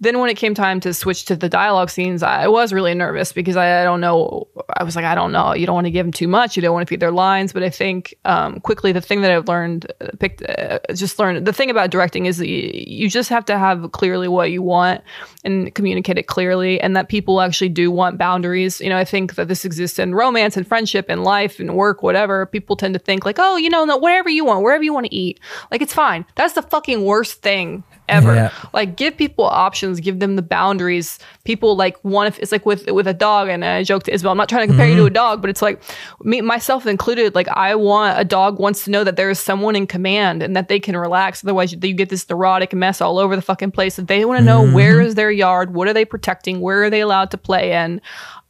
then 0.00 0.18
when 0.18 0.30
it 0.30 0.36
came 0.36 0.54
time 0.54 0.80
to 0.80 0.92
switch 0.92 1.24
to 1.26 1.36
the 1.36 1.48
dialogue 1.48 1.90
scenes 1.90 2.22
i 2.22 2.46
was 2.48 2.72
really 2.72 2.94
nervous 2.94 3.32
because 3.32 3.56
i, 3.56 3.80
I 3.80 3.84
don't 3.84 4.00
know. 4.00 4.48
I 4.76 4.84
was 4.84 4.96
like 4.96 5.04
i 5.04 5.14
don't 5.14 5.32
know. 5.32 5.54
You 5.54 5.66
don't 5.66 5.74
want 5.74 5.86
to 5.86 5.90
give 5.90 6.06
them 6.06 6.12
too 6.12 6.28
much. 6.28 6.56
You 6.56 6.62
don't 6.62 6.72
want 6.72 6.86
to 6.86 6.90
feed 6.90 7.00
their 7.00 7.12
lines. 7.12 7.52
But 7.52 7.62
i 7.62 7.70
think 7.70 8.14
um, 8.24 8.60
quickly 8.60 8.92
the 8.92 9.00
thing 9.00 9.22
that 9.22 9.30
i've 9.30 9.48
learned 9.48 9.90
uh, 10.00 10.08
picked 10.18 10.42
uh, 10.48 10.78
just 10.94 11.18
learned 11.18 11.46
the 11.46 11.52
thing 11.52 11.70
about 11.70 11.90
directing 11.90 12.26
is 12.26 12.38
that 12.38 12.48
you, 12.48 12.70
you 12.72 13.10
just 13.10 13.28
have 13.28 13.44
to 13.46 13.58
have 13.58 13.92
clearly 13.92 14.28
what 14.28 14.50
you 14.50 14.62
want 14.62 15.02
and 15.44 15.74
communicate 15.74 16.18
it 16.18 16.26
clearly 16.26 16.80
and 16.80 16.96
that 16.96 17.08
people 17.08 17.40
actually 17.40 17.68
do 17.68 17.90
want 17.90 18.18
boundaries. 18.18 18.80
You 18.80 18.88
know 18.88 18.98
i 18.98 19.04
think 19.04 19.34
that 19.34 19.48
this 19.48 19.64
exists 19.64 19.98
in 19.98 20.14
romance 20.14 20.56
and 20.56 20.66
friendship 20.66 21.06
and 21.08 21.24
life 21.24 21.60
and 21.60 21.76
work 21.76 22.02
whatever. 22.02 22.46
People 22.46 22.76
tend 22.76 22.94
to 22.94 23.00
think 23.00 23.24
like 23.24 23.38
oh 23.38 23.56
you 23.56 23.70
know 23.70 23.84
no, 23.84 23.96
whatever 23.96 24.28
you 24.28 24.44
want 24.44 24.62
wherever 24.62 24.82
you 24.82 24.92
want 24.92 25.06
to 25.06 25.14
eat 25.14 25.40
like 25.70 25.82
it's 25.82 25.94
fine. 25.94 26.24
That's 26.34 26.54
the 26.54 26.62
fucking 26.62 27.04
worst 27.04 27.42
thing 27.42 27.84
ever. 28.08 28.34
Yeah. 28.34 28.52
like 28.72 28.96
give 28.96 29.16
people 29.16 29.44
options 29.44 30.00
give 30.00 30.20
them 30.20 30.36
the 30.36 30.42
boundaries. 30.42 31.18
People 31.44 31.76
like 31.76 32.02
want 32.04 32.28
if 32.28 32.38
it's 32.38 32.52
like 32.52 32.66
with 32.66 32.90
with 32.90 33.06
a 33.06 33.14
dog 33.14 33.48
and 33.48 33.64
i 33.64 33.82
joke 33.82 34.02
to 34.04 34.12
isabelle 34.12 34.32
i'm 34.32 34.38
not 34.38 34.48
trying 34.48 34.62
to 34.62 34.66
compare 34.66 34.88
you 34.88 34.96
to 34.96 35.02
a 35.02 35.06
mm-hmm. 35.06 35.14
dog 35.14 35.40
but 35.40 35.50
it's 35.50 35.62
like 35.62 35.82
me 36.22 36.40
myself 36.40 36.86
included 36.86 37.34
like 37.34 37.48
i 37.48 37.74
want 37.74 38.18
a 38.18 38.24
dog 38.24 38.58
wants 38.58 38.84
to 38.84 38.90
know 38.90 39.04
that 39.04 39.16
there 39.16 39.30
is 39.30 39.38
someone 39.38 39.76
in 39.76 39.86
command 39.86 40.42
and 40.42 40.56
that 40.56 40.68
they 40.68 40.80
can 40.80 40.96
relax. 40.96 41.44
Otherwise 41.44 41.72
you, 41.72 41.78
you 41.82 41.94
get 41.94 42.08
this 42.08 42.28
neurotic 42.28 42.72
mess 42.72 43.00
all 43.00 43.18
over 43.18 43.36
the 43.36 43.42
fucking 43.42 43.70
place 43.70 43.96
that 43.96 44.08
they 44.08 44.24
want 44.24 44.38
to 44.38 44.44
know 44.44 44.62
mm-hmm. 44.62 44.74
where 44.74 45.00
is 45.00 45.14
their 45.14 45.30
yard 45.30 45.74
what 45.74 45.88
are 45.88 45.92
they 45.92 46.04
protecting 46.04 46.60
where 46.60 46.84
are 46.84 46.90
they 46.90 47.00
allowed 47.00 47.30
to 47.30 47.38
play 47.38 47.72
in 47.72 48.00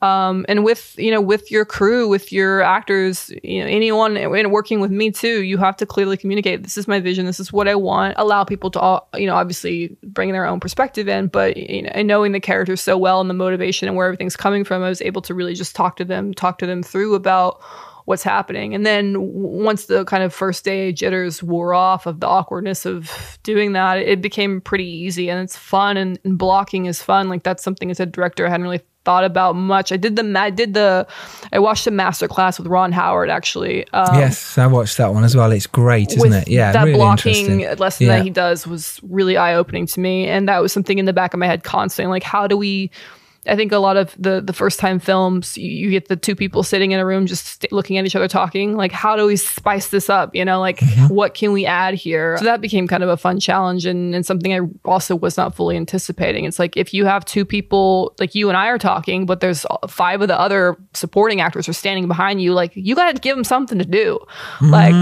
um, 0.02 0.44
and 0.48 0.64
with 0.64 0.94
you 0.98 1.10
know 1.10 1.20
with 1.20 1.50
your 1.50 1.64
crew 1.64 2.08
with 2.08 2.32
your 2.32 2.62
actors 2.62 3.30
you 3.42 3.60
know 3.60 3.66
anyone 3.66 4.16
and 4.16 4.52
working 4.52 4.80
with 4.80 4.90
me 4.90 5.10
too 5.10 5.42
you 5.42 5.56
have 5.56 5.76
to 5.76 5.86
clearly 5.86 6.16
communicate 6.16 6.62
this 6.62 6.76
is 6.76 6.88
my 6.88 7.00
vision. 7.00 7.26
This 7.26 7.40
is 7.40 7.52
what 7.52 7.68
i 7.68 7.74
want. 7.74 8.14
Allow 8.16 8.44
people 8.44 8.70
to 8.72 8.80
all 8.80 9.08
you 9.16 9.26
know 9.26 9.34
obviously 9.34 9.96
bring 10.02 10.32
their 10.32 10.46
own 10.46 10.60
perspective 10.60 11.08
in 11.08 11.28
but 11.28 11.56
you 11.56 11.82
know 11.82 11.90
and 11.94 12.08
knowing 12.08 12.32
the 12.32 12.40
characters 12.40 12.80
so 12.80 12.98
well 12.98 13.20
and 13.20 13.30
the 13.30 13.34
motivation 13.34 13.88
and 13.88 13.96
where 13.96 14.06
everything's 14.06 14.36
coming 14.36 14.64
from 14.64 14.82
i 14.82 14.88
was 14.88 15.00
able 15.02 15.22
to 15.22 15.34
really 15.34 15.54
just 15.54 15.74
talk 15.74 15.96
to 15.96 16.04
them 16.04 16.34
talk 16.34 16.58
to 16.58 16.66
them 16.66 16.82
through 16.82 17.14
about 17.14 17.62
what's 18.04 18.22
happening. 18.22 18.74
And 18.74 18.84
then 18.84 19.16
once 19.18 19.86
the 19.86 20.04
kind 20.04 20.22
of 20.22 20.34
first 20.34 20.64
day 20.64 20.92
jitters 20.92 21.42
wore 21.42 21.72
off 21.72 22.06
of 22.06 22.20
the 22.20 22.26
awkwardness 22.26 22.84
of 22.84 23.38
doing 23.42 23.72
that 23.72 23.98
it 23.98 24.20
became 24.20 24.60
pretty 24.60 24.86
easy 24.86 25.30
and 25.30 25.42
it's 25.42 25.56
fun 25.56 25.96
and, 25.96 26.18
and 26.24 26.36
blocking 26.36 26.86
is 26.86 27.02
fun. 27.02 27.28
Like 27.28 27.42
that's 27.44 27.62
something 27.62 27.90
as 27.90 28.00
a 28.00 28.06
director 28.06 28.46
i 28.46 28.50
hadn't 28.50 28.64
really 28.64 28.82
thought 29.04 29.24
about 29.24 29.54
much 29.54 29.92
i 29.92 29.96
did 29.96 30.16
the 30.16 30.38
i 30.38 30.50
did 30.50 30.74
the 30.74 31.06
i 31.52 31.58
watched 31.58 31.86
a 31.86 31.90
master 31.90 32.26
class 32.26 32.58
with 32.58 32.66
ron 32.66 32.90
howard 32.92 33.28
actually 33.30 33.86
um, 33.92 34.14
yes, 34.18 34.56
I 34.58 34.66
watched 34.66 34.96
that 34.98 35.12
one 35.12 35.24
as 35.24 35.36
well. 35.36 35.52
It's 35.52 35.66
great, 35.66 36.12
isn't 36.16 36.32
it? 36.32 36.48
Yeah, 36.48 36.72
that 36.72 36.84
really 36.84 36.94
blocking 36.96 37.60
lesson 37.78 38.06
Yeah. 38.06 38.16
that 38.16 38.24
he 38.24 38.30
does 38.30 38.66
was 38.66 38.98
really 39.02 39.36
eye 39.36 39.54
opening 39.54 39.86
to 39.86 40.00
me, 40.00 40.26
and 40.26 40.48
that 40.48 40.60
was 40.60 40.72
something 40.72 40.98
in 40.98 41.04
the 41.04 41.12
back 41.12 41.34
of 41.34 41.38
my 41.40 41.46
head 41.46 41.62
constantly. 41.64 42.10
Like, 42.10 42.22
how 42.22 42.46
do 42.46 42.56
we? 42.56 42.90
I 43.46 43.56
think 43.56 43.72
a 43.72 43.78
lot 43.78 43.96
of 43.96 44.14
the 44.18 44.40
the 44.40 44.52
first 44.52 44.78
time 44.80 44.98
films, 44.98 45.56
you, 45.58 45.70
you 45.70 45.90
get 45.90 46.08
the 46.08 46.16
two 46.16 46.34
people 46.34 46.62
sitting 46.62 46.92
in 46.92 47.00
a 47.00 47.04
room 47.06 47.26
just 47.26 47.46
st- 47.60 47.72
looking 47.72 47.98
at 47.98 48.06
each 48.06 48.16
other 48.16 48.28
talking. 48.28 48.76
Like, 48.76 48.90
how 48.92 49.16
do 49.16 49.26
we 49.26 49.36
spice 49.36 49.88
this 49.88 50.08
up? 50.08 50.34
You 50.34 50.44
know, 50.44 50.60
like 50.60 50.78
Mm-hmm. 50.78 51.14
what 51.14 51.34
can 51.34 51.52
we 51.52 51.66
add 51.66 51.94
here? 51.94 52.36
So 52.38 52.44
that 52.44 52.60
became 52.60 52.86
kind 52.88 53.02
of 53.02 53.08
a 53.08 53.16
fun 53.16 53.40
challenge 53.40 53.86
and, 53.86 54.14
and 54.14 54.24
something 54.24 54.52
I 54.52 54.60
also 54.84 55.16
was 55.16 55.36
not 55.36 55.54
fully 55.54 55.76
anticipating. 55.76 56.44
It's 56.44 56.58
like 56.58 56.76
if 56.76 56.92
you 56.94 57.04
have 57.06 57.24
two 57.24 57.44
people, 57.44 58.14
like 58.18 58.34
you 58.34 58.48
and 58.48 58.56
I 58.56 58.68
are 58.68 58.78
talking, 58.78 59.26
but 59.26 59.40
there's 59.40 59.64
five 59.88 60.20
of 60.22 60.28
the 60.28 60.38
other 60.38 60.76
supporting 60.92 61.40
actors 61.40 61.68
are 61.68 61.72
standing 61.72 62.06
behind 62.08 62.40
you. 62.42 62.52
Like, 62.54 62.72
you 62.74 62.94
got 62.94 63.14
to 63.14 63.20
give 63.20 63.36
them 63.36 63.44
something 63.44 63.78
to 63.78 63.84
do. 63.84 64.18
Like. 64.60 64.94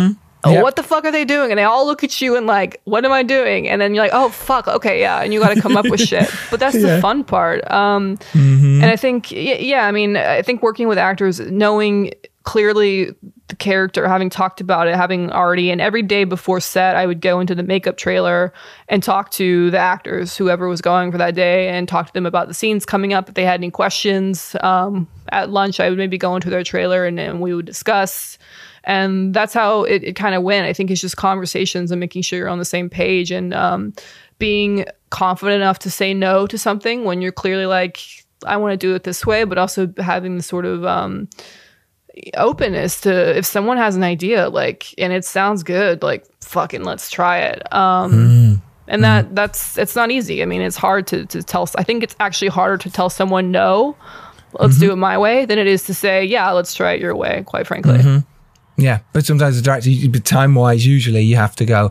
Yep. 0.51 0.63
what 0.63 0.77
the 0.77 0.83
fuck 0.83 1.05
are 1.05 1.13
they 1.13 1.25
doing? 1.25 1.51
And 1.53 1.59
they 1.59 1.63
all 1.65 1.87
look 1.87 2.03
at 2.03 2.21
you 2.21 2.37
and 2.37 2.47
like, 2.47 2.81
what 2.85 3.05
am 3.05 3.13
I 3.13 3.23
doing? 3.23 3.69
And 3.69 3.81
then 3.81 3.95
you're 3.95 4.03
like, 4.05 4.13
oh 4.15 4.29
fuck, 4.31 4.67
okay, 4.69 5.01
yeah. 5.01 5.23
And 5.23 5.33
you 5.33 5.39
got 5.41 5.55
to 5.55 5.61
come 5.61 5.77
up 5.77 5.89
with 5.89 6.01
shit. 6.09 6.29
But 6.51 6.59
that's 6.61 6.75
Yeah. 6.77 6.97
the 6.97 7.01
fun 7.01 7.23
part. 7.25 7.69
Um, 7.71 8.17
Mhm. 8.33 8.83
And 8.83 8.87
I 8.87 8.97
think, 8.97 9.31
yeah, 9.31 9.87
I 9.87 9.93
mean, 9.93 10.17
I 10.17 10.43
think 10.43 10.63
working 10.63 10.89
with 10.89 10.99
actors, 10.99 11.39
knowing 11.41 12.13
clearly 12.45 13.15
the 13.47 13.55
character, 13.57 14.09
having 14.09 14.29
talked 14.29 14.61
about 14.61 14.89
it, 14.89 14.97
having 14.97 15.31
already, 15.31 15.71
and 15.71 15.81
every 15.81 16.03
day 16.03 16.25
before 16.25 16.59
set, 16.59 16.97
I 16.97 17.07
would 17.07 17.21
go 17.21 17.39
into 17.39 17.55
the 17.55 17.63
makeup 17.63 17.97
trailer 17.97 18.53
and 18.89 19.01
talk 19.01 19.31
to 19.33 19.71
the 19.71 19.79
actors, 19.79 20.37
whoever 20.37 20.67
was 20.69 20.81
going 20.81 21.13
for 21.13 21.19
that 21.19 21.37
day, 21.37 21.69
and 21.69 21.87
talk 21.87 22.09
to 22.09 22.13
them 22.13 22.27
about 22.27 22.49
the 22.49 22.55
scenes 22.55 22.85
coming 22.85 23.13
up. 23.15 23.29
If 23.29 23.35
they 23.37 23.45
had 23.45 23.61
any 23.61 23.71
questions 23.71 24.57
um, 24.61 25.07
at 25.31 25.51
lunch, 25.51 25.79
I 25.79 25.89
would 25.89 25.99
maybe 25.99 26.19
go 26.19 26.35
into 26.35 26.51
their 26.51 26.65
trailer 26.65 27.07
and, 27.07 27.21
and 27.21 27.41
we 27.41 27.55
would 27.55 27.67
discuss 27.67 28.39
and 28.85 29.33
that's 29.35 29.55
how 29.55 29.85
it, 29.85 30.03
it 30.05 30.17
kind 30.17 30.35
of 30.35 30.43
went. 30.43 30.67
I 30.67 30.73
think 30.73 30.91
it's 30.91 31.01
just 31.01 31.17
conversations 31.17 31.91
and 31.91 32.01
making 32.01 32.23
sure 32.23 32.39
you're 32.39 32.49
on 32.49 32.59
the 32.59 32.65
same 32.65 32.91
page 32.91 33.31
and 33.31 33.55
um, 33.55 33.93
being 34.39 34.85
confident 35.11 35.57
enough 35.63 35.79
to 35.81 35.91
say 35.91 36.15
no 36.15 36.47
to 36.47 36.57
something 36.59 37.05
when 37.05 37.21
you're 37.21 37.31
clearly 37.33 37.67
like 37.67 38.01
i 38.47 38.57
want 38.57 38.73
to 38.73 38.77
do 38.79 38.95
it 38.95 39.05
this 39.05 39.27
way 39.27 39.45
but 39.45 39.59
also 39.59 39.93
having 39.99 40.37
the 40.39 40.43
sort 40.43 40.65
of 40.65 40.85
um, 40.87 41.29
openness 42.37 43.01
to 43.03 43.37
if 43.39 43.45
someone 43.47 43.77
has 43.77 43.97
an 43.97 44.03
idea 44.03 44.49
like 44.49 44.95
and 44.99 45.13
it 45.13 45.25
sounds 45.25 45.63
good 45.63 46.03
like 46.03 46.27
fucking 46.41 46.83
let's 46.85 47.11
try 47.11 47.39
it. 47.39 47.73
Um, 47.73 48.61
and 48.89 49.05
that 49.05 49.35
that's 49.35 49.79
it's 49.79 49.95
not 49.97 50.11
easy. 50.11 50.43
I 50.43 50.47
mean 50.47 50.61
it's 50.61 50.77
hard 50.77 51.07
to, 51.09 51.25
to 51.27 51.43
tell 51.43 51.69
i 51.77 51.83
think 51.83 52.03
it's 52.03 52.17
actually 52.21 52.49
harder 52.49 52.77
to 52.79 52.91
tell 52.91 53.09
someone 53.09 53.51
no 53.51 53.97
let's 54.59 54.79
do 54.79 54.93
it 54.93 54.97
my 54.97 55.17
way 55.17 55.47
than 55.47 55.59
it 55.59 55.67
is 55.67 55.85
to 55.85 55.95
say 55.95 56.25
yeah 56.25 56.51
let's 56.51 56.75
try 56.75 56.93
it 56.93 57.01
your 57.01 57.15
way 57.17 57.43
quite 57.47 57.67
frankly. 57.67 57.99
Mhm. 57.99 58.25
Yeah, 58.83 58.99
but 59.13 59.25
sometimes 59.25 59.57
the 59.57 59.63
director, 59.63 59.91
time 60.21 60.55
wise, 60.55 60.85
usually 60.85 61.23
you 61.23 61.37
have 61.37 61.55
to 61.57 61.65
go. 61.65 61.91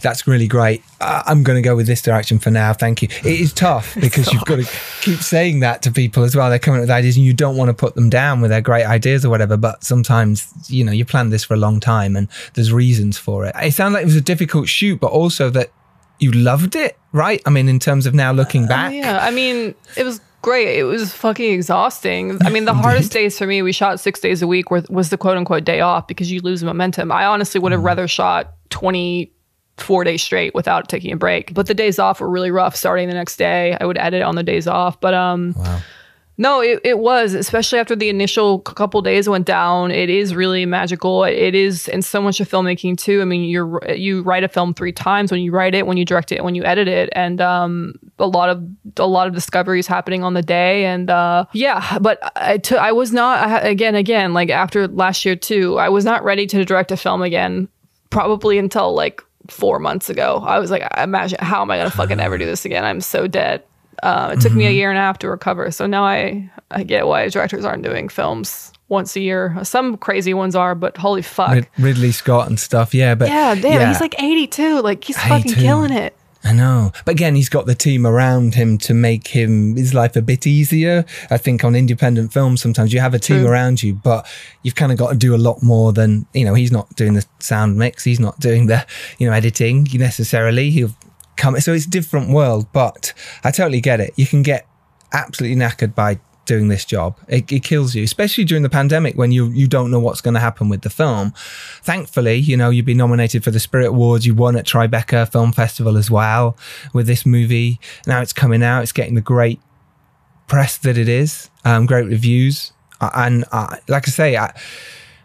That's 0.00 0.26
really 0.26 0.48
great. 0.48 0.82
Uh, 1.00 1.22
I'm 1.26 1.44
going 1.44 1.56
to 1.56 1.62
go 1.62 1.76
with 1.76 1.86
this 1.86 2.02
direction 2.02 2.38
for 2.40 2.50
now. 2.50 2.72
Thank 2.72 3.00
you. 3.00 3.08
It 3.18 3.40
is 3.40 3.52
tough 3.52 3.94
because 4.00 4.32
you've 4.32 4.44
got 4.44 4.56
to 4.56 4.68
keep 5.02 5.20
saying 5.20 5.60
that 5.60 5.82
to 5.82 5.92
people 5.92 6.24
as 6.24 6.34
well. 6.34 6.50
They're 6.50 6.58
coming 6.58 6.80
up 6.80 6.82
with 6.82 6.90
ideas, 6.90 7.16
and 7.16 7.24
you 7.24 7.32
don't 7.32 7.56
want 7.56 7.68
to 7.68 7.74
put 7.74 7.94
them 7.94 8.10
down 8.10 8.40
with 8.40 8.50
their 8.50 8.60
great 8.60 8.84
ideas 8.84 9.24
or 9.24 9.30
whatever. 9.30 9.56
But 9.56 9.84
sometimes, 9.84 10.52
you 10.68 10.84
know, 10.84 10.92
you 10.92 11.04
planned 11.04 11.32
this 11.32 11.44
for 11.44 11.54
a 11.54 11.58
long 11.58 11.78
time, 11.78 12.16
and 12.16 12.28
there's 12.54 12.72
reasons 12.72 13.18
for 13.18 13.46
it. 13.46 13.54
It 13.62 13.72
sounded 13.74 13.98
like 13.98 14.02
it 14.02 14.06
was 14.06 14.16
a 14.16 14.20
difficult 14.20 14.68
shoot, 14.68 14.98
but 15.00 15.12
also 15.12 15.48
that 15.50 15.70
you 16.18 16.32
loved 16.32 16.76
it, 16.76 16.98
right? 17.12 17.40
I 17.46 17.50
mean, 17.50 17.68
in 17.68 17.78
terms 17.78 18.06
of 18.06 18.14
now 18.14 18.32
looking 18.32 18.66
back. 18.66 18.90
Uh, 18.90 18.94
yeah, 18.94 19.18
I 19.20 19.30
mean, 19.30 19.74
it 19.96 20.04
was 20.04 20.20
great. 20.42 20.78
It 20.78 20.84
was 20.84 21.14
fucking 21.14 21.52
exhausting. 21.52 22.38
I 22.44 22.50
mean, 22.50 22.64
the 22.64 22.74
hardest 22.84 23.12
days 23.12 23.38
for 23.38 23.46
me, 23.46 23.62
we 23.62 23.72
shot 23.72 24.00
six 24.00 24.20
days 24.20 24.42
a 24.42 24.46
week, 24.46 24.70
was 24.70 25.10
the 25.10 25.16
quote 25.16 25.36
unquote 25.36 25.64
day 25.64 25.80
off 25.80 26.06
because 26.06 26.30
you 26.30 26.40
lose 26.40 26.62
momentum. 26.62 27.10
I 27.10 27.24
honestly 27.24 27.60
would 27.60 27.72
have 27.72 27.80
mm. 27.80 27.86
rather 27.86 28.06
shot 28.08 28.52
24 28.70 30.04
days 30.04 30.22
straight 30.22 30.54
without 30.54 30.88
taking 30.88 31.12
a 31.12 31.16
break. 31.16 31.54
But 31.54 31.66
the 31.66 31.74
days 31.74 31.98
off 31.98 32.20
were 32.20 32.28
really 32.28 32.50
rough 32.50 32.76
starting 32.76 33.08
the 33.08 33.14
next 33.14 33.36
day. 33.36 33.76
I 33.80 33.86
would 33.86 33.98
edit 33.98 34.22
on 34.22 34.34
the 34.34 34.42
days 34.42 34.66
off. 34.66 35.00
But 35.00 35.14
um 35.14 35.54
wow. 35.56 35.80
No, 36.42 36.60
it, 36.60 36.80
it 36.82 36.98
was, 36.98 37.34
especially 37.34 37.78
after 37.78 37.94
the 37.94 38.08
initial 38.08 38.58
couple 38.58 39.00
days 39.00 39.28
went 39.28 39.46
down. 39.46 39.92
It 39.92 40.10
is 40.10 40.34
really 40.34 40.66
magical. 40.66 41.22
It 41.22 41.54
is, 41.54 41.86
and 41.88 42.04
so 42.04 42.20
much 42.20 42.40
of 42.40 42.48
filmmaking 42.48 42.98
too. 42.98 43.22
I 43.22 43.24
mean, 43.24 43.44
you're 43.44 43.80
you 43.92 44.22
write 44.22 44.42
a 44.42 44.48
film 44.48 44.74
three 44.74 44.90
times 44.90 45.30
when 45.30 45.40
you 45.40 45.52
write 45.52 45.72
it, 45.72 45.86
when 45.86 45.96
you 45.96 46.04
direct 46.04 46.32
it, 46.32 46.42
when 46.42 46.56
you 46.56 46.64
edit 46.64 46.88
it, 46.88 47.10
and 47.12 47.40
um, 47.40 47.94
a 48.18 48.26
lot 48.26 48.48
of 48.48 48.60
a 48.96 49.06
lot 49.06 49.28
of 49.28 49.34
discoveries 49.34 49.86
happening 49.86 50.24
on 50.24 50.34
the 50.34 50.42
day. 50.42 50.84
And 50.84 51.10
uh, 51.10 51.44
yeah, 51.52 51.96
but 52.00 52.18
I, 52.34 52.58
t- 52.58 52.74
I 52.74 52.90
was 52.90 53.12
not 53.12 53.64
again 53.64 53.94
again 53.94 54.34
like 54.34 54.50
after 54.50 54.88
last 54.88 55.24
year 55.24 55.36
too. 55.36 55.78
I 55.78 55.90
was 55.90 56.04
not 56.04 56.24
ready 56.24 56.48
to 56.48 56.64
direct 56.64 56.90
a 56.90 56.96
film 56.96 57.22
again, 57.22 57.68
probably 58.10 58.58
until 58.58 58.92
like 58.96 59.22
four 59.46 59.78
months 59.78 60.10
ago. 60.10 60.42
I 60.44 60.58
was 60.58 60.72
like, 60.72 60.82
imagine 60.98 61.38
how 61.40 61.62
am 61.62 61.70
I 61.70 61.76
gonna 61.76 61.90
fucking 61.90 62.18
ever 62.18 62.36
do 62.36 62.46
this 62.46 62.64
again? 62.64 62.84
I'm 62.84 63.00
so 63.00 63.28
dead. 63.28 63.62
Uh, 64.02 64.30
it 64.32 64.40
took 64.40 64.50
mm-hmm. 64.50 64.58
me 64.58 64.64
a 64.64 64.68
mm-hmm. 64.68 64.76
year 64.76 64.90
and 64.90 64.98
a 64.98 65.00
half 65.00 65.18
to 65.18 65.28
recover. 65.28 65.70
So 65.70 65.86
now 65.86 66.04
I, 66.04 66.50
I 66.70 66.82
get 66.82 67.06
why 67.06 67.28
directors 67.28 67.64
aren't 67.64 67.84
doing 67.84 68.08
films 68.08 68.72
once 68.88 69.16
a 69.16 69.20
year. 69.20 69.56
Some 69.62 69.96
crazy 69.96 70.34
ones 70.34 70.56
are, 70.56 70.74
but 70.74 70.96
holy 70.96 71.22
fuck. 71.22 71.54
Rid- 71.54 71.68
Ridley 71.78 72.12
Scott 72.12 72.48
and 72.48 72.58
stuff. 72.58 72.94
Yeah, 72.94 73.14
but 73.14 73.28
yeah, 73.28 73.54
damn, 73.54 73.80
yeah. 73.80 73.88
he's 73.88 74.00
like 74.00 74.20
82. 74.20 74.82
Like 74.82 75.04
he's 75.04 75.18
82. 75.18 75.28
fucking 75.28 75.54
killing 75.54 75.92
it. 75.92 76.16
I 76.44 76.52
know. 76.52 76.90
But 77.04 77.12
again, 77.12 77.36
he's 77.36 77.48
got 77.48 77.66
the 77.66 77.74
team 77.74 78.06
around 78.06 78.54
him 78.54 78.76
to 78.78 78.94
make 78.94 79.28
him 79.28 79.76
his 79.76 79.94
life 79.94 80.16
a 80.16 80.22
bit 80.22 80.46
easier. 80.46 81.04
I 81.30 81.38
think 81.38 81.62
on 81.62 81.76
independent 81.76 82.32
films, 82.32 82.60
sometimes 82.60 82.92
you 82.92 82.98
have 83.00 83.14
a 83.14 83.18
team 83.18 83.42
True. 83.42 83.48
around 83.48 83.82
you, 83.82 83.94
but 83.94 84.26
you've 84.62 84.74
kind 84.74 84.90
of 84.90 84.98
got 84.98 85.10
to 85.10 85.16
do 85.16 85.34
a 85.34 85.38
lot 85.38 85.62
more 85.62 85.92
than, 85.92 86.26
you 86.34 86.44
know, 86.44 86.54
he's 86.54 86.72
not 86.72 86.94
doing 86.96 87.14
the 87.14 87.24
sound 87.38 87.78
mix. 87.78 88.02
He's 88.02 88.18
not 88.18 88.40
doing 88.40 88.66
the, 88.66 88.84
you 89.18 89.28
know, 89.28 89.32
editing 89.32 89.86
necessarily. 89.94 90.70
He'll 90.70 90.94
come. 91.36 91.58
So 91.60 91.72
it's 91.72 91.86
a 91.86 91.90
different 91.90 92.30
world, 92.30 92.66
but 92.72 93.12
I 93.44 93.50
totally 93.50 93.80
get 93.80 94.00
it. 94.00 94.12
You 94.16 94.26
can 94.26 94.42
get 94.42 94.66
absolutely 95.12 95.56
knackered 95.56 95.94
by 95.94 96.18
doing 96.44 96.68
this 96.68 96.84
job. 96.84 97.18
It, 97.28 97.50
it, 97.52 97.62
kills 97.62 97.94
you, 97.94 98.02
especially 98.02 98.44
during 98.44 98.62
the 98.62 98.70
pandemic 98.70 99.16
when 99.16 99.32
you 99.32 99.46
you 99.50 99.66
don't 99.66 99.90
know 99.90 100.00
what's 100.00 100.20
going 100.20 100.34
to 100.34 100.40
happen 100.40 100.68
with 100.68 100.82
the 100.82 100.90
film. 100.90 101.32
Thankfully, 101.82 102.36
you 102.36 102.56
know 102.56 102.70
you've 102.70 102.86
been 102.86 102.96
nominated 102.96 103.44
for 103.44 103.50
the 103.50 103.60
Spirit 103.60 103.88
Awards. 103.88 104.26
You 104.26 104.34
won 104.34 104.56
at 104.56 104.66
Tribeca 104.66 105.30
Film 105.30 105.52
Festival 105.52 105.96
as 105.96 106.10
well 106.10 106.56
with 106.92 107.06
this 107.06 107.24
movie. 107.24 107.80
Now 108.06 108.20
it's 108.20 108.32
coming 108.32 108.62
out. 108.62 108.82
It's 108.82 108.92
getting 108.92 109.14
the 109.14 109.20
great 109.20 109.60
press 110.46 110.76
that 110.78 110.98
it 110.98 111.08
is. 111.08 111.50
Um, 111.64 111.86
great 111.86 112.06
reviews, 112.06 112.72
and 113.00 113.44
uh, 113.52 113.76
like 113.88 114.08
I 114.08 114.10
say, 114.10 114.36
I 114.36 114.52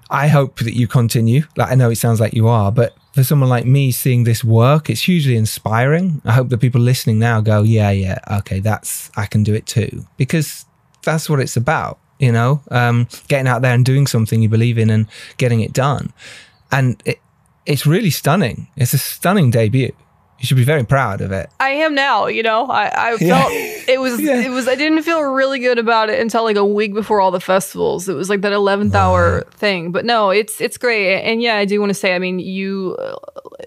I 0.10 0.28
hope 0.28 0.60
that 0.60 0.76
you 0.76 0.88
continue. 0.88 1.44
Like 1.56 1.72
I 1.72 1.76
know 1.76 1.90
it 1.90 1.98
sounds 1.98 2.20
like 2.20 2.34
you 2.34 2.48
are, 2.48 2.72
but 2.72 2.96
for 3.18 3.24
someone 3.24 3.50
like 3.50 3.66
me 3.66 3.90
seeing 3.90 4.26
this 4.26 4.44
work, 4.44 4.92
it's 4.92 5.02
hugely 5.02 5.36
inspiring. 5.36 6.22
I 6.24 6.34
hope 6.34 6.50
that 6.50 6.60
people 6.60 6.82
listening 6.82 7.18
now 7.18 7.42
go, 7.42 7.64
yeah, 7.64 7.90
yeah, 7.90 8.20
okay, 8.30 8.60
that's, 8.60 9.10
I 9.18 9.26
can 9.26 9.42
do 9.42 9.56
it 9.56 9.66
too. 9.66 10.06
Because 10.18 10.68
that's 11.02 11.28
what 11.28 11.40
it's 11.40 11.58
about, 11.58 11.98
you 12.20 12.32
know, 12.32 12.62
um, 12.70 13.08
getting 13.28 13.48
out 13.48 13.64
there 13.64 13.74
and 13.74 13.84
doing 13.84 14.06
something 14.06 14.44
you 14.44 14.50
believe 14.50 14.78
in 14.78 14.92
and 14.92 15.08
getting 15.38 15.62
it 15.62 15.74
done. 15.74 16.14
And 16.72 17.02
it, 17.06 17.20
it's 17.66 17.88
really 17.88 18.12
stunning. 18.12 18.68
It's 18.76 18.94
a 18.94 19.00
stunning 19.00 19.50
debut 19.50 19.94
you 20.40 20.46
should 20.46 20.58
be 20.58 20.64
very 20.64 20.84
proud 20.84 21.22
of 21.22 21.32
it. 21.32 21.50
I 21.60 21.70
am 21.70 21.96
now, 21.96 22.28
you 22.28 22.44
know. 22.44 22.66
I, 22.66 23.14
I 23.14 23.18
felt 23.18 23.52
it 23.52 24.00
was 24.00 24.22
yeah. 24.22 24.42
it 24.42 24.52
was 24.52 24.68
I 24.68 24.76
didn't 24.76 25.02
feel 25.02 25.22
really 25.22 25.60
good 25.60 25.80
about 25.80 26.10
it 26.10 26.20
until 26.20 26.44
like 26.44 26.58
a 26.58 26.66
week 26.66 26.94
before 26.94 27.20
all 27.20 27.32
the 27.32 27.40
festivals. 27.40 28.08
It 28.08 28.14
was 28.14 28.30
like 28.30 28.42
that 28.42 28.54
11th 28.54 28.94
right. 28.94 29.00
hour 29.00 29.42
thing. 29.52 29.92
But 29.92 30.06
no, 30.06 30.30
it's 30.30 30.62
it's 30.62 30.78
great. 30.78 31.22
And 31.22 31.42
yeah, 31.42 31.56
I 31.56 31.66
do 31.66 31.80
want 31.80 31.90
to 31.90 31.96
say 31.96 32.14
I 32.14 32.20
mean, 32.20 32.38
you 32.38 32.96
uh, 33.00 33.16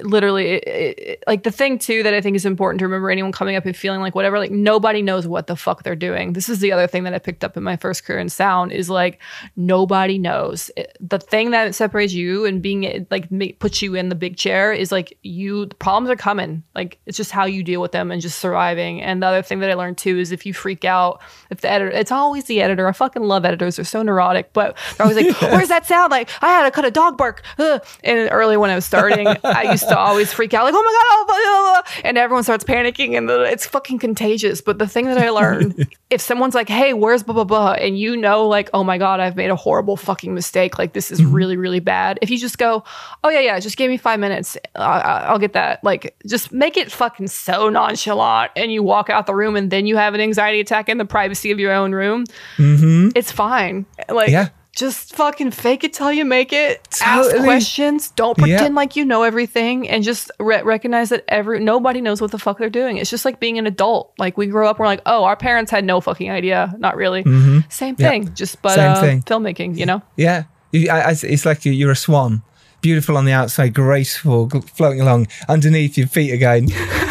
literally 0.04 0.52
it, 0.52 0.64
it, 0.98 1.24
like 1.26 1.42
the 1.42 1.50
thing 1.50 1.78
too 1.78 2.02
that 2.02 2.14
I 2.14 2.20
think 2.20 2.36
is 2.36 2.46
important 2.46 2.78
to 2.80 2.86
remember 2.86 3.10
anyone 3.10 3.32
coming 3.32 3.56
up 3.56 3.66
and 3.66 3.76
feeling 3.76 4.00
like 4.00 4.14
whatever 4.14 4.38
like 4.38 4.50
nobody 4.50 5.02
knows 5.02 5.26
what 5.26 5.46
the 5.46 5.56
fuck 5.56 5.82
they're 5.82 5.96
doing. 5.96 6.32
This 6.32 6.48
is 6.48 6.60
the 6.60 6.72
other 6.72 6.86
thing 6.86 7.04
that 7.04 7.14
I 7.14 7.18
picked 7.18 7.44
up 7.44 7.56
in 7.56 7.62
my 7.62 7.76
first 7.76 8.04
career 8.04 8.18
in 8.18 8.28
sound 8.28 8.72
is 8.72 8.90
like 8.90 9.20
nobody 9.56 10.18
knows. 10.18 10.70
the 11.00 11.18
thing 11.18 11.50
that 11.50 11.74
separates 11.74 12.12
you 12.12 12.44
and 12.44 12.62
being 12.62 13.06
like 13.10 13.28
puts 13.58 13.82
you 13.82 13.94
in 13.94 14.08
the 14.08 14.14
big 14.14 14.36
chair 14.36 14.72
is 14.72 14.92
like 14.92 15.18
you 15.22 15.66
the 15.66 15.74
problems 15.76 16.10
are 16.10 16.16
coming 16.16 16.62
like 16.74 16.98
it's 17.06 17.16
just 17.16 17.30
how 17.30 17.44
you 17.44 17.62
deal 17.62 17.80
with 17.80 17.92
them 17.92 18.10
and 18.10 18.22
just 18.22 18.38
surviving. 18.38 19.02
And 19.02 19.22
the 19.22 19.26
other 19.26 19.42
thing 19.42 19.60
that 19.60 19.70
I 19.70 19.74
learned 19.74 19.98
too 19.98 20.18
is 20.18 20.32
if 20.32 20.46
you 20.46 20.54
freak 20.54 20.84
out, 20.84 21.20
if 21.50 21.60
the 21.60 21.70
editor, 21.70 21.90
it's 21.90 22.12
always 22.12 22.44
the 22.44 22.62
editor. 22.62 22.88
I 22.88 22.92
fucking 22.92 23.22
love 23.22 23.44
editors. 23.44 23.76
They're 23.76 23.84
so 23.84 24.02
neurotic, 24.02 24.52
but 24.52 24.76
they're 24.96 25.06
always 25.06 25.22
like, 25.22 25.40
"Where's 25.52 25.68
that 25.68 25.86
sound?" 25.86 26.10
Like 26.10 26.30
I 26.42 26.48
had 26.48 26.64
to 26.64 26.70
cut 26.70 26.84
a 26.84 26.90
dog 26.90 27.18
bark. 27.18 27.42
Ugh. 27.58 27.84
And 28.02 28.28
early 28.32 28.56
when 28.56 28.70
I 28.70 28.74
was 28.74 28.84
starting, 28.84 29.28
I 29.44 29.70
used 29.70 29.88
to 29.90 29.98
always 29.98 30.32
freak 30.32 30.54
out, 30.54 30.64
like, 30.64 30.74
"Oh 30.74 31.24
my 31.28 31.82
god!" 31.84 32.02
And 32.04 32.18
everyone 32.18 32.42
starts 32.42 32.64
panicking, 32.64 33.16
and 33.16 33.28
it's 33.30 33.66
fucking 33.66 33.98
contagious. 33.98 34.60
But 34.60 34.78
the 34.78 34.86
thing 34.86 35.06
that 35.06 35.18
I 35.18 35.30
learned, 35.30 35.86
if 36.10 36.20
someone's 36.20 36.54
like, 36.54 36.68
"Hey, 36.68 36.92
where's 36.92 37.22
blah 37.22 37.34
blah 37.34 37.44
blah," 37.44 37.72
and 37.72 37.98
you 37.98 38.16
know, 38.16 38.46
like, 38.46 38.70
"Oh 38.72 38.84
my 38.84 38.98
god, 38.98 39.20
I've 39.20 39.36
made 39.36 39.50
a 39.50 39.56
horrible 39.56 39.96
fucking 39.96 40.34
mistake. 40.34 40.78
Like 40.78 40.92
this 40.92 41.10
is 41.10 41.20
mm-hmm. 41.20 41.32
really 41.32 41.56
really 41.56 41.80
bad." 41.80 42.18
If 42.22 42.30
you 42.30 42.38
just 42.38 42.58
go, 42.58 42.84
"Oh 43.24 43.28
yeah 43.28 43.40
yeah, 43.40 43.60
just 43.60 43.76
give 43.76 43.90
me 43.90 43.96
five 43.96 44.20
minutes, 44.20 44.56
I'll 44.74 45.38
get 45.38 45.52
that." 45.52 45.82
Like 45.84 46.16
just 46.26 46.52
make 46.52 46.76
it 46.76 46.90
fucking 46.90 47.28
so 47.28 47.68
nonchalant 47.68 48.52
and 48.56 48.72
you 48.72 48.82
walk 48.82 49.10
out 49.10 49.26
the 49.26 49.34
room 49.34 49.56
and 49.56 49.70
then 49.70 49.86
you 49.86 49.96
have 49.96 50.14
an 50.14 50.20
anxiety 50.20 50.60
attack 50.60 50.88
in 50.88 50.98
the 50.98 51.04
privacy 51.04 51.50
of 51.50 51.58
your 51.58 51.72
own 51.72 51.92
room, 51.92 52.24
mm-hmm. 52.56 53.08
it's 53.14 53.32
fine. 53.32 53.86
Like, 54.08 54.30
yeah. 54.30 54.48
Just 54.80 55.14
fucking 55.14 55.50
fake 55.50 55.84
it 55.84 55.92
till 55.92 56.10
you 56.10 56.24
make 56.24 56.52
it. 56.52 56.82
Totally. 56.90 57.34
Ask 57.34 57.44
questions. 57.44 58.10
Don't 58.12 58.36
pretend 58.36 58.74
yeah. 58.74 58.76
like 58.76 58.96
you 58.96 59.04
know 59.04 59.22
everything, 59.22 59.88
and 59.88 60.02
just 60.02 60.30
re- 60.40 60.62
recognize 60.62 61.10
that 61.10 61.24
every 61.28 61.60
nobody 61.60 62.00
knows 62.00 62.20
what 62.20 62.30
the 62.30 62.38
fuck 62.38 62.58
they're 62.58 62.70
doing. 62.70 62.96
It's 62.96 63.10
just 63.10 63.26
like 63.26 63.38
being 63.38 63.58
an 63.58 63.66
adult. 63.66 64.12
Like 64.18 64.38
we 64.38 64.46
grow 64.46 64.68
up, 64.68 64.78
we're 64.78 64.86
like, 64.86 65.02
oh, 65.04 65.24
our 65.24 65.36
parents 65.36 65.70
had 65.70 65.84
no 65.84 66.00
fucking 66.00 66.30
idea. 66.30 66.74
Not 66.78 66.96
really. 66.96 67.22
Mm-hmm. 67.22 67.68
Same 67.68 67.94
thing. 67.94 68.24
Yeah. 68.24 68.30
Just 68.30 68.62
but 68.62 68.74
Same 68.74 68.92
uh, 68.92 69.00
thing. 69.00 69.22
filmmaking. 69.22 69.76
You 69.76 69.86
know. 69.86 70.02
Yeah. 70.16 70.44
It's 70.72 71.44
like 71.44 71.64
you're 71.64 71.90
a 71.90 71.96
swan 71.96 72.42
beautiful 72.80 73.18
on 73.18 73.26
the 73.26 73.32
outside, 73.32 73.74
graceful, 73.74 74.48
floating 74.48 75.02
along. 75.02 75.28
Underneath, 75.48 75.98
your 75.98 76.06
feet 76.06 76.32
again. 76.32 76.68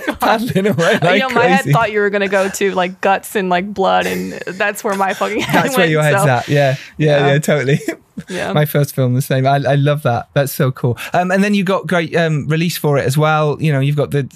paddling 0.20 0.66
away 0.66 0.98
like 0.98 1.22
you 1.22 1.28
know, 1.28 1.34
my 1.34 1.46
head 1.46 1.64
thought 1.72 1.92
you 1.92 2.00
were 2.00 2.10
gonna 2.10 2.28
go 2.28 2.48
to 2.48 2.72
like 2.72 3.00
guts 3.00 3.36
and 3.36 3.48
like 3.48 3.72
blood, 3.72 4.06
and 4.06 4.32
that's 4.46 4.82
where 4.84 4.94
my 4.94 5.14
fucking 5.14 5.40
head 5.40 5.54
that's 5.54 5.68
went, 5.70 5.78
where 5.78 5.86
your 5.88 6.02
head's 6.02 6.22
so. 6.22 6.28
at. 6.28 6.48
Yeah, 6.48 6.76
yeah, 6.98 7.26
yeah, 7.26 7.32
yeah 7.32 7.38
totally. 7.38 7.80
Yeah. 8.28 8.52
my 8.52 8.64
first 8.64 8.94
film 8.94 9.14
the 9.14 9.22
same. 9.22 9.46
I, 9.46 9.56
I 9.56 9.74
love 9.74 10.02
that. 10.02 10.28
That's 10.34 10.52
so 10.52 10.70
cool. 10.72 10.96
Um, 11.12 11.30
and 11.30 11.42
then 11.42 11.54
you 11.54 11.64
got 11.64 11.86
great 11.86 12.14
um, 12.16 12.46
release 12.48 12.76
for 12.76 12.96
it 12.98 13.04
as 13.04 13.18
well. 13.18 13.60
You 13.60 13.72
know, 13.72 13.80
you've 13.80 13.96
got 13.96 14.10
the 14.10 14.28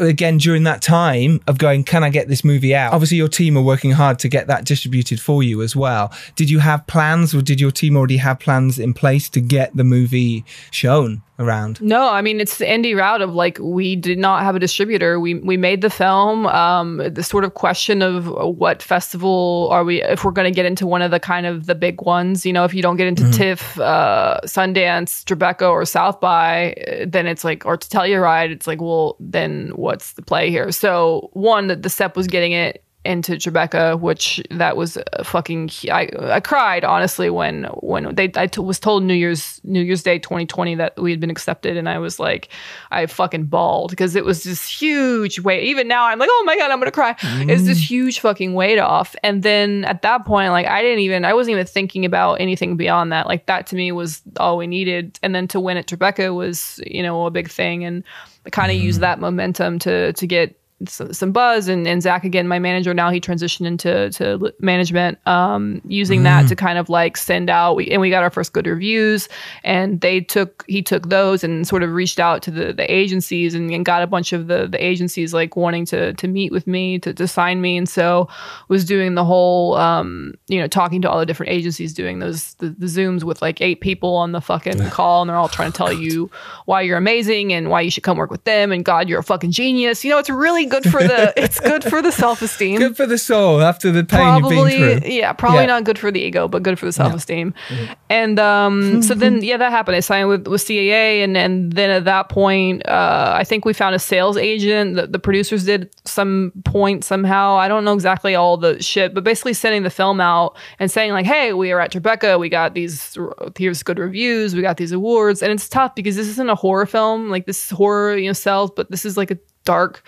again 0.00 0.38
during 0.38 0.64
that 0.64 0.82
time 0.82 1.40
of 1.46 1.58
going, 1.58 1.84
can 1.84 2.04
I 2.04 2.10
get 2.10 2.28
this 2.28 2.44
movie 2.44 2.74
out? 2.74 2.92
Obviously, 2.92 3.16
your 3.16 3.28
team 3.28 3.56
are 3.56 3.62
working 3.62 3.92
hard 3.92 4.18
to 4.20 4.28
get 4.28 4.46
that 4.46 4.64
distributed 4.64 5.20
for 5.20 5.42
you 5.42 5.62
as 5.62 5.74
well. 5.74 6.12
Did 6.34 6.50
you 6.50 6.58
have 6.60 6.86
plans, 6.86 7.34
or 7.34 7.42
did 7.42 7.60
your 7.60 7.70
team 7.70 7.96
already 7.96 8.18
have 8.18 8.38
plans 8.38 8.78
in 8.78 8.94
place 8.94 9.28
to 9.30 9.40
get 9.40 9.76
the 9.76 9.84
movie 9.84 10.44
shown? 10.70 11.22
around? 11.38 11.80
No, 11.80 12.08
I 12.08 12.22
mean 12.22 12.40
it's 12.40 12.58
the 12.58 12.64
indie 12.64 12.96
route 12.96 13.22
of 13.22 13.34
like 13.34 13.58
we 13.60 13.96
did 13.96 14.18
not 14.18 14.42
have 14.42 14.56
a 14.56 14.58
distributor. 14.58 15.20
We 15.20 15.34
we 15.34 15.56
made 15.56 15.82
the 15.82 15.90
film. 15.90 16.46
Um, 16.46 16.98
the 16.98 17.22
sort 17.22 17.44
of 17.44 17.54
question 17.54 18.02
of 18.02 18.26
what 18.26 18.82
festival 18.82 19.68
are 19.70 19.84
we? 19.84 20.02
If 20.02 20.24
we're 20.24 20.30
going 20.30 20.50
to 20.50 20.54
get 20.54 20.66
into 20.66 20.86
one 20.86 21.02
of 21.02 21.10
the 21.10 21.20
kind 21.20 21.46
of 21.46 21.66
the 21.66 21.74
big 21.74 22.02
ones, 22.02 22.46
you 22.46 22.52
know, 22.52 22.64
if 22.64 22.74
you 22.74 22.82
don't 22.82 22.95
get 22.96 23.06
into 23.06 23.22
mm-hmm. 23.22 23.32
TIFF, 23.32 23.78
uh, 23.78 24.40
Sundance, 24.44 25.24
Tribeca, 25.24 25.70
or 25.70 25.84
South 25.84 26.20
by, 26.20 26.74
then 27.06 27.26
it's 27.26 27.44
like, 27.44 27.64
or 27.64 27.76
to 27.76 27.88
tell 27.88 28.06
you 28.06 28.16
Telluride, 28.16 28.50
it's 28.50 28.66
like, 28.66 28.80
well, 28.80 29.16
then 29.20 29.70
what's 29.74 30.14
the 30.14 30.22
play 30.22 30.50
here? 30.50 30.72
So 30.72 31.30
one, 31.32 31.66
that 31.68 31.82
the 31.82 31.90
step 31.90 32.16
was 32.16 32.26
getting 32.26 32.52
it 32.52 32.82
into 33.06 33.32
Tribeca, 33.34 33.98
which 33.98 34.42
that 34.50 34.76
was 34.76 34.98
fucking. 35.22 35.70
I, 35.90 36.08
I 36.20 36.40
cried 36.40 36.84
honestly 36.84 37.30
when 37.30 37.64
when 37.80 38.14
they 38.14 38.30
I 38.34 38.46
t- 38.46 38.60
was 38.60 38.78
told 38.78 39.04
New 39.04 39.14
Year's 39.14 39.60
New 39.64 39.80
Year's 39.80 40.02
Day 40.02 40.18
2020 40.18 40.74
that 40.76 41.00
we 41.00 41.10
had 41.10 41.20
been 41.20 41.30
accepted, 41.30 41.76
and 41.76 41.88
I 41.88 41.98
was 41.98 42.18
like, 42.18 42.48
I 42.90 43.06
fucking 43.06 43.44
bawled 43.44 43.90
because 43.90 44.16
it 44.16 44.24
was 44.24 44.42
this 44.42 44.68
huge 44.68 45.40
weight. 45.40 45.64
Even 45.64 45.88
now, 45.88 46.06
I'm 46.06 46.18
like, 46.18 46.28
oh 46.30 46.42
my 46.46 46.56
god, 46.56 46.70
I'm 46.70 46.78
gonna 46.78 46.90
cry. 46.90 47.16
It's 47.22 47.64
this 47.64 47.80
mm. 47.80 47.88
huge 47.88 48.20
fucking 48.20 48.54
weight 48.54 48.78
off. 48.78 49.14
And 49.22 49.42
then 49.42 49.84
at 49.84 50.02
that 50.02 50.26
point, 50.26 50.50
like 50.50 50.66
I 50.66 50.82
didn't 50.82 51.00
even 51.00 51.24
I 51.24 51.32
wasn't 51.32 51.52
even 51.52 51.66
thinking 51.66 52.04
about 52.04 52.40
anything 52.40 52.76
beyond 52.76 53.12
that. 53.12 53.26
Like 53.26 53.46
that 53.46 53.66
to 53.68 53.76
me 53.76 53.92
was 53.92 54.22
all 54.38 54.56
we 54.56 54.66
needed. 54.66 55.18
And 55.22 55.34
then 55.34 55.48
to 55.48 55.60
win 55.60 55.76
at 55.76 55.86
Tribeca 55.86 56.34
was 56.34 56.80
you 56.86 57.02
know 57.02 57.26
a 57.26 57.30
big 57.30 57.48
thing, 57.48 57.84
and 57.84 58.04
I 58.44 58.50
kind 58.50 58.70
of 58.70 58.76
used 58.76 58.98
mm. 58.98 59.02
that 59.02 59.20
momentum 59.20 59.78
to 59.80 60.12
to 60.12 60.26
get 60.26 60.58
some 60.84 61.32
buzz 61.32 61.68
and, 61.68 61.88
and 61.88 62.02
Zach 62.02 62.22
again, 62.24 62.46
my 62.46 62.58
manager 62.58 62.92
now 62.92 63.10
he 63.10 63.18
transitioned 63.18 63.66
into 63.66 64.10
to 64.10 64.52
management, 64.60 65.18
um, 65.26 65.80
using 65.86 66.20
mm. 66.20 66.24
that 66.24 66.48
to 66.48 66.56
kind 66.56 66.78
of 66.78 66.90
like 66.90 67.16
send 67.16 67.48
out 67.48 67.76
we, 67.76 67.90
and 67.90 68.00
we 68.00 68.10
got 68.10 68.22
our 68.22 68.30
first 68.30 68.52
good 68.52 68.66
reviews 68.66 69.26
and 69.64 70.02
they 70.02 70.20
took 70.20 70.64
he 70.68 70.82
took 70.82 71.08
those 71.08 71.42
and 71.42 71.66
sort 71.66 71.82
of 71.82 71.92
reached 71.92 72.20
out 72.20 72.42
to 72.42 72.50
the, 72.50 72.74
the 72.74 72.92
agencies 72.92 73.54
and, 73.54 73.70
and 73.70 73.86
got 73.86 74.02
a 74.02 74.06
bunch 74.06 74.34
of 74.34 74.48
the, 74.48 74.66
the 74.66 74.82
agencies 74.84 75.32
like 75.32 75.56
wanting 75.56 75.86
to 75.86 76.12
to 76.14 76.28
meet 76.28 76.52
with 76.52 76.66
me 76.66 76.98
to, 76.98 77.14
to 77.14 77.26
sign 77.26 77.62
me 77.62 77.78
and 77.78 77.88
so 77.88 78.28
was 78.68 78.84
doing 78.84 79.14
the 79.14 79.24
whole 79.24 79.76
um, 79.76 80.34
you 80.48 80.60
know 80.60 80.68
talking 80.68 81.00
to 81.00 81.10
all 81.10 81.18
the 81.18 81.26
different 81.26 81.50
agencies 81.50 81.94
doing 81.94 82.18
those 82.18 82.52
the, 82.54 82.68
the 82.68 82.86
zooms 82.86 83.22
with 83.22 83.40
like 83.40 83.62
eight 83.62 83.80
people 83.80 84.14
on 84.14 84.32
the 84.32 84.42
fucking 84.42 84.90
call 84.90 85.22
and 85.22 85.30
they're 85.30 85.38
all 85.38 85.48
trying 85.48 85.72
to 85.72 85.76
tell 85.76 85.92
you 85.96 86.30
why 86.66 86.82
you're 86.82 86.98
amazing 86.98 87.54
and 87.54 87.70
why 87.70 87.80
you 87.80 87.90
should 87.90 88.02
come 88.02 88.18
work 88.18 88.30
with 88.30 88.44
them 88.44 88.72
and 88.72 88.84
God 88.84 89.08
you're 89.08 89.20
a 89.20 89.24
fucking 89.24 89.52
genius. 89.52 90.04
You 90.04 90.10
know 90.10 90.18
it's 90.18 90.28
really 90.28 90.65
good 90.68 90.84
for 90.84 91.02
the 91.02 91.32
it's 91.42 91.60
good 91.60 91.84
for 91.84 92.02
the 92.02 92.12
self 92.12 92.42
esteem. 92.42 92.78
Good 92.78 92.96
for 92.96 93.06
the 93.06 93.18
soul 93.18 93.60
after 93.60 93.90
the 93.90 94.04
pain 94.04 94.20
probably, 94.20 94.76
you've 94.76 94.80
been 94.80 95.00
through. 95.00 95.10
Yeah, 95.10 95.32
probably 95.32 95.60
yeah. 95.60 95.66
not 95.66 95.84
good 95.84 95.98
for 95.98 96.10
the 96.10 96.20
ego, 96.20 96.48
but 96.48 96.62
good 96.62 96.78
for 96.78 96.86
the 96.86 96.92
self 96.92 97.14
esteem. 97.14 97.54
No. 97.70 97.76
Mm-hmm. 97.76 97.92
And 98.10 98.38
um, 98.38 99.02
so 99.02 99.14
then 99.14 99.42
yeah, 99.42 99.56
that 99.56 99.70
happened. 99.70 99.96
I 99.96 100.00
signed 100.00 100.28
with 100.28 100.46
with 100.46 100.62
CAA, 100.62 101.24
and 101.24 101.36
and 101.36 101.72
then 101.72 101.90
at 101.90 102.04
that 102.04 102.28
point, 102.28 102.86
uh, 102.86 103.34
I 103.36 103.44
think 103.44 103.64
we 103.64 103.72
found 103.72 103.94
a 103.94 103.98
sales 103.98 104.36
agent. 104.36 104.96
The, 104.96 105.06
the 105.06 105.18
producers 105.18 105.64
did 105.64 105.90
some 106.04 106.52
point 106.64 107.04
somehow. 107.04 107.56
I 107.56 107.68
don't 107.68 107.84
know 107.84 107.94
exactly 107.94 108.34
all 108.34 108.56
the 108.56 108.82
shit, 108.82 109.14
but 109.14 109.24
basically 109.24 109.54
sending 109.54 109.82
the 109.82 109.90
film 109.90 110.20
out 110.20 110.56
and 110.78 110.90
saying 110.90 111.12
like, 111.12 111.26
hey, 111.26 111.52
we 111.52 111.72
are 111.72 111.80
at 111.80 111.92
Tribeca. 111.92 112.38
We 112.38 112.48
got 112.48 112.74
these 112.74 113.16
here's 113.56 113.82
good 113.82 113.98
reviews. 113.98 114.54
We 114.54 114.62
got 114.62 114.76
these 114.76 114.92
awards, 114.92 115.42
and 115.42 115.52
it's 115.52 115.68
tough 115.68 115.94
because 115.94 116.16
this 116.16 116.28
isn't 116.28 116.48
a 116.48 116.54
horror 116.54 116.86
film. 116.86 117.30
Like 117.30 117.46
this 117.46 117.64
is 117.64 117.70
horror, 117.70 118.16
you 118.16 118.28
know, 118.28 118.32
sells, 118.32 118.70
but 118.70 118.90
this 118.90 119.04
is 119.04 119.16
like 119.16 119.30
a 119.30 119.38
dark 119.64 120.02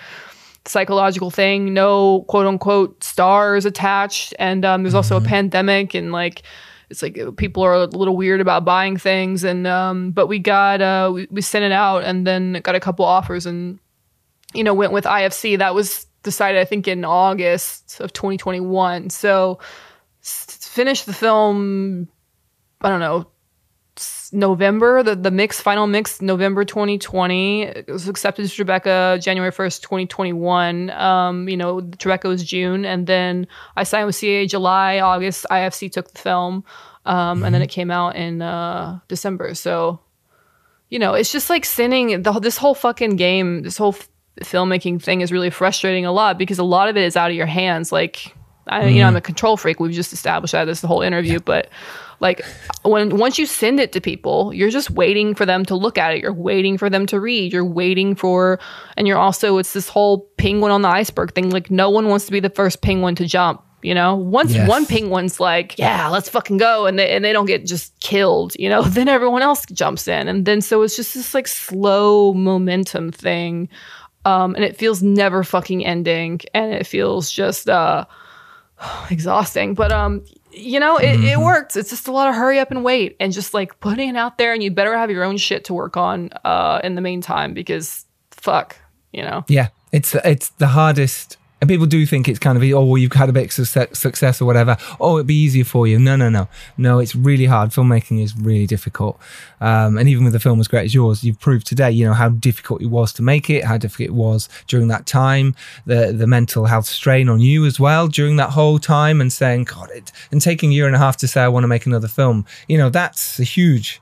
psychological 0.69 1.31
thing, 1.31 1.75
no 1.75 2.25
quote 2.29 2.47
unquote 2.47 3.03
stars 3.03 3.65
attached. 3.65 4.35
And 4.39 4.65
um, 4.65 4.83
there's 4.83 4.95
also 4.95 5.17
mm-hmm. 5.17 5.27
a 5.27 5.29
pandemic 5.29 5.95
and 5.95 6.13
like, 6.13 6.43
it's 6.91 7.03
like 7.03 7.19
people 7.37 7.63
are 7.63 7.75
a 7.75 7.87
little 7.87 8.17
weird 8.17 8.41
about 8.41 8.65
buying 8.65 8.97
things. 8.97 9.45
And, 9.45 9.67
um, 9.67 10.11
but 10.11 10.27
we 10.27 10.39
got, 10.39 10.81
uh, 10.81 11.11
we, 11.13 11.27
we 11.31 11.43
sent 11.43 11.65
it 11.65 11.73
out 11.73 12.05
and 12.05 12.27
then 12.27 12.61
got 12.63 12.75
a 12.75 12.81
couple 12.81 13.05
offers 13.05 13.45
and, 13.45 13.79
you 14.55 14.65
know, 14.65 14.73
went 14.73 14.93
with 14.93 15.05
IFC. 15.05 15.59
That 15.59 15.75
was 15.75 16.07
decided, 16.23 16.61
I 16.61 16.65
think, 16.65 16.89
in 16.89 17.05
August 17.05 18.01
of 18.01 18.13
2021. 18.15 19.11
So 19.11 19.59
s- 20.23 20.59
finished 20.63 21.05
the 21.05 21.13
film, 21.13 22.09
I 22.81 22.89
don't 22.89 23.01
know, 23.01 23.31
November, 24.33 25.03
the, 25.03 25.15
the 25.15 25.31
mix, 25.31 25.61
final 25.61 25.87
mix, 25.87 26.21
November 26.21 26.65
2020. 26.65 27.63
It 27.63 27.89
was 27.89 28.09
accepted 28.09 28.49
to 28.49 28.65
Tribeca 28.65 29.23
January 29.23 29.51
1st, 29.51 29.83
2021. 29.83 30.91
Um, 30.91 31.49
you 31.49 31.57
know, 31.57 31.81
Tribeca 31.81 32.29
was 32.29 32.45
June. 32.45 32.85
And 32.85 33.07
then 33.07 33.47
I 33.77 33.85
signed 33.85 34.07
with 34.07 34.17
CAA 34.17 34.49
July, 34.49 35.01
August. 35.01 35.47
IFC 35.51 35.91
took 35.91 36.13
the 36.13 36.19
film. 36.19 36.65
Um, 37.05 37.39
mm-hmm. 37.39 37.45
And 37.45 37.55
then 37.55 37.61
mm-hmm. 37.61 37.63
it 37.63 37.71
came 37.71 37.91
out 37.91 38.17
in 38.17 38.43
uh, 38.43 39.01
December. 39.09 39.55
So, 39.55 40.01
you 40.91 40.99
know, 40.99 41.15
it's 41.15 41.33
just 41.33 41.49
like 41.49 41.65
sending 41.65 42.23
the, 42.23 42.33
this 42.41 42.57
whole 42.57 42.75
fucking 42.75 43.17
game, 43.17 43.63
this 43.63 43.79
whole 43.79 43.95
f- 43.95 44.09
filmmaking 44.41 45.03
thing 45.03 45.21
is 45.21 45.33
really 45.33 45.51
frustrating 45.51 46.07
a 46.07 46.13
lot 46.13 46.39
because 46.39 46.59
a 46.59 46.65
lot 46.65 46.89
of 46.89 46.97
it 46.97 47.05
is 47.05 47.17
out 47.17 47.31
of 47.31 47.37
your 47.37 47.47
hands. 47.47 47.93
Like, 47.93 48.35
I, 48.67 48.81
mm-hmm. 48.81 48.89
you 48.89 49.01
know, 49.01 49.07
I'm 49.07 49.11
mm-hmm. 49.11 49.17
a 49.17 49.23
control 49.23 49.57
freak. 49.57 49.81
We've 49.81 49.93
just 49.93 50.13
established 50.13 50.53
that 50.53 50.67
this 50.67 50.81
the 50.81 50.89
whole 50.89 51.03
interview, 51.03 51.41
but 51.41 51.71
like 52.21 52.45
when 52.83 53.17
once 53.17 53.39
you 53.39 53.47
send 53.47 53.81
it 53.81 53.93
to 53.93 54.01
people, 54.01 54.53
you're 54.53 54.71
just 54.71 54.91
waiting 54.91 55.35
for 55.35 55.47
them 55.47 55.65
to 55.67 55.75
look 55.75 55.99
at 55.99 56.15
it. 56.15 56.21
You're 56.21 56.33
waiting 56.33 56.77
for 56.77 56.91
them 56.91 57.07
to 57.07 57.21
read. 57.21 57.53
You're 57.53 57.65
waiting 57.65 58.15
for, 58.15 58.59
and 58.97 59.07
you're 59.07 59.19
also 59.19 59.59
it's 59.59 59.73
this 59.73 59.89
whole 59.89 60.29
penguin 60.37 60.73
on 60.73 60.83
the 60.83 60.89
iceberg 60.89 61.35
thing. 61.35 61.51
Like 61.51 61.71
no 61.71 61.91
one 61.91 62.09
wants 62.09 62.27
to 62.27 62.33
be 62.33 62.41
the 62.41 62.51
first 62.51 62.83
penguin 62.83 63.15
to 63.17 63.27
jump. 63.27 63.63
You 63.81 63.95
know, 63.95 64.17
once 64.17 64.55
yes. 64.55 64.69
one 64.69 64.87
penguin's 64.87 65.39
like, 65.39 65.79
yeah, 65.79 66.09
let's 66.09 66.29
fucking 66.29 66.57
go, 66.57 66.87
and 66.87 66.99
they 66.99 67.15
and 67.15 67.25
they 67.25 67.33
don't 67.33 67.47
get 67.47 67.65
just 67.65 67.99
killed, 68.01 68.55
you 68.59 68.69
know, 68.69 68.83
then 68.87 69.07
everyone 69.07 69.43
else 69.43 69.65
jumps 69.67 70.09
in, 70.09 70.27
and 70.27 70.45
then 70.45 70.61
so 70.61 70.83
it's 70.83 70.97
just 70.97 71.15
this 71.15 71.33
like 71.33 71.47
slow 71.47 72.35
momentum 72.35 73.13
thing, 73.13 73.69
um, 74.25 74.57
and 74.57 74.65
it 74.65 74.77
feels 74.77 75.01
never 75.01 75.45
fucking 75.45 75.87
ending, 75.87 76.41
and 76.55 76.73
it 76.73 76.89
feels 76.89 77.31
just 77.31 77.69
uh 77.69 78.05
exhausting. 79.11 79.75
But 79.75 79.93
um, 79.93 80.25
you 80.53 80.81
know, 80.81 80.97
it, 80.97 81.17
mm-hmm. 81.17 81.25
it 81.25 81.39
works. 81.39 81.77
It's 81.77 81.91
just 81.91 82.09
a 82.09 82.13
lot 82.13 82.29
of 82.29 82.35
hurry 82.35 82.59
up 82.59 82.71
and 82.71 82.85
wait 82.85 83.17
and 83.21 83.33
just 83.33 83.55
like 83.55 83.79
putting 83.81 84.09
it 84.09 84.17
out 84.17 84.39
there 84.39 84.53
and 84.53 84.63
you 84.63 84.71
better 84.71 84.97
have 84.97 85.11
your 85.11 85.25
own 85.25 85.37
shit 85.37 85.65
to 85.65 85.75
work 85.75 85.97
on 85.97 86.31
uh 86.45 86.81
in 86.83 86.95
the 86.95 87.01
meantime 87.01 87.55
because 87.55 88.07
fuck, 88.31 88.77
you 89.13 89.23
know. 89.23 89.45
Yeah. 89.49 89.69
It's 89.93 90.15
it's 90.17 90.51
the 90.51 90.69
hardest 90.69 91.37
and 91.61 91.69
people 91.69 91.87
do 91.87 92.07
think 92.07 92.29
it's 92.29 92.39
kind 92.39 92.57
of, 92.57 92.63
oh, 92.73 92.85
well, 92.85 92.99
you've 92.99 93.13
had 93.13 93.29
a 93.29 93.33
bit 93.33 93.59
of 93.59 93.69
success 93.97 94.41
or 94.41 94.45
whatever. 94.45 94.77
Oh, 95.01 95.17
it'd 95.17 95.27
be 95.27 95.35
easier 95.35 95.65
for 95.65 95.89
you. 95.89 95.99
No, 95.99 96.15
no, 96.15 96.29
no. 96.29 96.49
No, 96.77 97.01
it's 97.01 97.17
really 97.17 97.47
hard. 97.47 97.71
Filmmaking 97.71 98.23
is 98.23 98.37
really 98.37 98.67
difficult. 98.67 99.19
Um, 99.61 99.99
and 99.99 100.09
even 100.09 100.25
with 100.25 100.35
a 100.37 100.41
film 100.41 100.61
as 100.61 100.69
great 100.69 100.85
as 100.85 100.95
yours, 100.95 101.25
you've 101.25 101.41
proved 101.41 101.67
today, 101.67 101.91
you 101.91 102.05
know, 102.05 102.15
how 102.15 102.29
difficult 102.29 102.81
it 102.81 102.87
was 102.87 103.13
to 103.15 103.23
make 103.23 103.51
it, 103.51 103.65
how 103.65 103.77
difficult 103.77 104.09
it 104.09 104.15
was 104.15 104.49
during 104.69 104.87
that 104.89 105.05
time, 105.07 105.57
the, 105.85 106.13
the 106.13 106.29
mental 106.29 106.67
health 106.67 106.87
strain 106.87 107.29
on 107.29 107.41
you 107.41 107.67
as 107.67 107.81
well 107.81 108.07
during 108.07 108.37
that 108.37 108.51
whole 108.51 108.79
time 108.79 109.21
and 109.21 109.33
saying, 109.33 109.65
God, 109.65 109.91
it, 109.91 110.13
and 110.31 110.41
taking 110.41 110.71
a 110.71 110.75
year 110.75 110.87
and 110.87 110.95
a 110.95 110.99
half 110.99 111.17
to 111.19 111.29
say, 111.29 111.41
I 111.41 111.49
want 111.49 111.65
to 111.65 111.69
make 111.69 111.87
another 111.87 112.09
film. 112.09 112.47
You 112.69 112.79
know, 112.79 112.89
that's 112.89 113.41
a 113.41 113.45
huge 113.45 114.01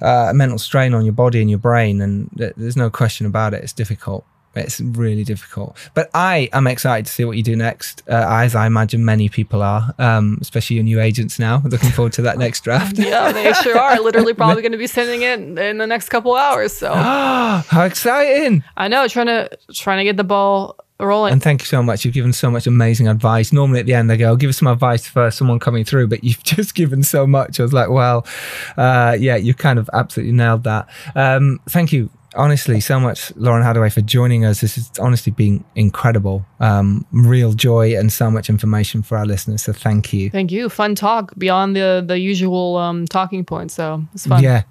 uh, 0.00 0.30
mental 0.34 0.58
strain 0.58 0.94
on 0.94 1.04
your 1.04 1.14
body 1.14 1.40
and 1.40 1.50
your 1.50 1.58
brain. 1.58 2.00
And 2.00 2.30
there's 2.32 2.76
no 2.76 2.90
question 2.90 3.26
about 3.26 3.54
it. 3.54 3.64
It's 3.64 3.72
difficult. 3.72 4.24
It's 4.64 4.80
really 4.80 5.24
difficult. 5.24 5.76
But 5.94 6.10
I 6.14 6.48
am 6.52 6.66
excited 6.66 7.06
to 7.06 7.12
see 7.12 7.24
what 7.24 7.36
you 7.36 7.42
do 7.42 7.56
next, 7.56 8.02
uh, 8.08 8.26
as 8.28 8.54
I 8.54 8.66
imagine 8.66 9.04
many 9.04 9.28
people 9.28 9.62
are, 9.62 9.94
um, 9.98 10.38
especially 10.40 10.76
your 10.76 10.84
new 10.84 11.00
agents 11.00 11.38
now. 11.38 11.62
Looking 11.64 11.90
forward 11.90 12.12
to 12.14 12.22
that 12.22 12.38
next 12.38 12.62
draft. 12.62 12.98
yeah, 12.98 13.32
they 13.32 13.52
sure 13.54 13.78
are. 13.78 14.00
Literally, 14.00 14.34
probably 14.34 14.62
going 14.62 14.72
to 14.72 14.78
be 14.78 14.86
sending 14.86 15.22
it 15.22 15.58
in 15.58 15.78
the 15.78 15.86
next 15.86 16.08
couple 16.08 16.34
hours. 16.34 16.72
So, 16.72 16.92
how 16.94 17.84
exciting! 17.84 18.64
I 18.76 18.88
know, 18.88 19.06
trying 19.08 19.26
to 19.26 19.50
trying 19.72 19.98
to 19.98 20.04
get 20.04 20.16
the 20.16 20.24
ball 20.24 20.76
rolling. 20.98 21.32
And 21.32 21.42
thank 21.42 21.62
you 21.62 21.66
so 21.66 21.82
much. 21.82 22.04
You've 22.04 22.14
given 22.14 22.32
so 22.32 22.50
much 22.50 22.66
amazing 22.66 23.08
advice. 23.08 23.52
Normally 23.52 23.80
at 23.80 23.86
the 23.86 23.94
end, 23.94 24.10
I 24.10 24.16
go, 24.16 24.36
give 24.36 24.48
us 24.48 24.58
some 24.58 24.68
advice 24.68 25.06
for 25.06 25.30
someone 25.30 25.58
coming 25.58 25.84
through, 25.84 26.08
but 26.08 26.24
you've 26.24 26.42
just 26.44 26.74
given 26.74 27.02
so 27.02 27.26
much. 27.26 27.60
I 27.60 27.62
was 27.62 27.72
like, 27.72 27.90
well, 27.90 28.26
uh, 28.76 29.16
yeah, 29.18 29.36
you 29.36 29.54
kind 29.54 29.78
of 29.78 29.90
absolutely 29.92 30.32
nailed 30.32 30.64
that. 30.64 30.88
Um, 31.14 31.60
thank 31.68 31.92
you 31.92 32.10
honestly 32.36 32.80
so 32.80 33.00
much, 33.00 33.34
Lauren 33.36 33.62
Hadaway, 33.62 33.92
for 33.92 34.00
joining 34.00 34.44
us. 34.44 34.60
This 34.60 34.76
has 34.76 34.90
honestly 35.00 35.32
been 35.32 35.64
incredible. 35.74 36.44
Um, 36.60 37.06
real 37.12 37.52
joy 37.52 37.96
and 37.96 38.12
so 38.12 38.30
much 38.30 38.48
information 38.48 39.02
for 39.02 39.18
our 39.18 39.26
listeners. 39.26 39.62
So 39.62 39.72
thank 39.72 40.12
you. 40.12 40.30
Thank 40.30 40.52
you. 40.52 40.68
Fun 40.68 40.94
talk 40.94 41.32
beyond 41.36 41.76
the 41.76 42.04
the 42.06 42.18
usual 42.18 42.76
um, 42.76 43.06
talking 43.06 43.44
points. 43.44 43.74
So 43.74 44.04
it's 44.14 44.26
fun. 44.26 44.42
Yeah. 44.42 44.62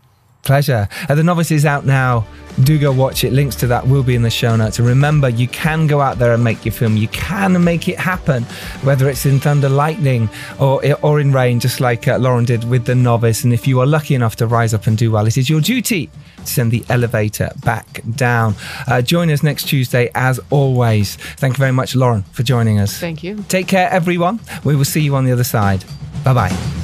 Pleasure. 0.43 0.87
Uh, 1.09 1.15
the 1.15 1.23
novice 1.23 1.49
is 1.49 1.65
out 1.65 1.87
now. 1.87 2.23
Do 2.63 2.77
go 2.77 2.91
watch 2.91 3.23
it. 3.23 3.33
Links 3.33 3.55
to 3.57 3.67
that 3.67 3.87
will 3.87 4.03
be 4.03 4.13
in 4.13 4.21
the 4.21 4.29
show 4.29 4.55
notes. 4.55 4.77
And 4.77 4.87
remember, 4.87 5.27
you 5.27 5.47
can 5.47 5.87
go 5.87 6.01
out 6.01 6.19
there 6.19 6.33
and 6.33 6.43
make 6.43 6.63
your 6.63 6.71
film. 6.71 6.97
You 6.97 7.07
can 7.07 7.63
make 7.63 7.87
it 7.87 7.97
happen, 7.97 8.43
whether 8.83 9.09
it's 9.09 9.25
in 9.25 9.39
thunder, 9.39 9.69
lightning, 9.69 10.29
or 10.59 10.83
or 11.01 11.19
in 11.19 11.33
rain, 11.33 11.59
just 11.59 11.79
like 11.79 12.07
uh, 12.07 12.19
Lauren 12.19 12.45
did 12.45 12.63
with 12.69 12.85
the 12.85 12.93
novice. 12.93 13.43
And 13.43 13.53
if 13.53 13.65
you 13.65 13.79
are 13.79 13.87
lucky 13.87 14.13
enough 14.13 14.35
to 14.35 14.45
rise 14.45 14.71
up 14.75 14.85
and 14.85 14.95
do 14.95 15.11
well, 15.11 15.25
it 15.25 15.35
is 15.35 15.49
your 15.49 15.61
duty 15.61 16.11
send 16.47 16.71
the 16.71 16.83
elevator 16.89 17.51
back 17.63 18.01
down. 18.15 18.55
Uh, 18.87 19.01
join 19.01 19.29
us 19.29 19.43
next 19.43 19.67
Tuesday 19.67 20.09
as 20.15 20.39
always. 20.49 21.15
Thank 21.37 21.55
you 21.57 21.59
very 21.59 21.71
much, 21.71 21.95
Lauren, 21.95 22.23
for 22.31 22.43
joining 22.43 22.79
us. 22.79 22.97
Thank 22.97 23.23
you. 23.23 23.43
Take 23.47 23.67
care, 23.67 23.89
everyone. 23.89 24.39
We 24.63 24.75
will 24.75 24.85
see 24.85 25.01
you 25.01 25.15
on 25.15 25.25
the 25.25 25.31
other 25.31 25.43
side. 25.43 25.83
Bye 26.23 26.33
bye. 26.33 26.75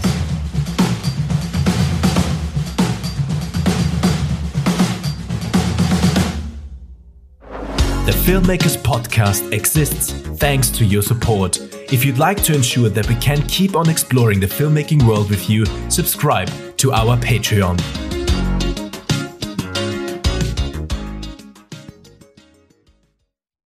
The 8.06 8.18
Filmmakers 8.18 8.78
Podcast 8.78 9.54
exists 9.54 10.12
thanks 10.40 10.70
to 10.72 10.84
your 10.84 11.04
support. 11.04 11.60
If 11.94 12.04
you'd 12.04 12.18
like 12.18 12.42
to 12.44 12.56
ensure 12.56 12.90
that 12.90 13.08
we 13.08 13.16
can 13.16 13.46
keep 13.48 13.76
on 13.76 13.90
exploring 13.90 14.40
the 14.40 14.48
filmmaking 14.48 15.08
world 15.08 15.30
with 15.30 15.50
you, 15.50 15.66
subscribe 15.90 16.50
to 16.78 16.92
our 16.94 17.16
Patreon. 17.18 17.78